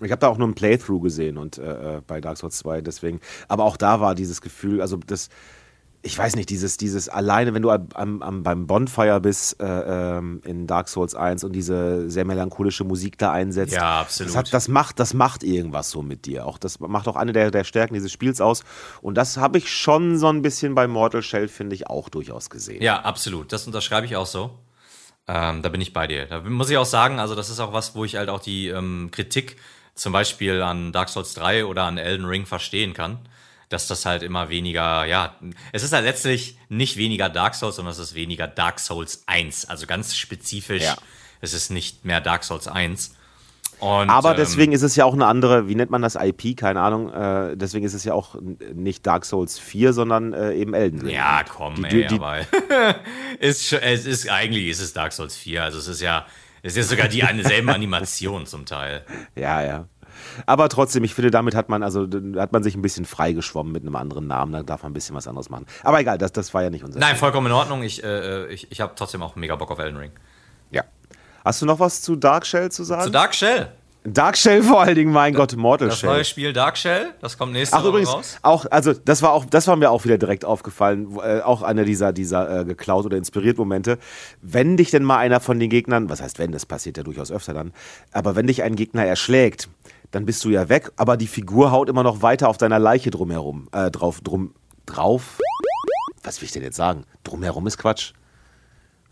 Ich 0.00 0.10
habe 0.10 0.20
da 0.20 0.28
auch 0.28 0.38
nur 0.38 0.48
ein 0.48 0.54
Playthrough 0.54 1.02
gesehen 1.02 1.36
und 1.36 1.58
äh, 1.58 1.96
äh, 1.96 2.00
bei 2.06 2.20
Dark 2.20 2.38
Souls 2.38 2.56
2 2.58 2.80
deswegen. 2.80 3.20
Aber 3.48 3.64
auch 3.64 3.76
da 3.76 4.00
war 4.00 4.14
dieses 4.14 4.40
Gefühl, 4.40 4.80
also 4.80 4.96
das, 4.96 5.28
ich 6.02 6.16
weiß 6.16 6.36
nicht, 6.36 6.48
dieses, 6.48 6.78
dieses 6.78 7.08
alleine, 7.10 7.52
wenn 7.52 7.62
du 7.62 7.70
am, 7.70 7.88
am, 7.92 8.22
am, 8.22 8.42
beim 8.42 8.66
Bonfire 8.66 9.20
bist 9.20 9.60
äh, 9.60 9.66
ähm, 9.66 10.40
in 10.44 10.66
Dark 10.66 10.88
Souls 10.88 11.14
1 11.14 11.44
und 11.44 11.52
diese 11.52 12.08
sehr 12.08 12.24
melancholische 12.24 12.84
Musik 12.84 13.18
da 13.18 13.32
einsetzt. 13.32 13.74
Ja, 13.74 14.00
absolut. 14.00 14.30
Das, 14.30 14.36
hat, 14.36 14.54
das, 14.54 14.68
macht, 14.68 14.98
das 14.98 15.12
macht 15.12 15.42
irgendwas 15.42 15.90
so 15.90 16.00
mit 16.00 16.24
dir. 16.24 16.46
Auch 16.46 16.56
das 16.56 16.80
macht 16.80 17.06
auch 17.06 17.16
eine 17.16 17.32
der, 17.32 17.50
der 17.50 17.64
Stärken 17.64 17.92
dieses 17.92 18.12
Spiels 18.12 18.40
aus. 18.40 18.64
Und 19.02 19.16
das 19.16 19.36
habe 19.36 19.58
ich 19.58 19.70
schon 19.70 20.16
so 20.16 20.28
ein 20.28 20.40
bisschen 20.40 20.74
bei 20.74 20.88
Mortal 20.88 21.22
Shell, 21.22 21.48
finde 21.48 21.74
ich, 21.74 21.88
auch 21.88 22.08
durchaus 22.08 22.48
gesehen. 22.48 22.82
Ja, 22.82 23.00
absolut. 23.02 23.52
Das 23.52 23.66
unterschreibe 23.66 24.06
ich 24.06 24.16
auch 24.16 24.26
so. 24.26 24.58
Ähm, 25.28 25.60
da 25.60 25.68
bin 25.68 25.82
ich 25.82 25.92
bei 25.92 26.06
dir. 26.06 26.26
Da 26.26 26.40
muss 26.40 26.70
ich 26.70 26.78
auch 26.78 26.86
sagen, 26.86 27.20
also 27.20 27.34
das 27.34 27.50
ist 27.50 27.60
auch 27.60 27.74
was, 27.74 27.94
wo 27.94 28.04
ich 28.06 28.16
halt 28.16 28.30
auch 28.30 28.40
die 28.40 28.68
ähm, 28.68 29.10
Kritik 29.12 29.56
zum 30.00 30.12
Beispiel 30.12 30.62
an 30.62 30.92
Dark 30.92 31.08
Souls 31.10 31.34
3 31.34 31.66
oder 31.66 31.84
an 31.84 31.98
Elden 31.98 32.24
Ring 32.26 32.46
verstehen 32.46 32.94
kann. 32.94 33.18
Dass 33.68 33.86
das 33.86 34.04
halt 34.04 34.24
immer 34.24 34.48
weniger, 34.48 35.04
ja, 35.04 35.36
es 35.72 35.84
ist 35.84 35.92
halt 35.92 36.04
letztlich 36.04 36.58
nicht 36.68 36.96
weniger 36.96 37.28
Dark 37.28 37.54
Souls, 37.54 37.76
sondern 37.76 37.92
es 37.92 38.00
ist 38.00 38.14
weniger 38.16 38.48
Dark 38.48 38.80
Souls 38.80 39.22
1. 39.26 39.66
Also 39.66 39.86
ganz 39.86 40.16
spezifisch, 40.16 40.82
Ja. 40.82 40.96
es 41.40 41.52
ist 41.52 41.70
nicht 41.70 42.04
mehr 42.04 42.20
Dark 42.20 42.42
Souls 42.42 42.66
1. 42.66 43.14
Und, 43.78 44.10
Aber 44.10 44.32
ähm, 44.32 44.36
deswegen 44.38 44.72
ist 44.72 44.82
es 44.82 44.96
ja 44.96 45.04
auch 45.04 45.14
eine 45.14 45.26
andere, 45.26 45.68
wie 45.68 45.76
nennt 45.76 45.90
man 45.90 46.02
das 46.02 46.16
IP? 46.16 46.56
Keine 46.56 46.80
Ahnung. 46.80 47.12
Äh, 47.14 47.56
deswegen 47.56 47.84
ist 47.86 47.94
es 47.94 48.02
ja 48.04 48.12
auch 48.12 48.34
nicht 48.74 49.06
Dark 49.06 49.24
Souls 49.24 49.58
4, 49.60 49.92
sondern 49.92 50.32
äh, 50.34 50.52
eben 50.54 50.74
Elden 50.74 51.02
Ring. 51.02 51.14
Ja, 51.14 51.44
komm, 51.48 51.76
Die- 51.88 52.02
ey, 52.02 52.06
die- 52.08 52.16
aber 52.16 52.40
ist, 53.38 53.72
es 53.72 54.04
ist 54.06 54.28
eigentlich 54.28 54.66
ist 54.68 54.80
es 54.80 54.92
Dark 54.92 55.12
Souls 55.12 55.36
4. 55.36 55.62
Also 55.62 55.78
es 55.78 55.86
ist 55.86 56.00
ja, 56.00 56.26
es 56.62 56.72
ist 56.72 56.76
ja 56.76 56.82
sogar 56.96 57.08
die 57.08 57.22
eine 57.22 57.44
selbe 57.44 57.74
Animation 57.74 58.46
zum 58.46 58.66
Teil. 58.66 59.04
Ja, 59.36 59.62
ja. 59.62 59.88
Aber 60.46 60.68
trotzdem, 60.68 61.04
ich 61.04 61.14
finde, 61.14 61.30
damit 61.30 61.54
hat 61.54 61.68
man, 61.68 61.82
also 61.82 62.06
hat 62.36 62.52
man 62.52 62.62
sich 62.62 62.74
ein 62.74 62.82
bisschen 62.82 63.04
freigeschwommen 63.04 63.72
mit 63.72 63.82
einem 63.82 63.96
anderen 63.96 64.26
Namen. 64.26 64.52
Da 64.52 64.62
darf 64.62 64.82
man 64.82 64.90
ein 64.90 64.94
bisschen 64.94 65.14
was 65.16 65.26
anderes 65.26 65.48
machen. 65.50 65.66
Aber 65.82 66.00
egal, 66.00 66.18
das, 66.18 66.32
das 66.32 66.52
war 66.52 66.62
ja 66.62 66.70
nicht 66.70 66.84
unser. 66.84 66.98
Nein, 66.98 67.16
vollkommen 67.16 67.46
in 67.46 67.52
Ordnung. 67.52 67.82
Ich, 67.82 68.02
äh, 68.04 68.46
ich, 68.46 68.70
ich 68.70 68.80
habe 68.80 68.92
trotzdem 68.96 69.22
auch 69.22 69.36
mega 69.36 69.56
Bock 69.56 69.70
auf 69.70 69.78
Elden 69.78 69.96
Ring. 69.96 70.10
Ja. 70.70 70.84
Hast 71.44 71.62
du 71.62 71.66
noch 71.66 71.78
was 71.78 72.02
zu 72.02 72.16
Dark 72.16 72.44
Shell 72.46 72.70
zu 72.70 72.84
sagen? 72.84 73.04
Zu 73.04 73.10
Dark 73.10 73.34
Shell. 73.34 73.72
Dark 74.04 74.38
Shell 74.38 74.62
vor 74.62 74.80
allen 74.80 74.94
Dingen, 74.94 75.12
mein 75.12 75.34
Gott, 75.34 75.54
Mortal 75.56 75.88
Das 75.88 75.98
Shell. 75.98 76.08
neue 76.10 76.24
Spiel 76.24 76.52
Dark 76.54 76.78
Shell, 76.78 77.12
das 77.20 77.36
kommt 77.36 77.52
nächste 77.52 77.76
Ach 77.76 77.80
Woche 77.80 77.88
übrigens, 77.90 78.12
raus. 78.14 78.38
auch, 78.40 78.64
also 78.70 78.94
das 78.94 79.20
war 79.20 79.32
auch, 79.32 79.44
das 79.44 79.66
war 79.66 79.76
mir 79.76 79.90
auch 79.90 80.04
wieder 80.04 80.16
direkt 80.16 80.44
aufgefallen, 80.46 81.18
äh, 81.22 81.40
auch 81.42 81.60
einer 81.62 81.84
dieser, 81.84 82.12
dieser 82.14 82.60
äh, 82.60 82.64
geklaut 82.64 83.04
oder 83.04 83.18
inspiriert 83.18 83.58
Momente. 83.58 83.98
Wenn 84.40 84.78
dich 84.78 84.90
denn 84.90 85.04
mal 85.04 85.18
einer 85.18 85.38
von 85.40 85.58
den 85.60 85.68
Gegnern, 85.68 86.08
was 86.08 86.22
heißt 86.22 86.38
wenn, 86.38 86.50
das 86.50 86.64
passiert 86.64 86.96
ja 86.96 87.02
durchaus 87.02 87.30
öfter 87.30 87.52
dann, 87.52 87.72
aber 88.12 88.36
wenn 88.36 88.46
dich 88.46 88.62
ein 88.62 88.74
Gegner 88.74 89.04
erschlägt, 89.04 89.68
dann 90.12 90.24
bist 90.24 90.44
du 90.44 90.48
ja 90.48 90.70
weg, 90.70 90.90
aber 90.96 91.18
die 91.18 91.26
Figur 91.26 91.70
haut 91.70 91.90
immer 91.90 92.02
noch 92.02 92.22
weiter 92.22 92.48
auf 92.48 92.56
deiner 92.56 92.78
Leiche 92.78 93.10
drumherum, 93.10 93.68
äh, 93.72 93.90
drauf, 93.90 94.22
drum, 94.22 94.54
drauf. 94.86 95.38
Was 96.22 96.40
will 96.40 96.46
ich 96.46 96.52
denn 96.52 96.62
jetzt 96.62 96.76
sagen? 96.76 97.04
Drumherum 97.22 97.66
ist 97.66 97.76
Quatsch. 97.78 98.12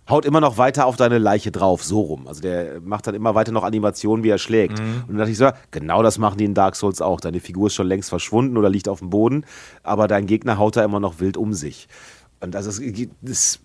Haut 0.09 0.25
immer 0.25 0.41
noch 0.41 0.57
weiter 0.57 0.87
auf 0.87 0.97
deine 0.97 1.19
Leiche 1.19 1.51
drauf, 1.53 1.85
so 1.85 2.01
rum. 2.01 2.27
Also 2.29 2.41
der 2.41 2.81
macht 2.81 3.07
dann 3.07 3.15
immer 3.15 3.35
weiter 3.35 3.53
noch 3.53 3.63
Animationen, 3.65 4.25
wie 4.25 4.31
er 4.31 4.39
schlägt. 4.39 4.79
Und 4.81 5.09
dann 5.09 5.19
dachte 5.19 5.31
ich 5.31 5.39
so, 5.39 5.51
genau 5.71 6.03
das 6.03 6.19
machen 6.19 6.39
die 6.39 6.45
in 6.45 6.55
Dark 6.55 6.77
Souls 6.77 7.01
auch. 7.03 7.21
Deine 7.21 7.41
Figur 7.41 7.67
ist 7.67 7.75
schon 7.75 7.87
längst 7.87 8.09
verschwunden 8.09 8.57
oder 8.57 8.71
liegt 8.71 8.89
auf 8.89 9.01
dem 9.01 9.11
Boden, 9.11 9.45
aber 9.83 10.09
dein 10.09 10.27
Gegner 10.27 10.59
haut 10.59 10.77
da 10.77 10.85
immer 10.85 11.01
noch 11.01 11.21
wild 11.21 11.37
um 11.37 11.53
sich. 11.53 11.89
Und 12.41 12.57
also 12.57 12.71
es 12.71 12.79
ist, 12.79 13.61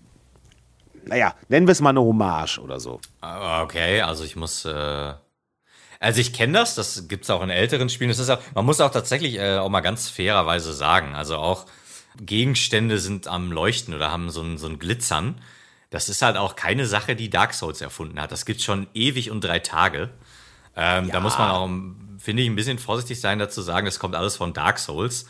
naja, 1.05 1.33
nennen 1.47 1.67
wir 1.67 1.71
es 1.71 1.81
mal 1.81 1.91
eine 1.91 2.01
Hommage 2.01 2.59
oder 2.59 2.79
so. 2.79 2.99
Ah, 3.21 3.63
Okay, 3.63 4.01
also 4.01 4.23
ich 4.23 4.35
muss. 4.35 4.65
Äh 4.65 5.13
also 6.03 6.19
ich 6.19 6.33
kenne 6.33 6.51
das, 6.51 6.75
das 6.75 7.07
gibt's 7.07 7.29
auch 7.29 7.41
in 7.41 7.49
älteren 7.49 7.87
Spielen. 7.87 8.09
Das 8.09 8.19
ist 8.19 8.29
auch, 8.29 8.39
man 8.55 8.65
muss 8.65 8.81
auch 8.81 8.91
tatsächlich 8.91 9.39
äh, 9.39 9.55
auch 9.55 9.69
mal 9.69 9.79
ganz 9.79 10.09
fairerweise 10.09 10.73
sagen. 10.73 11.15
Also 11.15 11.37
auch 11.37 11.65
Gegenstände 12.19 12.99
sind 12.99 13.29
am 13.29 13.53
Leuchten 13.53 13.93
oder 13.93 14.11
haben 14.11 14.29
so 14.29 14.41
ein, 14.41 14.57
so 14.57 14.67
ein 14.67 14.79
Glitzern. 14.79 15.35
Das 15.93 16.09
ist 16.09 16.23
halt 16.23 16.37
auch 16.37 16.55
keine 16.55 16.87
Sache, 16.87 17.15
die 17.15 17.29
Dark 17.29 17.53
Souls 17.53 17.79
erfunden 17.79 18.19
hat. 18.19 18.31
Das 18.31 18.45
gibt's 18.45 18.63
schon 18.63 18.87
ewig 18.95 19.29
und 19.29 19.43
drei 19.43 19.59
Tage. 19.59 20.09
Ähm, 20.75 21.11
Da 21.11 21.19
muss 21.19 21.37
man 21.37 21.51
auch, 21.51 21.69
finde 22.17 22.41
ich, 22.41 22.49
ein 22.49 22.55
bisschen 22.55 22.79
vorsichtig 22.79 23.21
sein, 23.21 23.37
dazu 23.37 23.61
sagen, 23.61 23.85
das 23.85 23.99
kommt 23.99 24.15
alles 24.15 24.35
von 24.35 24.53
Dark 24.53 24.79
Souls. 24.79 25.27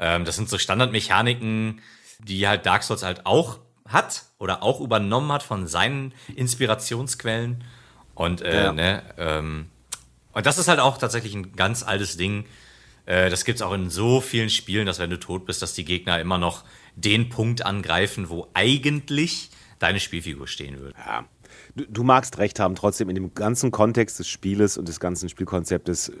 Ähm, 0.00 0.24
das 0.24 0.34
sind 0.34 0.48
so 0.48 0.58
Standardmechaniken, 0.58 1.80
die 2.18 2.48
halt 2.48 2.66
Dark 2.66 2.82
Souls 2.82 3.04
halt 3.04 3.24
auch 3.24 3.60
hat 3.86 4.24
oder 4.40 4.64
auch 4.64 4.80
übernommen 4.80 5.30
hat 5.30 5.44
von 5.44 5.68
seinen 5.68 6.12
Inspirationsquellen. 6.34 7.62
Und, 8.16 8.42
äh, 8.42 8.64
Ja. 8.64 8.72
ne, 8.72 9.04
ähm, 9.16 9.70
und 10.32 10.44
das 10.44 10.58
ist 10.58 10.66
halt 10.66 10.80
auch 10.80 10.98
tatsächlich 10.98 11.34
ein 11.36 11.52
ganz 11.54 11.84
altes 11.84 12.16
Ding. 12.16 12.46
Äh, 13.06 13.30
das 13.30 13.44
gibt's 13.44 13.62
auch 13.62 13.72
in 13.72 13.90
so 13.90 14.20
vielen 14.20 14.50
Spielen, 14.50 14.86
dass 14.86 14.98
wenn 14.98 15.10
du 15.10 15.20
tot 15.20 15.46
bist, 15.46 15.62
dass 15.62 15.72
die 15.74 15.84
Gegner 15.84 16.18
immer 16.20 16.38
noch 16.38 16.64
den 16.96 17.28
Punkt 17.28 17.64
angreifen, 17.64 18.28
wo 18.28 18.48
eigentlich 18.54 19.50
deine 19.80 19.98
Spielfigur 19.98 20.46
stehen 20.46 20.78
würde. 20.78 20.94
Ja. 21.04 21.24
du, 21.74 21.84
du, 21.88 22.04
magst 22.04 22.38
recht 22.38 22.60
haben, 22.60 22.76
trotzdem 22.76 23.08
in 23.08 23.16
dem 23.16 23.34
ganzen 23.34 23.72
Kontext 23.72 24.20
des 24.20 24.28
Spieles 24.28 24.78
und 24.78 24.86
des 24.86 25.00
ganzen 25.00 25.28
Spielkonzeptes, 25.28 26.12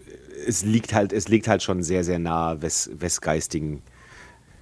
es 0.44 0.64
liegt 0.64 0.92
halt, 0.92 1.12
es 1.12 1.28
liegt 1.28 1.46
halt 1.46 1.62
schon 1.62 1.84
sehr, 1.84 2.02
sehr 2.02 2.18
nah 2.18 2.60
wes, 2.60 2.90
westgeistigen 2.94 3.82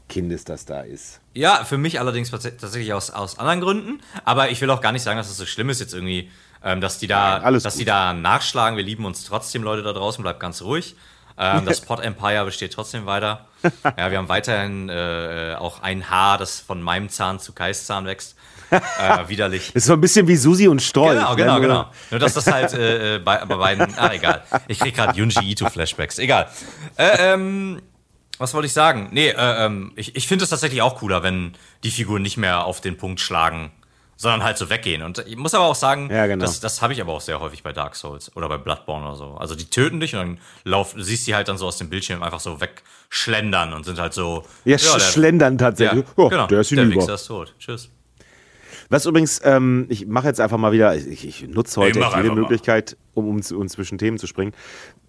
Kindes 0.08 0.44
das 0.44 0.64
da 0.64 0.80
ist. 0.80 1.20
Ja, 1.34 1.64
für 1.64 1.78
mich 1.78 2.00
allerdings 2.00 2.30
tatsächlich 2.30 2.92
aus, 2.92 3.10
aus 3.10 3.38
anderen 3.38 3.60
Gründen. 3.60 4.00
Aber 4.24 4.50
ich 4.50 4.60
will 4.60 4.70
auch 4.70 4.80
gar 4.80 4.92
nicht 4.92 5.02
sagen, 5.02 5.18
dass 5.18 5.26
es 5.26 5.32
das 5.32 5.38
so 5.38 5.46
schlimm 5.46 5.70
ist 5.70 5.80
jetzt 5.80 5.94
irgendwie, 5.94 6.30
ähm, 6.64 6.80
dass 6.80 6.98
die 6.98 7.06
da, 7.06 7.40
Nein, 7.40 7.60
dass 7.60 7.76
die 7.76 7.84
da 7.84 8.14
nachschlagen. 8.14 8.76
Wir 8.76 8.84
lieben 8.84 9.04
uns 9.04 9.24
trotzdem, 9.24 9.62
Leute 9.62 9.82
da 9.82 9.92
draußen, 9.92 10.22
bleibt 10.22 10.40
ganz 10.40 10.62
ruhig. 10.62 10.96
Ähm, 11.36 11.66
das 11.66 11.80
Pot 11.82 12.00
Empire 12.00 12.44
besteht 12.44 12.72
trotzdem 12.72 13.06
weiter. 13.06 13.46
Ja, 13.84 14.10
wir 14.10 14.18
haben 14.18 14.28
weiterhin 14.28 14.88
äh, 14.88 15.54
auch 15.58 15.82
ein 15.82 16.10
Haar, 16.10 16.38
das 16.38 16.58
von 16.58 16.82
meinem 16.82 17.10
Zahn 17.10 17.38
zu 17.38 17.52
Kais 17.52 17.86
Zahn 17.86 18.06
wächst. 18.06 18.34
Äh, 18.70 18.78
widerlich. 19.28 19.72
Das 19.72 19.82
ist 19.82 19.86
so 19.86 19.94
ein 19.94 20.00
bisschen 20.00 20.26
wie 20.28 20.36
Susi 20.36 20.68
und 20.68 20.82
Strolch. 20.82 21.18
Genau, 21.18 21.34
genau, 21.36 21.54
ne? 21.54 21.60
genau. 21.60 21.90
Nur, 22.10 22.20
dass 22.20 22.34
das 22.34 22.46
halt 22.46 22.72
äh, 22.74 23.16
äh 23.16 23.18
bei, 23.18 23.44
bei 23.44 23.56
beiden. 23.56 23.94
Ah, 23.98 24.12
egal. 24.12 24.42
Ich 24.66 24.78
krieg 24.78 24.94
gerade 24.94 25.16
Junji 25.16 25.50
Ito 25.50 25.68
Flashbacks. 25.68 26.18
Egal. 26.18 26.48
Äh, 26.96 27.32
ähm, 27.32 27.82
was 28.38 28.54
wollte 28.54 28.66
ich 28.66 28.72
sagen? 28.72 29.08
Nee, 29.12 29.30
äh, 29.30 29.66
ähm, 29.66 29.92
ich, 29.96 30.14
ich 30.16 30.28
finde 30.28 30.44
es 30.44 30.50
tatsächlich 30.50 30.82
auch 30.82 30.96
cooler, 30.96 31.22
wenn 31.22 31.54
die 31.82 31.90
Figuren 31.90 32.22
nicht 32.22 32.36
mehr 32.36 32.64
auf 32.64 32.80
den 32.80 32.96
Punkt 32.96 33.20
schlagen, 33.20 33.72
sondern 34.16 34.42
halt 34.42 34.58
so 34.58 34.70
weggehen. 34.70 35.02
Und 35.02 35.24
ich 35.26 35.36
muss 35.36 35.54
aber 35.54 35.64
auch 35.64 35.74
sagen, 35.74 36.08
ja, 36.10 36.26
genau. 36.26 36.44
das, 36.44 36.60
das 36.60 36.82
habe 36.82 36.92
ich 36.92 37.00
aber 37.00 37.12
auch 37.12 37.20
sehr 37.20 37.40
häufig 37.40 37.62
bei 37.62 37.72
Dark 37.72 37.96
Souls 37.96 38.34
oder 38.36 38.48
bei 38.48 38.58
Bloodborne 38.58 39.06
oder 39.06 39.16
so. 39.16 39.34
Also 39.34 39.54
die 39.54 39.66
töten 39.66 40.00
dich 40.00 40.14
und 40.14 40.20
dann 40.20 40.38
lauf, 40.64 40.94
du 40.94 41.02
siehst 41.02 41.26
die 41.26 41.34
halt 41.34 41.48
dann 41.48 41.58
so 41.58 41.66
aus 41.66 41.78
dem 41.78 41.88
Bildschirm 41.88 42.22
einfach 42.22 42.40
so 42.40 42.60
wegschlendern 42.60 43.72
und 43.72 43.84
sind 43.84 43.98
halt 43.98 44.12
so. 44.12 44.44
Ja, 44.64 44.76
ja 44.76 44.92
der, 44.92 45.00
schlendern 45.00 45.58
tatsächlich. 45.58 46.04
Ja, 46.04 46.12
oh, 46.16 46.28
genau, 46.28 46.46
der 46.46 46.60
ist 46.60 46.68
hinüber. 46.68 46.90
Der 46.90 47.02
Wichser 47.02 47.14
ist 47.14 47.26
tot. 47.26 47.54
Tschüss. 47.58 47.90
Was 48.90 49.04
übrigens, 49.04 49.40
ähm, 49.44 49.86
ich 49.90 50.06
mache 50.06 50.28
jetzt 50.28 50.40
einfach 50.40 50.56
mal 50.56 50.72
wieder, 50.72 50.96
ich, 50.96 51.26
ich 51.26 51.46
nutze 51.48 51.80
heute 51.80 52.00
hey, 52.00 52.22
jede 52.22 52.34
Möglichkeit, 52.34 52.96
um, 53.12 53.28
um, 53.28 53.36
um 53.36 53.68
zwischen 53.68 53.98
Themen 53.98 54.16
zu 54.16 54.26
springen. 54.26 54.52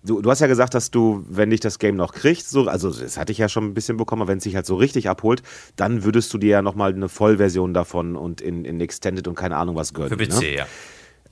Du, 0.04 0.22
du 0.22 0.30
hast 0.30 0.42
ja 0.42 0.48
gesagt, 0.48 0.74
dass 0.74 0.92
du, 0.92 1.24
wenn 1.30 1.50
dich 1.50 1.62
das 1.62 1.80
Game 1.80 1.96
noch 1.96 2.14
kriegst, 2.14 2.50
so, 2.50 2.68
also 2.68 2.92
das 2.92 3.18
hatte 3.18 3.32
ich 3.32 3.38
ja 3.38 3.48
schon 3.48 3.66
ein 3.66 3.74
bisschen 3.74 3.96
bekommen, 3.96 4.22
aber 4.22 4.32
wenn 4.32 4.40
es 4.40 4.44
sich 4.44 4.56
halt 4.56 4.66
so 4.66 4.76
richtig 4.76 5.08
abholt, 5.10 5.44
dann 5.78 6.04
würdest 6.04 6.34
du 6.34 6.38
dir 6.38 6.50
ja 6.50 6.62
nochmal 6.62 6.94
eine 6.94 7.08
Vollversion 7.08 7.74
davon 7.74 8.18
und 8.18 8.42
in, 8.42 8.66
in 8.66 8.82
Extended 8.82 9.28
und 9.28 9.36
keine 9.36 9.56
Ahnung 9.56 9.78
was 9.78 9.94
gönnen. 9.94 10.10
Für 10.10 10.18
PC, 10.18 10.42
ne? 10.42 10.56
ja. 10.56 10.68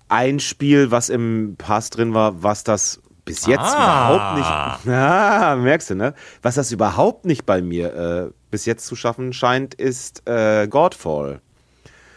Ein 0.08 0.40
Spiel, 0.40 0.90
was 0.90 1.10
im 1.10 1.56
Pass 1.58 1.90
drin 1.90 2.14
war, 2.14 2.42
was 2.44 2.64
das 2.64 3.02
bis 3.26 3.46
jetzt 3.46 3.60
ah. 3.60 4.10
überhaupt 4.10 4.38
nicht. 4.38 4.94
Ah, 4.96 5.58
merkst 5.58 5.90
du, 5.90 5.96
ne? 5.96 6.14
Was 6.42 6.56
das 6.56 6.72
überhaupt 6.72 7.26
nicht 7.26 7.46
bei 7.46 7.62
mir 7.62 7.94
äh, 7.94 8.32
bis 8.52 8.66
jetzt 8.66 8.86
zu 8.86 8.96
schaffen 8.96 9.34
scheint, 9.34 9.74
ist 9.74 10.26
äh, 10.28 10.68
Godfall. 10.70 11.42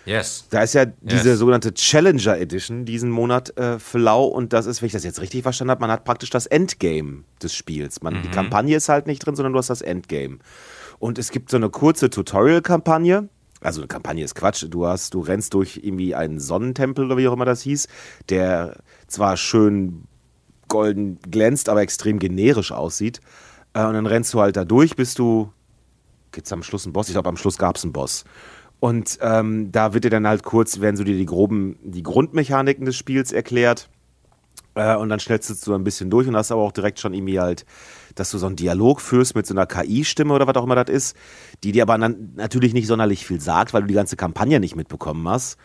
Yes. 0.05 0.47
Da 0.51 0.63
ist 0.63 0.75
ja 0.75 0.87
diese 0.87 1.31
yes. 1.31 1.39
sogenannte 1.39 1.75
Challenger 1.75 2.39
Edition 2.39 2.85
diesen 2.85 3.11
Monat 3.11 3.57
äh, 3.59 3.79
flau 3.79 4.25
und 4.25 4.53
das 4.53 4.67
ist, 4.67 4.81
wenn 4.81 4.87
ich 4.87 4.93
das 4.93 5.05
jetzt 5.05 5.21
richtig 5.21 5.43
verstanden 5.43 5.71
habe, 5.71 5.81
man 5.81 5.91
hat 5.91 6.05
praktisch 6.05 6.31
das 6.31 6.47
Endgame 6.47 7.25
des 7.43 7.55
Spiels. 7.55 8.03
Man, 8.03 8.15
mhm. 8.15 8.23
Die 8.23 8.31
Kampagne 8.31 8.77
ist 8.77 8.89
halt 8.89 9.07
nicht 9.07 9.25
drin, 9.25 9.37
sondern 9.37 9.53
du 9.53 9.59
hast 9.59 9.71
das 9.71 9.83
Endgame. 9.83 10.39
Und 10.99 11.19
es 11.19 11.31
gibt 11.31 11.51
so 11.51 11.57
eine 11.57 11.71
kurze 11.71 12.11
Tutorial-Kampagne. 12.11 13.29
Also 13.61 13.81
eine 13.81 13.89
Kampagne 13.89 14.25
ist 14.25 14.35
Quatsch. 14.35 14.65
Du 14.69 14.87
hast, 14.87 15.15
du 15.15 15.21
rennst 15.21 15.55
durch 15.55 15.81
irgendwie 15.83 16.15
einen 16.15 16.41
Sonnentempel 16.41 17.05
oder 17.05 17.17
wie 17.17 17.29
auch 17.29 17.33
immer 17.33 17.45
das 17.45 17.63
hieß, 17.63 17.89
der 18.29 18.77
zwar 19.07 19.37
schön 19.37 20.05
golden 20.69 21.19
glänzt, 21.21 21.69
aber 21.69 21.83
extrem 21.83 22.19
generisch 22.19 22.73
aussieht. 22.73 23.21
Äh, 23.75 23.85
und 23.85 23.95
dann 23.95 24.07
rennst 24.07 24.33
du 24.35 24.41
halt 24.41 24.57
da 24.57 24.65
durch, 24.65 24.97
bis 24.97 25.15
du. 25.15 25.53
Gibt's 26.33 26.53
am 26.53 26.63
Schluss 26.63 26.87
einen 26.87 26.93
Boss? 26.93 27.09
Ich 27.09 27.15
glaube, 27.15 27.29
am 27.29 27.37
Schluss 27.37 27.59
gab 27.59 27.77
es 27.77 27.83
einen 27.83 27.93
Boss. 27.93 28.25
Und 28.81 29.19
ähm, 29.21 29.71
da 29.73 29.93
wird 29.93 30.05
dir 30.05 30.11
dann 30.11 30.27
halt 30.27 30.43
kurz, 30.43 30.81
werden 30.81 30.97
so 30.97 31.05
dir 31.05 31.17
die 31.17 31.27
groben, 31.27 31.79
die 31.83 32.03
Grundmechaniken 32.03 32.87
des 32.87 32.97
Spiels 32.97 33.31
erklärt. 33.31 33.91
Äh, 34.75 34.97
und 34.97 35.11
dann 35.11 35.21
schnellst 35.21 35.67
du 35.67 35.75
ein 35.75 35.85
bisschen 35.85 36.09
durch 36.09 36.27
und 36.27 36.35
hast 36.35 36.51
aber 36.51 36.63
auch 36.63 36.73
direkt 36.73 36.99
schon 36.99 37.13
irgendwie 37.13 37.39
halt, 37.39 37.67
dass 38.15 38.31
du 38.31 38.39
so 38.39 38.47
einen 38.47 38.57
Dialog 38.57 39.01
führst 39.01 39.37
mit 39.37 39.47
so 39.47 39.55
einer 39.55 39.67
KI-Stimme 39.67 40.33
oder 40.33 40.47
was 40.47 40.57
auch 40.57 40.65
immer 40.65 40.83
das 40.83 40.95
ist, 40.95 41.17
die 41.63 41.73
dir 41.73 41.83
aber 41.83 41.99
natürlich 41.99 42.73
nicht 42.73 42.87
sonderlich 42.87 43.27
viel 43.27 43.41
sagt, 43.41 43.75
weil 43.75 43.83
du 43.83 43.89
die 43.89 43.95
ganze 43.95 44.17
Kampagne 44.17 44.59
nicht 44.61 44.77
mitbekommen 44.77 45.29
hast. 45.29 45.59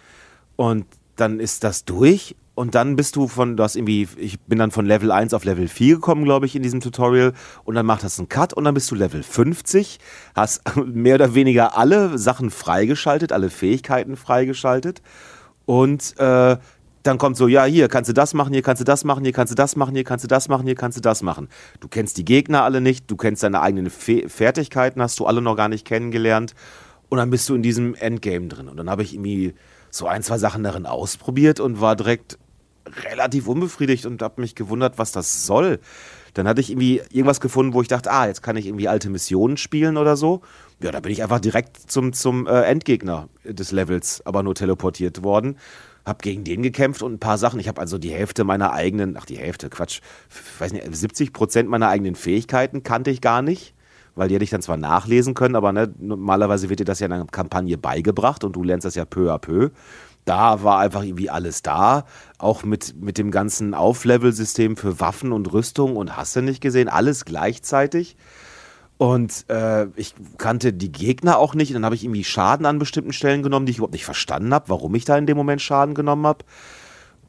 Und 0.57 0.85
dann 1.15 1.39
ist 1.39 1.63
das 1.63 1.85
durch 1.85 2.35
und 2.55 2.73
dann 2.73 2.95
bist 2.95 3.17
du 3.17 3.27
von, 3.27 3.57
du 3.57 3.63
hast 3.63 3.75
irgendwie, 3.75 4.07
ich 4.15 4.39
bin 4.39 4.57
dann 4.57 4.71
von 4.71 4.85
Level 4.85 5.11
1 5.11 5.33
auf 5.33 5.43
Level 5.43 5.67
4 5.67 5.95
gekommen, 5.95 6.23
glaube 6.23 6.45
ich, 6.45 6.55
in 6.55 6.63
diesem 6.63 6.79
Tutorial. 6.79 7.33
Und 7.65 7.75
dann 7.75 7.85
macht 7.85 8.03
das 8.03 8.17
einen 8.17 8.29
Cut 8.29 8.53
und 8.53 8.63
dann 8.63 8.73
bist 8.73 8.89
du 8.89 8.95
Level 8.95 9.23
50, 9.23 9.99
hast 10.35 10.61
mehr 10.85 11.15
oder 11.15 11.35
weniger 11.35 11.77
alle 11.77 12.17
Sachen 12.17 12.49
freigeschaltet, 12.49 13.33
alle 13.33 13.49
Fähigkeiten 13.49 14.15
freigeschaltet. 14.15 15.01
Und 15.65 16.17
äh, 16.17 16.57
dann 17.03 17.17
kommt 17.17 17.35
so, 17.35 17.49
ja, 17.49 17.65
hier 17.65 17.89
kannst 17.89 18.09
du 18.09 18.13
das 18.13 18.33
machen, 18.33 18.53
hier 18.53 18.61
kannst 18.61 18.79
du 18.79 18.85
das 18.85 19.03
machen, 19.03 19.25
hier 19.25 19.33
kannst 19.33 19.51
du 19.51 19.55
das 19.57 19.75
machen, 19.75 19.93
hier 19.93 20.05
kannst 20.05 20.23
du 20.23 20.27
das 20.29 20.47
machen, 20.47 20.65
hier 20.65 20.75
kannst 20.75 20.97
du 20.97 21.01
das 21.01 21.21
machen. 21.21 21.49
Du 21.81 21.89
kennst 21.89 22.17
die 22.17 22.25
Gegner 22.25 22.63
alle 22.63 22.79
nicht, 22.79 23.11
du 23.11 23.17
kennst 23.17 23.43
deine 23.43 23.61
eigenen 23.61 23.89
Fe 23.89 24.29
Fertigkeiten, 24.29 25.01
hast 25.01 25.19
du 25.19 25.25
alle 25.25 25.41
noch 25.41 25.57
gar 25.57 25.67
nicht 25.67 25.85
kennengelernt. 25.85 26.55
Und 27.09 27.17
dann 27.17 27.29
bist 27.29 27.49
du 27.49 27.55
in 27.55 27.61
diesem 27.61 27.95
Endgame 27.95 28.47
drin. 28.47 28.69
Und 28.69 28.77
dann 28.77 28.89
habe 28.89 29.03
ich 29.03 29.13
irgendwie 29.13 29.55
so 29.91 30.07
ein, 30.07 30.23
zwei 30.23 30.37
Sachen 30.37 30.63
darin 30.63 30.85
ausprobiert 30.85 31.59
und 31.59 31.81
war 31.81 31.95
direkt 31.95 32.37
relativ 33.03 33.47
unbefriedigt 33.47 34.05
und 34.05 34.21
habe 34.21 34.41
mich 34.41 34.55
gewundert, 34.55 34.97
was 34.97 35.11
das 35.11 35.45
soll. 35.45 35.79
Dann 36.33 36.47
hatte 36.47 36.61
ich 36.61 36.69
irgendwie 36.69 37.01
irgendwas 37.11 37.39
gefunden, 37.39 37.73
wo 37.73 37.81
ich 37.81 37.87
dachte, 37.87 38.11
ah, 38.11 38.27
jetzt 38.27 38.43
kann 38.43 38.57
ich 38.57 38.67
irgendwie 38.67 38.87
alte 38.87 39.09
Missionen 39.09 39.57
spielen 39.57 39.97
oder 39.97 40.17
so. 40.17 40.41
Ja, 40.81 40.91
da 40.91 40.99
bin 40.99 41.11
ich 41.11 41.23
einfach 41.23 41.39
direkt 41.39 41.77
zum, 41.89 42.13
zum 42.13 42.47
äh, 42.47 42.61
Endgegner 42.63 43.29
des 43.43 43.71
Levels, 43.71 44.21
aber 44.25 44.43
nur 44.43 44.55
teleportiert 44.55 45.23
worden. 45.23 45.57
Hab 46.05 46.21
gegen 46.21 46.43
den 46.43 46.61
gekämpft 46.61 47.01
und 47.01 47.13
ein 47.13 47.19
paar 47.19 47.37
Sachen. 47.37 47.59
Ich 47.59 47.67
habe 47.67 47.81
also 47.81 47.97
die 47.97 48.11
Hälfte 48.11 48.43
meiner 48.43 48.73
eigenen, 48.73 49.17
ach 49.17 49.25
die 49.25 49.37
Hälfte, 49.37 49.69
Quatsch, 49.69 50.01
weiß 50.59 50.73
nicht, 50.73 50.93
70 50.93 51.33
Prozent 51.33 51.69
meiner 51.69 51.87
eigenen 51.87 52.15
Fähigkeiten 52.15 52.83
kannte 52.83 53.11
ich 53.11 53.21
gar 53.21 53.41
nicht 53.41 53.73
weil 54.15 54.29
die 54.29 54.35
hätte 54.35 54.43
ich 54.43 54.49
dann 54.49 54.61
zwar 54.61 54.77
nachlesen 54.77 55.33
können, 55.33 55.55
aber 55.55 55.71
ne, 55.71 55.93
normalerweise 55.99 56.69
wird 56.69 56.79
dir 56.79 56.85
das 56.85 56.99
ja 56.99 57.05
in 57.07 57.11
einer 57.11 57.25
Kampagne 57.25 57.77
beigebracht 57.77 58.43
und 58.43 58.55
du 58.55 58.63
lernst 58.63 58.85
das 58.85 58.95
ja 58.95 59.05
peu 59.05 59.31
à 59.33 59.37
peu 59.37 59.71
da 60.25 60.63
war 60.63 60.79
einfach 60.79 61.03
irgendwie 61.03 61.29
alles 61.29 61.61
da. 61.61 62.05
Auch 62.37 62.63
mit, 62.63 62.95
mit 62.99 63.17
dem 63.17 63.31
ganzen 63.31 63.73
Auflevel-System 63.73 64.75
für 64.75 64.99
Waffen 64.99 65.31
und 65.31 65.53
Rüstung 65.53 65.95
und 65.95 66.17
hast 66.17 66.35
du 66.35 66.41
nicht 66.41 66.61
gesehen, 66.61 66.89
alles 66.89 67.25
gleichzeitig. 67.25 68.17
Und 68.97 69.45
äh, 69.49 69.87
ich 69.95 70.15
kannte 70.37 70.73
die 70.73 70.91
Gegner 70.91 71.37
auch 71.37 71.53
nicht. 71.53 71.69
Und 71.69 71.75
dann 71.75 71.85
habe 71.85 71.95
ich 71.95 72.03
irgendwie 72.03 72.23
Schaden 72.23 72.65
an 72.65 72.79
bestimmten 72.79 73.13
Stellen 73.13 73.43
genommen, 73.43 73.65
die 73.65 73.71
ich 73.71 73.77
überhaupt 73.77 73.93
nicht 73.93 74.05
verstanden 74.05 74.53
habe, 74.53 74.69
warum 74.69 74.95
ich 74.95 75.05
da 75.05 75.17
in 75.17 75.25
dem 75.25 75.37
Moment 75.37 75.61
Schaden 75.61 75.95
genommen 75.95 76.25
habe. 76.25 76.45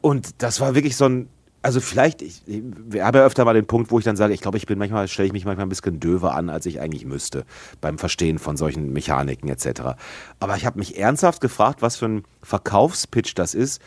Und 0.00 0.42
das 0.42 0.60
war 0.60 0.74
wirklich 0.74 0.96
so 0.96 1.06
ein 1.06 1.28
also 1.66 1.80
vielleicht, 1.80 2.22
ich, 2.22 2.42
ich 2.46 2.62
habe 3.00 3.18
ja 3.18 3.26
öfter 3.26 3.44
mal 3.44 3.52
den 3.52 3.66
Punkt, 3.66 3.90
wo 3.90 3.98
ich 3.98 4.04
dann 4.04 4.14
sage, 4.14 4.32
ich 4.32 4.40
glaube, 4.40 4.56
ich 4.56 4.66
bin 4.66 4.78
manchmal, 4.78 5.08
stelle 5.08 5.26
ich 5.26 5.32
mich 5.32 5.44
manchmal 5.44 5.66
ein 5.66 5.68
bisschen 5.68 5.98
döver 5.98 6.32
an, 6.36 6.48
als 6.48 6.64
ich 6.64 6.80
eigentlich 6.80 7.04
müsste, 7.04 7.44
beim 7.80 7.98
Verstehen 7.98 8.38
von 8.38 8.56
solchen 8.56 8.92
Mechaniken 8.92 9.48
etc. 9.48 9.96
Aber 10.38 10.56
ich 10.56 10.64
habe 10.64 10.78
mich 10.78 10.96
ernsthaft 10.96 11.40
gefragt, 11.40 11.82
was 11.82 11.96
für 11.96 12.06
ein 12.06 12.24
Verkaufspitch 12.40 13.34
das 13.34 13.52
ist, 13.52 13.82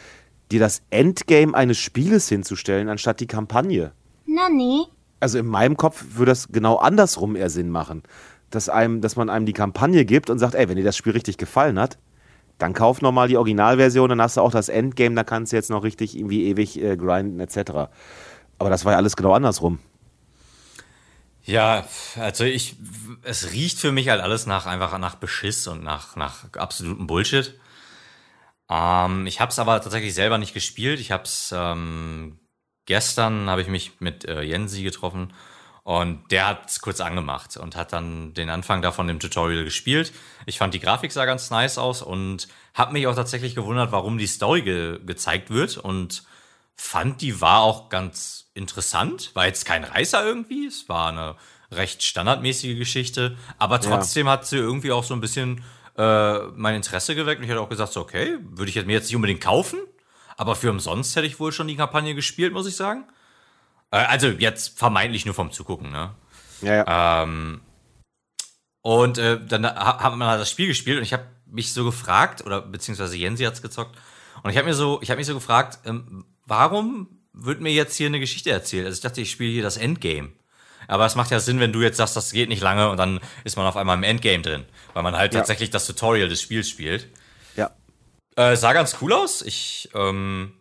dir 0.51 0.59
das 0.59 0.81
Endgame 0.89 1.55
eines 1.55 1.77
Spieles 1.77 2.27
hinzustellen, 2.27 2.89
anstatt 2.89 3.21
die 3.21 3.27
Kampagne. 3.27 3.93
Na 4.25 4.49
nee. 4.49 4.81
Also 5.21 5.37
in 5.37 5.47
meinem 5.47 5.77
Kopf 5.77 6.03
würde 6.15 6.33
das 6.33 6.49
genau 6.49 6.75
andersrum 6.75 7.37
eher 7.37 7.49
Sinn 7.49 7.69
machen. 7.69 8.03
Dass, 8.49 8.67
einem, 8.67 8.99
dass 8.99 9.15
man 9.15 9.29
einem 9.29 9.45
die 9.45 9.53
Kampagne 9.53 10.03
gibt 10.03 10.29
und 10.29 10.37
sagt, 10.37 10.53
ey, 10.53 10.67
wenn 10.67 10.75
dir 10.75 10.83
das 10.83 10.97
Spiel 10.97 11.13
richtig 11.13 11.37
gefallen 11.37 11.79
hat, 11.79 11.97
dann 12.59 12.73
kauf 12.73 13.01
nochmal 13.01 13.27
die 13.27 13.37
Originalversion, 13.37 14.09
dann 14.09 14.21
hast 14.21 14.37
du 14.37 14.41
auch 14.41 14.51
das 14.51 14.69
Endgame, 14.69 15.15
da 15.15 15.23
kannst 15.23 15.51
du 15.51 15.55
jetzt 15.55 15.69
noch 15.69 15.83
richtig 15.83 16.15
irgendwie 16.15 16.45
ewig 16.45 16.79
äh, 16.81 16.95
grinden 16.95 17.39
etc. 17.39 17.89
Aber 18.59 18.69
das 18.69 18.85
war 18.85 18.91
ja 18.91 18.97
alles 18.97 19.15
genau 19.15 19.33
andersrum. 19.33 19.79
Ja, 21.43 21.85
also 22.19 22.43
ich, 22.43 22.75
es 23.23 23.53
riecht 23.53 23.79
für 23.79 23.91
mich 23.91 24.09
halt 24.09 24.21
alles 24.21 24.45
nach 24.45 24.67
einfach 24.67 24.95
nach 24.99 25.15
Beschiss 25.15 25.67
und 25.67 25.83
nach, 25.83 26.15
nach 26.15 26.53
absolutem 26.53 27.07
Bullshit. 27.07 27.59
Ähm, 28.69 29.25
ich 29.25 29.39
habe 29.39 29.49
es 29.49 29.57
aber 29.57 29.81
tatsächlich 29.81 30.13
selber 30.13 30.37
nicht 30.37 30.53
gespielt. 30.53 30.99
Ich 30.99 31.11
habe 31.11 31.23
es 31.23 31.53
ähm, 31.55 32.39
gestern 32.85 33.49
habe 33.49 33.61
ich 33.61 33.67
mich 33.67 33.99
mit 33.99 34.25
äh, 34.25 34.41
Jensi 34.41 34.83
getroffen 34.83 35.33
und 35.89 36.29
der 36.29 36.45
hat 36.45 36.69
es 36.69 36.81
kurz 36.81 37.01
angemacht 37.01 37.57
und 37.57 37.75
hat 37.75 37.93
dann 37.93 38.35
den 38.35 38.51
Anfang 38.51 38.83
davon 38.83 39.09
im 39.09 39.19
Tutorial 39.19 39.63
gespielt. 39.63 40.13
Ich 40.45 40.59
fand 40.59 40.75
die 40.75 40.79
Grafik 40.79 41.11
sah 41.11 41.25
ganz 41.25 41.49
nice 41.49 41.79
aus 41.79 42.03
und 42.03 42.47
habe 42.75 42.93
mich 42.93 43.07
auch 43.07 43.15
tatsächlich 43.15 43.55
gewundert, 43.55 43.91
warum 43.91 44.19
die 44.19 44.27
Story 44.27 44.61
ge 44.61 44.99
gezeigt 45.03 45.49
wird 45.49 45.77
und 45.77 46.21
fand 46.75 47.21
die 47.21 47.41
war 47.41 47.61
auch 47.61 47.89
ganz 47.89 48.51
interessant. 48.53 49.31
War 49.33 49.47
jetzt 49.47 49.65
kein 49.65 49.83
Reißer 49.83 50.23
irgendwie, 50.23 50.67
es 50.67 50.87
war 50.89 51.09
eine 51.09 51.35
recht 51.71 52.03
standardmäßige 52.03 52.77
Geschichte, 52.77 53.35
aber 53.57 53.81
trotzdem 53.81 54.27
ja. 54.27 54.33
hat 54.33 54.45
sie 54.45 54.57
irgendwie 54.57 54.91
auch 54.91 55.03
so 55.03 55.15
ein 55.15 55.21
bisschen 55.21 55.63
äh, 55.97 56.37
mein 56.55 56.75
Interesse 56.75 57.15
geweckt 57.15 57.39
und 57.39 57.45
ich 57.45 57.49
hatte 57.49 57.61
auch 57.61 57.69
gesagt, 57.69 57.93
so, 57.93 58.01
okay, 58.01 58.37
würde 58.51 58.69
ich 58.69 58.75
mir 58.85 58.93
jetzt 58.93 59.07
nicht 59.07 59.15
unbedingt 59.15 59.41
kaufen, 59.41 59.79
aber 60.37 60.55
für 60.55 60.69
umsonst 60.69 61.15
hätte 61.15 61.25
ich 61.25 61.39
wohl 61.39 61.51
schon 61.51 61.67
die 61.67 61.77
Kampagne 61.77 62.13
gespielt, 62.13 62.53
muss 62.53 62.67
ich 62.67 62.75
sagen. 62.75 63.05
Äh, 63.91 63.97
also 63.97 64.27
jetzt 64.27 64.77
vermeintlich 64.77 65.25
nur 65.25 65.35
vom 65.35 65.51
Zugucken, 65.51 65.91
ne? 65.91 66.15
Ja, 66.61 66.75
ja. 66.75 67.23
Ähm, 67.23 67.61
und 68.81 69.17
äh, 69.17 69.39
dann 69.45 69.65
haben 69.65 70.17
wir 70.17 70.37
das 70.37 70.49
Spiel 70.49 70.67
gespielt 70.67 70.97
und 70.97 71.03
ich 71.03 71.13
habe 71.13 71.25
mich 71.45 71.73
so 71.73 71.83
gefragt, 71.83 72.45
oder 72.45 72.61
beziehungsweise 72.61 73.17
Jensi 73.17 73.43
hat's 73.43 73.61
gezockt, 73.61 73.97
und 74.43 74.51
ich 74.51 74.57
habe 74.57 74.67
mir 74.67 74.73
so, 74.73 74.99
ich 75.01 75.09
habe 75.09 75.17
mich 75.17 75.27
so 75.27 75.33
gefragt, 75.33 75.79
ähm, 75.85 76.25
warum 76.45 77.07
wird 77.33 77.61
mir 77.61 77.71
jetzt 77.71 77.95
hier 77.95 78.07
eine 78.07 78.19
Geschichte 78.19 78.51
erzählt? 78.51 78.85
Also 78.85 78.97
ich 78.97 79.01
dachte, 79.01 79.21
ich 79.21 79.31
spiele 79.31 79.51
hier 79.51 79.63
das 79.63 79.77
Endgame. 79.77 80.31
Aber 80.87 81.05
es 81.05 81.15
macht 81.15 81.29
ja 81.29 81.39
Sinn, 81.39 81.59
wenn 81.59 81.73
du 81.73 81.81
jetzt 81.81 81.97
sagst, 81.97 82.15
das 82.15 82.31
geht 82.31 82.49
nicht 82.49 82.61
lange 82.61 82.89
und 82.89 82.97
dann 82.97 83.19
ist 83.43 83.57
man 83.57 83.67
auf 83.67 83.77
einmal 83.77 83.97
im 83.97 84.03
Endgame 84.03 84.41
drin, 84.41 84.65
weil 84.93 85.03
man 85.03 85.15
halt 85.15 85.33
Ja. 85.33 85.41
tatsächlich 85.41 85.69
das 85.69 85.85
Tutorial 85.85 86.29
des 86.29 86.41
Spiels 86.41 86.69
spielt. 86.69 87.07
Ja. 87.55 87.69
Äh, 88.35 88.55
sah 88.55 88.73
ganz 88.73 88.97
cool 89.01 89.13
aus. 89.13 89.41
Ich, 89.41 89.89
ähm, 89.93 90.53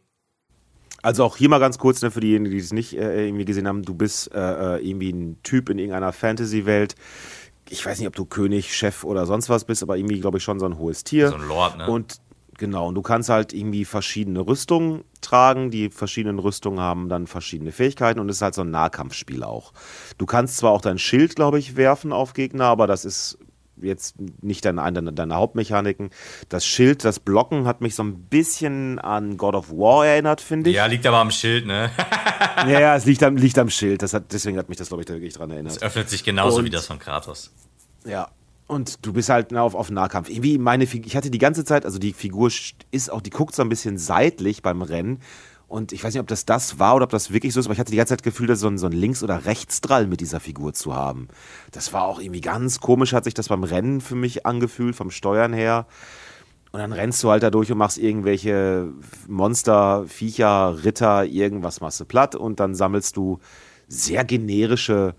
Also 1.02 1.24
auch 1.24 1.36
hier 1.36 1.48
mal 1.48 1.58
ganz 1.60 1.78
kurz, 1.78 2.02
ne, 2.02 2.10
für 2.10 2.20
diejenigen, 2.20 2.50
die 2.50 2.60
es 2.60 2.72
nicht 2.72 2.96
äh, 2.96 3.26
irgendwie 3.26 3.44
gesehen 3.44 3.68
haben, 3.68 3.82
du 3.82 3.94
bist 3.94 4.32
äh, 4.34 4.76
äh, 4.76 4.88
irgendwie 4.88 5.10
ein 5.10 5.38
Typ 5.42 5.68
in 5.70 5.78
irgendeiner 5.78 6.12
Fantasy-Welt. 6.12 6.96
Ich 7.70 7.84
weiß 7.84 7.98
nicht, 7.98 8.08
ob 8.08 8.16
du 8.16 8.24
König, 8.24 8.74
Chef 8.74 9.04
oder 9.04 9.26
sonst 9.26 9.48
was 9.48 9.64
bist, 9.64 9.82
aber 9.82 9.96
irgendwie, 9.96 10.20
glaube 10.20 10.38
ich, 10.38 10.44
schon 10.44 10.58
so 10.58 10.66
ein 10.66 10.78
hohes 10.78 11.04
Tier. 11.04 11.28
so 11.28 11.36
ein 11.36 11.46
Lord, 11.46 11.78
ne? 11.78 11.86
Und 11.88 12.16
genau, 12.56 12.88
und 12.88 12.94
du 12.94 13.02
kannst 13.02 13.28
halt 13.28 13.52
irgendwie 13.52 13.84
verschiedene 13.84 14.40
Rüstungen 14.40 15.04
tragen. 15.20 15.70
Die 15.70 15.90
verschiedenen 15.90 16.38
Rüstungen 16.40 16.80
haben 16.80 17.08
dann 17.08 17.26
verschiedene 17.26 17.70
Fähigkeiten 17.70 18.18
und 18.18 18.28
es 18.28 18.36
ist 18.36 18.42
halt 18.42 18.54
so 18.54 18.62
ein 18.62 18.70
Nahkampfspiel 18.70 19.44
auch. 19.44 19.72
Du 20.16 20.26
kannst 20.26 20.56
zwar 20.56 20.72
auch 20.72 20.80
dein 20.80 20.98
Schild, 20.98 21.36
glaube 21.36 21.58
ich, 21.58 21.76
werfen 21.76 22.12
auf 22.12 22.32
Gegner, 22.32 22.64
aber 22.64 22.86
das 22.86 23.04
ist 23.04 23.38
jetzt 23.82 24.16
nicht 24.42 24.64
deine, 24.64 24.90
deine, 24.92 25.12
deine 25.12 25.34
Hauptmechaniken. 25.36 26.10
Das 26.48 26.66
Schild, 26.66 27.04
das 27.04 27.20
Blocken 27.20 27.66
hat 27.66 27.80
mich 27.80 27.94
so 27.94 28.02
ein 28.02 28.14
bisschen 28.22 28.98
an 28.98 29.36
God 29.36 29.54
of 29.54 29.70
War 29.70 30.06
erinnert, 30.06 30.40
finde 30.40 30.70
ich. 30.70 30.76
ja, 30.76 30.86
liegt 30.86 31.06
aber 31.06 31.18
am 31.18 31.30
Schild, 31.30 31.66
ne? 31.66 31.90
Ja, 32.66 32.80
ja, 32.80 32.96
es 32.96 33.04
liegt 33.04 33.22
am, 33.22 33.36
liegt 33.36 33.56
am 33.58 33.70
Schild. 33.70 34.02
Das 34.02 34.12
hat, 34.14 34.32
deswegen 34.32 34.58
hat 34.58 34.68
mich 34.68 34.78
das, 34.78 34.88
glaube 34.88 35.02
ich, 35.02 35.06
da 35.06 35.14
wirklich 35.14 35.34
dran 35.34 35.50
erinnert. 35.50 35.76
Es 35.76 35.82
öffnet 35.82 36.10
sich 36.10 36.24
genauso 36.24 36.58
Und- 36.58 36.64
wie 36.64 36.70
das 36.70 36.86
von 36.86 36.98
Kratos. 36.98 37.52
Ja. 38.04 38.28
Und 38.66 39.06
du 39.06 39.12
bist 39.14 39.28
halt 39.30 39.50
na, 39.52 39.62
auf, 39.62 39.74
auf 39.74 39.90
Nahkampf. 39.90 40.28
Irgendwie 40.28 40.58
meine 40.58 40.86
Figur, 40.86 41.06
ich 41.06 41.16
hatte 41.16 41.30
die 41.30 41.38
ganze 41.38 41.64
Zeit, 41.64 41.86
also 41.86 41.98
die 41.98 42.12
Figur 42.12 42.48
st- 42.48 42.74
ist 42.90 43.10
auch, 43.10 43.22
die 43.22 43.30
guckt 43.30 43.54
so 43.54 43.62
ein 43.62 43.68
bisschen 43.70 43.96
seitlich 43.96 44.60
beim 44.60 44.82
Rennen. 44.82 45.20
Und 45.68 45.92
ich 45.92 46.02
weiß 46.02 46.14
nicht, 46.14 46.20
ob 46.22 46.26
das 46.26 46.46
das 46.46 46.78
war 46.78 46.96
oder 46.96 47.04
ob 47.04 47.10
das 47.10 47.30
wirklich 47.30 47.52
so 47.52 47.60
ist, 47.60 47.66
aber 47.66 47.74
ich 47.74 47.78
hatte 47.78 47.90
die 47.90 47.98
ganze 47.98 48.12
Zeit 48.12 48.20
das 48.20 48.24
Gefühl, 48.24 48.46
dass 48.46 48.60
so 48.60 48.68
ein, 48.68 48.78
so 48.78 48.86
ein 48.86 48.92
Links- 48.92 49.22
oder 49.22 49.44
Rechtsdrall 49.44 50.06
mit 50.06 50.20
dieser 50.20 50.40
Figur 50.40 50.72
zu 50.72 50.94
haben. 50.94 51.28
Das 51.72 51.92
war 51.92 52.04
auch 52.04 52.20
irgendwie 52.20 52.40
ganz 52.40 52.80
komisch, 52.80 53.12
hat 53.12 53.24
sich 53.24 53.34
das 53.34 53.48
beim 53.48 53.64
Rennen 53.64 54.00
für 54.00 54.14
mich 54.14 54.46
angefühlt, 54.46 54.96
vom 54.96 55.10
Steuern 55.10 55.52
her. 55.52 55.86
Und 56.72 56.80
dann 56.80 56.92
rennst 56.92 57.22
du 57.22 57.30
halt 57.30 57.42
da 57.42 57.50
durch 57.50 57.70
und 57.70 57.78
machst 57.78 57.98
irgendwelche 57.98 58.88
Monster, 59.26 60.04
Viecher, 60.06 60.84
Ritter, 60.84 61.24
irgendwas 61.24 61.80
machst 61.80 62.00
du 62.00 62.06
platt 62.06 62.34
und 62.34 62.60
dann 62.60 62.74
sammelst 62.74 63.16
du 63.16 63.38
sehr 63.88 64.24
generische 64.24 65.14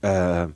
äh, 0.00 0.46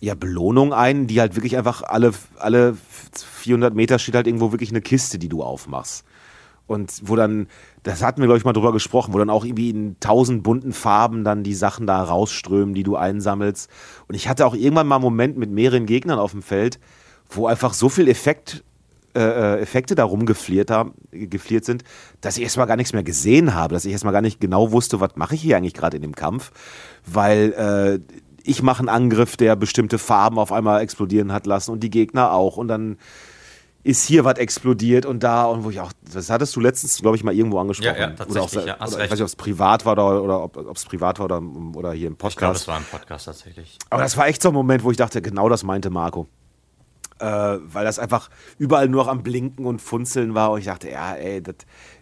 ja, 0.00 0.14
Belohnung 0.14 0.74
ein, 0.74 1.06
die 1.06 1.20
halt 1.20 1.36
wirklich 1.36 1.56
einfach 1.56 1.82
alle, 1.82 2.12
alle 2.38 2.76
400 3.14 3.74
Meter 3.74 3.98
steht 3.98 4.14
halt 4.14 4.26
irgendwo 4.26 4.52
wirklich 4.52 4.70
eine 4.70 4.82
Kiste, 4.82 5.18
die 5.18 5.28
du 5.28 5.42
aufmachst. 5.42 6.04
Und 6.66 6.92
wo 7.02 7.14
dann, 7.16 7.48
das 7.84 8.02
hatten 8.02 8.20
wir, 8.20 8.26
glaube 8.26 8.38
ich, 8.38 8.44
mal 8.44 8.54
drüber 8.54 8.72
gesprochen, 8.72 9.12
wo 9.12 9.18
dann 9.18 9.30
auch 9.30 9.44
irgendwie 9.44 9.68
in 9.68 9.96
tausend 10.00 10.42
bunten 10.42 10.72
Farben 10.72 11.22
dann 11.22 11.42
die 11.44 11.54
Sachen 11.54 11.86
da 11.86 12.02
rausströmen, 12.02 12.74
die 12.74 12.82
du 12.82 12.96
einsammelst. 12.96 13.70
Und 14.08 14.14
ich 14.14 14.26
hatte 14.26 14.46
auch 14.46 14.54
irgendwann 14.54 14.86
mal 14.86 14.96
einen 14.96 15.04
Moment 15.04 15.36
mit 15.36 15.50
mehreren 15.50 15.84
Gegnern 15.84 16.18
auf 16.18 16.32
dem 16.32 16.42
Feld, 16.42 16.80
wo 17.28 17.46
einfach 17.46 17.74
so 17.74 17.90
viel 17.90 18.08
Effekt, 18.08 18.64
äh, 19.14 19.20
äh, 19.20 19.60
Effekte 19.60 19.94
da 19.94 20.04
rumgefliert 20.04 20.70
haben, 20.70 20.94
gefliert 21.10 21.66
sind, 21.66 21.84
dass 22.22 22.38
ich 22.38 22.44
erstmal 22.44 22.66
gar 22.66 22.76
nichts 22.76 22.94
mehr 22.94 23.04
gesehen 23.04 23.54
habe, 23.54 23.74
dass 23.74 23.84
ich 23.84 23.92
erstmal 23.92 24.14
gar 24.14 24.22
nicht 24.22 24.40
genau 24.40 24.72
wusste, 24.72 25.00
was 25.00 25.16
mache 25.16 25.34
ich 25.34 25.42
hier 25.42 25.58
eigentlich 25.58 25.74
gerade 25.74 25.96
in 25.96 26.02
dem 26.02 26.14
Kampf, 26.14 26.52
weil 27.04 27.52
äh, 27.52 28.14
ich 28.44 28.62
mache 28.62 28.80
einen 28.80 28.88
Angriff, 28.88 29.36
der 29.36 29.56
bestimmte 29.56 29.98
Farben 29.98 30.38
auf 30.38 30.52
einmal 30.52 30.80
explodieren 30.80 31.32
hat 31.32 31.46
lassen 31.46 31.70
und 31.70 31.80
die 31.80 31.90
Gegner 31.90 32.32
auch 32.32 32.56
und 32.56 32.68
dann 32.68 32.96
ist 33.84 34.06
hier 34.06 34.24
was 34.24 34.38
explodiert 34.38 35.04
und 35.06 35.22
da 35.22 35.44
und 35.44 35.62
wo 35.62 35.70
ich 35.70 35.78
auch, 35.78 35.92
das 36.12 36.30
hattest 36.30 36.56
du 36.56 36.60
letztens, 36.60 36.98
glaube 37.00 37.16
ich, 37.16 37.22
mal 37.22 37.34
irgendwo 37.34 37.58
angesprochen. 37.58 37.94
Ja, 37.94 38.08
ja, 38.08 38.14
tatsächlich, 38.14 38.62
Oder 38.62 38.62
auch, 38.62 38.66
ja, 38.66 38.86
oder, 38.86 39.04
ich 39.04 39.10
weiß 39.10 39.10
nicht, 39.10 39.20
ob 39.20 39.26
es 39.28 39.36
privat 39.36 39.84
war 39.84 39.92
oder, 39.92 40.22
oder 40.22 40.42
ob 40.42 40.76
es 40.76 40.84
privat 40.86 41.18
war 41.18 41.26
oder, 41.26 41.42
oder 41.74 41.92
hier 41.92 42.08
im 42.08 42.14
Ich 42.14 42.18
glaube, 42.18 42.34
Podcast. 42.34 42.62
es 42.62 42.68
war 42.68 42.76
ein 42.78 42.84
Podcast 42.90 43.26
tatsächlich. 43.26 43.78
Aber 43.90 44.02
das 44.02 44.16
war 44.16 44.26
echt 44.26 44.42
so 44.42 44.48
ein 44.48 44.54
Moment, 44.54 44.84
wo 44.84 44.90
ich 44.90 44.96
dachte, 44.96 45.20
genau 45.20 45.48
das 45.50 45.62
meinte 45.62 45.90
Marco. 45.90 46.26
Äh, 47.20 47.26
weil 47.26 47.84
das 47.84 47.98
einfach 48.00 48.28
überall 48.58 48.88
nur 48.88 49.04
noch 49.04 49.10
am 49.10 49.22
Blinken 49.22 49.66
und 49.66 49.80
Funzeln 49.80 50.34
war. 50.34 50.50
Und 50.50 50.60
ich 50.60 50.64
dachte, 50.64 50.90
ja, 50.90 51.14
ey, 51.14 51.42
das 51.42 51.54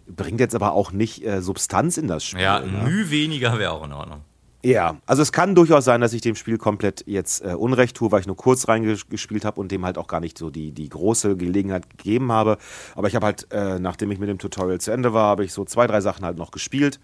bringt 0.07 0.39
jetzt 0.39 0.55
aber 0.55 0.71
auch 0.71 0.91
nicht 0.91 1.23
äh, 1.23 1.41
Substanz 1.41 1.97
in 1.97 2.07
das 2.07 2.25
Spiel. 2.25 2.41
Ja, 2.41 2.61
ne? 2.61 2.89
Mühe 2.89 3.11
weniger 3.11 3.59
wäre 3.59 3.73
auch 3.73 3.83
in 3.83 3.93
Ordnung. 3.93 4.21
Ja, 4.65 4.95
also 5.05 5.21
es 5.21 5.33
kann 5.33 5.55
durchaus 5.55 5.83
sein, 5.83 5.99
dass 5.99 6.13
ich 6.13 6.21
dem 6.21 6.35
Spiel 6.35 6.57
komplett 6.57 7.03
jetzt 7.05 7.43
äh, 7.43 7.53
Unrecht 7.53 7.97
tue, 7.97 8.11
weil 8.13 8.21
ich 8.21 8.27
nur 8.27 8.37
kurz 8.37 8.69
reingespielt 8.69 9.43
habe 9.43 9.59
und 9.59 9.73
dem 9.73 9.83
halt 9.83 9.97
auch 9.97 10.07
gar 10.07 10.21
nicht 10.21 10.37
so 10.37 10.49
die, 10.49 10.71
die 10.71 10.87
große 10.87 11.35
Gelegenheit 11.35 11.89
gegeben 11.89 12.31
habe. 12.31 12.57
Aber 12.95 13.09
ich 13.09 13.15
habe 13.15 13.25
halt, 13.25 13.51
äh, 13.51 13.77
nachdem 13.79 14.09
ich 14.11 14.19
mit 14.19 14.29
dem 14.29 14.37
Tutorial 14.37 14.79
zu 14.79 14.91
Ende 14.91 15.13
war, 15.13 15.27
habe 15.27 15.43
ich 15.43 15.51
so 15.51 15.65
zwei, 15.65 15.85
drei 15.85 15.99
Sachen 15.99 16.23
halt 16.23 16.37
noch 16.37 16.51
gespielt. 16.51 17.01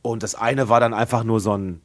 Und 0.00 0.22
das 0.22 0.34
eine 0.34 0.70
war 0.70 0.80
dann 0.80 0.94
einfach 0.94 1.24
nur 1.24 1.40
so 1.40 1.58
ein, 1.58 1.82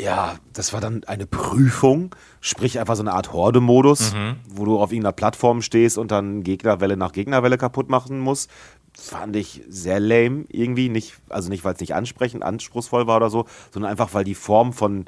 ja, 0.00 0.34
das 0.52 0.72
war 0.72 0.80
dann 0.80 1.04
eine 1.04 1.26
Prüfung, 1.26 2.16
sprich 2.40 2.80
einfach 2.80 2.96
so 2.96 3.02
eine 3.02 3.12
Art 3.12 3.32
Horde-Modus, 3.32 4.12
wo 4.48 4.64
du 4.64 4.80
auf 4.80 4.90
irgendeiner 4.90 5.12
Plattform 5.12 5.62
stehst 5.62 5.98
und 5.98 6.10
dann 6.10 6.42
Gegnerwelle 6.42 6.96
nach 6.96 7.12
Gegnerwelle 7.12 7.58
kaputt 7.58 7.90
machen 7.90 8.18
musst. 8.18 8.50
Fand 8.96 9.34
ich 9.36 9.62
sehr 9.68 9.98
lame 10.00 10.44
irgendwie, 10.48 10.88
nicht, 10.88 11.14
also 11.28 11.48
nicht, 11.48 11.64
weil 11.64 11.74
es 11.74 11.80
nicht 11.80 11.94
ansprechend, 11.94 12.42
anspruchsvoll 12.42 13.06
war 13.06 13.16
oder 13.16 13.30
so, 13.30 13.46
sondern 13.72 13.90
einfach, 13.90 14.14
weil 14.14 14.24
die 14.24 14.36
Form 14.36 14.72
von, 14.72 15.06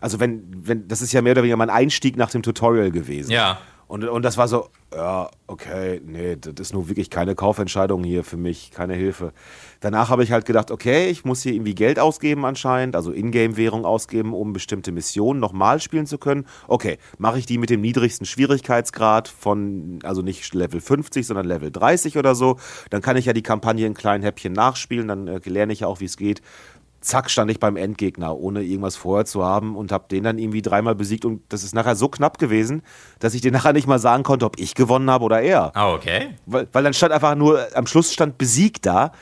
also 0.00 0.20
wenn, 0.20 0.44
wenn, 0.66 0.88
das 0.88 1.02
ist 1.02 1.12
ja 1.12 1.20
mehr 1.20 1.32
oder 1.32 1.42
weniger 1.42 1.56
mein 1.56 1.70
Einstieg 1.70 2.16
nach 2.16 2.30
dem 2.30 2.42
Tutorial 2.42 2.90
gewesen. 2.90 3.30
Ja. 3.30 3.58
Und, 3.90 4.04
und 4.04 4.24
das 4.24 4.36
war 4.36 4.46
so, 4.46 4.68
ja, 4.94 5.28
okay, 5.48 6.00
nee, 6.06 6.36
das 6.36 6.68
ist 6.68 6.72
nur 6.72 6.88
wirklich 6.88 7.10
keine 7.10 7.34
Kaufentscheidung 7.34 8.04
hier 8.04 8.22
für 8.22 8.36
mich, 8.36 8.70
keine 8.70 8.94
Hilfe. 8.94 9.32
Danach 9.80 10.10
habe 10.10 10.22
ich 10.22 10.30
halt 10.30 10.44
gedacht, 10.44 10.70
okay, 10.70 11.08
ich 11.08 11.24
muss 11.24 11.42
hier 11.42 11.54
irgendwie 11.54 11.74
Geld 11.74 11.98
ausgeben 11.98 12.44
anscheinend, 12.44 12.94
also 12.94 13.10
Ingame-Währung 13.10 13.84
ausgeben, 13.84 14.32
um 14.32 14.52
bestimmte 14.52 14.92
Missionen 14.92 15.40
nochmal 15.40 15.80
spielen 15.80 16.06
zu 16.06 16.18
können. 16.18 16.46
Okay, 16.68 16.98
mache 17.18 17.40
ich 17.40 17.46
die 17.46 17.58
mit 17.58 17.68
dem 17.68 17.80
niedrigsten 17.80 18.26
Schwierigkeitsgrad 18.26 19.26
von, 19.26 19.98
also 20.04 20.22
nicht 20.22 20.54
Level 20.54 20.80
50, 20.80 21.26
sondern 21.26 21.46
Level 21.46 21.72
30 21.72 22.16
oder 22.16 22.36
so. 22.36 22.58
Dann 22.90 23.02
kann 23.02 23.16
ich 23.16 23.24
ja 23.24 23.32
die 23.32 23.42
Kampagne 23.42 23.88
in 23.88 23.94
kleinen 23.94 24.22
Häppchen 24.22 24.52
nachspielen, 24.52 25.08
dann 25.08 25.26
äh, 25.26 25.40
lerne 25.46 25.72
ich 25.72 25.80
ja 25.80 25.88
auch, 25.88 25.98
wie 25.98 26.04
es 26.04 26.16
geht 26.16 26.42
zack, 27.00 27.30
stand 27.30 27.50
ich 27.50 27.58
beim 27.58 27.76
Endgegner, 27.76 28.36
ohne 28.36 28.62
irgendwas 28.62 28.96
vorher 28.96 29.24
zu 29.24 29.44
haben 29.44 29.76
und 29.76 29.90
habe 29.92 30.04
den 30.10 30.22
dann 30.24 30.38
irgendwie 30.38 30.62
dreimal 30.62 30.94
besiegt 30.94 31.24
und 31.24 31.42
das 31.48 31.64
ist 31.64 31.74
nachher 31.74 31.96
so 31.96 32.08
knapp 32.08 32.38
gewesen, 32.38 32.82
dass 33.20 33.32
ich 33.34 33.40
den 33.40 33.52
nachher 33.52 33.72
nicht 33.72 33.86
mal 33.86 33.98
sagen 33.98 34.22
konnte, 34.22 34.44
ob 34.44 34.58
ich 34.58 34.74
gewonnen 34.74 35.10
habe 35.10 35.24
oder 35.24 35.40
er. 35.40 35.74
Ah, 35.74 35.92
okay. 35.92 36.34
Weil, 36.46 36.68
weil 36.72 36.84
dann 36.84 36.92
stand 36.92 37.12
einfach 37.12 37.34
nur, 37.36 37.66
am 37.74 37.86
Schluss 37.86 38.12
stand 38.12 38.36
besiegt 38.38 38.84
da, 38.84 39.12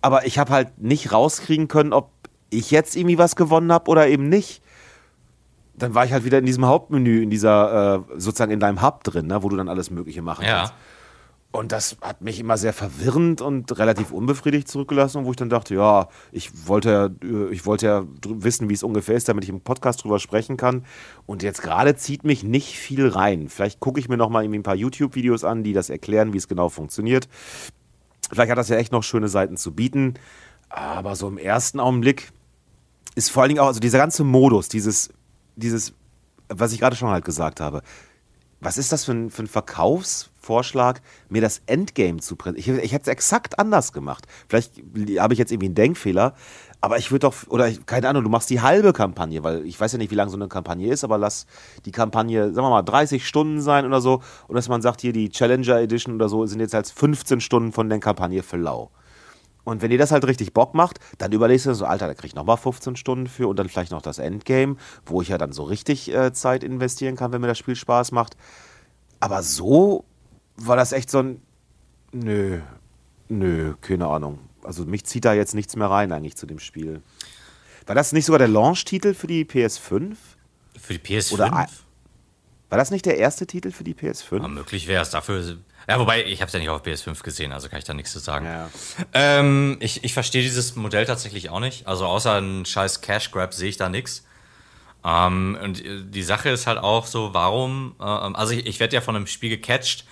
aber 0.00 0.26
ich 0.26 0.38
habe 0.38 0.52
halt 0.52 0.78
nicht 0.80 1.12
rauskriegen 1.12 1.68
können, 1.68 1.92
ob 1.92 2.10
ich 2.50 2.70
jetzt 2.70 2.96
irgendwie 2.96 3.18
was 3.18 3.36
gewonnen 3.36 3.70
habe 3.72 3.90
oder 3.90 4.08
eben 4.08 4.28
nicht. 4.28 4.62
Dann 5.74 5.94
war 5.94 6.04
ich 6.04 6.12
halt 6.12 6.24
wieder 6.24 6.38
in 6.38 6.46
diesem 6.46 6.64
Hauptmenü, 6.66 7.22
in 7.22 7.30
dieser, 7.30 7.96
äh, 7.96 8.00
sozusagen 8.20 8.50
in 8.52 8.58
deinem 8.60 8.82
Hub 8.82 9.04
drin, 9.04 9.26
ne, 9.26 9.42
wo 9.42 9.48
du 9.48 9.56
dann 9.56 9.68
alles 9.68 9.90
Mögliche 9.90 10.22
machen 10.22 10.44
Ja. 10.44 10.58
kannst. 10.58 10.74
Und 11.50 11.72
das 11.72 11.96
hat 12.02 12.20
mich 12.20 12.40
immer 12.40 12.58
sehr 12.58 12.74
verwirrend 12.74 13.40
und 13.40 13.78
relativ 13.78 14.12
unbefriedigt 14.12 14.68
zurückgelassen, 14.68 15.24
wo 15.24 15.30
ich 15.30 15.36
dann 15.36 15.48
dachte, 15.48 15.74
ja, 15.74 16.08
ich 16.30 16.68
wollte 16.68 16.90
ja, 16.90 17.06
äh, 17.26 17.50
ich 17.50 17.64
wollte 17.64 17.86
ja 17.86 18.04
wissen, 18.26 18.68
wie 18.68 18.74
es 18.74 18.82
ungefähr 18.82 19.14
ist, 19.14 19.28
damit 19.30 19.44
ich 19.44 19.50
im 19.50 19.62
Podcast 19.62 20.04
drüber 20.04 20.18
sprechen 20.18 20.58
kann. 20.58 20.84
Und 21.24 21.42
jetzt 21.42 21.62
gerade 21.62 21.96
zieht 21.96 22.22
mich 22.22 22.44
nicht 22.44 22.76
viel 22.76 23.08
rein. 23.08 23.48
Vielleicht 23.48 23.80
gucke 23.80 23.98
ich 23.98 24.10
mir 24.10 24.18
noch 24.18 24.28
mal 24.28 24.44
irgendwie 24.44 24.58
ein 24.58 24.62
paar 24.62 24.74
YouTube-Videos 24.74 25.44
an, 25.44 25.64
die 25.64 25.72
das 25.72 25.88
erklären, 25.88 26.34
wie 26.34 26.38
es 26.38 26.48
genau 26.48 26.68
funktioniert. 26.68 27.28
Vielleicht 28.30 28.50
hat 28.50 28.58
das 28.58 28.68
ja 28.68 28.76
echt 28.76 28.92
noch 28.92 29.02
schöne 29.02 29.28
Seiten 29.28 29.56
zu 29.56 29.74
bieten. 29.74 30.14
Aber 30.68 31.16
so 31.16 31.28
im 31.28 31.38
ersten 31.38 31.80
Augenblick 31.80 32.30
ist 33.14 33.30
vor 33.30 33.42
allen 33.42 33.48
Dingen 33.48 33.60
auch, 33.60 33.68
also 33.68 33.80
dieser 33.80 33.98
ganze 33.98 34.22
Modus, 34.22 34.68
dieses, 34.68 35.08
dieses, 35.56 35.94
was 36.50 36.72
ich 36.72 36.80
gerade 36.80 36.94
schon 36.94 37.08
halt 37.08 37.24
gesagt 37.24 37.60
habe, 37.60 37.82
was 38.60 38.76
ist 38.76 38.92
das 38.92 39.04
für 39.04 39.12
ein, 39.12 39.30
für 39.30 39.44
ein 39.44 39.46
Verkaufsvorschlag, 40.48 41.02
mir 41.28 41.42
das 41.42 41.62
Endgame 41.66 42.18
zu 42.18 42.36
präsentieren? 42.36 42.78
Ich, 42.78 42.84
ich 42.84 42.92
hätte 42.92 43.02
es 43.02 43.08
exakt 43.08 43.58
anders 43.58 43.92
gemacht. 43.92 44.26
Vielleicht 44.48 44.82
habe 45.18 45.34
ich 45.34 45.38
jetzt 45.38 45.52
irgendwie 45.52 45.66
einen 45.66 45.74
Denkfehler, 45.74 46.34
aber 46.80 46.98
ich 46.98 47.10
würde 47.10 47.20
doch, 47.20 47.34
oder 47.48 47.68
ich, 47.68 47.84
keine 47.86 48.08
Ahnung, 48.08 48.24
du 48.24 48.30
machst 48.30 48.50
die 48.50 48.60
halbe 48.60 48.92
Kampagne, 48.92 49.42
weil 49.42 49.66
ich 49.66 49.78
weiß 49.78 49.92
ja 49.92 49.98
nicht, 49.98 50.10
wie 50.10 50.14
lange 50.14 50.30
so 50.30 50.36
eine 50.36 50.48
Kampagne 50.48 50.90
ist, 50.90 51.04
aber 51.04 51.18
lass 51.18 51.46
die 51.84 51.92
Kampagne, 51.92 52.52
sagen 52.52 52.66
wir 52.66 52.70
mal, 52.70 52.82
30 52.82 53.26
Stunden 53.26 53.60
sein 53.60 53.84
oder 53.84 54.00
so 54.00 54.22
und 54.46 54.56
dass 54.56 54.68
man 54.68 54.82
sagt, 54.82 55.00
hier 55.00 55.12
die 55.12 55.28
Challenger 55.28 55.80
Edition 55.80 56.14
oder 56.14 56.28
so 56.28 56.46
sind 56.46 56.60
jetzt 56.60 56.74
als 56.74 56.90
15 56.90 57.40
Stunden 57.40 57.72
von 57.72 57.88
der 57.88 58.00
Kampagne 58.00 58.42
für 58.42 58.56
lau. 58.56 58.90
Und 59.64 59.82
wenn 59.82 59.90
dir 59.90 59.98
das 59.98 60.12
halt 60.12 60.26
richtig 60.26 60.54
Bock 60.54 60.72
macht, 60.72 60.98
dann 61.18 61.30
überlegst 61.30 61.66
du 61.66 61.74
so, 61.74 61.84
Alter, 61.84 62.06
da 62.06 62.14
krieg 62.14 62.28
ich 62.28 62.34
nochmal 62.34 62.56
15 62.56 62.96
Stunden 62.96 63.26
für 63.26 63.48
und 63.48 63.58
dann 63.58 63.68
vielleicht 63.68 63.92
noch 63.92 64.00
das 64.00 64.18
Endgame, 64.18 64.76
wo 65.04 65.20
ich 65.20 65.28
ja 65.28 65.36
dann 65.36 65.52
so 65.52 65.64
richtig 65.64 66.10
äh, 66.14 66.32
Zeit 66.32 66.64
investieren 66.64 67.16
kann, 67.16 67.32
wenn 67.32 67.42
mir 67.42 67.48
das 67.48 67.58
Spiel 67.58 67.76
Spaß 67.76 68.12
macht. 68.12 68.34
Aber 69.20 69.42
so 69.42 70.04
war 70.58 70.76
das 70.76 70.92
echt 70.92 71.10
so 71.10 71.20
ein. 71.20 71.42
Nö, 72.12 72.60
nö, 73.28 73.74
keine 73.80 74.06
Ahnung. 74.06 74.38
Also 74.62 74.84
mich 74.84 75.04
zieht 75.04 75.24
da 75.24 75.32
jetzt 75.32 75.54
nichts 75.54 75.76
mehr 75.76 75.88
rein 75.88 76.12
eigentlich 76.12 76.36
zu 76.36 76.46
dem 76.46 76.58
Spiel. 76.58 77.02
War 77.86 77.94
das 77.94 78.12
nicht 78.12 78.26
sogar 78.26 78.38
der 78.38 78.48
Launch-Titel 78.48 79.14
für 79.14 79.26
die 79.26 79.44
PS5? 79.44 80.16
Für 80.78 80.94
die 80.94 80.98
PS5? 80.98 81.32
Oder 81.32 81.50
War 81.50 81.68
das 82.78 82.90
nicht 82.90 83.06
der 83.06 83.16
erste 83.16 83.46
Titel 83.46 83.70
für 83.70 83.84
die 83.84 83.94
PS5? 83.94 84.42
Ja, 84.42 84.48
möglich 84.48 84.86
wäre 84.86 85.02
es. 85.02 85.10
Dafür. 85.10 85.56
Ja, 85.88 85.98
wobei, 85.98 86.24
ich 86.26 86.42
habe 86.42 86.48
es 86.48 86.52
ja 86.52 86.58
nicht 86.58 86.68
auf 86.68 86.82
PS5 86.82 87.22
gesehen, 87.22 87.52
also 87.52 87.70
kann 87.70 87.78
ich 87.78 87.86
da 87.86 87.94
nichts 87.94 88.12
zu 88.12 88.18
sagen. 88.18 88.44
Ja. 88.44 88.68
Ähm, 89.14 89.78
ich 89.80 90.04
ich 90.04 90.12
verstehe 90.12 90.42
dieses 90.42 90.76
Modell 90.76 91.06
tatsächlich 91.06 91.48
auch 91.48 91.60
nicht. 91.60 91.86
Also 91.86 92.04
außer 92.04 92.34
ein 92.34 92.66
scheiß 92.66 93.00
Cash 93.00 93.30
Grab 93.30 93.54
sehe 93.54 93.70
ich 93.70 93.78
da 93.78 93.88
nichts. 93.88 94.26
Ähm, 95.02 95.56
und 95.62 95.82
die 95.82 96.22
Sache 96.22 96.50
ist 96.50 96.66
halt 96.66 96.78
auch 96.78 97.06
so, 97.06 97.32
warum, 97.32 97.94
äh, 98.00 98.02
also 98.02 98.52
ich, 98.52 98.66
ich 98.66 98.80
werde 98.80 98.96
ja 98.96 99.00
von 99.00 99.16
einem 99.16 99.26
Spiel 99.26 99.48
gecatcht, 99.48 100.04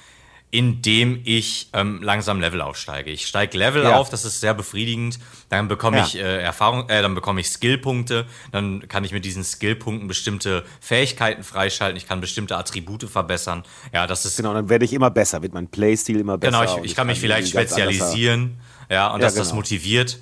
indem 0.57 1.21
ich 1.25 1.69
ähm, 1.75 2.01
langsam 2.03 2.41
Level 2.41 2.63
aufsteige. 2.63 3.11
Ich 3.11 3.27
steige 3.27 3.59
Level 3.59 3.83
ja. 3.83 3.97
auf, 3.97 4.09
das 4.09 4.25
ist 4.25 4.41
sehr 4.41 4.55
befriedigend. 4.55 5.19
Dann 5.51 5.69
bekomme 5.69 5.99
ja. 5.99 6.05
ich 6.07 6.17
äh, 6.17 6.41
Erfahrung, 6.41 6.89
äh, 6.89 7.03
dann 7.03 7.15
bekomme 7.15 7.43
ich 7.43 7.51
Skillpunkte. 7.51 8.25
Dann 8.53 8.89
kann 8.89 9.05
ich 9.05 9.13
mit 9.13 9.27
diesen 9.27 9.45
Skillpunkten 9.45 10.09
bestimmte 10.09 10.65
Fähigkeiten 10.81 11.45
freischalten. 11.45 11.99
Ich 11.99 12.09
kann 12.09 12.23
bestimmte 12.23 12.57
Attribute 12.57 13.05
verbessern. 13.05 13.65
Ja, 13.93 14.07
das 14.07 14.25
ist 14.25 14.39
genau. 14.39 14.55
Dann 14.55 14.71
werde 14.71 14.87
ich 14.87 14.95
immer 14.95 15.11
besser, 15.11 15.43
wird 15.43 15.53
mein 15.53 15.69
Playstil 15.69 16.21
immer 16.21 16.39
besser. 16.39 16.61
Genau, 16.61 16.73
ich, 16.73 16.79
ich, 16.79 16.91
ich 16.93 16.97
kann 16.97 17.07
mich 17.07 17.21
vielleicht 17.21 17.49
spezialisieren. 17.49 18.57
Ja, 18.89 19.09
und 19.09 19.21
ja, 19.21 19.27
dass 19.27 19.35
genau. 19.35 19.45
das 19.45 19.53
motiviert. 19.53 20.21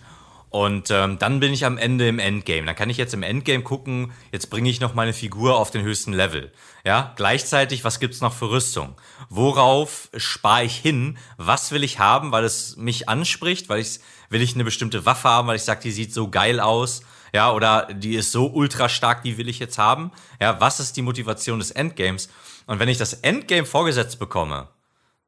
Und 0.55 0.93
ähm, 0.93 1.19
dann 1.19 1.41
bin 1.41 1.53
ich 1.53 1.65
am 1.65 1.79
Ende 1.79 2.07
im 2.07 2.21
Endgame. 2.21 2.65
Dann 2.65 2.77
kann 2.77 2.89
ich 2.89 2.97
jetzt 2.97 3.13
im 3.13 3.25
Endgame 3.25 3.65
gucken, 3.65 4.13
jetzt 4.31 4.51
bringe 4.51 4.71
ich 4.71 4.79
noch 4.79 4.95
meine 4.95 5.13
Figur 5.13 5.59
auf 5.59 5.73
den 5.73 5.83
höchsten 5.83 6.13
Level. 6.13 6.53
Ja, 6.85 7.13
gleichzeitig, 7.17 7.83
was 7.83 7.99
gibt's 7.99 8.21
noch 8.21 8.33
für 8.33 8.51
Rüstung? 8.51 8.95
Worauf 9.29 10.11
spare 10.17 10.63
ich 10.63 10.77
hin? 10.77 11.19
Was 11.39 11.73
will 11.73 11.83
ich 11.83 11.99
haben, 11.99 12.31
weil 12.31 12.45
es 12.45 12.77
mich 12.77 13.09
anspricht? 13.09 13.69
Weil 13.69 13.81
ich 13.81 13.99
will 14.31 14.43
ich 14.43 14.55
eine 14.55 14.63
bestimmte 14.63 15.05
Waffe 15.05 15.29
haben, 15.29 15.49
weil 15.49 15.57
ich 15.57 15.65
sage, 15.65 15.81
die 15.83 15.91
sieht 15.91 16.15
so 16.15 16.31
geil 16.31 16.61
aus? 16.61 17.03
Ja, 17.35 17.51
oder 17.51 17.89
die 17.93 18.15
ist 18.15 18.31
so 18.31 18.47
ultra 18.47 18.89
stark, 18.89 19.25
die 19.25 19.39
will 19.39 19.49
ich 19.49 19.59
jetzt 19.59 19.79
haben? 19.79 20.13
Ja, 20.41 20.61
was 20.61 20.79
ist 20.79 20.97
die 20.97 21.03
Motivation 21.03 21.59
des 21.59 21.73
Endgames? 21.73 22.29
Und 22.67 22.79
wenn 22.79 22.89
ich 22.89 22.99
das 22.99 23.13
Endgame 23.15 23.67
vorgesetzt 23.67 24.21
bekomme, 24.21 24.69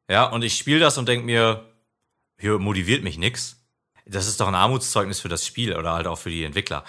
ja, 0.08 0.26
und 0.26 0.44
ich 0.44 0.56
spiele 0.56 0.78
das 0.78 0.98
und 0.98 1.08
denke 1.08 1.26
mir, 1.26 1.64
hier 2.38 2.60
motiviert 2.60 3.02
mich 3.02 3.18
nix, 3.18 3.56
das 4.06 4.28
ist 4.28 4.40
doch 4.40 4.48
ein 4.48 4.54
Armutszeugnis 4.54 5.20
für 5.20 5.28
das 5.28 5.44
Spiel 5.44 5.76
oder 5.76 5.92
halt 5.92 6.06
auch 6.06 6.18
für 6.18 6.30
die 6.30 6.44
Entwickler. 6.44 6.84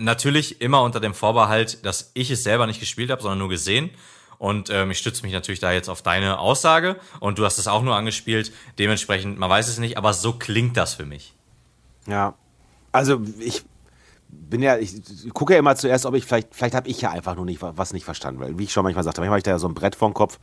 Natürlich 0.00 0.60
immer 0.60 0.82
unter 0.82 1.00
dem 1.00 1.14
Vorbehalt, 1.14 1.84
dass 1.84 2.10
ich 2.14 2.30
es 2.30 2.42
selber 2.42 2.66
nicht 2.66 2.80
gespielt 2.80 3.10
habe, 3.10 3.22
sondern 3.22 3.38
nur 3.38 3.50
gesehen. 3.50 3.90
Und 4.38 4.70
ähm, 4.70 4.90
ich 4.90 4.98
stütze 4.98 5.22
mich 5.22 5.32
natürlich 5.32 5.60
da 5.60 5.70
jetzt 5.70 5.88
auf 5.88 6.02
deine 6.02 6.38
Aussage. 6.38 6.96
Und 7.20 7.38
du 7.38 7.44
hast 7.44 7.58
es 7.58 7.68
auch 7.68 7.82
nur 7.82 7.94
angespielt. 7.94 8.52
Dementsprechend, 8.78 9.38
man 9.38 9.48
weiß 9.48 9.68
es 9.68 9.78
nicht, 9.78 9.96
aber 9.96 10.14
so 10.14 10.32
klingt 10.32 10.76
das 10.76 10.94
für 10.94 11.06
mich. 11.06 11.34
Ja. 12.08 12.34
Also 12.90 13.22
ich 13.38 13.62
bin 14.28 14.62
ja, 14.62 14.78
ich 14.78 14.94
gucke 15.34 15.52
ja 15.52 15.58
immer 15.58 15.76
zuerst, 15.76 16.06
ob 16.06 16.14
ich 16.14 16.24
vielleicht, 16.24 16.54
vielleicht 16.54 16.74
habe 16.74 16.88
ich 16.88 17.00
ja 17.02 17.10
einfach 17.10 17.36
nur 17.36 17.44
nicht 17.44 17.60
was 17.60 17.92
nicht 17.92 18.04
verstanden, 18.04 18.40
weil 18.40 18.58
wie 18.58 18.64
ich 18.64 18.72
schon 18.72 18.82
manchmal 18.82 19.04
sagte, 19.04 19.20
manchmal 19.20 19.34
habe 19.34 19.38
ich 19.38 19.44
da 19.44 19.50
ja 19.52 19.58
so 19.58 19.68
ein 19.68 19.74
Brett 19.74 19.94
vor 19.94 20.08
dem 20.08 20.14
Kopf 20.14 20.38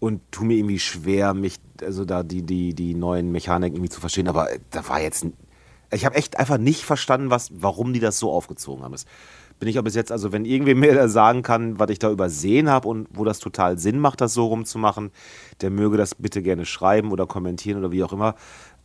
und 0.00 0.20
tu 0.30 0.44
mir 0.44 0.56
irgendwie 0.56 0.78
schwer, 0.78 1.34
mich, 1.34 1.56
also 1.82 2.04
da 2.04 2.22
die, 2.22 2.42
die, 2.42 2.74
die 2.74 2.94
neuen 2.94 3.30
Mechaniken 3.30 3.76
irgendwie 3.76 3.90
zu 3.90 4.00
verstehen, 4.00 4.28
aber 4.28 4.48
da 4.70 4.88
war 4.88 5.00
jetzt 5.00 5.26
ich 5.90 6.04
habe 6.04 6.16
echt 6.16 6.38
einfach 6.38 6.58
nicht 6.58 6.84
verstanden, 6.84 7.30
was, 7.30 7.50
warum 7.52 7.92
die 7.92 8.00
das 8.00 8.18
so 8.18 8.30
aufgezogen 8.30 8.84
haben. 8.84 8.92
Das 8.92 9.06
bin 9.58 9.68
ich 9.68 9.78
auch 9.78 9.84
bis 9.84 9.94
jetzt, 9.94 10.12
also 10.12 10.32
wenn 10.32 10.44
irgendwer 10.44 10.74
mir 10.74 11.08
sagen 11.08 11.42
kann, 11.42 11.78
was 11.78 11.90
ich 11.90 11.98
da 11.98 12.10
übersehen 12.10 12.70
habe 12.70 12.88
und 12.88 13.08
wo 13.10 13.24
das 13.24 13.38
total 13.38 13.78
Sinn 13.78 13.98
macht, 13.98 14.20
das 14.20 14.34
so 14.34 14.46
rumzumachen, 14.46 15.10
der 15.60 15.70
möge 15.70 15.96
das 15.96 16.14
bitte 16.14 16.42
gerne 16.42 16.64
schreiben 16.64 17.10
oder 17.10 17.26
kommentieren 17.26 17.78
oder 17.78 17.90
wie 17.90 18.04
auch 18.04 18.12
immer. 18.12 18.34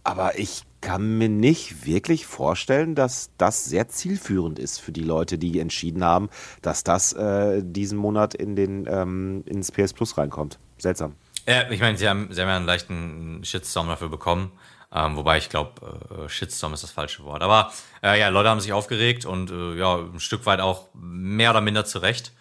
Aber 0.04 0.38
ich 0.38 0.64
kann 0.82 1.18
mir 1.18 1.30
nicht 1.30 1.86
wirklich 1.86 2.26
vorstellen, 2.26 2.94
dass 2.94 3.30
das 3.38 3.64
sehr 3.64 3.88
zielführend 3.88 4.60
ist 4.60 4.80
für 4.80 4.92
die 4.92 5.04
Leute, 5.04 5.38
die 5.38 5.60
entschieden 5.60 6.04
haben, 6.04 6.30
dass 6.62 6.84
das 6.84 7.14
äh, 7.14 7.62
diesen 7.64 7.98
Monat 7.98 8.34
in 8.34 8.58
den, 8.58 8.86
ähm, 8.90 9.44
ins 9.46 9.72
PS 9.72 9.94
Plus 9.94 10.18
reinkommt. 10.18 10.60
Seltsam. 10.78 11.14
Ja, 11.48 11.70
ich 11.70 11.80
meine, 11.80 11.98
sie 11.98 12.10
haben, 12.10 12.28
sie 12.32 12.42
haben 12.42 12.50
ja 12.50 12.58
einen 12.58 12.66
leichten 12.66 13.42
Shitstorm 13.44 13.88
dafür 13.88 14.10
bekommen. 14.10 14.52
Ähm, 14.96 15.16
wobei 15.16 15.38
ich 15.38 15.50
glaube, 15.50 16.26
äh, 16.26 16.30
Shitstorm 16.30 16.74
ist 16.74 16.84
das 16.84 16.92
falsche 16.92 17.24
Wort. 17.24 17.42
Aber 17.42 17.72
äh, 18.04 18.20
ja, 18.20 18.30
Leute 18.30 18.50
haben 18.50 18.60
sich 18.60 18.74
aufgeregt 18.74 19.26
und 19.26 19.50
äh, 19.50 19.76
ja, 19.76 19.96
ein 19.96 20.20
Stück 20.20 20.46
weit 20.46 20.60
auch 20.60 20.90
mehr 20.94 21.50
oder 21.50 21.62
minder 21.62 21.84
zurecht. 21.84 22.32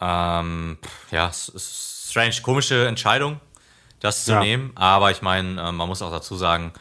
Ähm, 0.00 0.78
ja, 1.10 1.30
strange, 1.32 2.36
komische 2.42 2.86
Entscheidung, 2.86 3.40
das 4.00 4.24
zu 4.24 4.32
ja. 4.32 4.40
nehmen. 4.40 4.72
Aber 4.76 5.10
ich 5.10 5.20
meine, 5.20 5.60
äh, 5.60 5.72
man 5.72 5.88
muss 5.88 6.00
auch 6.00 6.10
dazu 6.10 6.36
sagen, 6.36 6.72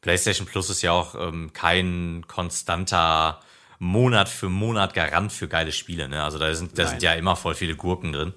PlayStation 0.00 0.46
Plus 0.46 0.70
ist 0.70 0.80
ja 0.82 0.92
auch 0.92 1.14
ähm, 1.14 1.52
kein 1.52 2.24
konstanter 2.26 3.40
Monat 3.78 4.28
für 4.28 4.48
Monat 4.48 4.94
Garant 4.94 5.32
für 5.32 5.48
geile 5.48 5.72
Spiele. 5.72 6.08
Ne? 6.08 6.22
Also 6.22 6.38
da 6.38 6.54
sind, 6.54 6.78
da 6.78 6.86
sind 6.86 7.02
ja 7.02 7.12
immer 7.12 7.36
voll 7.36 7.54
viele 7.54 7.76
Gurken 7.76 8.12
drin. 8.12 8.32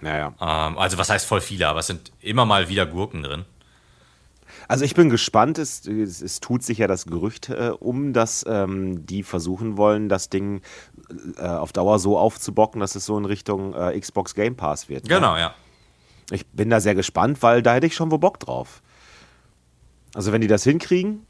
Naja. 0.00 0.34
Ähm, 0.40 0.76
also 0.76 0.98
was 0.98 1.08
heißt 1.08 1.26
voll 1.26 1.40
viele, 1.40 1.68
aber 1.68 1.80
es 1.80 1.86
sind 1.86 2.12
immer 2.20 2.44
mal 2.44 2.68
wieder 2.68 2.84
Gurken 2.84 3.22
drin. 3.22 3.46
Also 4.68 4.84
ich 4.84 4.94
bin 4.94 5.08
gespannt, 5.08 5.56
es, 5.58 5.86
es, 5.86 6.20
es 6.20 6.40
tut 6.40 6.62
sich 6.62 6.78
ja 6.78 6.86
das 6.86 7.06
Gerücht 7.06 7.48
äh, 7.48 7.72
um, 7.78 8.12
dass 8.12 8.44
ähm, 8.46 9.06
die 9.06 9.22
versuchen 9.22 9.78
wollen, 9.78 10.10
das 10.10 10.28
Ding 10.28 10.60
äh, 11.38 11.46
auf 11.46 11.72
Dauer 11.72 11.98
so 11.98 12.18
aufzubocken, 12.18 12.78
dass 12.80 12.94
es 12.94 13.06
so 13.06 13.16
in 13.16 13.24
Richtung 13.24 13.74
äh, 13.74 13.98
Xbox 13.98 14.34
Game 14.34 14.56
Pass 14.56 14.90
wird. 14.90 15.04
Ne? 15.04 15.14
Genau, 15.14 15.34
ne? 15.34 15.40
ja. 15.40 15.54
Ich 16.30 16.46
bin 16.48 16.68
da 16.68 16.80
sehr 16.80 16.94
gespannt, 16.94 17.42
weil 17.42 17.62
da 17.62 17.74
hätte 17.74 17.86
ich 17.86 17.94
schon 17.94 18.10
wo 18.10 18.18
Bock 18.18 18.38
drauf. 18.38 18.82
Also 20.14 20.32
wenn 20.32 20.42
die 20.42 20.46
das 20.46 20.64
hinkriegen, 20.64 21.26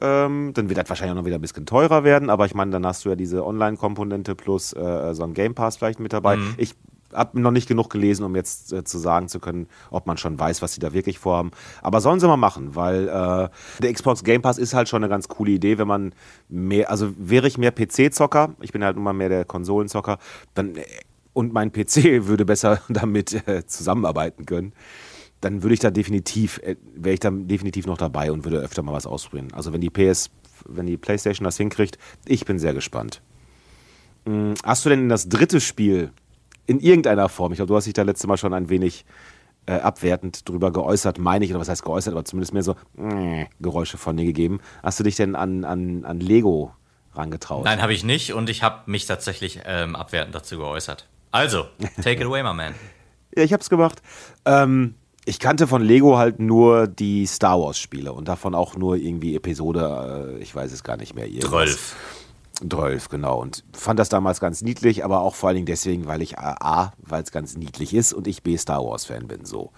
ähm, 0.00 0.52
dann 0.54 0.68
wird 0.68 0.78
das 0.78 0.88
wahrscheinlich 0.88 1.12
auch 1.12 1.22
noch 1.22 1.26
wieder 1.26 1.38
ein 1.38 1.40
bisschen 1.40 1.66
teurer 1.66 2.04
werden, 2.04 2.30
aber 2.30 2.46
ich 2.46 2.54
meine, 2.54 2.70
dann 2.70 2.86
hast 2.86 3.04
du 3.04 3.08
ja 3.08 3.16
diese 3.16 3.44
Online-Komponente 3.44 4.36
plus 4.36 4.72
äh, 4.72 5.14
so 5.14 5.24
ein 5.24 5.34
Game 5.34 5.56
Pass 5.56 5.76
vielleicht 5.76 5.98
mit 5.98 6.12
dabei. 6.12 6.36
Mhm. 6.36 6.54
Ich 6.56 6.76
habe 7.12 7.40
noch 7.40 7.50
nicht 7.50 7.68
genug 7.68 7.90
gelesen, 7.90 8.24
um 8.24 8.36
jetzt 8.36 8.72
äh, 8.72 8.84
zu 8.84 8.98
sagen 8.98 9.28
zu 9.28 9.40
können, 9.40 9.66
ob 9.90 10.06
man 10.06 10.16
schon 10.16 10.38
weiß, 10.38 10.62
was 10.62 10.74
sie 10.74 10.80
da 10.80 10.92
wirklich 10.92 11.18
vorhaben. 11.18 11.50
Aber 11.82 12.00
sollen 12.00 12.20
sie 12.20 12.26
mal 12.26 12.36
machen, 12.36 12.74
weil 12.74 13.08
äh, 13.08 13.48
der 13.82 13.92
Xbox 13.92 14.24
Game 14.24 14.42
Pass 14.42 14.58
ist 14.58 14.74
halt 14.74 14.88
schon 14.88 15.02
eine 15.02 15.10
ganz 15.10 15.28
coole 15.28 15.52
Idee, 15.52 15.78
wenn 15.78 15.88
man 15.88 16.14
mehr, 16.48 16.90
also 16.90 17.12
wäre 17.16 17.46
ich 17.46 17.58
mehr 17.58 17.72
PC-Zocker, 17.72 18.54
ich 18.60 18.72
bin 18.72 18.84
halt 18.84 18.96
nun 18.96 19.04
mal 19.04 19.12
mehr 19.12 19.28
der 19.28 19.44
Konsolenzocker, 19.44 20.18
dann 20.54 20.76
äh, 20.76 20.84
und 21.32 21.52
mein 21.52 21.72
PC 21.72 22.26
würde 22.26 22.44
besser 22.44 22.80
damit 22.88 23.48
äh, 23.48 23.64
zusammenarbeiten 23.66 24.44
können, 24.44 24.72
dann 25.40 25.62
würde 25.62 25.74
ich 25.74 25.80
da 25.80 25.90
definitiv, 25.90 26.58
äh, 26.58 26.76
wäre 26.94 27.14
ich 27.14 27.20
da 27.20 27.30
definitiv 27.30 27.86
noch 27.86 27.98
dabei 27.98 28.32
und 28.32 28.44
würde 28.44 28.58
öfter 28.58 28.82
mal 28.82 28.92
was 28.92 29.06
ausprobieren. 29.06 29.48
Also 29.52 29.72
wenn 29.72 29.80
die 29.80 29.90
PS, 29.90 30.30
wenn 30.66 30.86
die 30.86 30.96
PlayStation 30.96 31.44
das 31.44 31.56
hinkriegt, 31.56 31.98
ich 32.26 32.44
bin 32.44 32.58
sehr 32.58 32.74
gespannt. 32.74 33.22
Hm, 34.26 34.54
hast 34.64 34.84
du 34.84 34.90
denn 34.90 35.08
das 35.08 35.28
dritte 35.28 35.60
Spiel 35.60 36.10
in 36.68 36.80
irgendeiner 36.80 37.28
Form, 37.28 37.52
ich 37.52 37.56
glaube, 37.56 37.68
du 37.68 37.76
hast 37.76 37.86
dich 37.86 37.94
da 37.94 38.02
letzte 38.02 38.28
Mal 38.28 38.36
schon 38.36 38.52
ein 38.52 38.68
wenig 38.68 39.06
äh, 39.66 39.72
abwertend 39.72 40.46
drüber 40.48 40.70
geäußert, 40.70 41.18
meine 41.18 41.44
ich, 41.44 41.50
oder 41.50 41.60
was 41.60 41.68
heißt 41.68 41.82
geäußert, 41.82 42.12
aber 42.12 42.24
zumindest 42.26 42.52
mehr 42.52 42.62
so 42.62 42.76
äh, 42.98 43.46
Geräusche 43.58 43.96
von 43.96 44.16
dir 44.16 44.26
gegeben. 44.26 44.60
Hast 44.82 45.00
du 45.00 45.04
dich 45.04 45.16
denn 45.16 45.34
an, 45.34 45.64
an, 45.64 46.04
an 46.04 46.20
Lego 46.20 46.72
rangetraut? 47.14 47.64
Nein, 47.64 47.80
habe 47.80 47.94
ich 47.94 48.04
nicht 48.04 48.34
und 48.34 48.50
ich 48.50 48.62
habe 48.62 48.82
mich 48.84 49.06
tatsächlich 49.06 49.60
ähm, 49.64 49.96
abwertend 49.96 50.34
dazu 50.34 50.58
geäußert. 50.58 51.08
Also, 51.30 51.66
take 52.02 52.20
it 52.20 52.26
away, 52.26 52.42
my 52.42 52.52
man. 52.52 52.74
ja, 53.34 53.42
ich 53.42 53.54
habe 53.54 53.62
es 53.62 53.70
gemacht. 53.70 54.02
Ähm, 54.44 54.94
ich 55.24 55.38
kannte 55.38 55.66
von 55.66 55.82
Lego 55.82 56.18
halt 56.18 56.38
nur 56.38 56.86
die 56.86 57.24
Star 57.24 57.58
Wars 57.58 57.78
Spiele 57.78 58.12
und 58.12 58.28
davon 58.28 58.54
auch 58.54 58.76
nur 58.76 58.96
irgendwie 58.96 59.36
Episode, 59.36 60.36
äh, 60.38 60.42
ich 60.42 60.54
weiß 60.54 60.70
es 60.70 60.84
gar 60.84 60.98
nicht 60.98 61.14
mehr. 61.14 61.26
Irgendwas. 61.26 61.70
12. 61.70 61.96
12, 62.60 63.08
genau. 63.08 63.40
Und 63.40 63.64
fand 63.72 63.98
das 63.98 64.08
damals 64.08 64.40
ganz 64.40 64.62
niedlich, 64.62 65.04
aber 65.04 65.20
auch 65.20 65.34
vor 65.34 65.48
allen 65.48 65.56
Dingen 65.56 65.66
deswegen, 65.66 66.06
weil 66.06 66.22
ich 66.22 66.38
A, 66.38 66.92
weil 66.98 67.22
es 67.22 67.30
ganz 67.30 67.56
niedlich 67.56 67.94
ist 67.94 68.12
und 68.12 68.26
ich 68.26 68.42
B, 68.42 68.56
Star 68.56 68.84
Wars-Fan 68.84 69.28
bin. 69.28 69.44
So. 69.44 69.70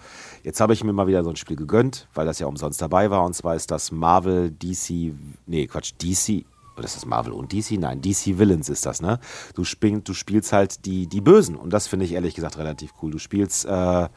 Jetzt 0.43 0.59
habe 0.61 0.73
ich 0.73 0.83
mir 0.83 0.93
mal 0.93 1.07
wieder 1.07 1.23
so 1.23 1.29
ein 1.29 1.35
Spiel 1.35 1.57
gegönnt, 1.57 2.07
weil 2.13 2.25
das 2.25 2.39
ja 2.39 2.47
umsonst 2.47 2.81
dabei 2.81 3.11
war. 3.11 3.23
Und 3.23 3.35
zwar 3.35 3.55
ist 3.55 3.71
das 3.71 3.91
Marvel 3.91 4.51
DC, 4.51 5.13
nee, 5.45 5.67
Quatsch, 5.67 5.93
DC, 6.01 6.45
oder 6.75 6.85
ist 6.85 6.95
das 6.95 7.05
Marvel 7.05 7.33
und 7.33 7.53
DC? 7.53 7.71
Nein, 7.79 8.01
DC 8.01 8.39
Villains 8.39 8.69
ist 8.69 8.85
das, 8.85 9.01
ne? 9.01 9.19
Du, 9.53 9.63
spiel, 9.63 10.01
du 10.01 10.13
spielst 10.13 10.53
halt 10.53 10.85
die, 10.85 11.07
die 11.07 11.21
Bösen. 11.21 11.55
Und 11.55 11.71
das 11.71 11.87
finde 11.87 12.05
ich 12.05 12.13
ehrlich 12.13 12.33
gesagt 12.33 12.57
relativ 12.57 12.93
cool. 13.01 13.11
Du 13.11 13.19
spielst, 13.19 13.65
äh, 13.65 14.09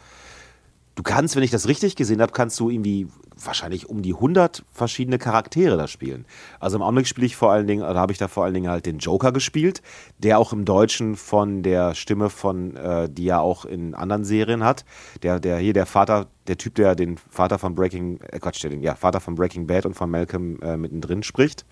du 0.94 1.02
kannst, 1.02 1.36
wenn 1.36 1.42
ich 1.42 1.50
das 1.50 1.68
richtig 1.68 1.96
gesehen 1.96 2.20
habe, 2.20 2.32
kannst 2.32 2.58
du 2.60 2.70
irgendwie 2.70 3.08
wahrscheinlich 3.36 3.88
um 3.88 4.02
die 4.02 4.14
100 4.14 4.64
verschiedene 4.72 5.18
Charaktere 5.18 5.76
da 5.76 5.88
spielen. 5.88 6.24
Also 6.60 6.76
im 6.76 6.82
Augenblick 6.82 7.08
spiele 7.08 7.26
ich 7.26 7.36
vor 7.36 7.50
allen 7.50 7.66
Dingen, 7.66 7.82
da 7.82 7.94
habe 7.94 8.12
ich 8.12 8.18
da 8.18 8.28
vor 8.28 8.44
allen 8.44 8.54
Dingen 8.54 8.70
halt 8.70 8.86
den 8.86 8.98
Joker 8.98 9.32
gespielt, 9.32 9.82
der 10.18 10.38
auch 10.38 10.52
im 10.52 10.64
Deutschen 10.64 11.16
von 11.16 11.62
der 11.62 11.94
Stimme 11.94 12.30
von, 12.30 12.76
äh, 12.76 13.08
die 13.10 13.28
er 13.28 13.40
auch 13.40 13.64
in 13.64 13.94
anderen 13.94 14.24
Serien 14.24 14.64
hat. 14.64 14.84
Der, 15.22 15.40
der 15.40 15.58
hier, 15.58 15.72
der 15.72 15.86
Vater, 15.86 16.26
der 16.46 16.58
Typ, 16.58 16.76
der 16.76 16.94
den 16.94 17.18
Vater 17.28 17.58
von 17.58 17.74
Breaking, 17.74 18.20
äh 18.20 18.38
Quatsch, 18.38 18.62
der 18.62 18.70
den, 18.70 18.82
ja, 18.82 18.94
Vater 18.94 19.20
von 19.20 19.34
Breaking 19.34 19.66
Bad 19.66 19.86
und 19.86 19.94
von 19.94 20.10
Malcolm 20.10 20.60
äh, 20.62 20.76
mittendrin 20.76 21.22
spricht. 21.22 21.64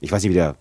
Ich 0.00 0.12
weiß 0.12 0.22
nicht, 0.22 0.30
wie 0.30 0.34
der 0.34 0.56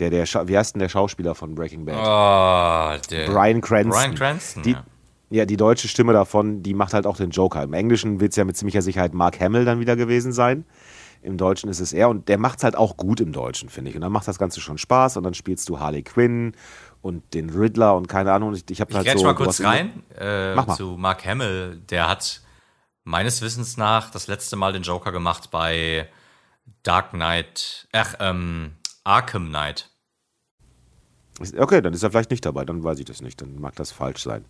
der, 0.00 0.08
der, 0.08 0.24
wie 0.48 0.56
heißt 0.56 0.74
denn 0.74 0.80
der 0.80 0.88
Schauspieler 0.88 1.34
von 1.34 1.54
Breaking 1.54 1.84
Bad? 1.84 1.96
Oh, 1.96 3.08
der 3.10 3.26
Brian 3.26 3.60
Cranston. 3.60 3.90
Brian 3.90 4.14
Cranston, 4.14 4.62
die, 4.62 4.72
ja. 4.72 4.84
Ja, 5.30 5.44
die 5.44 5.56
deutsche 5.56 5.86
Stimme 5.86 6.12
davon, 6.12 6.62
die 6.62 6.74
macht 6.74 6.92
halt 6.92 7.06
auch 7.06 7.16
den 7.16 7.30
Joker. 7.30 7.62
Im 7.62 7.72
Englischen 7.72 8.20
wird 8.20 8.32
es 8.32 8.36
ja 8.36 8.44
mit 8.44 8.56
ziemlicher 8.56 8.82
Sicherheit 8.82 9.14
Mark 9.14 9.40
Hamill 9.40 9.64
dann 9.64 9.78
wieder 9.78 9.94
gewesen 9.94 10.32
sein. 10.32 10.64
Im 11.22 11.36
Deutschen 11.36 11.70
ist 11.70 11.80
es 11.80 11.92
er 11.92 12.08
und 12.08 12.28
der 12.28 12.38
macht 12.38 12.58
es 12.58 12.64
halt 12.64 12.74
auch 12.74 12.96
gut 12.96 13.20
im 13.20 13.32
Deutschen, 13.32 13.68
finde 13.68 13.90
ich. 13.90 13.96
Und 13.96 14.02
dann 14.02 14.10
macht 14.10 14.26
das 14.26 14.38
Ganze 14.38 14.60
schon 14.60 14.78
Spaß 14.78 15.18
und 15.18 15.22
dann 15.22 15.34
spielst 15.34 15.68
du 15.68 15.78
Harley 15.78 16.02
Quinn 16.02 16.54
und 17.02 17.34
den 17.34 17.50
Riddler 17.50 17.94
und 17.94 18.08
keine 18.08 18.32
Ahnung. 18.32 18.54
Ich, 18.54 18.64
ich 18.70 18.80
habe 18.80 18.92
halt 18.94 19.18
so. 19.18 19.24
mal 19.24 19.34
kurz 19.34 19.60
rein 19.60 20.02
äh, 20.18 20.54
Mach 20.54 20.66
mal. 20.66 20.76
zu 20.76 20.96
Mark 20.98 21.24
Hamill. 21.24 21.80
Der 21.90 22.08
hat 22.08 22.40
meines 23.04 23.42
Wissens 23.42 23.76
nach 23.76 24.10
das 24.10 24.26
letzte 24.26 24.56
Mal 24.56 24.72
den 24.72 24.82
Joker 24.82 25.12
gemacht 25.12 25.50
bei 25.50 26.08
Dark 26.82 27.10
Knight, 27.10 27.86
ach, 27.92 28.14
ähm, 28.20 28.72
Arkham 29.04 29.48
Knight. 29.48 29.90
Okay, 31.56 31.80
dann 31.80 31.94
ist 31.94 32.02
er 32.02 32.10
vielleicht 32.10 32.30
nicht 32.30 32.44
dabei, 32.44 32.64
dann 32.64 32.84
weiß 32.84 32.98
ich 32.98 33.06
das 33.06 33.22
nicht, 33.22 33.40
dann 33.40 33.60
mag 33.60 33.74
das 33.76 33.92
falsch 33.92 34.22
sein. 34.22 34.44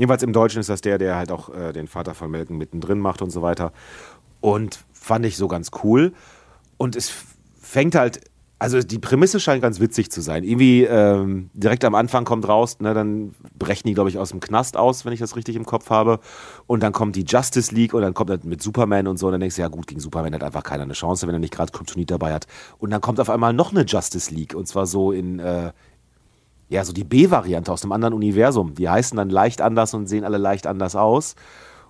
Jedenfalls 0.00 0.22
im 0.22 0.32
Deutschen 0.32 0.60
ist 0.60 0.70
das 0.70 0.80
der, 0.80 0.96
der 0.96 1.16
halt 1.16 1.30
auch 1.30 1.50
äh, 1.54 1.74
den 1.74 1.86
Vater 1.86 2.14
von 2.14 2.30
Melken 2.30 2.56
mittendrin 2.56 2.98
macht 2.98 3.20
und 3.20 3.28
so 3.28 3.42
weiter. 3.42 3.70
Und 4.40 4.82
fand 4.94 5.26
ich 5.26 5.36
so 5.36 5.46
ganz 5.46 5.70
cool. 5.84 6.14
Und 6.78 6.96
es 6.96 7.12
fängt 7.60 7.94
halt 7.94 8.22
also 8.58 8.80
die 8.80 8.98
Prämisse 8.98 9.40
scheint 9.40 9.62
ganz 9.62 9.80
witzig 9.80 10.10
zu 10.10 10.20
sein. 10.20 10.44
Irgendwie 10.44 10.84
ähm, 10.84 11.48
direkt 11.54 11.82
am 11.82 11.94
Anfang 11.94 12.26
kommt 12.26 12.46
raus, 12.46 12.78
ne, 12.80 12.92
dann 12.92 13.34
brechen 13.58 13.88
die, 13.88 13.94
glaube 13.94 14.10
ich, 14.10 14.18
aus 14.18 14.30
dem 14.30 14.40
Knast 14.40 14.76
aus, 14.76 15.06
wenn 15.06 15.14
ich 15.14 15.18
das 15.18 15.34
richtig 15.34 15.56
im 15.56 15.64
Kopf 15.64 15.88
habe. 15.88 16.20
Und 16.66 16.82
dann 16.82 16.92
kommt 16.92 17.16
die 17.16 17.24
Justice 17.24 17.74
League 17.74 17.94
und 17.94 18.02
dann 18.02 18.12
kommt 18.12 18.28
er 18.28 18.38
mit 18.42 18.62
Superman 18.62 19.06
und 19.06 19.18
so. 19.18 19.26
Und 19.26 19.32
dann 19.32 19.40
denkst 19.40 19.56
du, 19.56 19.62
ja 19.62 19.68
gut, 19.68 19.86
gegen 19.86 20.00
Superman 20.00 20.34
hat 20.34 20.44
einfach 20.44 20.62
keiner 20.62 20.82
eine 20.82 20.92
Chance, 20.92 21.26
wenn 21.26 21.34
er 21.34 21.38
nicht 21.38 21.54
gerade 21.54 21.72
Kryptonit 21.72 22.10
dabei 22.10 22.34
hat. 22.34 22.46
Und 22.76 22.90
dann 22.90 23.00
kommt 23.00 23.18
auf 23.18 23.30
einmal 23.30 23.54
noch 23.54 23.70
eine 23.70 23.84
Justice 23.84 24.32
League. 24.32 24.54
Und 24.54 24.68
zwar 24.68 24.86
so 24.86 25.10
in, 25.10 25.38
äh, 25.38 25.72
ja, 26.70 26.84
so 26.84 26.92
die 26.92 27.04
B-Variante 27.04 27.72
aus 27.72 27.82
einem 27.82 27.92
anderen 27.92 28.14
Universum. 28.14 28.74
Die 28.74 28.88
heißen 28.88 29.16
dann 29.16 29.28
leicht 29.28 29.60
anders 29.60 29.92
und 29.92 30.06
sehen 30.06 30.24
alle 30.24 30.38
leicht 30.38 30.68
anders 30.68 30.94
aus. 30.94 31.34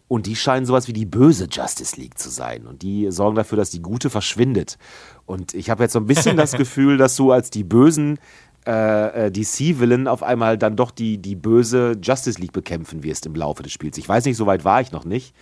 Und 0.09 0.27
die 0.27 0.35
scheinen 0.35 0.65
sowas 0.65 0.89
wie 0.89 0.95
die 0.95 1.05
böse 1.05 1.49
Justice 1.49 2.01
League 2.01 2.19
zu 2.19 2.31
sein. 2.31 2.67
Und 2.67 2.81
die 2.81 3.11
sorgen 3.13 3.37
dafür, 3.37 3.59
dass 3.59 3.71
die 3.71 3.83
gute 3.83 4.09
verschwindet. 4.09 4.79
Und 5.27 5.53
ich 5.53 5.69
habe 5.69 5.85
jetzt 5.85 5.93
so 5.93 6.01
ein 6.01 6.07
bisschen 6.07 6.37
das 6.37 6.53
Gefühl, 6.57 6.97
dass 6.97 7.15
du 7.15 7.31
als 7.31 7.51
die 7.51 7.63
bösen 7.63 8.19
äh, 8.67 9.27
äh 9.27 9.31
DC-Villain 9.31 10.09
auf 10.09 10.23
einmal 10.23 10.57
dann 10.57 10.77
doch 10.77 10.91
die, 10.91 11.19
die 11.19 11.37
böse 11.37 11.97
Justice 12.03 12.41
League 12.41 12.53
bekämpfen 12.53 13.03
wirst 13.03 13.27
im 13.27 13.35
Laufe 13.35 13.63
des 13.63 13.73
Spiels. 13.73 13.99
Ich 13.99 14.09
weiß 14.09 14.25
nicht, 14.25 14.39
so 14.39 14.47
weit 14.47 14.65
war 14.65 14.81
ich 14.81 14.93
noch 14.93 15.05
nicht. 15.05 15.35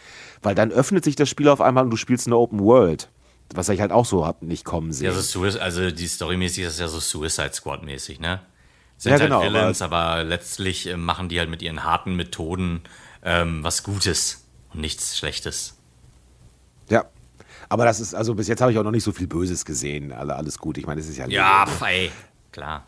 Weil 0.42 0.56
dann 0.56 0.72
öffnet 0.72 1.04
sich 1.04 1.14
das 1.14 1.28
Spiel 1.28 1.48
auf 1.48 1.60
einmal 1.60 1.84
und 1.84 1.90
du 1.90 1.96
spielst 1.96 2.26
eine 2.26 2.36
Open 2.36 2.58
World. 2.58 3.08
Was 3.54 3.68
ich 3.68 3.80
halt 3.80 3.92
auch 3.92 4.04
so 4.04 4.26
hab 4.26 4.42
nicht 4.42 4.64
kommen 4.64 4.92
sehen. 4.92 5.06
Ja, 5.06 5.12
so 5.12 5.44
also 5.44 5.90
die 5.92 6.08
Storymäßig 6.08 6.64
ist 6.64 6.80
ja 6.80 6.88
so 6.88 6.98
Suicide 6.98 7.54
Squad-mäßig, 7.54 8.18
ne? 8.18 8.40
Sind 8.98 9.12
ja, 9.12 9.18
halt 9.20 9.30
genau, 9.30 9.42
Villains, 9.42 9.80
aber, 9.80 9.96
aber 9.96 10.24
letztlich 10.24 10.86
äh, 10.88 10.96
machen 10.96 11.28
die 11.28 11.38
halt 11.38 11.48
mit 11.48 11.62
ihren 11.62 11.84
harten 11.84 12.16
Methoden 12.16 12.82
ähm, 13.22 13.62
was 13.62 13.84
Gutes 13.84 14.44
und 14.74 14.80
nichts 14.80 15.16
Schlechtes. 15.16 15.76
Ja. 16.90 17.04
Aber 17.68 17.84
das 17.84 18.00
ist, 18.00 18.14
also 18.14 18.34
bis 18.34 18.48
jetzt 18.48 18.60
habe 18.60 18.72
ich 18.72 18.78
auch 18.78 18.82
noch 18.82 18.90
nicht 18.90 19.04
so 19.04 19.12
viel 19.12 19.28
Böses 19.28 19.64
gesehen. 19.64 20.12
Alle, 20.12 20.34
alles 20.34 20.58
gut. 20.58 20.78
Ich 20.78 20.86
meine, 20.86 21.00
es 21.00 21.08
ist 21.08 21.16
ja. 21.16 21.28
Ja, 21.28 21.66
ey, 21.86 22.10
klar. 22.50 22.84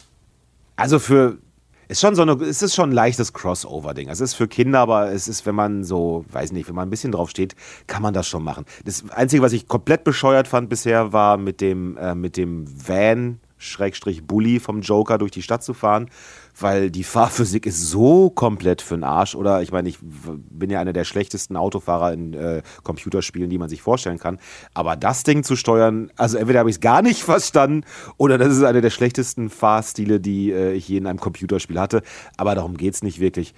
Also 0.76 0.98
für. 0.98 1.38
Ist 1.86 2.00
schon 2.00 2.14
so 2.14 2.22
eine, 2.22 2.32
es 2.34 2.62
ist 2.62 2.76
schon 2.76 2.90
ein 2.90 2.92
leichtes 2.92 3.32
Crossover-Ding. 3.32 4.08
Es 4.08 4.20
ist 4.20 4.34
für 4.34 4.46
Kinder, 4.46 4.78
aber 4.78 5.10
es 5.10 5.26
ist, 5.26 5.44
wenn 5.44 5.56
man 5.56 5.82
so, 5.82 6.24
weiß 6.30 6.52
nicht, 6.52 6.68
wenn 6.68 6.76
man 6.76 6.86
ein 6.86 6.90
bisschen 6.90 7.10
drauf 7.10 7.30
steht, 7.30 7.56
kann 7.88 8.00
man 8.00 8.14
das 8.14 8.28
schon 8.28 8.44
machen. 8.44 8.64
Das 8.84 9.10
Einzige, 9.10 9.42
was 9.42 9.52
ich 9.52 9.66
komplett 9.66 10.04
bescheuert 10.04 10.46
fand 10.46 10.68
bisher, 10.68 11.12
war 11.12 11.36
mit 11.36 11.60
dem, 11.60 11.96
äh, 11.96 12.14
mit 12.14 12.36
dem 12.36 12.64
Van, 12.86 13.40
Schrägstrich 13.60 14.26
Bully 14.26 14.58
vom 14.58 14.80
Joker 14.80 15.18
durch 15.18 15.30
die 15.30 15.42
Stadt 15.42 15.62
zu 15.62 15.74
fahren 15.74 16.10
weil 16.58 16.90
die 16.90 17.04
Fahrphysik 17.04 17.66
ist 17.66 17.88
so 17.88 18.30
komplett 18.30 18.82
für 18.82 18.94
den 18.94 19.04
Arsch. 19.04 19.34
Oder 19.34 19.62
ich 19.62 19.72
meine, 19.72 19.88
ich 19.88 19.98
bin 20.00 20.70
ja 20.70 20.80
einer 20.80 20.92
der 20.92 21.04
schlechtesten 21.04 21.56
Autofahrer 21.56 22.12
in 22.12 22.34
äh, 22.34 22.62
Computerspielen, 22.82 23.50
die 23.50 23.58
man 23.58 23.68
sich 23.68 23.82
vorstellen 23.82 24.18
kann. 24.18 24.38
Aber 24.74 24.96
das 24.96 25.22
Ding 25.22 25.42
zu 25.42 25.56
steuern, 25.56 26.10
also 26.16 26.38
entweder 26.38 26.60
habe 26.60 26.70
ich 26.70 26.76
es 26.76 26.80
gar 26.80 27.02
nicht 27.02 27.22
verstanden 27.22 27.84
oder 28.16 28.38
das 28.38 28.56
ist 28.56 28.62
einer 28.62 28.80
der 28.80 28.90
schlechtesten 28.90 29.50
Fahrstile, 29.50 30.20
die 30.20 30.52
äh, 30.52 30.72
ich 30.72 30.88
je 30.88 30.98
in 30.98 31.06
einem 31.06 31.20
Computerspiel 31.20 31.78
hatte. 31.78 32.02
Aber 32.36 32.54
darum 32.54 32.76
geht 32.76 32.94
es 32.94 33.02
nicht 33.02 33.20
wirklich 33.20 33.54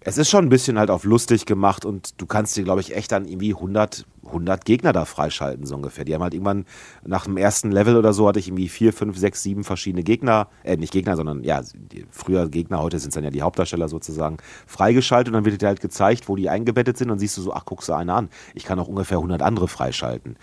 es 0.00 0.16
ist 0.16 0.30
schon 0.30 0.46
ein 0.46 0.48
bisschen 0.48 0.78
halt 0.78 0.90
auf 0.90 1.04
lustig 1.04 1.44
gemacht 1.44 1.84
und 1.84 2.20
du 2.20 2.26
kannst 2.26 2.56
dir, 2.56 2.62
glaube 2.62 2.80
ich, 2.80 2.94
echt 2.94 3.10
dann 3.10 3.26
irgendwie 3.26 3.52
100, 3.52 4.06
100 4.26 4.64
Gegner 4.64 4.92
da 4.92 5.04
freischalten, 5.04 5.66
so 5.66 5.74
ungefähr. 5.74 6.04
Die 6.04 6.14
haben 6.14 6.22
halt 6.22 6.34
irgendwann 6.34 6.66
nach 7.04 7.24
dem 7.24 7.36
ersten 7.36 7.72
Level 7.72 7.96
oder 7.96 8.12
so 8.12 8.28
hatte 8.28 8.38
ich 8.38 8.46
irgendwie 8.46 8.68
vier, 8.68 8.92
fünf, 8.92 9.18
sechs, 9.18 9.42
sieben 9.42 9.64
verschiedene 9.64 10.04
Gegner, 10.04 10.48
äh, 10.62 10.76
nicht 10.76 10.92
Gegner, 10.92 11.16
sondern 11.16 11.42
ja, 11.42 11.62
früher 12.10 12.48
Gegner, 12.48 12.80
heute 12.80 12.98
sind 13.00 13.08
es 13.08 13.14
dann 13.14 13.24
ja 13.24 13.30
die 13.30 13.42
Hauptdarsteller 13.42 13.88
sozusagen, 13.88 14.36
freigeschaltet 14.66 15.28
und 15.28 15.34
dann 15.34 15.44
wird 15.44 15.60
dir 15.60 15.66
halt 15.66 15.80
gezeigt, 15.80 16.28
wo 16.28 16.36
die 16.36 16.48
eingebettet 16.48 16.96
sind 16.96 17.10
und 17.10 17.18
siehst 17.18 17.36
du 17.36 17.42
so, 17.42 17.52
ach, 17.52 17.64
guckst 17.64 17.88
du 17.88 17.94
eine 17.94 18.14
an. 18.14 18.28
Ich 18.54 18.64
kann 18.64 18.78
auch 18.78 18.88
ungefähr 18.88 19.18
100 19.18 19.42
andere 19.42 19.66
freischalten. 19.66 20.36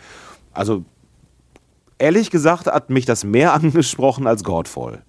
Also, 0.52 0.84
ehrlich 1.98 2.30
gesagt, 2.30 2.68
hat 2.68 2.90
mich 2.90 3.06
das 3.06 3.24
mehr 3.24 3.54
angesprochen 3.56 4.28
als 4.28 4.44
Godfall. 4.44 5.04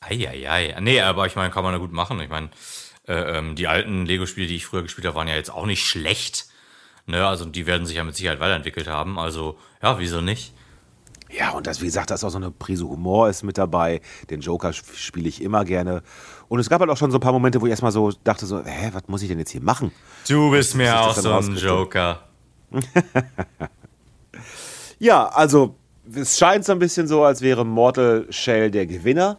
Eieiei. 0.00 0.76
Nee, 0.80 1.00
aber 1.00 1.26
ich 1.26 1.34
meine, 1.34 1.50
kann 1.50 1.64
man 1.64 1.72
da 1.72 1.78
gut 1.78 1.92
machen. 1.92 2.20
Ich 2.20 2.28
meine, 2.28 2.50
äh, 3.08 3.38
ähm, 3.38 3.56
die 3.56 3.66
alten 3.66 4.06
Lego-Spiele, 4.06 4.46
die 4.46 4.56
ich 4.56 4.66
früher 4.66 4.82
gespielt 4.82 5.06
habe, 5.06 5.16
waren 5.16 5.28
ja 5.28 5.34
jetzt 5.34 5.50
auch 5.50 5.66
nicht 5.66 5.84
schlecht. 5.84 6.46
Ne? 7.06 7.26
Also 7.26 7.46
die 7.46 7.66
werden 7.66 7.86
sich 7.86 7.96
ja 7.96 8.04
mit 8.04 8.14
Sicherheit 8.14 8.38
weiterentwickelt 8.38 8.86
haben. 8.86 9.18
Also 9.18 9.58
ja, 9.82 9.98
wieso 9.98 10.20
nicht? 10.20 10.52
Ja, 11.30 11.50
und 11.50 11.66
das, 11.66 11.80
wie 11.80 11.86
gesagt, 11.86 12.10
da 12.10 12.14
ist 12.14 12.24
auch 12.24 12.30
so 12.30 12.38
eine 12.38 12.50
Prise 12.50 12.88
Humor 12.88 13.28
ist 13.28 13.42
mit 13.42 13.58
dabei. 13.58 14.00
Den 14.30 14.40
Joker 14.40 14.72
spiele 14.72 15.28
ich 15.28 15.42
immer 15.42 15.64
gerne. 15.64 16.02
Und 16.48 16.58
es 16.58 16.70
gab 16.70 16.80
halt 16.80 16.90
auch 16.90 16.96
schon 16.96 17.10
so 17.10 17.18
ein 17.18 17.20
paar 17.20 17.32
Momente, 17.32 17.60
wo 17.60 17.66
ich 17.66 17.70
erstmal 17.70 17.92
so 17.92 18.12
dachte 18.24 18.46
so, 18.46 18.62
hä, 18.64 18.90
was 18.92 19.02
muss 19.08 19.22
ich 19.22 19.28
denn 19.28 19.38
jetzt 19.38 19.50
hier 19.50 19.60
machen? 19.60 19.92
Du 20.26 20.50
bist 20.50 20.74
mir 20.74 20.98
auch 20.98 21.14
so 21.14 21.32
ein 21.32 21.56
Joker. 21.56 22.22
ja, 24.98 25.28
also 25.28 25.76
es 26.14 26.38
scheint 26.38 26.64
so 26.64 26.72
ein 26.72 26.78
bisschen 26.78 27.06
so, 27.06 27.24
als 27.24 27.42
wäre 27.42 27.64
Mortal 27.64 28.26
Shell 28.30 28.70
der 28.70 28.86
Gewinner. 28.86 29.38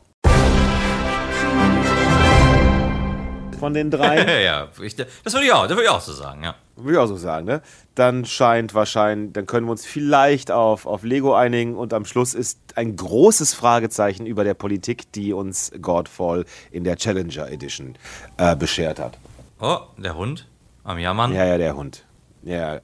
Von 3.60 3.73
den 3.73 3.91
drei. 3.91 4.44
ja, 4.44 4.69
ich, 4.81 4.95
das 4.95 5.34
würde 5.34 5.45
ich 5.45 5.53
auch, 5.53 5.64
das 5.64 5.72
würde 5.72 5.84
ich 5.84 5.90
auch 5.90 6.02
so 6.02 6.14
sagen, 6.14 6.44
ja. 6.44 6.56
Würde 6.76 6.94
ich 6.94 6.98
auch 6.98 7.07
so 7.07 7.18
sagen, 7.18 7.45
ne? 7.45 7.61
Dann 7.95 8.26
scheint 8.26 8.73
wahrscheinlich, 8.73 9.34
dann 9.34 9.45
können 9.45 9.68
wir 9.68 9.72
uns 9.72 9.86
vielleicht 9.86 10.49
auf, 10.49 10.86
auf 10.86 11.03
Lego 11.03 11.36
einigen 11.36 11.76
und 11.76 11.94
am 11.94 12.06
Schluss 12.06 12.34
ist 12.34 12.60
ein 12.76 12.95
großes 12.95 13.53
Fragezeichen 13.53 14.26
über 14.26 14.44
der 14.44 14.53
Politik, 14.53 15.11
die 15.11 15.34
uns 15.34 15.72
Godfall 15.81 16.45
in 16.72 16.84
der 16.84 16.95
Challenger 16.95 17.52
Edition 17.52 17.95
äh, 18.38 18.56
beschert 18.56 18.99
hat. 18.99 19.18
Oh, 19.60 19.80
der 19.98 20.15
Hund 20.15 20.48
am 20.84 20.98
Jammern? 20.98 21.34
Ja, 21.34 21.45
ja, 21.45 21.57
der 21.57 21.76
Hund. 21.76 22.06
Ja, 22.41 22.80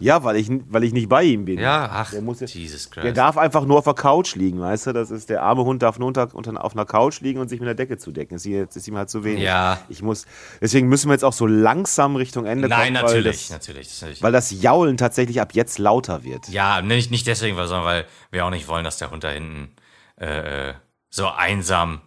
ja 0.00 0.24
weil, 0.24 0.36
ich, 0.36 0.48
weil 0.68 0.82
ich 0.84 0.92
nicht 0.92 1.08
bei 1.08 1.24
ihm 1.24 1.44
bin. 1.44 1.58
Ja, 1.58 1.90
ach, 1.92 2.10
der 2.10 2.22
muss, 2.22 2.40
Jesus 2.40 2.90
Christ. 2.90 3.04
Der 3.04 3.12
darf 3.12 3.36
einfach 3.36 3.66
nur 3.66 3.78
auf 3.78 3.84
der 3.84 3.94
Couch 3.94 4.34
liegen, 4.34 4.60
weißt 4.60 4.86
du? 4.86 4.92
Das 4.92 5.10
ist, 5.10 5.28
der 5.28 5.42
arme 5.42 5.64
Hund 5.64 5.82
darf 5.82 5.98
nur 5.98 6.08
unter, 6.08 6.34
unter, 6.34 6.64
auf 6.64 6.72
einer 6.72 6.86
Couch 6.86 7.20
liegen 7.20 7.38
und 7.38 7.48
sich 7.48 7.60
mit 7.60 7.66
der 7.66 7.74
Decke 7.74 7.98
zudecken. 7.98 8.36
Das 8.36 8.46
ist, 8.46 8.76
ist 8.76 8.88
ihm 8.88 8.96
halt 8.96 9.10
zu 9.10 9.22
wenig. 9.22 9.42
Ja. 9.42 9.78
Ich 9.88 10.02
muss, 10.02 10.26
deswegen 10.60 10.88
müssen 10.88 11.08
wir 11.08 11.14
jetzt 11.14 11.24
auch 11.24 11.34
so 11.34 11.46
langsam 11.46 12.16
Richtung 12.16 12.46
Ende 12.46 12.68
Nein, 12.68 12.78
kommen. 12.78 12.92
Nein, 12.94 13.02
natürlich, 13.04 13.50
natürlich, 13.50 14.00
natürlich. 14.00 14.22
Weil 14.22 14.32
das 14.32 14.50
Jaulen 14.62 14.96
tatsächlich 14.96 15.40
ab 15.40 15.52
jetzt 15.52 15.78
lauter 15.78 16.24
wird. 16.24 16.48
Ja, 16.48 16.80
nicht, 16.80 17.10
nicht 17.10 17.26
deswegen, 17.26 17.56
sondern 17.56 17.84
weil 17.84 18.06
wir 18.30 18.46
auch 18.46 18.50
nicht 18.50 18.68
wollen, 18.68 18.84
dass 18.84 18.98
der 18.98 19.10
Hund 19.10 19.22
da 19.22 19.30
hinten 19.30 19.74
äh, 20.18 20.70
äh 20.70 20.74
so 21.10 21.28
einsam, 21.28 22.00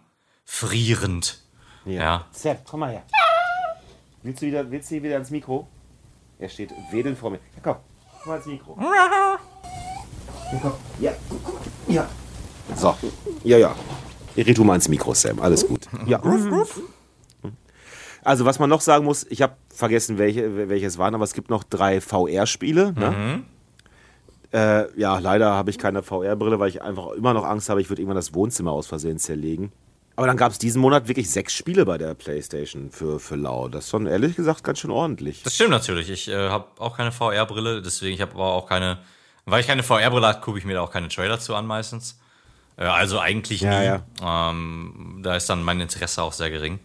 frierend. 0.44 1.40
Ja. 1.86 1.92
ja. 1.92 2.26
Sepp, 2.30 2.66
komm 2.68 2.80
mal 2.80 2.90
her. 2.90 3.04
Willst 4.22 4.42
du 4.42 4.46
wieder, 4.46 4.70
willst 4.70 4.90
du 4.90 5.02
wieder 5.02 5.16
ins 5.16 5.30
Mikro? 5.30 5.66
Er 6.38 6.48
steht 6.48 6.72
wedelnd 6.90 7.18
vor 7.18 7.30
mir. 7.30 7.38
Ja, 7.56 7.60
komm, 7.62 7.76
komm 8.22 8.30
mal 8.30 8.36
ins 8.36 8.46
Mikro. 8.46 8.76
Ja, 8.80 10.58
komm. 10.62 10.72
Ja, 11.00 11.12
ja. 11.88 12.08
So, 12.76 12.94
ja, 13.44 13.58
ja. 13.58 13.74
Red 14.36 14.56
du 14.56 14.64
mal 14.64 14.76
ins 14.76 14.88
Mikro, 14.88 15.14
Sam. 15.14 15.40
Alles 15.40 15.66
gut. 15.66 15.88
Ja. 16.06 16.22
Also, 18.22 18.44
was 18.44 18.58
man 18.58 18.68
noch 18.70 18.80
sagen 18.80 19.04
muss, 19.04 19.26
ich 19.30 19.42
habe 19.42 19.56
vergessen, 19.68 20.18
welche, 20.18 20.68
welche 20.68 20.86
es 20.86 20.98
waren, 20.98 21.14
aber 21.14 21.24
es 21.24 21.32
gibt 21.32 21.50
noch 21.50 21.64
drei 21.64 22.00
VR-Spiele. 22.00 22.92
Ne? 22.92 23.10
Mhm. 23.10 23.44
Äh, 24.52 25.00
ja, 25.00 25.18
leider 25.18 25.52
habe 25.52 25.70
ich 25.70 25.78
keine 25.78 26.02
VR-Brille, 26.02 26.58
weil 26.58 26.68
ich 26.68 26.82
einfach 26.82 27.12
immer 27.12 27.34
noch 27.34 27.44
Angst 27.44 27.68
habe, 27.68 27.80
ich 27.80 27.88
würde 27.90 28.02
irgendwann 28.02 28.16
das 28.16 28.34
Wohnzimmer 28.34 28.72
aus 28.72 28.86
Versehen 28.86 29.18
zerlegen. 29.18 29.72
Aber 30.18 30.26
dann 30.26 30.36
gab 30.36 30.50
es 30.50 30.58
diesen 30.58 30.82
Monat 30.82 31.06
wirklich 31.06 31.30
sechs 31.30 31.52
Spiele 31.52 31.86
bei 31.86 31.96
der 31.96 32.12
PlayStation 32.14 32.90
für, 32.90 33.20
für 33.20 33.36
Lau. 33.36 33.68
Das 33.68 33.84
ist 33.84 33.90
schon 33.90 34.08
ehrlich 34.08 34.34
gesagt 34.34 34.64
ganz 34.64 34.80
schön 34.80 34.90
ordentlich. 34.90 35.44
Das 35.44 35.54
stimmt 35.54 35.70
natürlich. 35.70 36.10
Ich 36.10 36.26
äh, 36.26 36.48
habe 36.48 36.66
auch 36.78 36.96
keine 36.96 37.12
VR-Brille, 37.12 37.82
deswegen 37.82 38.16
ich 38.16 38.20
habe 38.20 38.32
aber 38.32 38.52
auch 38.52 38.66
keine. 38.66 38.98
Weil 39.44 39.60
ich 39.60 39.68
keine 39.68 39.84
VR-Brille 39.84 40.26
habe, 40.26 40.40
gucke 40.40 40.58
ich 40.58 40.64
mir 40.64 40.74
da 40.74 40.80
auch 40.80 40.90
keine 40.90 41.06
Trailer 41.06 41.38
zu 41.38 41.54
an 41.54 41.66
meistens. 41.66 42.18
Äh, 42.76 42.86
also 42.86 43.20
eigentlich 43.20 43.60
ja, 43.60 43.78
nie. 43.78 44.00
Ja. 44.20 44.50
Ähm, 44.50 45.20
da 45.22 45.36
ist 45.36 45.48
dann 45.48 45.62
mein 45.62 45.78
Interesse 45.80 46.20
auch 46.20 46.32
sehr 46.32 46.50
gering. 46.50 46.80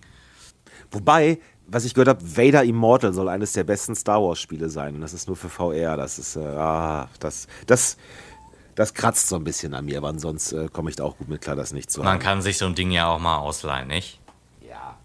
Wobei, 0.91 1.39
was 1.65 1.85
ich 1.85 1.95
gehört 1.95 2.09
habe, 2.09 2.37
Vader 2.37 2.63
Immortal 2.63 3.13
soll 3.13 3.29
eines 3.29 3.53
der 3.53 3.63
besten 3.63 3.95
Star 3.95 4.21
Wars-Spiele 4.21 4.69
sein. 4.69 4.93
Und 4.93 5.01
das 5.01 5.13
ist 5.13 5.25
nur 5.27 5.37
für 5.37 5.49
VR. 5.49 5.97
Das 5.97 6.19
ist, 6.19 6.35
äh, 6.35 6.39
ah, 6.39 7.09
das, 7.19 7.47
das, 7.65 7.97
das 8.75 8.93
kratzt 8.93 9.27
so 9.27 9.35
ein 9.35 9.43
bisschen 9.43 9.73
an 9.73 9.85
mir, 9.85 9.97
aber 9.97 10.17
sonst 10.17 10.51
äh, 10.53 10.67
komme 10.71 10.89
ich 10.89 10.95
da 10.95 11.03
auch 11.03 11.17
gut 11.17 11.29
mit 11.29 11.41
klar, 11.41 11.55
das 11.55 11.73
nicht 11.73 11.91
zu 11.91 12.01
Man 12.01 12.13
haben. 12.13 12.19
kann 12.19 12.41
sich 12.41 12.57
so 12.57 12.65
ein 12.65 12.75
Ding 12.75 12.91
ja 12.91 13.07
auch 13.07 13.19
mal 13.19 13.37
ausleihen, 13.37 13.87
nicht? 13.87 14.19
Ja. 14.67 14.97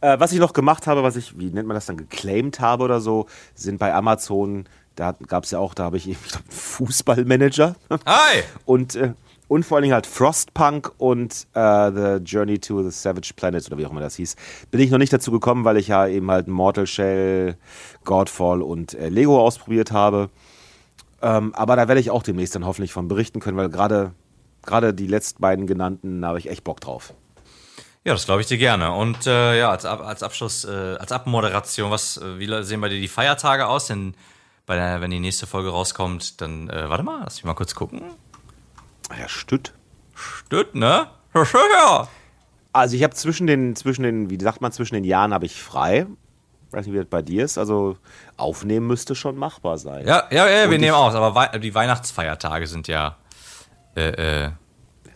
Äh, 0.00 0.18
was 0.20 0.32
ich 0.32 0.38
noch 0.38 0.52
gemacht 0.52 0.86
habe, 0.86 1.02
was 1.02 1.16
ich, 1.16 1.38
wie 1.38 1.50
nennt 1.50 1.68
man 1.68 1.74
das 1.74 1.86
dann, 1.86 1.96
geclaimed 1.96 2.60
habe 2.60 2.84
oder 2.84 3.00
so, 3.00 3.26
sind 3.54 3.78
bei 3.78 3.94
Amazon, 3.94 4.66
da 4.94 5.12
gab 5.26 5.44
es 5.44 5.50
ja 5.50 5.58
auch, 5.58 5.74
da 5.74 5.84
habe 5.84 5.96
ich, 5.96 6.08
ich 6.08 6.20
glaube, 6.22 6.44
Fußballmanager. 6.50 7.76
Hi! 8.06 8.42
Und, 8.64 8.96
äh, 8.96 9.12
und 9.48 9.64
vor 9.64 9.76
allen 9.76 9.82
Dingen 9.84 9.94
halt 9.94 10.06
Frostpunk 10.06 10.92
und 10.98 11.46
äh, 11.54 11.90
The 11.90 12.22
Journey 12.22 12.58
to 12.58 12.82
the 12.82 12.90
Savage 12.90 13.32
Planet 13.34 13.66
oder 13.66 13.78
wie 13.78 13.86
auch 13.86 13.90
immer 13.92 14.02
das 14.02 14.16
hieß. 14.16 14.36
Bin 14.70 14.78
ich 14.78 14.90
noch 14.90 14.98
nicht 14.98 15.10
dazu 15.10 15.30
gekommen, 15.30 15.64
weil 15.64 15.78
ich 15.78 15.88
ja 15.88 16.06
eben 16.06 16.30
halt 16.30 16.48
Mortal 16.48 16.86
Shell, 16.86 17.56
Godfall 18.04 18.60
und 18.60 18.92
äh, 18.92 19.08
Lego 19.08 19.40
ausprobiert 19.40 19.90
habe. 19.90 20.28
Ähm, 21.20 21.54
aber 21.54 21.76
da 21.76 21.88
werde 21.88 22.00
ich 22.00 22.10
auch 22.10 22.22
demnächst 22.22 22.54
dann 22.54 22.64
hoffentlich 22.64 22.92
von 22.92 23.08
berichten 23.08 23.40
können, 23.40 23.56
weil 23.56 23.68
gerade 23.68 24.12
gerade 24.62 24.94
die 24.94 25.06
letzten 25.06 25.40
beiden 25.40 25.66
genannten, 25.66 26.22
da 26.22 26.28
habe 26.28 26.38
ich 26.38 26.48
echt 26.48 26.64
Bock 26.64 26.80
drauf. 26.80 27.14
Ja, 28.04 28.12
das 28.12 28.26
glaube 28.26 28.40
ich 28.40 28.46
dir 28.46 28.58
gerne. 28.58 28.92
Und 28.92 29.26
äh, 29.26 29.58
ja, 29.58 29.70
als, 29.70 29.84
als 29.84 30.22
Abschluss, 30.22 30.64
äh, 30.64 30.96
als 30.98 31.12
Abmoderation, 31.12 31.90
was, 31.90 32.16
äh, 32.16 32.38
wie 32.38 32.62
sehen 32.62 32.80
bei 32.80 32.88
dir 32.88 33.00
die 33.00 33.08
Feiertage 33.08 33.66
aus? 33.66 33.86
Denn 33.86 34.14
bei 34.66 34.76
der, 34.76 35.00
wenn 35.00 35.10
die 35.10 35.20
nächste 35.20 35.46
Folge 35.46 35.70
rauskommt, 35.70 36.40
dann, 36.40 36.70
äh, 36.70 36.88
warte 36.88 37.02
mal, 37.02 37.20
lass 37.24 37.36
mich 37.36 37.44
mal 37.44 37.54
kurz 37.54 37.74
gucken. 37.74 38.02
Ja, 39.18 39.28
Stütt. 39.28 39.74
Stütt, 40.14 40.74
ne? 40.74 41.08
Ja. 41.72 42.08
Also 42.72 42.96
ich 42.96 43.02
habe 43.02 43.14
zwischen 43.14 43.46
den, 43.46 43.74
zwischen 43.76 44.02
den, 44.02 44.30
wie 44.30 44.38
sagt 44.40 44.60
man, 44.60 44.72
zwischen 44.72 44.94
den 44.94 45.04
Jahren 45.04 45.32
habe 45.34 45.46
ich 45.46 45.60
frei. 45.60 46.06
Ich 46.68 46.72
weiß 46.74 46.86
nicht, 46.86 46.94
wie 46.94 46.98
das 46.98 47.06
bei 47.06 47.22
dir 47.22 47.44
ist. 47.44 47.56
Also 47.56 47.96
aufnehmen 48.36 48.86
müsste 48.86 49.14
schon 49.14 49.36
machbar 49.36 49.78
sein. 49.78 50.06
Ja, 50.06 50.24
ja, 50.30 50.48
ja 50.48 50.70
wir 50.70 50.78
nehmen 50.78 50.94
aus, 50.94 51.14
aber 51.14 51.58
die 51.58 51.74
Weihnachtsfeiertage 51.74 52.66
sind 52.66 52.88
ja 52.88 53.16
äh, 53.96 54.44
äh, 54.44 54.50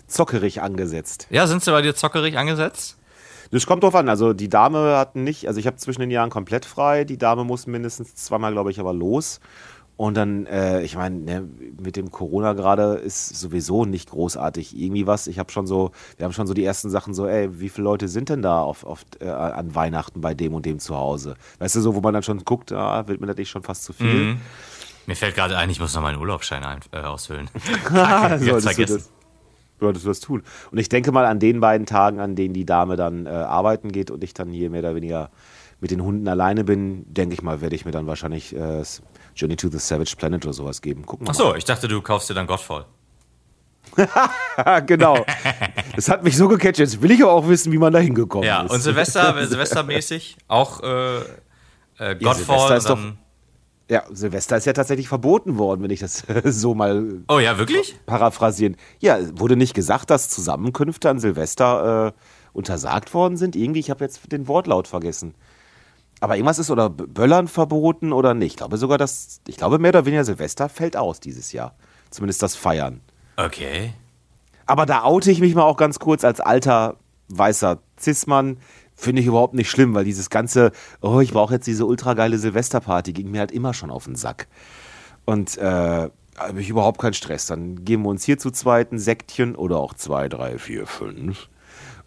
zockerig 0.07 0.63
angesetzt. 0.63 1.27
Ja, 1.31 1.47
sind 1.47 1.63
sie 1.63 1.71
bei 1.71 1.83
dir 1.83 1.95
zockerig 1.95 2.39
angesetzt? 2.39 2.97
Das 3.51 3.67
kommt 3.67 3.83
drauf 3.83 3.95
an. 3.95 4.09
Also 4.09 4.33
die 4.33 4.49
Dame 4.49 4.97
hat 4.97 5.15
nicht, 5.15 5.47
also 5.47 5.61
ich 5.61 5.67
habe 5.67 5.77
zwischen 5.77 6.01
den 6.01 6.11
Jahren 6.11 6.31
komplett 6.31 6.65
frei. 6.65 7.05
Die 7.05 7.19
Dame 7.19 7.45
muss 7.45 7.67
mindestens 7.67 8.15
zweimal, 8.15 8.53
glaube 8.53 8.71
ich, 8.71 8.81
aber 8.81 8.95
los. 8.95 9.41
Und 9.97 10.17
dann, 10.17 10.47
äh, 10.47 10.83
ich 10.83 10.97
meine, 10.97 11.17
ne, 11.17 11.49
mit 11.81 11.97
dem 11.97 12.11
Corona 12.11 12.55
gerade 12.55 12.95
ist 12.95 13.29
sowieso 13.39 13.85
nicht 13.85 14.11
großartig 14.11 14.77
irgendwie 14.77 15.07
was. 15.07 15.27
Ich 15.27 15.39
habe 15.39 15.53
schon 15.53 15.67
so, 15.67 15.93
wir 16.17 16.25
haben 16.25 16.33
schon 16.33 16.47
so 16.47 16.55
die 16.55 16.65
ersten 16.65 16.91
Sachen 16.91 17.15
so, 17.15 17.27
ey, 17.27 17.61
wie 17.61 17.69
viele 17.69 17.85
Leute 17.85 18.09
sind 18.09 18.29
denn 18.29 18.43
da 18.43 18.63
auf, 18.63 18.85
auf, 18.85 19.05
äh, 19.21 19.29
an 19.29 19.75
Weihnachten 19.75 20.21
bei 20.21 20.35
dem 20.35 20.55
und 20.55 20.67
dem 20.67 20.79
zu 20.79 20.97
Hause? 20.97 21.37
Weißt 21.59 21.77
du, 21.77 21.81
so, 21.81 21.95
wo 21.95 22.01
man 22.01 22.15
dann 22.15 22.23
schon 22.23 22.45
guckt, 22.45 22.73
ah, 22.73 23.07
wird 23.07 23.21
mir 23.21 23.33
nicht 23.35 23.51
schon 23.51 23.63
fast 23.63 23.85
zu 23.85 23.93
viel. 23.93 24.07
Mhm. 24.07 24.41
Mir 25.07 25.17
fällt 25.17 25.35
gerade 25.35 25.57
ein, 25.59 25.69
ich 25.69 25.81
muss 25.81 25.95
noch 25.95 26.03
meinen 26.03 26.19
Urlaubsschein 26.19 26.65
ein, 26.65 26.81
äh, 26.93 27.01
ausfüllen. 27.01 27.49
Solltest 27.91 28.63
vergessen. 28.63 28.97
Du 28.97 28.99
das, 28.99 29.11
solltest 29.79 30.05
du 30.05 30.09
das 30.09 30.21
tun. 30.21 30.43
Und 30.71 30.79
ich 30.79 30.89
denke 30.89 31.13
mal 31.13 31.27
an 31.27 31.39
den 31.39 31.61
beiden 31.61 31.87
Tagen, 31.87 32.19
an 32.19 32.35
denen 32.35 32.55
die 32.55 32.65
Dame 32.65 32.97
dann 32.97 33.27
äh, 33.27 33.31
arbeiten 33.31 33.93
geht 33.93 34.11
und 34.11 34.25
ich 34.25 34.33
dann 34.33 34.51
hier 34.51 34.71
mehr 34.71 34.81
oder 34.81 34.95
weniger 34.95 35.31
mit 35.81 35.91
den 35.91 36.03
Hunden 36.03 36.29
alleine 36.29 36.63
bin, 36.63 37.05
denke 37.13 37.35
ich 37.35 37.43
mal, 37.43 37.61
werde 37.61 37.75
ich 37.75 37.85
mir 37.85 37.91
dann 37.91 38.07
wahrscheinlich 38.07 38.55
äh, 38.55 38.85
Journey 39.35 39.57
to 39.57 39.69
the 39.69 39.79
Savage 39.79 40.15
Planet 40.17 40.45
oder 40.45 40.53
sowas 40.53 40.81
geben. 40.81 41.07
Gucken 41.07 41.27
wir 41.27 41.31
Ach 41.31 41.35
so, 41.35 41.55
ich 41.55 41.65
dachte, 41.65 41.89
du 41.89 42.01
kaufst 42.01 42.31
dir 42.31 42.35
dann 42.35 42.47
Godfall. 42.47 42.87
genau. 44.87 45.25
Das 45.97 46.09
hat 46.09 46.23
mich 46.23 46.37
so 46.37 46.49
gecatcht. 46.49 46.79
Jetzt 46.79 47.03
will 47.03 47.11
ich 47.11 47.23
aber 47.23 47.33
auch 47.33 47.49
wissen, 47.49 47.73
wie 47.73 47.79
man 47.79 47.93
da 47.93 47.99
hingekommen 47.99 48.47
ja, 48.47 48.63
ist. 48.63 48.71
Ja, 48.71 48.75
und 48.75 48.81
Silvester, 48.81 49.47
Silvestermäßig 49.47 50.37
auch 50.49 50.83
äh, 50.83 51.19
äh, 51.99 52.17
Godfall. 52.17 52.71
Ja, 52.71 52.77
ist 52.77 52.89
doch, 52.89 52.99
ja, 53.91 54.05
Silvester 54.11 54.57
ist 54.57 54.65
ja 54.65 54.73
tatsächlich 54.73 55.09
verboten 55.09 55.59
worden, 55.59 55.83
wenn 55.83 55.91
ich 55.91 56.01
das 56.01 56.25
so 56.45 56.75
mal. 56.75 57.23
Oh 57.29 57.39
ja, 57.39 57.59
wirklich? 57.59 57.97
Paraphrasieren. 58.07 58.77
Ja, 59.01 59.19
wurde 59.39 59.57
nicht 59.57 59.75
gesagt, 59.75 60.11
dass 60.11 60.31
Zusammenkünfte 60.31 61.11
an 61.11 61.19
Silvester 61.19 62.07
äh, 62.09 62.13
untersagt 62.53 63.13
worden 63.13 63.37
sind? 63.37 63.57
Irgendwie, 63.57 63.81
ich 63.81 63.91
habe 63.91 64.05
jetzt 64.05 64.33
den 64.33 64.49
Wortlaut 64.49 64.89
vergessen. 64.89 65.35
Aber 66.23 66.37
irgendwas 66.37 66.61
ist 66.61 66.71
oder 66.71 66.89
Böllern 66.89 67.49
verboten 67.49 68.13
oder 68.13 68.33
nicht. 68.33 68.53
Ich 68.53 68.57
glaube 68.57 68.77
sogar, 68.77 68.97
dass. 68.97 69.41
Ich 69.49 69.57
glaube, 69.57 69.81
mehr 69.81 69.89
oder 69.89 70.07
weniger 70.07 70.25
Silvester 70.25 70.69
fällt 70.69 70.97
aus 70.97 71.19
dieses 71.19 71.51
Jahr. 71.51 71.75
Zumindest 72.11 72.45
das 72.45 72.55
Feiern. 72.55 73.01
Okay. 73.37 73.93
Aber 74.65 74.87
da 74.87 75.03
oute 75.03 75.33
ich 75.33 75.41
mich 75.41 75.57
mal 75.57 75.65
auch 75.65 75.77
ganz 75.77 75.99
kurz 75.99 76.23
als 76.23 76.39
alter 76.39 76.95
weißer 77.29 77.81
Cis-Mann 77.99 78.59
finde 78.95 79.21
ich 79.21 79.27
überhaupt 79.27 79.55
nicht 79.55 79.69
schlimm, 79.69 79.95
weil 79.95 80.05
dieses 80.05 80.31
ganze, 80.31 80.71
oh, 81.01 81.19
ich 81.19 81.33
brauche 81.33 81.55
jetzt 81.55 81.67
diese 81.67 81.87
ultra 81.87 82.15
geile 82.15 82.39
Silvesterparty, 82.39 83.13
ging 83.13 83.33
mir 83.33 83.41
halt 83.41 83.51
immer 83.51 83.75
schon 83.75 83.91
auf 83.91 84.05
den 84.05 84.15
Sack. 84.15 84.47
Und 85.25 85.59
äh, 85.59 86.09
habe 86.39 86.61
ich 86.61 86.69
überhaupt 86.69 87.01
keinen 87.01 87.15
Stress. 87.15 87.47
Dann 87.47 87.85
geben 87.85 88.05
wir 88.05 88.11
uns 88.11 88.23
hier 88.23 88.39
zu 88.39 88.53
zweiten 88.53 89.01
Sektchen 89.01 89.57
oder 89.57 89.79
auch 89.79 89.95
zwei, 89.95 90.29
drei, 90.29 90.57
vier, 90.59 90.87
fünf 90.87 91.49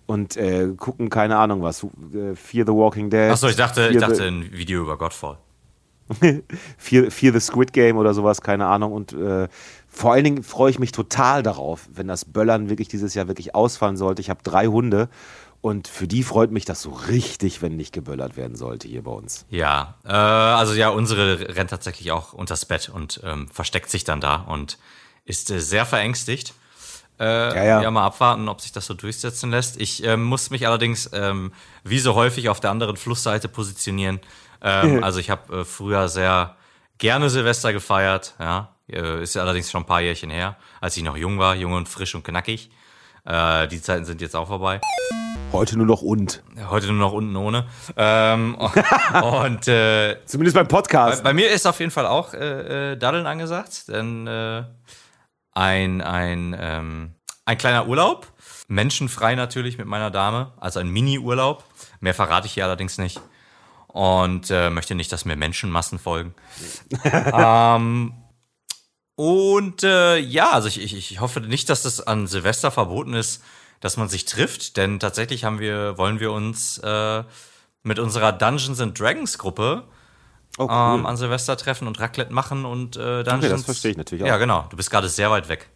und 0.06 0.38
äh, 0.38 0.70
gucken, 0.78 1.10
keine 1.10 1.38
Ahnung 1.38 1.62
was, 1.62 1.84
äh, 1.84 2.36
Fear 2.36 2.66
the 2.66 2.74
Walking 2.74 3.10
Dead. 3.10 3.32
Achso, 3.32 3.48
ich 3.48 3.56
dachte, 3.56 3.90
ich 3.90 3.98
dachte 3.98 4.24
ein 4.24 4.52
Video 4.52 4.82
über 4.82 4.98
Godfall. 4.98 5.38
Fear, 6.78 7.10
Fear 7.10 7.34
the 7.34 7.40
Squid 7.40 7.74
Game 7.74 7.98
oder 7.98 8.14
sowas, 8.14 8.42
keine 8.42 8.68
Ahnung. 8.68 8.94
Und 8.94 9.14
äh, 9.14 9.48
vor 9.88 10.14
allen 10.14 10.24
Dingen 10.24 10.44
freue 10.44 10.70
ich 10.70 10.78
mich 10.78 10.92
total 10.92 11.42
darauf, 11.42 11.90
wenn 11.92 12.08
das 12.08 12.26
Böllern 12.26 12.70
wirklich 12.70 12.88
dieses 12.88 13.16
Jahr 13.16 13.28
wirklich 13.28 13.56
ausfallen 13.56 13.98
sollte. 13.98 14.22
Ich 14.22 14.30
habe 14.30 14.42
drei 14.44 14.68
Hunde 14.68 15.10
und 15.62 15.88
für 15.88 16.08
die 16.08 16.22
freut 16.22 16.52
mich 16.52 16.66
das 16.66 16.84
so 16.84 16.92
richtig, 16.92 17.64
wenn 17.64 17.76
nicht 17.76 17.92
geböllert 17.92 18.38
werden 18.38 18.56
sollte 18.56 18.88
hier 18.88 19.04
bei 19.04 19.12
uns. 19.12 19.48
Ja, 19.50 19.96
äh, 20.06 20.12
also 20.12 20.74
ja, 20.76 20.90
unsere 20.90 21.56
rennt 21.56 21.72
tatsächlich 21.72 22.12
auch 22.12 22.34
unters 22.34 22.66
Bett 22.66 22.90
und 22.90 23.20
ähm, 23.24 23.48
versteckt 23.48 23.90
sich 23.90 24.04
dann 24.04 24.22
da 24.22 24.36
und 24.36 24.78
ist 25.26 25.50
äh, 25.50 25.60
sehr 25.60 25.88
verängstigt. 25.88 26.54
Äh, 27.20 27.56
ja, 27.56 27.64
ja. 27.64 27.82
ja, 27.82 27.92
mal 27.92 28.06
abwarten, 28.06 28.50
ob 28.50 28.62
sich 28.62 28.72
das 28.72 28.86
so 28.86 28.94
durchsetzen 28.94 29.50
lässt. 29.50 29.80
Ich 29.80 30.04
äh, 30.04 30.18
muss 30.18 30.50
mich 30.50 30.68
allerdings 30.68 31.10
ähm, 31.14 31.54
wie 31.84 32.00
so 32.00 32.16
häufig 32.16 32.50
auf 32.50 32.60
der 32.60 32.72
anderen 32.72 32.98
Flussseite 32.98 33.48
positionieren. 33.48 34.20
Ähm, 34.62 35.04
also 35.04 35.20
ich 35.20 35.30
habe 35.30 35.62
äh, 35.62 35.66
früher 35.66 36.10
sehr 36.10 36.56
gerne 36.98 37.30
Silvester 37.30 37.72
gefeiert. 37.72 38.36
Ja, 38.40 38.70
äh, 38.92 39.24
ist 39.24 39.36
ja 39.36 39.42
allerdings 39.42 39.72
schon 39.72 39.84
ein 39.84 39.86
paar 39.86 40.02
Jährchen 40.02 40.30
her, 40.30 40.58
als 40.82 40.98
ich 40.98 41.04
noch 41.04 41.18
jung 41.18 41.40
war, 41.40 41.56
jung 41.56 41.74
und 41.74 41.88
frisch 41.88 42.16
und 42.16 42.24
knackig. 42.24 42.70
Äh, 43.26 43.68
die 43.68 43.82
Zeiten 43.82 44.06
sind 44.06 44.22
jetzt 44.22 44.36
auch 44.36 44.48
vorbei. 44.48 44.82
Heute 45.52 45.78
nur 45.78 45.88
noch 45.88 46.02
und. 46.02 46.44
Heute 46.70 46.88
nur 46.88 46.96
noch 46.98 47.14
unten 47.14 47.36
ohne. 47.36 47.66
Ähm, 47.96 48.56
und 49.24 49.68
äh, 49.68 50.18
zumindest 50.26 50.56
beim 50.56 50.68
Podcast. 50.68 51.24
Bei, 51.24 51.30
bei, 51.30 51.34
mir 51.34 51.50
ist 51.50 51.66
auf 51.66 51.80
jeden 51.80 51.92
Fall 51.92 52.08
auch 52.08 52.34
äh, 52.34 52.92
äh, 52.92 52.98
Daddeln 52.98 53.26
angesagt, 53.26 53.88
denn 53.88 54.28
äh, 54.28 54.64
ein 55.56 56.02
ein 56.02 56.56
ähm, 56.60 57.16
ein 57.46 57.58
kleiner 57.58 57.88
Urlaub, 57.88 58.32
menschenfrei 58.68 59.36
natürlich 59.36 59.78
mit 59.78 59.88
meiner 59.88 60.12
Dame, 60.12 60.52
also 60.58 60.80
ein 60.80 60.90
Mini-Urlaub. 60.90 61.64
Mehr 62.00 62.14
verrate 62.14 62.48
ich 62.48 62.54
hier 62.54 62.66
allerdings 62.66 62.98
nicht 62.98 63.20
und 63.88 64.52
äh, 64.52 64.70
möchte 64.70 64.94
nicht, 64.96 65.12
dass 65.12 65.26
mir 65.26 65.36
Menschenmassen 65.36 66.00
folgen. 66.00 66.34
ähm, 67.04 68.14
und 69.16 69.84
äh, 69.84 70.18
ja, 70.18 70.52
also 70.52 70.68
ich, 70.68 70.82
ich, 70.82 70.94
ich 70.94 71.20
hoffe 71.22 71.40
nicht, 71.40 71.70
dass 71.70 71.84
das 71.84 72.06
an 72.06 72.28
Silvester 72.28 72.72
verboten 72.72 73.14
ist, 73.14 73.42
dass 73.80 73.96
man 73.96 74.10
sich 74.10 74.26
trifft, 74.26 74.76
denn 74.76 75.00
tatsächlich 75.00 75.46
haben 75.46 75.60
wir, 75.60 75.98
wollen 75.98 76.20
wir 76.20 76.32
uns 76.32 76.80
äh, 76.80 77.24
mit 77.84 78.00
unserer 78.00 78.34
Dungeons 78.34 78.82
and 78.82 79.00
Dragons 79.00 79.38
Gruppe 79.38 79.88
oh, 80.58 80.64
cool. 80.64 81.00
ähm, 81.00 81.06
an 81.06 81.18
Silvester 81.18 81.58
treffen 81.58 81.88
und 81.88 82.00
Raclette 82.00 82.34
machen 82.34 82.66
und 82.66 82.96
äh, 82.96 83.24
Dungeons. 83.24 83.44
Okay, 83.44 83.50
das 83.50 83.64
verstehe 83.64 83.92
ich 83.92 83.98
natürlich 83.98 84.24
auch. 84.24 84.28
Ja, 84.28 84.38
genau. 84.38 84.66
Du 84.70 84.78
bist 84.78 84.92
gerade 84.92 85.10
sehr 85.10 85.32
weit 85.32 85.50
weg. 85.50 85.70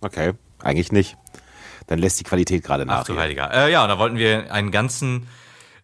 Okay, 0.00 0.34
eigentlich 0.62 0.92
nicht. 0.92 1.16
Dann 1.86 1.98
lässt 1.98 2.18
die 2.18 2.24
Qualität 2.24 2.64
gerade 2.64 2.84
nach. 2.84 3.00
Ach 3.00 3.04
du 3.04 3.16
Heiliger. 3.16 3.52
Äh, 3.52 3.72
ja, 3.72 3.82
und 3.82 3.88
da 3.88 3.98
wollten 3.98 4.18
wir 4.18 4.52
einen 4.52 4.70
ganzen 4.70 5.28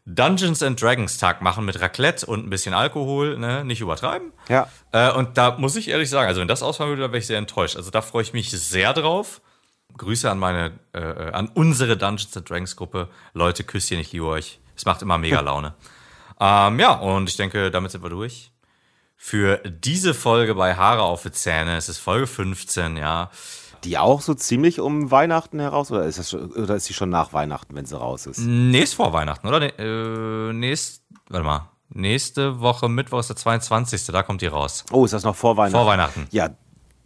Dungeons 0.05 0.63
and 0.63 0.81
Dragons 0.83 1.19
Tag 1.19 1.43
machen 1.43 1.65
mit 1.65 1.81
Raclette 1.81 2.27
und 2.27 2.45
ein 2.45 2.51
bisschen 2.51 2.75
Alkohol, 2.75 3.39
ne? 3.39 3.65
nicht 3.65 3.81
übertreiben. 3.81 4.33
Ja. 4.49 4.69
Äh, 4.91 5.13
und 5.13 5.39
da 5.39 5.57
muss 5.59 5.77
ich 5.77 5.89
ehrlich 5.89 6.11
sagen, 6.11 6.27
also 6.27 6.41
wenn 6.41 6.49
das 6.49 6.63
ausfallen 6.63 6.91
würde, 6.91 7.03
dann 7.03 7.13
wäre 7.13 7.21
ich 7.21 7.27
sehr 7.27 7.39
enttäuscht. 7.39 7.77
Also 7.77 7.91
da 7.91 8.03
freue 8.03 8.23
ich 8.23 8.33
mich 8.33 8.51
sehr 8.51 8.93
drauf. 8.95 9.41
Grüße 9.97 10.29
an 10.29 10.39
meine, 10.39 10.73
äh, 10.93 11.01
äh, 11.01 11.33
an 11.33 11.49
unsere 11.55 11.97
Dungeons 11.97 12.37
and 12.37 12.49
Dragons 12.51 12.75
Gruppe. 12.75 13.09
Leute, 13.33 13.63
Küsschen, 13.63 13.99
ich 13.99 14.13
liebe 14.13 14.27
euch. 14.27 14.59
Es 14.75 14.87
macht 14.87 15.03
immer 15.03 15.19
mega 15.19 15.41
Laune. 15.41 15.75
Ähm, 16.41 16.81
ja, 16.81 16.93
und 16.95 17.29
ich 17.29 17.37
denke, 17.37 17.71
damit 17.71 17.91
sind 17.91 18.03
wir 18.03 18.11
durch. 18.11 18.53
Für 19.17 19.59
diese 19.59 20.15
Folge 20.15 20.55
bei 20.55 20.75
Haare 20.75 21.03
auf 21.03 21.23
die 21.23 21.31
Zähne, 21.31 21.77
es 21.77 21.89
ist 21.89 21.99
Folge 21.99 22.27
15, 22.27 22.97
ja. 22.97 23.31
Die 23.85 23.99
auch 23.99 24.21
so 24.21 24.35
ziemlich 24.35 24.81
um 24.81 25.11
Weihnachten 25.11 25.61
heraus 25.61 25.91
oder 25.91 26.05
ist, 26.05 26.19
das 26.19 26.31
schon, 26.31 26.53
oder 26.53 26.75
ist 26.77 26.89
die 26.89 26.95
schon 26.95 27.11
nach 27.11 27.33
Weihnachten, 27.33 27.75
wenn 27.75 27.85
sie 27.85 27.99
raus 27.99 28.27
ist? 28.27 28.39
Nee, 28.39 28.81
ist 28.81 28.95
vor 28.95 29.13
Weihnachten, 29.13 29.47
oder? 29.47 29.61
Nee, 29.61 29.73
äh, 29.79 30.53
nächst, 30.53 31.03
warte 31.29 31.45
mal. 31.45 31.69
Nächste 31.95 32.61
Woche, 32.61 32.89
Mittwoch 32.89 33.21
ist 33.21 33.29
der 33.29 33.37
22. 33.37 34.07
Da 34.07 34.23
kommt 34.23 34.41
die 34.41 34.47
raus. 34.47 34.85
Oh, 34.93 35.05
ist 35.05 35.13
das 35.13 35.25
noch 35.25 35.37
vor 35.37 35.57
Weihnachten? 35.57 35.77
Vor 35.77 35.87
Weihnachten. 35.87 36.27
Ja, 36.31 36.51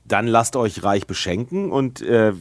dann 0.04 0.26
lasst 0.26 0.54
euch 0.56 0.84
reich 0.84 1.06
beschenken 1.06 1.72
und 1.72 2.00
äh, 2.02 2.32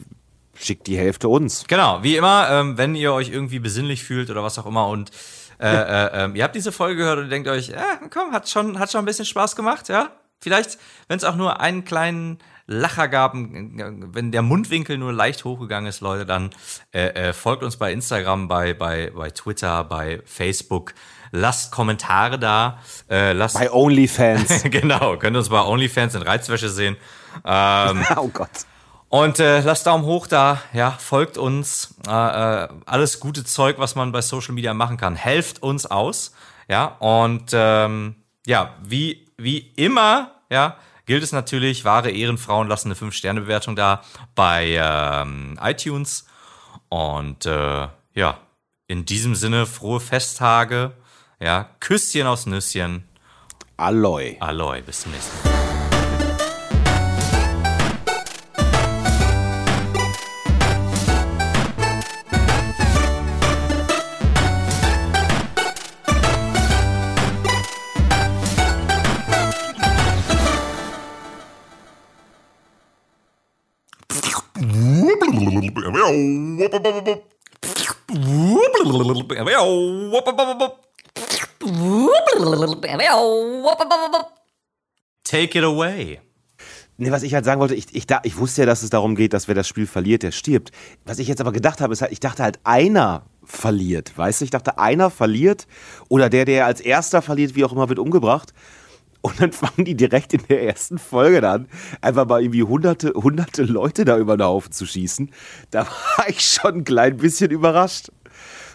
schickt 0.54 0.86
die 0.86 0.96
Hälfte 0.96 1.28
uns. 1.28 1.64
Genau, 1.66 2.02
wie 2.02 2.16
immer, 2.16 2.48
ähm, 2.50 2.78
wenn 2.78 2.94
ihr 2.94 3.12
euch 3.12 3.30
irgendwie 3.30 3.58
besinnlich 3.58 4.04
fühlt 4.04 4.30
oder 4.30 4.42
was 4.42 4.58
auch 4.58 4.66
immer 4.66 4.88
und 4.88 5.10
äh, 5.58 5.68
äh, 5.68 6.24
äh, 6.24 6.30
ihr 6.34 6.44
habt 6.44 6.54
diese 6.54 6.72
Folge 6.72 6.96
gehört 6.96 7.18
und 7.18 7.30
denkt 7.30 7.48
euch, 7.48 7.70
äh, 7.70 7.80
komm, 8.10 8.32
hat 8.32 8.48
schon, 8.48 8.78
hat 8.78 8.90
schon 8.90 9.00
ein 9.00 9.04
bisschen 9.06 9.24
Spaß 9.24 9.56
gemacht, 9.56 9.88
ja? 9.88 10.10
Vielleicht, 10.40 10.78
wenn 11.08 11.16
es 11.16 11.24
auch 11.24 11.36
nur 11.36 11.60
einen 11.60 11.84
kleinen 11.84 12.38
Lacher 12.66 13.06
gab, 13.08 13.34
wenn 13.34 14.32
der 14.32 14.42
Mundwinkel 14.42 14.98
nur 14.98 15.12
leicht 15.12 15.44
hochgegangen 15.44 15.88
ist, 15.88 16.00
Leute, 16.00 16.26
dann 16.26 16.50
äh, 16.92 17.28
äh, 17.28 17.32
folgt 17.32 17.62
uns 17.62 17.76
bei 17.76 17.92
Instagram, 17.92 18.48
bei, 18.48 18.74
bei, 18.74 19.12
bei 19.14 19.30
Twitter, 19.30 19.84
bei 19.84 20.20
Facebook. 20.24 20.92
Lasst 21.30 21.70
Kommentare 21.70 22.38
da. 22.38 22.80
Äh, 23.08 23.32
lasst 23.32 23.54
bei 23.54 23.70
OnlyFans. 23.70 24.64
genau, 24.70 25.16
könnt 25.16 25.36
uns 25.36 25.48
bei 25.48 25.62
OnlyFans 25.62 26.16
in 26.16 26.22
Reizwäsche 26.22 26.68
sehen. 26.68 26.96
Ähm, 27.44 28.04
oh 28.16 28.28
Gott. 28.28 28.50
Und 29.08 29.38
äh, 29.38 29.60
lasst 29.60 29.86
Daumen 29.86 30.04
hoch 30.04 30.26
da, 30.26 30.60
ja, 30.72 30.90
folgt 30.90 31.38
uns. 31.38 31.94
Äh, 32.06 32.10
äh, 32.10 32.68
alles 32.86 33.20
gute 33.20 33.44
Zeug, 33.44 33.78
was 33.78 33.94
man 33.94 34.12
bei 34.12 34.20
Social 34.20 34.54
Media 34.54 34.74
machen 34.74 34.96
kann. 34.96 35.14
Helft 35.14 35.62
uns 35.62 35.86
aus. 35.86 36.32
Ja, 36.68 36.86
und 36.98 37.50
ähm, 37.52 38.16
ja, 38.44 38.74
wie, 38.82 39.28
wie 39.36 39.58
immer, 39.76 40.32
ja, 40.50 40.76
gilt 41.06 41.22
es 41.22 41.32
natürlich, 41.32 41.84
wahre 41.84 42.10
Ehrenfrauen 42.10 42.66
lassen 42.68 42.88
eine 42.88 42.96
5-Sterne-Bewertung 42.96 43.76
da 43.76 44.02
bei 44.34 44.76
ähm, 44.76 45.58
iTunes. 45.62 46.26
Und 46.88 47.46
äh, 47.46 47.88
ja, 48.14 48.38
in 48.88 49.04
diesem 49.04 49.34
Sinne, 49.34 49.66
frohe 49.66 50.00
Festtage. 50.00 50.92
Ja, 51.40 51.68
Küsschen 51.80 52.26
aus 52.26 52.46
Nüsschen. 52.46 53.04
Alloy. 53.76 54.36
Alloy, 54.40 54.82
bis 54.82 55.02
zum 55.02 55.12
nächsten 55.12 55.48
Mal. 55.48 55.55
Take 85.24 85.58
it 85.58 85.64
away. 85.64 86.20
Nee, 86.98 87.10
was 87.10 87.22
ich 87.22 87.34
halt 87.34 87.44
sagen 87.44 87.60
wollte, 87.60 87.74
ich, 87.74 87.94
ich, 87.94 88.06
ich 88.22 88.38
wusste 88.38 88.62
ja, 88.62 88.66
dass 88.66 88.82
es 88.82 88.88
darum 88.88 89.16
geht, 89.16 89.34
dass 89.34 89.48
wer 89.48 89.54
das 89.54 89.68
Spiel 89.68 89.86
verliert, 89.86 90.22
der 90.22 90.32
stirbt. 90.32 90.70
Was 91.04 91.18
ich 91.18 91.28
jetzt 91.28 91.42
aber 91.42 91.52
gedacht 91.52 91.82
habe, 91.82 91.92
ist 91.92 92.00
halt, 92.00 92.12
ich 92.12 92.20
dachte 92.20 92.42
halt, 92.42 92.58
einer 92.64 93.26
verliert, 93.44 94.16
weißt 94.16 94.40
du? 94.40 94.44
Ich 94.44 94.50
dachte, 94.50 94.78
einer 94.78 95.10
verliert 95.10 95.66
oder 96.08 96.30
der, 96.30 96.46
der 96.46 96.64
als 96.64 96.80
erster 96.80 97.20
verliert, 97.20 97.54
wie 97.54 97.64
auch 97.64 97.72
immer, 97.72 97.90
wird 97.90 97.98
umgebracht. 97.98 98.54
Und 99.26 99.40
dann 99.40 99.52
fangen 99.52 99.84
die 99.84 99.96
direkt 99.96 100.34
in 100.34 100.42
der 100.48 100.62
ersten 100.62 100.98
Folge 100.98 101.40
dann 101.40 101.66
einfach 102.00 102.26
mal 102.26 102.40
irgendwie 102.42 102.62
hunderte, 102.62 103.12
hunderte 103.14 103.64
Leute 103.64 104.04
da 104.04 104.16
über 104.18 104.36
den 104.36 104.44
Haufen 104.46 104.72
zu 104.72 104.86
schießen. 104.86 105.30
Da 105.70 105.86
war 106.16 106.28
ich 106.28 106.40
schon 106.40 106.76
ein 106.76 106.84
klein 106.84 107.16
bisschen 107.16 107.50
überrascht. 107.50 108.10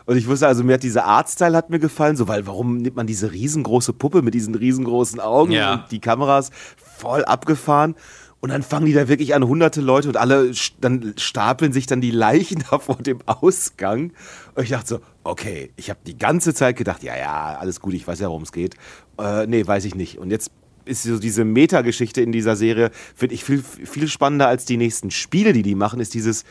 Und 0.05 0.17
ich 0.17 0.27
wusste 0.27 0.47
also, 0.47 0.63
mir 0.63 0.73
hat 0.73 0.83
dieser 0.83 1.05
Artstyle 1.05 1.55
hat 1.55 1.69
mir 1.69 1.79
gefallen, 1.79 2.17
so, 2.17 2.27
weil 2.27 2.47
warum 2.47 2.77
nimmt 2.77 2.95
man 2.95 3.05
diese 3.07 3.31
riesengroße 3.31 3.93
Puppe 3.93 4.23
mit 4.23 4.33
diesen 4.33 4.55
riesengroßen 4.55 5.19
Augen 5.19 5.51
Ja. 5.51 5.73
und 5.75 5.91
die 5.91 6.01
Kameras 6.01 6.49
voll 6.97 7.23
abgefahren. 7.23 7.95
Und 8.41 8.49
dann 8.49 8.63
fangen 8.63 8.87
die 8.87 8.93
da 8.93 9.07
wirklich 9.07 9.35
an, 9.35 9.47
hunderte 9.47 9.81
Leute 9.81 10.07
und 10.07 10.17
alle, 10.17 10.51
dann 10.81 11.13
stapeln 11.17 11.71
sich 11.73 11.85
dann 11.85 12.01
die 12.01 12.11
Leichen 12.11 12.63
da 12.71 12.79
vor 12.79 12.97
dem 12.97 13.19
Ausgang. 13.27 14.11
Und 14.55 14.63
ich 14.63 14.71
dachte 14.71 14.87
so, 14.87 14.99
okay, 15.23 15.71
ich 15.77 15.89
habe 15.91 15.99
die 16.05 16.17
ganze 16.17 16.53
Zeit 16.53 16.75
gedacht, 16.75 17.03
ja, 17.03 17.15
ja, 17.15 17.57
alles 17.59 17.79
gut, 17.79 17.93
ich 17.93 18.05
weiß 18.05 18.19
ja, 18.19 18.27
worum 18.27 18.41
es 18.41 18.51
geht. 18.51 18.75
Äh, 19.19 19.45
nee, 19.45 19.65
weiß 19.65 19.85
ich 19.85 19.93
nicht. 19.93 20.17
Und 20.17 20.31
jetzt 20.31 20.51
ist 20.85 21.03
so 21.03 21.19
diese 21.19 21.45
Metageschichte 21.45 22.21
in 22.21 22.31
dieser 22.31 22.55
Serie, 22.55 22.89
finde 23.15 23.35
ich 23.35 23.43
viel, 23.43 23.61
viel 23.61 24.07
spannender 24.07 24.47
als 24.47 24.65
die 24.65 24.77
nächsten 24.77 25.11
Spiele, 25.11 25.53
die 25.53 25.61
die 25.61 25.75
machen, 25.75 25.99
ist 25.99 26.15
dieses, 26.15 26.43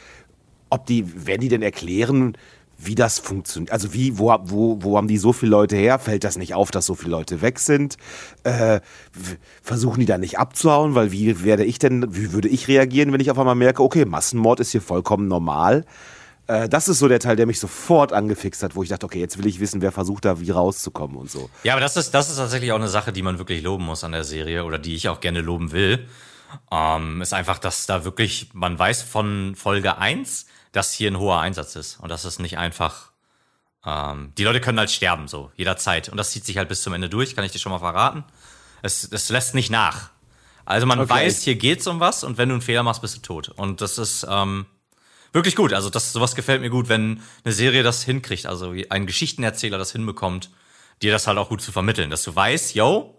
ob 0.71 0.87
die, 0.87 1.27
werden 1.27 1.41
die 1.41 1.49
denn 1.49 1.63
erklären, 1.63 2.37
wie 2.83 2.95
das 2.95 3.19
funktioniert? 3.19 3.73
Also 3.73 3.93
wie, 3.93 4.19
wo, 4.19 4.35
wo, 4.43 4.79
wo 4.81 4.97
haben 4.97 5.09
die 5.09 5.19
so 5.19 5.33
viele 5.33 5.51
Leute 5.51 5.77
her? 5.77 5.99
Fällt 5.99 6.25
das 6.25 6.37
nicht 6.37 6.55
auf, 6.55 6.71
dass 6.71 6.87
so 6.87 6.95
viele 6.95 7.13
Leute 7.13 7.43
weg 7.43 7.59
sind? 7.59 7.97
Äh, 8.45 8.81
versuchen 9.63 10.01
die 10.01 10.07
da 10.07 10.19
nicht 10.19 10.39
abzuhauen? 10.39 10.95
Weil 10.95 11.13
wie 11.13 11.45
werde 11.45 11.65
ich 11.65 11.79
denn, 11.79 12.15
wie 12.15 12.33
würde 12.33 12.49
ich 12.49 12.69
reagieren, 12.69 13.13
wenn 13.13 13.21
ich 13.21 13.31
auf 13.31 13.39
einmal 13.39 13.55
merke, 13.55 13.83
okay, 13.83 14.05
Massenmord 14.05 14.61
ist 14.61 14.73
hier 14.73 14.83
vollkommen 14.83 15.29
normal? 15.29 15.85
Äh, 16.51 16.69
das 16.69 16.89
ist 16.89 16.99
so 16.99 17.07
der 17.07 17.21
Teil, 17.21 17.37
der 17.37 17.47
mich 17.47 17.61
sofort 17.61 18.13
angefixt 18.13 18.63
hat, 18.63 18.75
wo 18.75 18.83
ich 18.83 18.89
dachte, 18.89 19.07
okay, 19.07 19.21
jetzt 19.21 19.39
will 19.39 19.47
ich 19.47 19.61
wissen, 19.61 19.83
wer 19.83 19.93
versucht 19.93 20.25
da 20.25 20.41
wie 20.41 20.51
rauszukommen 20.51 21.17
und 21.17 21.31
so. 21.31 21.49
Ja, 21.63 21.75
aber 21.75 21.81
das 21.81 21.97
ist, 21.97 22.13
das 22.13 22.29
ist 22.29 22.37
tatsächlich 22.37 22.73
auch 22.73 22.77
eine 22.77 22.89
Sache, 22.89 23.13
die 23.13 23.23
man 23.23 23.39
wirklich 23.39 23.63
loben 23.63 23.85
muss 23.85 24.03
an 24.03 24.13
der 24.13 24.25
Serie 24.25 24.65
oder 24.65 24.79
die 24.79 24.95
ich 24.95 25.09
auch 25.09 25.21
gerne 25.21 25.43
loben 25.43 25.71
will. 25.73 26.07
Ähm, 26.73 27.23
ist 27.23 27.33
einfach, 27.33 27.59
dass 27.59 27.87
da 27.87 28.05
wirklich, 28.05 28.51
man 28.53 28.77
weiß 28.77 29.03
von 29.03 29.55
Folge 29.55 29.99
1, 29.99 30.47
dass 30.73 30.93
hier 30.93 31.11
ein 31.11 31.19
hoher 31.19 31.41
Einsatz 31.41 31.77
ist 31.77 31.99
und 32.01 32.09
dass 32.11 32.25
es 32.25 32.39
nicht 32.39 32.59
einfach, 32.59 33.11
ähm, 33.85 34.33
die 34.39 34.45
Leute 34.45 34.61
können 34.61 34.79
halt 34.79 34.91
sterben, 34.91 35.29
so, 35.29 35.51
jederzeit. 35.57 36.09
Und 36.09 36.17
das 36.17 36.31
zieht 36.33 36.45
sich 36.45 36.57
halt 36.57 36.69
bis 36.69 36.83
zum 36.83 36.93
Ende 36.93 37.09
durch, 37.09 37.35
kann 37.35 37.45
ich 37.45 37.53
dir 37.53 37.59
schon 37.59 37.73
mal 37.73 37.79
verraten. 37.79 38.25
Es, 38.83 39.05
es 39.11 39.29
lässt 39.29 39.55
nicht 39.55 39.71
nach. 39.71 40.11
Also 40.65 40.87
man 40.87 41.01
Okay. 41.01 41.11
weiß, 41.11 41.43
hier 41.43 41.57
geht's 41.57 41.87
um 41.87 42.01
was 42.01 42.23
und 42.23 42.39
wenn 42.39 42.49
du 42.49 42.55
einen 42.55 42.63
Fehler 42.63 42.83
machst, 42.83 43.03
bist 43.03 43.17
du 43.17 43.21
tot. 43.21 43.49
Und 43.49 43.81
das 43.81 43.99
ist, 43.99 44.27
ähm, 44.29 44.67
wirklich 45.33 45.57
gut. 45.57 45.73
Also 45.73 45.91
das, 45.91 46.13
sowas 46.13 46.35
gefällt 46.35 46.61
mir 46.61 46.71
gut, 46.71 46.89
wenn 46.89 47.23
eine 47.45 47.53
Serie 47.53 47.83
das 47.83 48.03
hinkriegt, 48.05 48.47
also 48.47 48.75
wie 48.75 48.91
ein 48.91 49.07
Geschichtenerzähler 49.07 49.79
das 49.79 49.93
hinbekommt, 49.93 50.51
dir 51.03 51.13
das 51.13 51.27
halt 51.27 51.39
auch 51.39 51.49
gut 51.49 51.63
zu 51.63 51.73
vermitteln, 51.73 52.11
dass 52.11 52.23
du 52.23 52.35
weißt, 52.35 52.75
yo, 52.75 53.17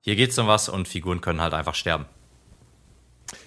hier 0.00 0.16
geht's 0.16 0.38
um 0.38 0.46
was 0.46 0.68
und 0.68 0.88
Figuren 0.88 1.20
können 1.20 1.40
halt 1.40 1.54
einfach 1.54 1.74
sterben. 1.74 2.06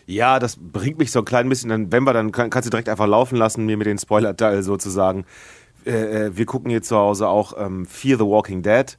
Ja, 0.05 0.39
das 0.39 0.57
bringt 0.59 0.97
mich 0.99 1.11
so 1.11 1.19
ein 1.19 1.25
klein 1.25 1.47
bisschen, 1.47 1.69
dann, 1.69 1.91
wenn 1.91 2.03
wir, 2.03 2.13
dann 2.13 2.31
kann, 2.31 2.49
kannst 2.49 2.67
du 2.67 2.71
direkt 2.71 2.89
einfach 2.89 3.07
laufen 3.07 3.37
lassen, 3.37 3.65
mir 3.65 3.77
mit 3.77 3.87
den 3.87 3.97
Spoiler-Teil 3.97 4.63
sozusagen. 4.63 5.25
Äh, 5.85 6.25
äh, 6.25 6.37
wir 6.37 6.45
gucken 6.45 6.69
hier 6.69 6.81
zu 6.81 6.97
Hause 6.97 7.27
auch 7.27 7.53
ähm, 7.57 7.85
Fear 7.85 8.17
the 8.17 8.25
Walking 8.25 8.61
Dead. 8.61 8.97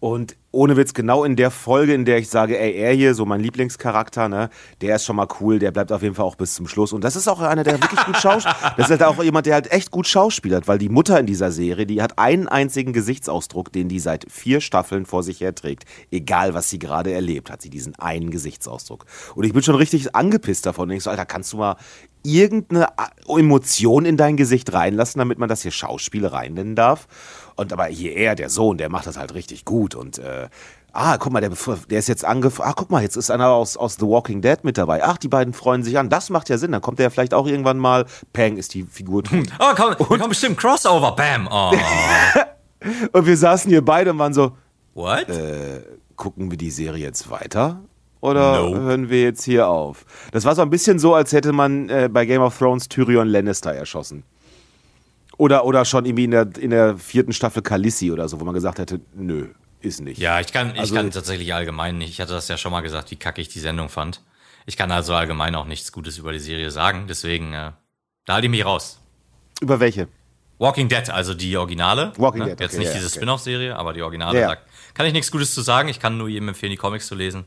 Und 0.00 0.36
ohne 0.52 0.76
Witz, 0.76 0.94
genau 0.94 1.24
in 1.24 1.34
der 1.34 1.50
Folge, 1.50 1.92
in 1.92 2.04
der 2.04 2.18
ich 2.18 2.28
sage, 2.28 2.58
ey, 2.58 2.72
er 2.72 2.92
hier, 2.92 3.14
so 3.14 3.26
mein 3.26 3.40
Lieblingscharakter, 3.40 4.28
ne, 4.28 4.48
der 4.80 4.96
ist 4.96 5.04
schon 5.04 5.16
mal 5.16 5.26
cool, 5.40 5.58
der 5.58 5.72
bleibt 5.72 5.90
auf 5.90 6.02
jeden 6.02 6.14
Fall 6.14 6.24
auch 6.24 6.36
bis 6.36 6.54
zum 6.54 6.68
Schluss. 6.68 6.92
Und 6.92 7.02
das 7.02 7.16
ist 7.16 7.26
auch 7.26 7.40
einer, 7.40 7.64
der 7.64 7.80
wirklich 7.82 8.04
gut 8.04 8.16
schauspielt. 8.16 8.56
Das 8.76 8.90
ist 8.90 9.00
halt 9.00 9.02
auch 9.02 9.22
jemand, 9.22 9.46
der 9.46 9.54
halt 9.54 9.72
echt 9.72 9.90
gut 9.90 10.06
schauspielert, 10.06 10.68
weil 10.68 10.78
die 10.78 10.88
Mutter 10.88 11.18
in 11.18 11.26
dieser 11.26 11.50
Serie, 11.50 11.84
die 11.84 12.00
hat 12.00 12.18
einen 12.18 12.48
einzigen 12.48 12.92
Gesichtsausdruck, 12.92 13.72
den 13.72 13.88
die 13.88 13.98
seit 13.98 14.30
vier 14.30 14.60
Staffeln 14.60 15.04
vor 15.04 15.22
sich 15.22 15.40
herträgt. 15.40 15.84
Egal, 16.10 16.54
was 16.54 16.70
sie 16.70 16.78
gerade 16.78 17.12
erlebt, 17.12 17.50
hat 17.50 17.60
sie 17.60 17.70
diesen 17.70 17.96
einen 17.96 18.30
Gesichtsausdruck. 18.30 19.04
Und 19.34 19.44
ich 19.44 19.52
bin 19.52 19.62
schon 19.62 19.74
richtig 19.74 20.14
angepisst 20.14 20.64
davon. 20.64 20.88
Und 20.88 20.96
ich 20.96 21.02
so, 21.02 21.10
Alter, 21.10 21.26
kannst 21.26 21.52
du 21.52 21.56
mal 21.56 21.76
irgendeine 22.22 22.88
Emotion 23.26 24.04
in 24.04 24.16
dein 24.16 24.36
Gesicht 24.36 24.72
reinlassen, 24.72 25.18
damit 25.18 25.38
man 25.38 25.48
das 25.48 25.62
hier 25.62 25.70
Schauspielerei 25.70 26.48
nennen 26.48 26.76
darf? 26.76 27.08
Und 27.58 27.72
aber 27.72 27.86
hier 27.86 28.14
er, 28.14 28.36
der 28.36 28.50
Sohn, 28.50 28.78
der 28.78 28.88
macht 28.88 29.08
das 29.08 29.16
halt 29.16 29.34
richtig 29.34 29.64
gut. 29.64 29.96
Und 29.96 30.18
äh, 30.18 30.48
ah, 30.92 31.16
guck 31.16 31.32
mal, 31.32 31.40
der, 31.40 31.50
der 31.90 31.98
ist 31.98 32.06
jetzt 32.06 32.24
angefangen. 32.24 32.70
Ah, 32.70 32.72
guck 32.76 32.88
mal, 32.88 33.02
jetzt 33.02 33.16
ist 33.16 33.32
einer 33.32 33.48
aus, 33.48 33.76
aus 33.76 33.96
The 33.96 34.06
Walking 34.06 34.40
Dead 34.42 34.62
mit 34.62 34.78
dabei. 34.78 35.02
Ach, 35.02 35.18
die 35.18 35.26
beiden 35.26 35.52
freuen 35.52 35.82
sich 35.82 35.98
an. 35.98 36.08
Das 36.08 36.30
macht 36.30 36.48
ja 36.50 36.56
Sinn. 36.56 36.70
Dann 36.70 36.82
kommt 36.82 37.00
der 37.00 37.10
vielleicht 37.10 37.34
auch 37.34 37.48
irgendwann 37.48 37.78
mal. 37.78 38.06
Peng 38.32 38.58
ist 38.58 38.74
die 38.74 38.84
Figur 38.84 39.24
tot. 39.24 39.48
Oh, 39.58 39.72
komm, 39.74 39.88
wir 39.98 40.18
kommen 40.18 40.28
bestimmt 40.28 40.56
Crossover, 40.56 41.16
bam. 41.16 41.48
Oh. 41.50 41.72
Und 43.12 43.26
wir 43.26 43.36
saßen 43.36 43.68
hier 43.68 43.84
beide 43.84 44.12
und 44.12 44.20
waren 44.20 44.32
so, 44.32 44.52
What? 44.94 45.26
gucken 46.14 46.52
wir 46.52 46.58
die 46.58 46.70
Serie 46.70 47.02
jetzt 47.02 47.28
weiter? 47.28 47.80
Oder 48.20 48.62
Nope. 48.62 48.80
hören 48.80 49.10
wir 49.10 49.22
jetzt 49.22 49.42
hier 49.42 49.66
auf? 49.66 50.04
Das 50.30 50.44
war 50.44 50.54
so 50.54 50.62
ein 50.62 50.70
bisschen 50.70 51.00
so, 51.00 51.12
als 51.14 51.32
hätte 51.32 51.52
man 51.52 51.88
äh, 51.88 52.08
bei 52.08 52.24
Game 52.24 52.40
of 52.40 52.56
Thrones 52.56 52.88
Tyrion 52.88 53.26
Lannister 53.26 53.72
erschossen. 53.74 54.22
Oder, 55.38 55.64
oder 55.64 55.84
schon 55.84 56.04
irgendwie 56.04 56.24
in 56.24 56.32
der, 56.32 56.48
in 56.58 56.70
der 56.70 56.98
vierten 56.98 57.32
Staffel 57.32 57.62
Khaleesi 57.62 58.10
oder 58.10 58.28
so, 58.28 58.40
wo 58.40 58.44
man 58.44 58.54
gesagt 58.54 58.78
hätte, 58.80 59.00
nö, 59.14 59.48
ist 59.80 60.00
nicht. 60.00 60.18
Ja, 60.18 60.40
ich 60.40 60.52
kann, 60.52 60.74
ich 60.74 60.80
Also- 60.80 60.94
kann 60.96 61.10
tatsächlich 61.10 61.54
allgemein 61.54 61.96
nicht. 61.96 62.10
Ich 62.10 62.20
hatte 62.20 62.32
das 62.32 62.48
ja 62.48 62.58
schon 62.58 62.72
mal 62.72 62.80
gesagt, 62.80 63.10
wie 63.12 63.16
kacke 63.16 63.40
ich 63.40 63.48
die 63.48 63.60
Sendung 63.60 63.88
fand. 63.88 64.20
Ich 64.66 64.76
kann 64.76 64.90
also 64.90 65.14
allgemein 65.14 65.54
auch 65.54 65.64
nichts 65.64 65.92
Gutes 65.92 66.18
über 66.18 66.32
die 66.32 66.40
Serie 66.40 66.70
sagen. 66.70 67.06
Deswegen, 67.08 67.54
äh, 67.54 67.70
da 68.26 68.34
halte 68.34 68.46
ich 68.48 68.50
mich 68.50 68.64
raus. 68.64 69.00
Über 69.60 69.80
welche? 69.80 70.08
Walking 70.58 70.88
Dead, 70.88 71.08
also 71.08 71.34
die 71.34 71.56
Originale. 71.56 72.12
Walking 72.16 72.40
ne? 72.42 72.48
Dead, 72.50 72.60
Jetzt 72.60 72.72
okay, 72.72 72.78
nicht 72.80 72.88
ja, 72.88 72.94
diese 72.94 73.06
okay. 73.06 73.16
Spin-off-Serie, 73.16 73.76
aber 73.76 73.92
die 73.92 74.02
Originale. 74.02 74.40
Ja, 74.40 74.48
ja. 74.50 74.54
Da 74.56 74.60
kann 74.92 75.06
ich 75.06 75.12
nichts 75.12 75.30
Gutes 75.30 75.54
zu 75.54 75.62
sagen. 75.62 75.88
Ich 75.88 76.00
kann 76.00 76.18
nur 76.18 76.28
jedem 76.28 76.48
empfehlen, 76.48 76.70
die 76.70 76.76
Comics 76.76 77.06
zu 77.06 77.14
lesen. 77.14 77.44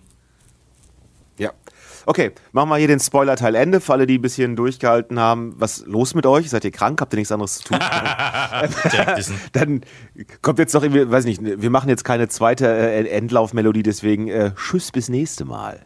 Ja. 1.37 1.51
Okay, 2.05 2.31
machen 2.51 2.69
wir 2.69 2.77
hier 2.77 2.87
den 2.87 2.99
Spoiler-Teil 2.99 3.55
Ende. 3.55 3.79
Für 3.81 3.93
alle, 3.93 4.07
die 4.07 4.17
ein 4.17 4.21
bisschen 4.21 4.55
durchgehalten 4.55 5.19
haben, 5.19 5.53
was 5.57 5.85
los 5.85 6.15
mit 6.15 6.25
euch? 6.25 6.49
Seid 6.49 6.65
ihr 6.65 6.71
krank? 6.71 6.99
Habt 7.01 7.13
ihr 7.13 7.17
nichts 7.17 7.31
anderes 7.31 7.59
zu 7.59 7.63
tun? 7.65 7.79
Dann 9.53 9.81
kommt 10.41 10.59
jetzt 10.59 10.73
noch 10.73 10.83
irgendwie, 10.83 11.09
weiß 11.09 11.25
nicht, 11.25 11.41
wir 11.43 11.69
machen 11.69 11.89
jetzt 11.89 12.03
keine 12.03 12.27
zweite 12.27 12.67
äh, 12.67 13.07
Endlaufmelodie, 13.09 13.83
deswegen 13.83 14.27
äh, 14.27 14.51
Tschüss 14.55 14.91
bis 14.91 15.09
nächste 15.09 15.45
Mal. 15.45 15.85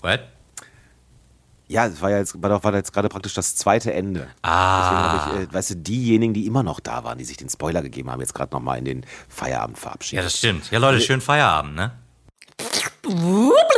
What? 0.00 0.20
Ja, 1.68 1.86
es 1.86 2.02
war 2.02 2.10
ja 2.10 2.18
jetzt, 2.18 2.42
war 2.42 2.62
war 2.62 2.74
jetzt 2.74 2.92
gerade 2.92 3.08
praktisch 3.08 3.32
das 3.32 3.56
zweite 3.56 3.94
Ende. 3.94 4.28
Ah. 4.42 4.80
Deswegen 4.82 5.02
habe 5.32 5.42
ich, 5.44 5.48
äh, 5.48 5.54
weißt 5.54 5.70
du, 5.70 5.76
diejenigen, 5.76 6.34
die 6.34 6.46
immer 6.46 6.62
noch 6.62 6.80
da 6.80 7.02
waren, 7.04 7.16
die 7.16 7.24
sich 7.24 7.38
den 7.38 7.48
Spoiler 7.48 7.80
gegeben 7.80 8.10
haben, 8.10 8.20
jetzt 8.20 8.34
gerade 8.34 8.54
nochmal 8.54 8.78
in 8.78 8.84
den 8.84 9.06
Feierabend 9.28 9.78
Ja, 9.78 9.82
verabschiedet. 9.82 10.24
das 10.26 10.36
stimmt. 10.36 10.70
Ja, 10.70 10.78
Leute, 10.78 11.00
schönen 11.00 11.22
Feierabend, 11.22 11.74
ne? 11.76 11.92
Whoop, 13.04 13.72